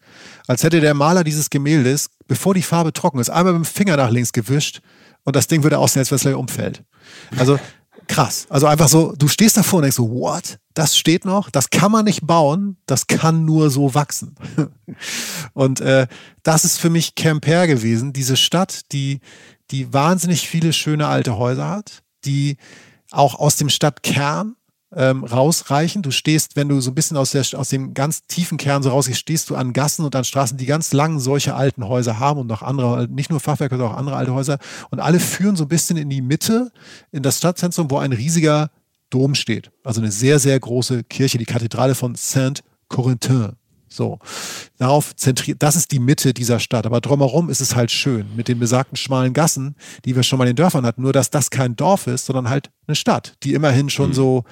als 0.48 0.64
hätte 0.64 0.82
der 0.82 0.94
Maler 0.94 1.23
dieses 1.23 1.49
Gemäldes, 1.49 2.11
bevor 2.28 2.53
die 2.53 2.61
Farbe 2.61 2.94
trocken 2.94 3.19
ist, 3.19 3.30
einmal 3.30 3.53
mit 3.53 3.64
dem 3.64 3.65
Finger 3.65 3.98
nach 3.98 4.11
links 4.11 4.34
gewischt 4.34 4.82
und 5.23 5.36
das 5.36 5.48
Ding 5.48 5.64
würde 5.64 5.80
aussehen, 5.80 6.02
als 6.02 6.11
wenn 6.11 6.18
es 6.18 6.22
gleich 6.22 6.36
umfällt. 6.36 6.84
Also 7.38 7.60
krass. 8.11 8.45
Also 8.49 8.67
einfach 8.67 8.89
so, 8.89 9.13
du 9.17 9.27
stehst 9.27 9.55
davor 9.57 9.77
und 9.77 9.83
denkst 9.83 9.95
so, 9.95 10.11
what? 10.11 10.59
Das 10.73 10.97
steht 10.97 11.25
noch, 11.25 11.49
das 11.49 11.69
kann 11.69 11.91
man 11.91 12.05
nicht 12.05 12.27
bauen, 12.27 12.77
das 12.85 13.07
kann 13.07 13.45
nur 13.45 13.69
so 13.69 13.95
wachsen. 13.95 14.35
und 15.53 15.81
äh, 15.81 16.07
das 16.43 16.65
ist 16.65 16.77
für 16.77 16.89
mich 16.89 17.15
Quimper 17.15 17.67
gewesen, 17.67 18.13
diese 18.13 18.38
Stadt, 18.38 18.91
die, 18.91 19.21
die 19.71 19.93
wahnsinnig 19.93 20.47
viele 20.47 20.73
schöne 20.73 21.07
alte 21.07 21.38
Häuser 21.38 21.69
hat, 21.69 22.03
die 22.25 22.57
auch 23.11 23.35
aus 23.35 23.55
dem 23.55 23.69
Stadtkern 23.69 24.55
ähm, 24.95 25.23
rausreichen. 25.23 26.01
Du 26.01 26.11
stehst, 26.11 26.55
wenn 26.55 26.69
du 26.69 26.81
so 26.81 26.91
ein 26.91 26.95
bisschen 26.95 27.18
aus, 27.18 27.31
der, 27.31 27.45
aus 27.57 27.69
dem 27.69 27.93
ganz 27.93 28.26
tiefen 28.27 28.57
Kern 28.57 28.84
so 28.84 28.89
rausgehst, 28.89 29.19
stehst 29.19 29.49
du 29.49 29.55
an 29.55 29.73
Gassen 29.73 30.05
und 30.05 30.15
an 30.15 30.23
Straßen, 30.23 30.57
die 30.57 30.65
ganz 30.65 30.93
lang 30.93 31.19
solche 31.19 31.55
alten 31.55 31.88
Häuser 31.88 32.19
haben 32.19 32.39
und 32.39 32.47
noch 32.47 32.61
andere, 32.61 33.07
nicht 33.07 33.30
nur 33.30 33.39
Fachwerke, 33.39 33.76
sondern 33.76 33.93
auch 33.93 33.97
andere 33.97 34.15
alte 34.15 34.34
Häuser. 34.34 34.57
Und 34.89 34.99
alle 34.99 35.19
führen 35.19 35.55
so 35.55 35.65
ein 35.65 35.69
bisschen 35.69 35.97
in 35.97 36.09
die 36.09 36.22
Mitte, 36.22 36.72
in 37.11 37.23
das 37.23 37.38
Stadtzentrum, 37.38 37.89
wo 37.89 37.97
ein 37.97 38.13
riesiger 38.13 38.69
Dom 39.09 39.35
steht. 39.35 39.72
Also 39.84 40.01
eine 40.01 40.11
sehr, 40.11 40.39
sehr 40.39 40.59
große 40.59 41.03
Kirche, 41.03 41.38
die 41.38 41.45
Kathedrale 41.45 41.95
von 41.95 42.15
Saint-Corentin. 42.15 43.53
So, 43.91 44.19
darauf 44.77 45.13
zentriert, 45.18 45.61
das 45.61 45.76
ist 45.76 45.91
die 45.91 45.99
Mitte 45.99 46.34
dieser 46.34 46.59
Stadt. 46.59 46.85
Aber 46.85 47.01
drumherum 47.01 47.49
ist 47.49 47.59
es 47.59 47.76
halt 47.76 47.91
schön 47.91 48.26
mit 48.38 48.47
den 48.47 48.57
besagten 48.57 48.95
schmalen 48.95 49.34
Gassen, 49.34 49.76
die 50.05 50.15
wir 50.15 50.23
schon 50.23 50.39
mal 50.39 50.45
in 50.45 50.51
den 50.51 50.55
Dörfern 50.55 50.85
hatten. 50.85 51.01
Nur, 51.01 51.11
dass 51.11 51.30
das 51.30 51.49
kein 51.49 51.76
Dorf 51.76 52.07
ist, 52.07 52.26
sondern 52.26 52.49
halt 52.49 52.69
eine 52.88 52.95
Stadt, 52.95 53.35
die 53.43 53.53
immerhin 53.53 53.89
schon 53.89 54.07
hm. 54.07 54.13
so, 54.13 54.43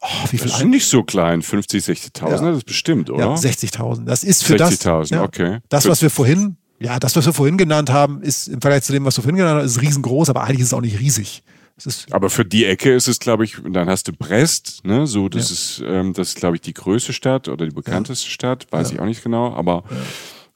oh, 0.00 0.06
wie 0.30 0.36
viel? 0.36 0.48
Das 0.48 0.60
ist 0.60 0.66
nicht 0.66 0.86
so 0.86 1.02
klein, 1.02 1.40
50, 1.40 1.82
60.000, 1.82 2.30
ja. 2.30 2.30
das 2.30 2.56
ist 2.58 2.66
bestimmt, 2.66 3.08
oder? 3.08 3.24
Ja, 3.24 3.34
60.000. 3.34 4.04
Das 4.04 4.22
ist 4.22 4.44
für 4.44 4.58
60 4.58 4.78
das. 4.80 5.08
60.000, 5.08 5.14
ja, 5.14 5.22
okay. 5.22 5.58
Das, 5.70 5.88
was 5.88 6.02
wir 6.02 6.10
vorhin, 6.10 6.58
ja, 6.78 6.98
das, 6.98 7.16
was 7.16 7.24
wir 7.24 7.32
vorhin 7.32 7.56
genannt 7.56 7.90
haben, 7.90 8.22
ist 8.22 8.48
im 8.48 8.60
Vergleich 8.60 8.82
zu 8.82 8.92
dem, 8.92 9.06
was 9.06 9.14
du 9.14 9.22
vorhin 9.22 9.36
genannt 9.36 9.62
hast, 9.62 9.76
ist 9.76 9.80
riesengroß, 9.80 10.28
aber 10.28 10.42
eigentlich 10.42 10.60
ist 10.60 10.68
es 10.68 10.74
auch 10.74 10.82
nicht 10.82 11.00
riesig. 11.00 11.42
Aber 12.10 12.30
für 12.30 12.44
die 12.44 12.64
Ecke 12.64 12.94
ist 12.94 13.08
es, 13.08 13.18
glaube 13.18 13.44
ich, 13.44 13.56
dann 13.68 13.88
hast 13.88 14.08
du 14.08 14.12
Brest, 14.12 14.84
ne? 14.84 15.06
So, 15.06 15.28
das 15.28 15.48
ja. 15.48 15.54
ist, 15.54 15.82
ähm, 15.86 16.12
das 16.12 16.28
ist, 16.28 16.38
glaube 16.38 16.56
ich, 16.56 16.62
die 16.62 16.74
größte 16.74 17.12
Stadt 17.12 17.48
oder 17.48 17.66
die 17.66 17.74
bekannteste 17.74 18.26
ja. 18.26 18.32
Stadt, 18.32 18.66
weiß 18.70 18.88
ja. 18.88 18.94
ich 18.94 19.00
auch 19.00 19.06
nicht 19.06 19.22
genau, 19.22 19.54
aber 19.54 19.84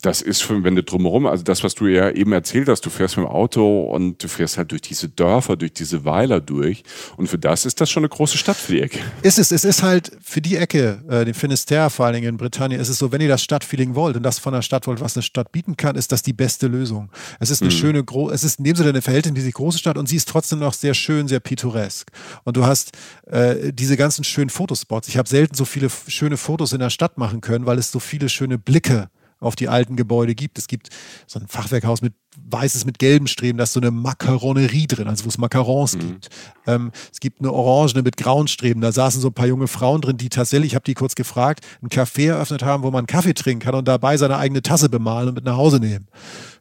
das 0.02 0.20
ist 0.20 0.42
für, 0.42 0.64
wenn 0.64 0.74
du 0.74 0.82
drumherum, 0.82 1.26
also 1.26 1.44
das, 1.44 1.62
was 1.62 1.76
du 1.76 1.86
ja 1.86 2.10
eben 2.10 2.32
erzählt 2.32 2.68
hast, 2.68 2.84
du 2.84 2.90
fährst 2.90 3.16
mit 3.16 3.24
dem 3.24 3.30
Auto 3.30 3.84
und 3.84 4.22
du 4.22 4.26
fährst 4.26 4.58
halt 4.58 4.72
durch 4.72 4.82
diese 4.82 5.08
Dörfer, 5.08 5.56
durch 5.56 5.72
diese 5.72 6.04
Weiler 6.04 6.40
durch. 6.40 6.82
Und 7.16 7.28
für 7.28 7.38
das 7.38 7.64
ist 7.64 7.80
das 7.80 7.88
schon 7.88 8.00
eine 8.00 8.08
große 8.08 8.36
Stadt 8.36 8.56
für 8.56 8.72
die 8.72 8.82
Ecke. 8.82 8.98
Ist 9.22 9.38
es, 9.38 9.52
es 9.52 9.64
ist 9.64 9.84
halt 9.84 10.10
für 10.20 10.40
die 10.40 10.56
Ecke, 10.56 11.02
äh, 11.08 11.24
den 11.24 11.34
Finisterre 11.34 11.88
vor 11.88 12.06
allen 12.06 12.16
Dingen 12.16 12.30
in 12.30 12.36
Britannien, 12.36 12.80
ist 12.80 12.88
es 12.88 12.98
so, 12.98 13.12
wenn 13.12 13.20
ihr 13.20 13.28
das 13.28 13.44
Stadtfeeling 13.44 13.94
wollt 13.94 14.16
und 14.16 14.24
das 14.24 14.40
von 14.40 14.52
der 14.52 14.62
Stadt 14.62 14.88
wollt, 14.88 15.00
was 15.00 15.16
eine 15.16 15.22
Stadt 15.22 15.52
bieten 15.52 15.76
kann, 15.76 15.94
ist 15.94 16.10
das 16.10 16.22
die 16.22 16.32
beste 16.32 16.66
Lösung. 16.66 17.08
Es 17.38 17.50
ist 17.50 17.62
eine 17.62 17.70
mhm. 17.70 17.76
schöne, 17.76 18.04
es 18.32 18.42
ist 18.42 18.58
in 18.58 18.64
dem 18.64 18.74
Sinne 18.74 18.88
eine 18.88 19.02
verhältnismäßig 19.02 19.54
große 19.54 19.78
Stadt 19.78 19.98
und 19.98 20.08
sie 20.08 20.16
ist 20.16 20.28
trotzdem 20.28 20.58
noch 20.58 20.74
sehr 20.74 20.94
schön, 20.94 21.28
sehr 21.28 21.40
pittoresk. 21.40 22.10
Und 22.42 22.56
du 22.56 22.66
hast 22.66 22.90
äh, 23.26 23.72
diese 23.72 23.96
ganzen 23.96 24.24
schönen 24.24 24.50
Fotospots. 24.50 25.06
Ich 25.06 25.16
habe 25.16 25.28
selten 25.28 25.54
so 25.54 25.64
viele 25.64 25.88
schöne 26.08 26.36
Fotos 26.36 26.72
in 26.72 26.80
der 26.80 26.90
Stadt 26.90 27.18
machen 27.18 27.40
können, 27.40 27.66
weil 27.66 27.78
es 27.78 27.92
so 27.92 28.00
viele 28.00 28.28
schöne 28.28 28.58
Blicke 28.58 29.08
auf 29.42 29.56
die 29.56 29.68
alten 29.68 29.96
Gebäude 29.96 30.34
gibt. 30.34 30.58
Es 30.58 30.68
gibt 30.68 30.88
so 31.26 31.38
ein 31.38 31.48
Fachwerkhaus 31.48 32.02
mit 32.02 32.14
weißes 32.50 32.84
mit 32.84 32.98
gelben 32.98 33.26
Streben, 33.26 33.58
da 33.58 33.64
ist 33.64 33.72
so 33.72 33.80
eine 33.80 33.90
Makaronerie 33.90 34.86
drin, 34.86 35.08
also 35.08 35.24
wo 35.24 35.28
es 35.28 35.38
Macarons 35.38 35.96
mhm. 35.96 36.00
gibt. 36.00 36.28
Ähm, 36.66 36.92
es 37.12 37.20
gibt 37.20 37.40
eine 37.40 37.52
Orangene 37.52 38.02
mit 38.02 38.16
grauen 38.16 38.48
Streben, 38.48 38.80
da 38.80 38.92
saßen 38.92 39.20
so 39.20 39.28
ein 39.28 39.34
paar 39.34 39.46
junge 39.46 39.68
Frauen 39.68 40.00
drin, 40.00 40.16
die 40.16 40.28
tatsächlich, 40.28 40.72
ich 40.72 40.74
habe 40.74 40.84
die 40.84 40.94
kurz 40.94 41.14
gefragt, 41.14 41.64
ein 41.82 41.88
Café 41.88 42.28
eröffnet 42.28 42.62
haben, 42.62 42.82
wo 42.82 42.90
man 42.90 43.06
Kaffee 43.06 43.34
trinken 43.34 43.64
kann 43.64 43.74
und 43.74 43.88
dabei 43.88 44.16
seine 44.16 44.36
eigene 44.36 44.62
Tasse 44.62 44.88
bemalen 44.88 45.28
und 45.28 45.34
mit 45.34 45.44
nach 45.44 45.56
Hause 45.56 45.78
nehmen. 45.78 46.08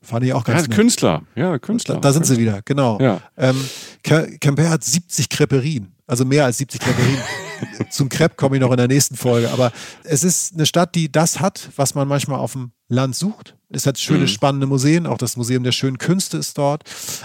Fand 0.01 0.25
ich 0.25 0.33
auch 0.33 0.43
ganz 0.43 0.61
ja, 0.61 0.67
nett. 0.67 0.75
Künstler, 0.75 1.23
ja, 1.35 1.59
Künstler. 1.59 1.95
Da, 1.95 2.01
da 2.01 2.13
sind 2.13 2.25
sie 2.25 2.37
wieder, 2.37 2.61
genau. 2.65 2.99
Ja. 2.99 3.21
Ähm, 3.37 3.55
Camper 4.03 4.69
hat 4.69 4.83
70 4.83 5.29
Creperien, 5.29 5.93
also 6.07 6.25
mehr 6.25 6.45
als 6.45 6.57
70 6.57 6.81
Creperien. 6.81 7.19
Zum 7.89 8.09
Crepe 8.09 8.35
komme 8.35 8.55
ich 8.55 8.61
noch 8.61 8.71
in 8.71 8.77
der 8.77 8.87
nächsten 8.87 9.15
Folge, 9.15 9.51
aber 9.51 9.71
es 10.03 10.23
ist 10.23 10.55
eine 10.55 10.65
Stadt, 10.65 10.95
die 10.95 11.11
das 11.11 11.39
hat, 11.39 11.69
was 11.75 11.93
man 11.93 12.07
manchmal 12.07 12.39
auf 12.39 12.53
dem 12.53 12.71
Land 12.87 13.15
sucht. 13.15 13.55
Es 13.73 13.85
hat 13.85 13.99
schöne, 13.99 14.21
mhm. 14.21 14.27
spannende 14.27 14.67
Museen, 14.67 15.05
auch 15.05 15.17
das 15.17 15.37
Museum 15.37 15.63
der 15.63 15.71
schönen 15.71 15.97
Künste 15.97 16.37
ist 16.37 16.57
dort. 16.57 16.83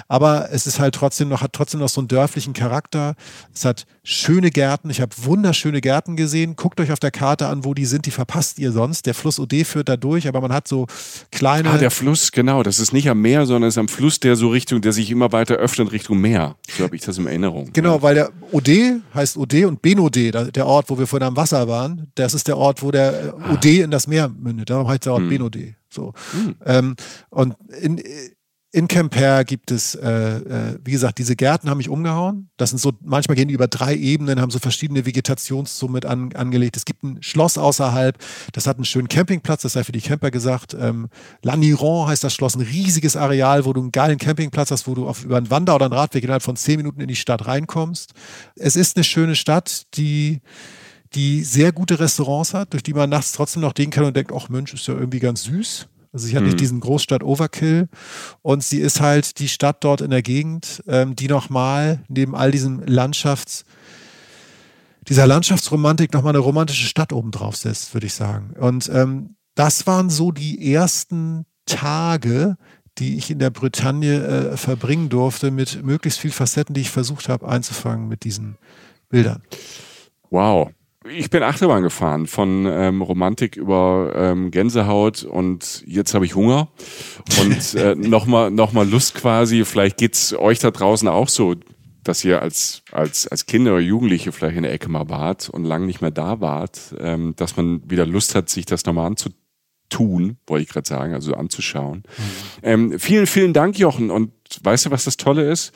Aber 0.08 0.48
es 0.52 0.66
ist 0.66 0.78
halt 0.78 0.94
trotzdem 0.94 1.28
noch, 1.28 1.42
hat 1.42 1.52
trotzdem 1.52 1.80
noch 1.80 1.88
so 1.88 2.00
einen 2.00 2.08
dörflichen 2.08 2.52
Charakter. 2.52 3.14
Es 3.54 3.64
hat 3.64 3.86
schöne 4.02 4.50
Gärten. 4.50 4.88
Ich 4.90 5.00
habe 5.00 5.10
wunderschöne 5.22 5.80
Gärten 5.80 6.16
gesehen. 6.16 6.56
Guckt 6.56 6.80
euch 6.80 6.92
auf 6.92 7.00
der 7.00 7.10
Karte 7.10 7.48
an, 7.48 7.64
wo 7.64 7.74
die 7.74 7.86
sind. 7.86 8.06
Die 8.06 8.10
verpasst 8.10 8.58
ihr 8.58 8.72
sonst. 8.72 9.06
Der 9.06 9.14
Fluss 9.14 9.38
Ode 9.38 9.64
führt 9.64 9.88
da 9.88 9.96
durch, 9.96 10.28
aber 10.28 10.40
man 10.40 10.52
hat 10.52 10.68
so 10.68 10.86
kleine. 11.30 11.70
Ah, 11.70 11.78
der 11.78 11.90
Fluss, 11.90 12.30
genau. 12.32 12.62
Das 12.62 12.78
ist 12.78 12.92
nicht 12.92 13.08
am 13.08 13.20
Meer, 13.20 13.46
sondern 13.46 13.68
es 13.68 13.74
ist 13.74 13.78
am 13.78 13.88
Fluss, 13.88 14.20
der 14.20 14.36
so 14.36 14.48
Richtung, 14.48 14.80
der 14.80 14.92
sich 14.92 15.10
immer 15.10 15.32
weiter 15.32 15.56
öffnet 15.56 15.92
Richtung 15.92 16.20
Meer. 16.20 16.56
So 16.76 16.84
habe 16.84 16.94
ich 16.94 17.02
das 17.02 17.18
in 17.18 17.26
Erinnerung. 17.26 17.70
Genau, 17.72 18.00
weil 18.02 18.14
der 18.14 18.30
Ode 18.52 19.00
heißt 19.14 19.36
Ode 19.36 19.66
und 19.66 19.82
Benode, 19.82 20.30
der 20.30 20.66
Ort, 20.66 20.88
wo 20.88 20.98
wir 20.98 21.06
vorhin 21.06 21.26
am 21.26 21.36
Wasser 21.36 21.66
waren, 21.66 22.06
das 22.14 22.34
ist 22.34 22.46
der 22.48 22.56
Ort, 22.56 22.82
wo 22.82 22.90
der 22.90 23.34
Ode 23.52 23.80
ah. 23.80 23.84
in 23.84 23.90
das 23.90 24.06
Meer 24.06 24.28
mündet. 24.28 24.70
Darum 24.70 24.86
heißt 24.86 25.06
der 25.06 25.12
Ort 25.12 25.22
hm. 25.22 25.28
Benode. 25.28 25.74
So. 25.96 26.12
Mhm. 26.32 26.54
Ähm, 26.64 26.96
und 27.30 27.56
in, 27.80 28.00
in 28.76 28.88
Quimper 28.88 29.44
gibt 29.44 29.70
es, 29.70 29.94
äh, 29.94 30.10
äh, 30.10 30.78
wie 30.84 30.90
gesagt, 30.90 31.16
diese 31.16 31.34
Gärten 31.34 31.70
haben 31.70 31.78
mich 31.78 31.88
umgehauen. 31.88 32.50
Das 32.58 32.68
sind 32.68 32.78
so, 32.78 32.92
manchmal 33.00 33.34
gehen 33.34 33.48
die 33.48 33.54
über 33.54 33.68
drei 33.68 33.96
Ebenen, 33.96 34.38
haben 34.38 34.50
so 34.50 34.58
verschiedene 34.58 35.06
Vegetationssummen 35.06 36.04
an, 36.04 36.34
angelegt. 36.34 36.76
Es 36.76 36.84
gibt 36.84 37.02
ein 37.02 37.22
Schloss 37.22 37.56
außerhalb, 37.56 38.18
das 38.52 38.66
hat 38.66 38.76
einen 38.76 38.84
schönen 38.84 39.08
Campingplatz, 39.08 39.62
das 39.62 39.72
sei 39.72 39.82
für 39.82 39.92
die 39.92 40.02
Camper 40.02 40.30
gesagt. 40.30 40.76
Ähm, 40.78 41.08
Laniron 41.42 42.08
heißt 42.08 42.22
das 42.22 42.34
Schloss, 42.34 42.54
ein 42.54 42.60
riesiges 42.60 43.16
Areal, 43.16 43.64
wo 43.64 43.72
du 43.72 43.80
einen 43.80 43.92
geilen 43.92 44.18
Campingplatz 44.18 44.70
hast, 44.70 44.86
wo 44.86 44.94
du 44.94 45.08
auf, 45.08 45.24
über 45.24 45.38
einen 45.38 45.50
Wander- 45.50 45.74
oder 45.74 45.86
einen 45.86 45.94
Radweg 45.94 46.22
innerhalb 46.24 46.42
von 46.42 46.56
zehn 46.56 46.76
Minuten 46.76 47.00
in 47.00 47.08
die 47.08 47.16
Stadt 47.16 47.46
reinkommst. 47.46 48.12
Es 48.56 48.76
ist 48.76 48.98
eine 48.98 49.04
schöne 49.04 49.36
Stadt, 49.36 49.86
die 49.96 50.42
die 51.16 51.42
sehr 51.42 51.72
gute 51.72 51.98
Restaurants 51.98 52.54
hat, 52.54 52.72
durch 52.72 52.82
die 52.82 52.92
man 52.92 53.10
nachts 53.10 53.32
trotzdem 53.32 53.62
noch 53.62 53.72
denken 53.72 53.92
kann 53.92 54.04
und 54.04 54.16
denkt, 54.16 54.32
ach 54.34 54.48
Mensch, 54.48 54.72
ist 54.74 54.86
ja 54.86 54.94
irgendwie 54.94 55.18
ganz 55.18 55.44
süß. 55.44 55.88
Also 56.12 56.26
sie 56.26 56.36
hat 56.36 56.42
mhm. 56.42 56.48
nicht 56.48 56.60
diesen 56.60 56.80
Großstadt-Overkill 56.80 57.88
und 58.42 58.62
sie 58.62 58.78
ist 58.78 59.00
halt 59.00 59.38
die 59.38 59.48
Stadt 59.48 59.82
dort 59.82 60.00
in 60.00 60.10
der 60.10 60.22
Gegend, 60.22 60.82
ähm, 60.86 61.16
die 61.16 61.28
nochmal 61.28 62.00
neben 62.08 62.34
all 62.34 62.50
diesem 62.50 62.82
Landschafts, 62.86 63.64
dieser 65.08 65.26
Landschaftsromantik 65.26 66.12
nochmal 66.12 66.32
eine 66.32 66.38
romantische 66.38 66.86
Stadt 66.86 67.12
oben 67.12 67.30
drauf 67.30 67.56
setzt, 67.56 67.92
würde 67.94 68.06
ich 68.06 68.14
sagen. 68.14 68.54
Und 68.58 68.90
ähm, 68.92 69.36
das 69.54 69.86
waren 69.86 70.10
so 70.10 70.32
die 70.32 70.72
ersten 70.72 71.44
Tage, 71.66 72.56
die 72.98 73.16
ich 73.16 73.30
in 73.30 73.38
der 73.38 73.50
Bretagne 73.50 74.24
äh, 74.24 74.56
verbringen 74.56 75.08
durfte, 75.08 75.50
mit 75.50 75.82
möglichst 75.84 76.18
viel 76.18 76.30
Facetten, 76.30 76.74
die 76.74 76.82
ich 76.82 76.90
versucht 76.90 77.28
habe 77.28 77.46
einzufangen 77.48 78.08
mit 78.08 78.24
diesen 78.24 78.56
Bildern. 79.08 79.42
Wow. 80.30 80.70
Ich 81.10 81.30
bin 81.30 81.42
Achterbahn 81.42 81.82
gefahren, 81.82 82.26
von 82.26 82.66
ähm, 82.66 83.02
Romantik 83.02 83.56
über 83.56 84.12
ähm, 84.16 84.50
Gänsehaut 84.50 85.24
und 85.24 85.84
jetzt 85.86 86.14
habe 86.14 86.24
ich 86.24 86.34
Hunger 86.34 86.68
und 87.40 87.74
äh, 87.80 87.94
nochmal 87.94 88.50
noch 88.50 88.72
mal 88.72 88.88
Lust 88.88 89.14
quasi. 89.14 89.64
Vielleicht 89.64 89.98
geht's 89.98 90.34
euch 90.34 90.58
da 90.58 90.70
draußen 90.70 91.08
auch 91.08 91.28
so, 91.28 91.54
dass 92.02 92.24
ihr 92.24 92.40
als, 92.42 92.82
als, 92.92 93.26
als 93.26 93.46
Kinder 93.46 93.72
oder 93.72 93.80
Jugendliche 93.80 94.32
vielleicht 94.32 94.56
in 94.56 94.62
der 94.62 94.72
Ecke 94.72 94.88
mal 94.88 95.08
wart 95.08 95.48
und 95.48 95.64
lang 95.64 95.86
nicht 95.86 96.00
mehr 96.00 96.10
da 96.10 96.40
wart, 96.40 96.94
ähm, 96.98 97.34
dass 97.36 97.56
man 97.56 97.82
wieder 97.88 98.06
Lust 98.06 98.34
hat, 98.34 98.48
sich 98.48 98.66
das 98.66 98.84
nochmal 98.86 99.06
anzutun, 99.06 100.38
wollte 100.46 100.62
ich 100.62 100.68
gerade 100.68 100.88
sagen, 100.88 101.14
also 101.14 101.34
anzuschauen. 101.34 102.04
Mhm. 102.06 102.22
Ähm, 102.62 102.98
vielen, 102.98 103.26
vielen 103.26 103.52
Dank, 103.52 103.78
Jochen. 103.78 104.10
Und 104.10 104.32
weißt 104.62 104.86
du, 104.86 104.90
was 104.90 105.04
das 105.04 105.16
Tolle 105.16 105.50
ist? 105.50 105.72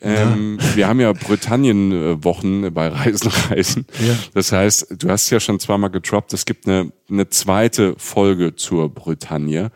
Ähm, 0.00 0.58
ja. 0.60 0.66
Wir 0.76 0.88
haben 0.88 1.00
ja 1.00 1.12
Britannien-Wochen 1.12 2.72
bei 2.72 2.88
Reisen, 2.88 3.30
Reisen. 3.50 3.86
Ja. 4.06 4.14
Das 4.34 4.52
heißt, 4.52 4.94
du 4.98 5.08
hast 5.08 5.30
ja 5.30 5.40
schon 5.40 5.60
zweimal 5.60 5.90
gedroppt, 5.90 6.32
es 6.32 6.44
gibt 6.44 6.66
eine, 6.66 6.92
eine 7.08 7.28
zweite 7.28 7.94
Folge 7.98 8.56
zur 8.56 8.88
Bretagne. 8.92 9.60
Ja. 9.60 9.70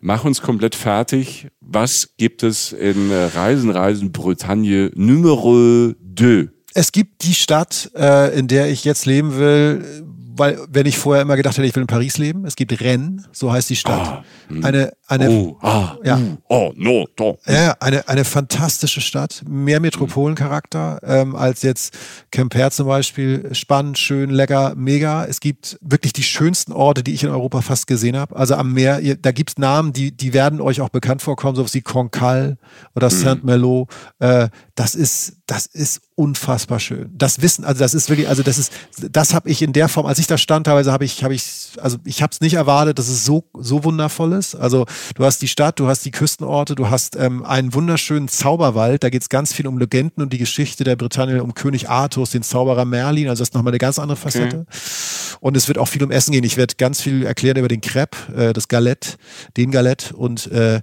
Mach 0.00 0.24
uns 0.24 0.42
komplett 0.42 0.74
fertig. 0.74 1.48
Was 1.60 2.14
gibt 2.16 2.42
es 2.42 2.72
in 2.72 3.10
äh, 3.10 3.24
Reisen, 3.34 3.70
Reisen, 3.70 4.12
Bretagne 4.12 4.90
Numero 4.94 5.92
2? 6.16 6.48
Es 6.74 6.92
gibt 6.92 7.24
die 7.24 7.34
Stadt, 7.34 7.90
äh, 7.96 8.38
in 8.38 8.46
der 8.48 8.70
ich 8.70 8.84
jetzt 8.84 9.06
leben 9.06 9.36
will, 9.36 10.04
weil 10.36 10.58
wenn 10.68 10.86
ich 10.86 10.98
vorher 10.98 11.22
immer 11.22 11.36
gedacht 11.36 11.56
hätte, 11.56 11.66
ich 11.66 11.74
will 11.74 11.82
in 11.82 11.86
Paris 11.86 12.18
leben, 12.18 12.44
es 12.44 12.56
gibt 12.56 12.78
Rennes, 12.80 13.24
so 13.32 13.52
heißt 13.52 13.70
die 13.70 13.76
Stadt. 13.76 14.00
Ah, 14.00 14.24
hm. 14.48 14.64
eine, 14.64 14.92
eine, 15.06 15.30
oh, 15.30 15.58
ah, 15.60 15.96
ja, 16.04 16.18
uh, 16.18 16.36
oh, 16.48 16.72
no, 16.76 17.06
no. 17.18 17.38
Ja, 17.46 17.76
eine, 17.80 18.08
eine 18.08 18.24
fantastische 18.24 19.00
Stadt, 19.00 19.42
mehr 19.48 19.80
Metropolencharakter 19.80 21.00
ähm, 21.02 21.34
als 21.34 21.62
jetzt 21.62 21.96
Quimper 22.30 22.70
zum 22.70 22.86
Beispiel. 22.86 23.48
Spannend, 23.52 23.98
schön, 23.98 24.30
lecker, 24.30 24.74
mega. 24.76 25.24
Es 25.24 25.40
gibt 25.40 25.78
wirklich 25.80 26.12
die 26.12 26.22
schönsten 26.22 26.72
Orte, 26.72 27.02
die 27.02 27.12
ich 27.12 27.24
in 27.24 27.30
Europa 27.30 27.60
fast 27.62 27.86
gesehen 27.86 28.16
habe. 28.16 28.36
Also 28.36 28.54
am 28.54 28.72
Meer, 28.72 29.00
da 29.16 29.32
gibt 29.32 29.50
es 29.50 29.58
Namen, 29.58 29.92
die, 29.92 30.12
die 30.16 30.32
werden 30.32 30.60
euch 30.60 30.80
auch 30.80 30.90
bekannt 30.90 31.22
vorkommen, 31.22 31.56
so 31.56 31.66
wie 31.72 31.80
Concal 31.82 32.56
oder 32.94 33.08
mhm. 33.08 33.14
Saint-Malo. 33.14 33.88
Äh, 34.18 34.48
das 34.74 34.94
ist, 34.94 35.36
das 35.46 35.66
ist 35.66 36.00
unfassbar 36.20 36.80
schön. 36.80 37.10
Das 37.16 37.40
Wissen, 37.40 37.64
also 37.64 37.78
das 37.78 37.94
ist 37.94 38.10
wirklich, 38.10 38.28
also 38.28 38.42
das 38.42 38.58
ist, 38.58 38.72
das 39.10 39.32
habe 39.32 39.48
ich 39.48 39.62
in 39.62 39.72
der 39.72 39.88
Form, 39.88 40.04
als 40.04 40.18
ich 40.18 40.26
da 40.26 40.36
stand, 40.36 40.66
teilweise 40.66 40.92
habe 40.92 41.06
ich, 41.06 41.24
habe 41.24 41.34
ich, 41.34 41.70
also 41.80 41.96
ich 42.04 42.20
habe 42.22 42.30
es 42.30 42.42
nicht 42.42 42.54
erwartet, 42.54 42.98
dass 42.98 43.08
es 43.08 43.24
so, 43.24 43.44
so 43.54 43.84
wundervoll 43.84 44.34
ist. 44.34 44.54
Also 44.54 44.84
du 45.14 45.24
hast 45.24 45.40
die 45.40 45.48
Stadt, 45.48 45.80
du 45.80 45.88
hast 45.88 46.04
die 46.04 46.10
Küstenorte, 46.10 46.74
du 46.74 46.90
hast 46.90 47.16
ähm, 47.16 47.42
einen 47.42 47.72
wunderschönen 47.72 48.28
Zauberwald, 48.28 49.02
da 49.02 49.08
geht 49.08 49.22
es 49.22 49.30
ganz 49.30 49.54
viel 49.54 49.66
um 49.66 49.78
Legenden 49.78 50.22
und 50.22 50.30
die 50.30 50.38
Geschichte 50.38 50.84
der 50.84 50.96
Bretagne, 50.96 51.42
um 51.42 51.54
König 51.54 51.88
Artus, 51.88 52.32
den 52.32 52.42
Zauberer 52.42 52.84
Merlin, 52.84 53.30
also 53.30 53.40
das 53.40 53.48
ist 53.48 53.54
nochmal 53.54 53.70
eine 53.70 53.78
ganz 53.78 53.98
andere 53.98 54.16
Facette. 54.16 54.66
Okay. 54.68 55.38
Und 55.40 55.56
es 55.56 55.68
wird 55.68 55.78
auch 55.78 55.88
viel 55.88 56.04
um 56.04 56.10
Essen 56.10 56.32
gehen. 56.32 56.44
Ich 56.44 56.58
werde 56.58 56.74
ganz 56.76 57.00
viel 57.00 57.24
erklären 57.24 57.56
über 57.56 57.68
den 57.68 57.80
Crepe, 57.80 58.18
äh, 58.36 58.52
das 58.52 58.68
Galette, 58.68 59.16
den 59.56 59.70
Galette 59.70 60.14
und 60.14 60.52
äh, 60.52 60.82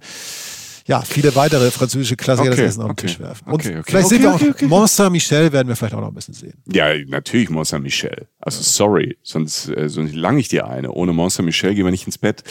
ja, 0.87 1.01
viele 1.01 1.35
weitere 1.35 1.69
französische 1.69 2.15
Klassiker 2.15 2.51
okay, 2.51 2.61
das 2.61 2.69
Essen 2.69 2.81
auf 2.81 2.87
den 2.87 2.95
Tisch 2.95 3.19
werfen. 3.19 3.45
Und 3.45 3.53
okay, 3.55 3.73
okay, 3.79 3.83
vielleicht 3.85 4.07
sehen 4.07 4.21
wir 4.21 4.33
auch 4.33 4.61
Mont 4.61 4.89
Saint-Michel 4.89 5.51
werden 5.51 5.67
wir 5.67 5.75
vielleicht 5.75 5.93
auch 5.93 6.01
noch 6.01 6.07
ein 6.07 6.13
bisschen 6.13 6.33
sehen. 6.33 6.53
Ja, 6.71 6.85
natürlich 7.07 7.49
Mont 7.49 7.67
Saint-Michel. 7.67 8.27
Also 8.39 8.61
sorry, 8.63 9.17
sonst, 9.21 9.67
äh, 9.67 9.89
sonst 9.89 10.15
lang 10.15 10.37
ich 10.37 10.47
dir 10.47 10.65
eine. 10.65 10.91
Ohne 10.91 11.11
Mont 11.11 11.33
Saint-Michel 11.33 11.75
gehen 11.75 11.83
wir 11.83 11.91
nicht 11.91 12.05
ins 12.05 12.17
Bett. 12.17 12.41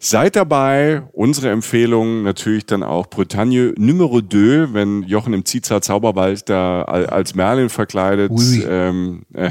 Seid 0.00 0.34
dabei. 0.34 1.02
Unsere 1.12 1.50
Empfehlung 1.50 2.24
natürlich 2.24 2.66
dann 2.66 2.82
auch 2.82 3.06
Bretagne 3.06 3.72
Numero 3.76 4.20
2, 4.20 4.74
wenn 4.74 5.04
Jochen 5.04 5.32
im 5.32 5.44
Zizar 5.44 5.80
Zauberwald 5.80 6.48
da 6.48 6.82
als 6.82 7.36
Merlin 7.36 7.68
verkleidet 7.68 8.32
ähm, 8.66 9.22
äh, 9.34 9.50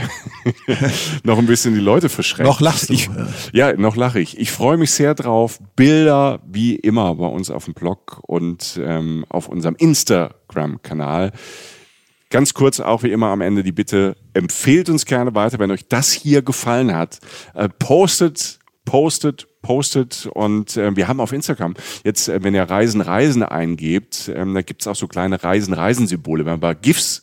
noch 1.24 1.38
ein 1.38 1.45
bisschen 1.45 1.74
die 1.76 1.80
Leute 1.80 2.10
verschreckt. 2.10 2.48
Noch 2.48 2.60
lachst 2.60 2.90
du. 2.90 2.94
Ich, 2.94 3.10
ja. 3.53 3.70
ja, 3.70 3.78
noch 3.78 3.95
lache 3.95 4.20
ich. 4.20 4.38
Ich 4.38 4.52
freue 4.52 4.76
mich 4.76 4.91
sehr 4.91 5.15
drauf. 5.15 5.60
Bilder 5.78 6.41
wie 6.45 6.76
immer 6.76 7.15
bei 7.15 7.28
uns 7.28 7.49
auf 7.49 7.65
dem 7.65 7.74
Blog 7.74 8.22
und 8.34 8.80
ähm, 8.84 9.26
auf 9.30 9.47
unserem 9.47 9.76
Instagram-Kanal. 9.76 11.31
Ganz 12.31 12.55
kurz 12.55 12.80
auch 12.80 13.03
wie 13.03 13.11
immer 13.11 13.27
am 13.27 13.41
Ende 13.41 13.61
die 13.61 13.72
Bitte, 13.72 14.18
empfehlt 14.34 14.89
uns 14.89 15.05
gerne 15.05 15.35
weiter, 15.35 15.60
wenn 15.60 15.69
euch 15.69 15.88
das 15.88 16.11
hier 16.11 16.41
gefallen 16.41 16.95
hat. 16.95 17.19
Äh, 17.53 17.69
postet, 17.69 18.57
postet, 18.85 19.47
postet 19.61 20.26
und 20.34 20.76
äh, 20.77 20.95
wir 20.95 21.07
haben 21.07 21.19
auf 21.19 21.31
Instagram 21.31 21.76
jetzt, 22.03 22.27
äh, 22.27 22.43
wenn 22.43 22.55
ihr 22.55 22.64
Reisen, 22.64 23.01
Reisen 23.01 23.43
eingebt, 23.43 24.31
ähm, 24.34 24.55
da 24.55 24.64
gibt's 24.64 24.88
auch 24.88 24.95
so 24.95 25.07
kleine 25.07 25.43
Reisen, 25.43 25.76
Reisensymbole. 25.76 26.43
Wenn 26.45 26.53
man 26.53 26.60
bei 26.60 26.73
GIFs 26.73 27.23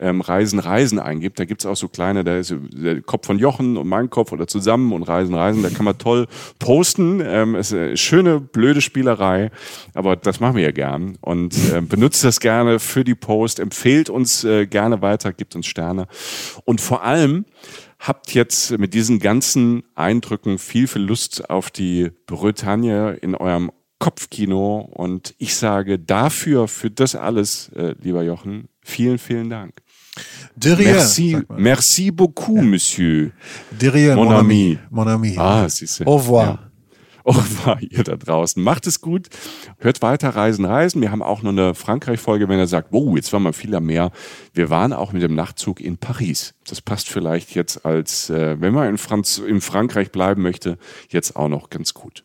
ähm, 0.00 0.20
Reisen, 0.20 0.58
Reisen 0.58 0.98
eingibt, 0.98 1.38
da 1.38 1.44
gibt's 1.44 1.66
auch 1.66 1.76
so 1.76 1.88
kleine, 1.88 2.24
da 2.24 2.38
ist 2.38 2.54
der 2.72 3.00
Kopf 3.02 3.26
von 3.26 3.38
Jochen 3.38 3.76
und 3.76 3.88
mein 3.88 4.10
Kopf 4.10 4.32
oder 4.32 4.46
zusammen 4.46 4.92
und 4.92 5.04
Reisen, 5.04 5.34
Reisen, 5.34 5.62
da 5.62 5.70
kann 5.70 5.84
man 5.84 5.98
toll 5.98 6.26
posten. 6.58 7.20
Ähm, 7.24 7.54
ist 7.54 7.72
eine 7.72 7.96
schöne, 7.96 8.40
blöde 8.40 8.80
Spielerei, 8.80 9.50
aber 9.94 10.16
das 10.16 10.40
machen 10.40 10.56
wir 10.56 10.62
ja 10.62 10.72
gern. 10.72 11.16
Und 11.20 11.54
äh, 11.72 11.80
benutzt 11.80 12.24
das 12.24 12.40
gerne 12.40 12.78
für 12.78 13.04
die 13.04 13.14
Post, 13.14 13.60
empfehlt 13.60 14.10
uns 14.10 14.44
äh, 14.44 14.66
gerne 14.66 15.02
weiter, 15.02 15.32
gibt 15.32 15.54
uns 15.54 15.66
Sterne. 15.66 16.06
Und 16.64 16.80
vor 16.80 17.04
allem 17.04 17.44
habt 17.98 18.34
jetzt 18.34 18.76
mit 18.78 18.94
diesen 18.94 19.20
ganzen 19.20 19.84
Eindrücken 19.94 20.58
viel, 20.58 20.88
viel 20.88 21.02
Lust 21.02 21.48
auf 21.48 21.70
die 21.70 22.10
Bretagne 22.26 23.12
in 23.20 23.34
eurem 23.36 23.70
Kopfkino. 24.02 24.80
Und 24.80 25.34
ich 25.38 25.54
sage 25.54 25.96
dafür, 25.96 26.66
für 26.66 26.90
das 26.90 27.14
alles, 27.14 27.68
äh, 27.76 27.94
lieber 28.02 28.24
Jochen, 28.24 28.68
vielen, 28.82 29.18
vielen 29.18 29.48
Dank. 29.48 29.74
De 30.56 30.72
rien, 30.72 30.92
merci, 30.92 31.38
merci 31.56 32.10
beaucoup, 32.10 32.60
Monsieur. 32.60 33.30
De 33.70 33.88
rien, 33.88 34.16
Mon 34.16 34.24
mon, 34.24 34.34
ami. 34.34 34.76
ami. 34.76 34.78
Mon 34.90 35.08
ami. 35.08 35.38
Ah, 35.38 35.68
siehst 35.68 36.00
du. 36.00 36.04
Au 36.04 36.16
revoir. 36.16 36.44
Ja. 36.44 36.72
Au 37.24 37.30
revoir, 37.30 37.80
ihr 37.90 38.02
da 38.02 38.16
draußen. 38.16 38.60
Macht 38.60 38.88
es 38.88 39.00
gut. 39.00 39.28
Hört 39.78 40.02
weiter 40.02 40.30
Reisen, 40.30 40.64
Reisen. 40.64 41.00
Wir 41.00 41.12
haben 41.12 41.22
auch 41.22 41.42
noch 41.42 41.52
eine 41.52 41.72
Frankreich-Folge, 41.72 42.48
wenn 42.48 42.58
er 42.58 42.66
sagt, 42.66 42.88
wow, 42.90 43.14
jetzt 43.14 43.32
waren 43.32 43.44
wir 43.44 43.52
viel 43.52 43.72
am 43.76 43.86
Meer. 43.86 44.10
Wir 44.52 44.68
waren 44.68 44.92
auch 44.92 45.12
mit 45.12 45.22
dem 45.22 45.36
Nachtzug 45.36 45.80
in 45.80 45.96
Paris. 45.96 46.54
Das 46.66 46.80
passt 46.80 47.08
vielleicht 47.08 47.54
jetzt 47.54 47.86
als, 47.86 48.30
äh, 48.30 48.60
wenn 48.60 48.74
man 48.74 48.88
in, 48.88 48.98
Franz 48.98 49.38
in 49.38 49.60
Frankreich 49.60 50.10
bleiben 50.10 50.42
möchte, 50.42 50.76
jetzt 51.08 51.36
auch 51.36 51.48
noch 51.48 51.70
ganz 51.70 51.94
gut. 51.94 52.24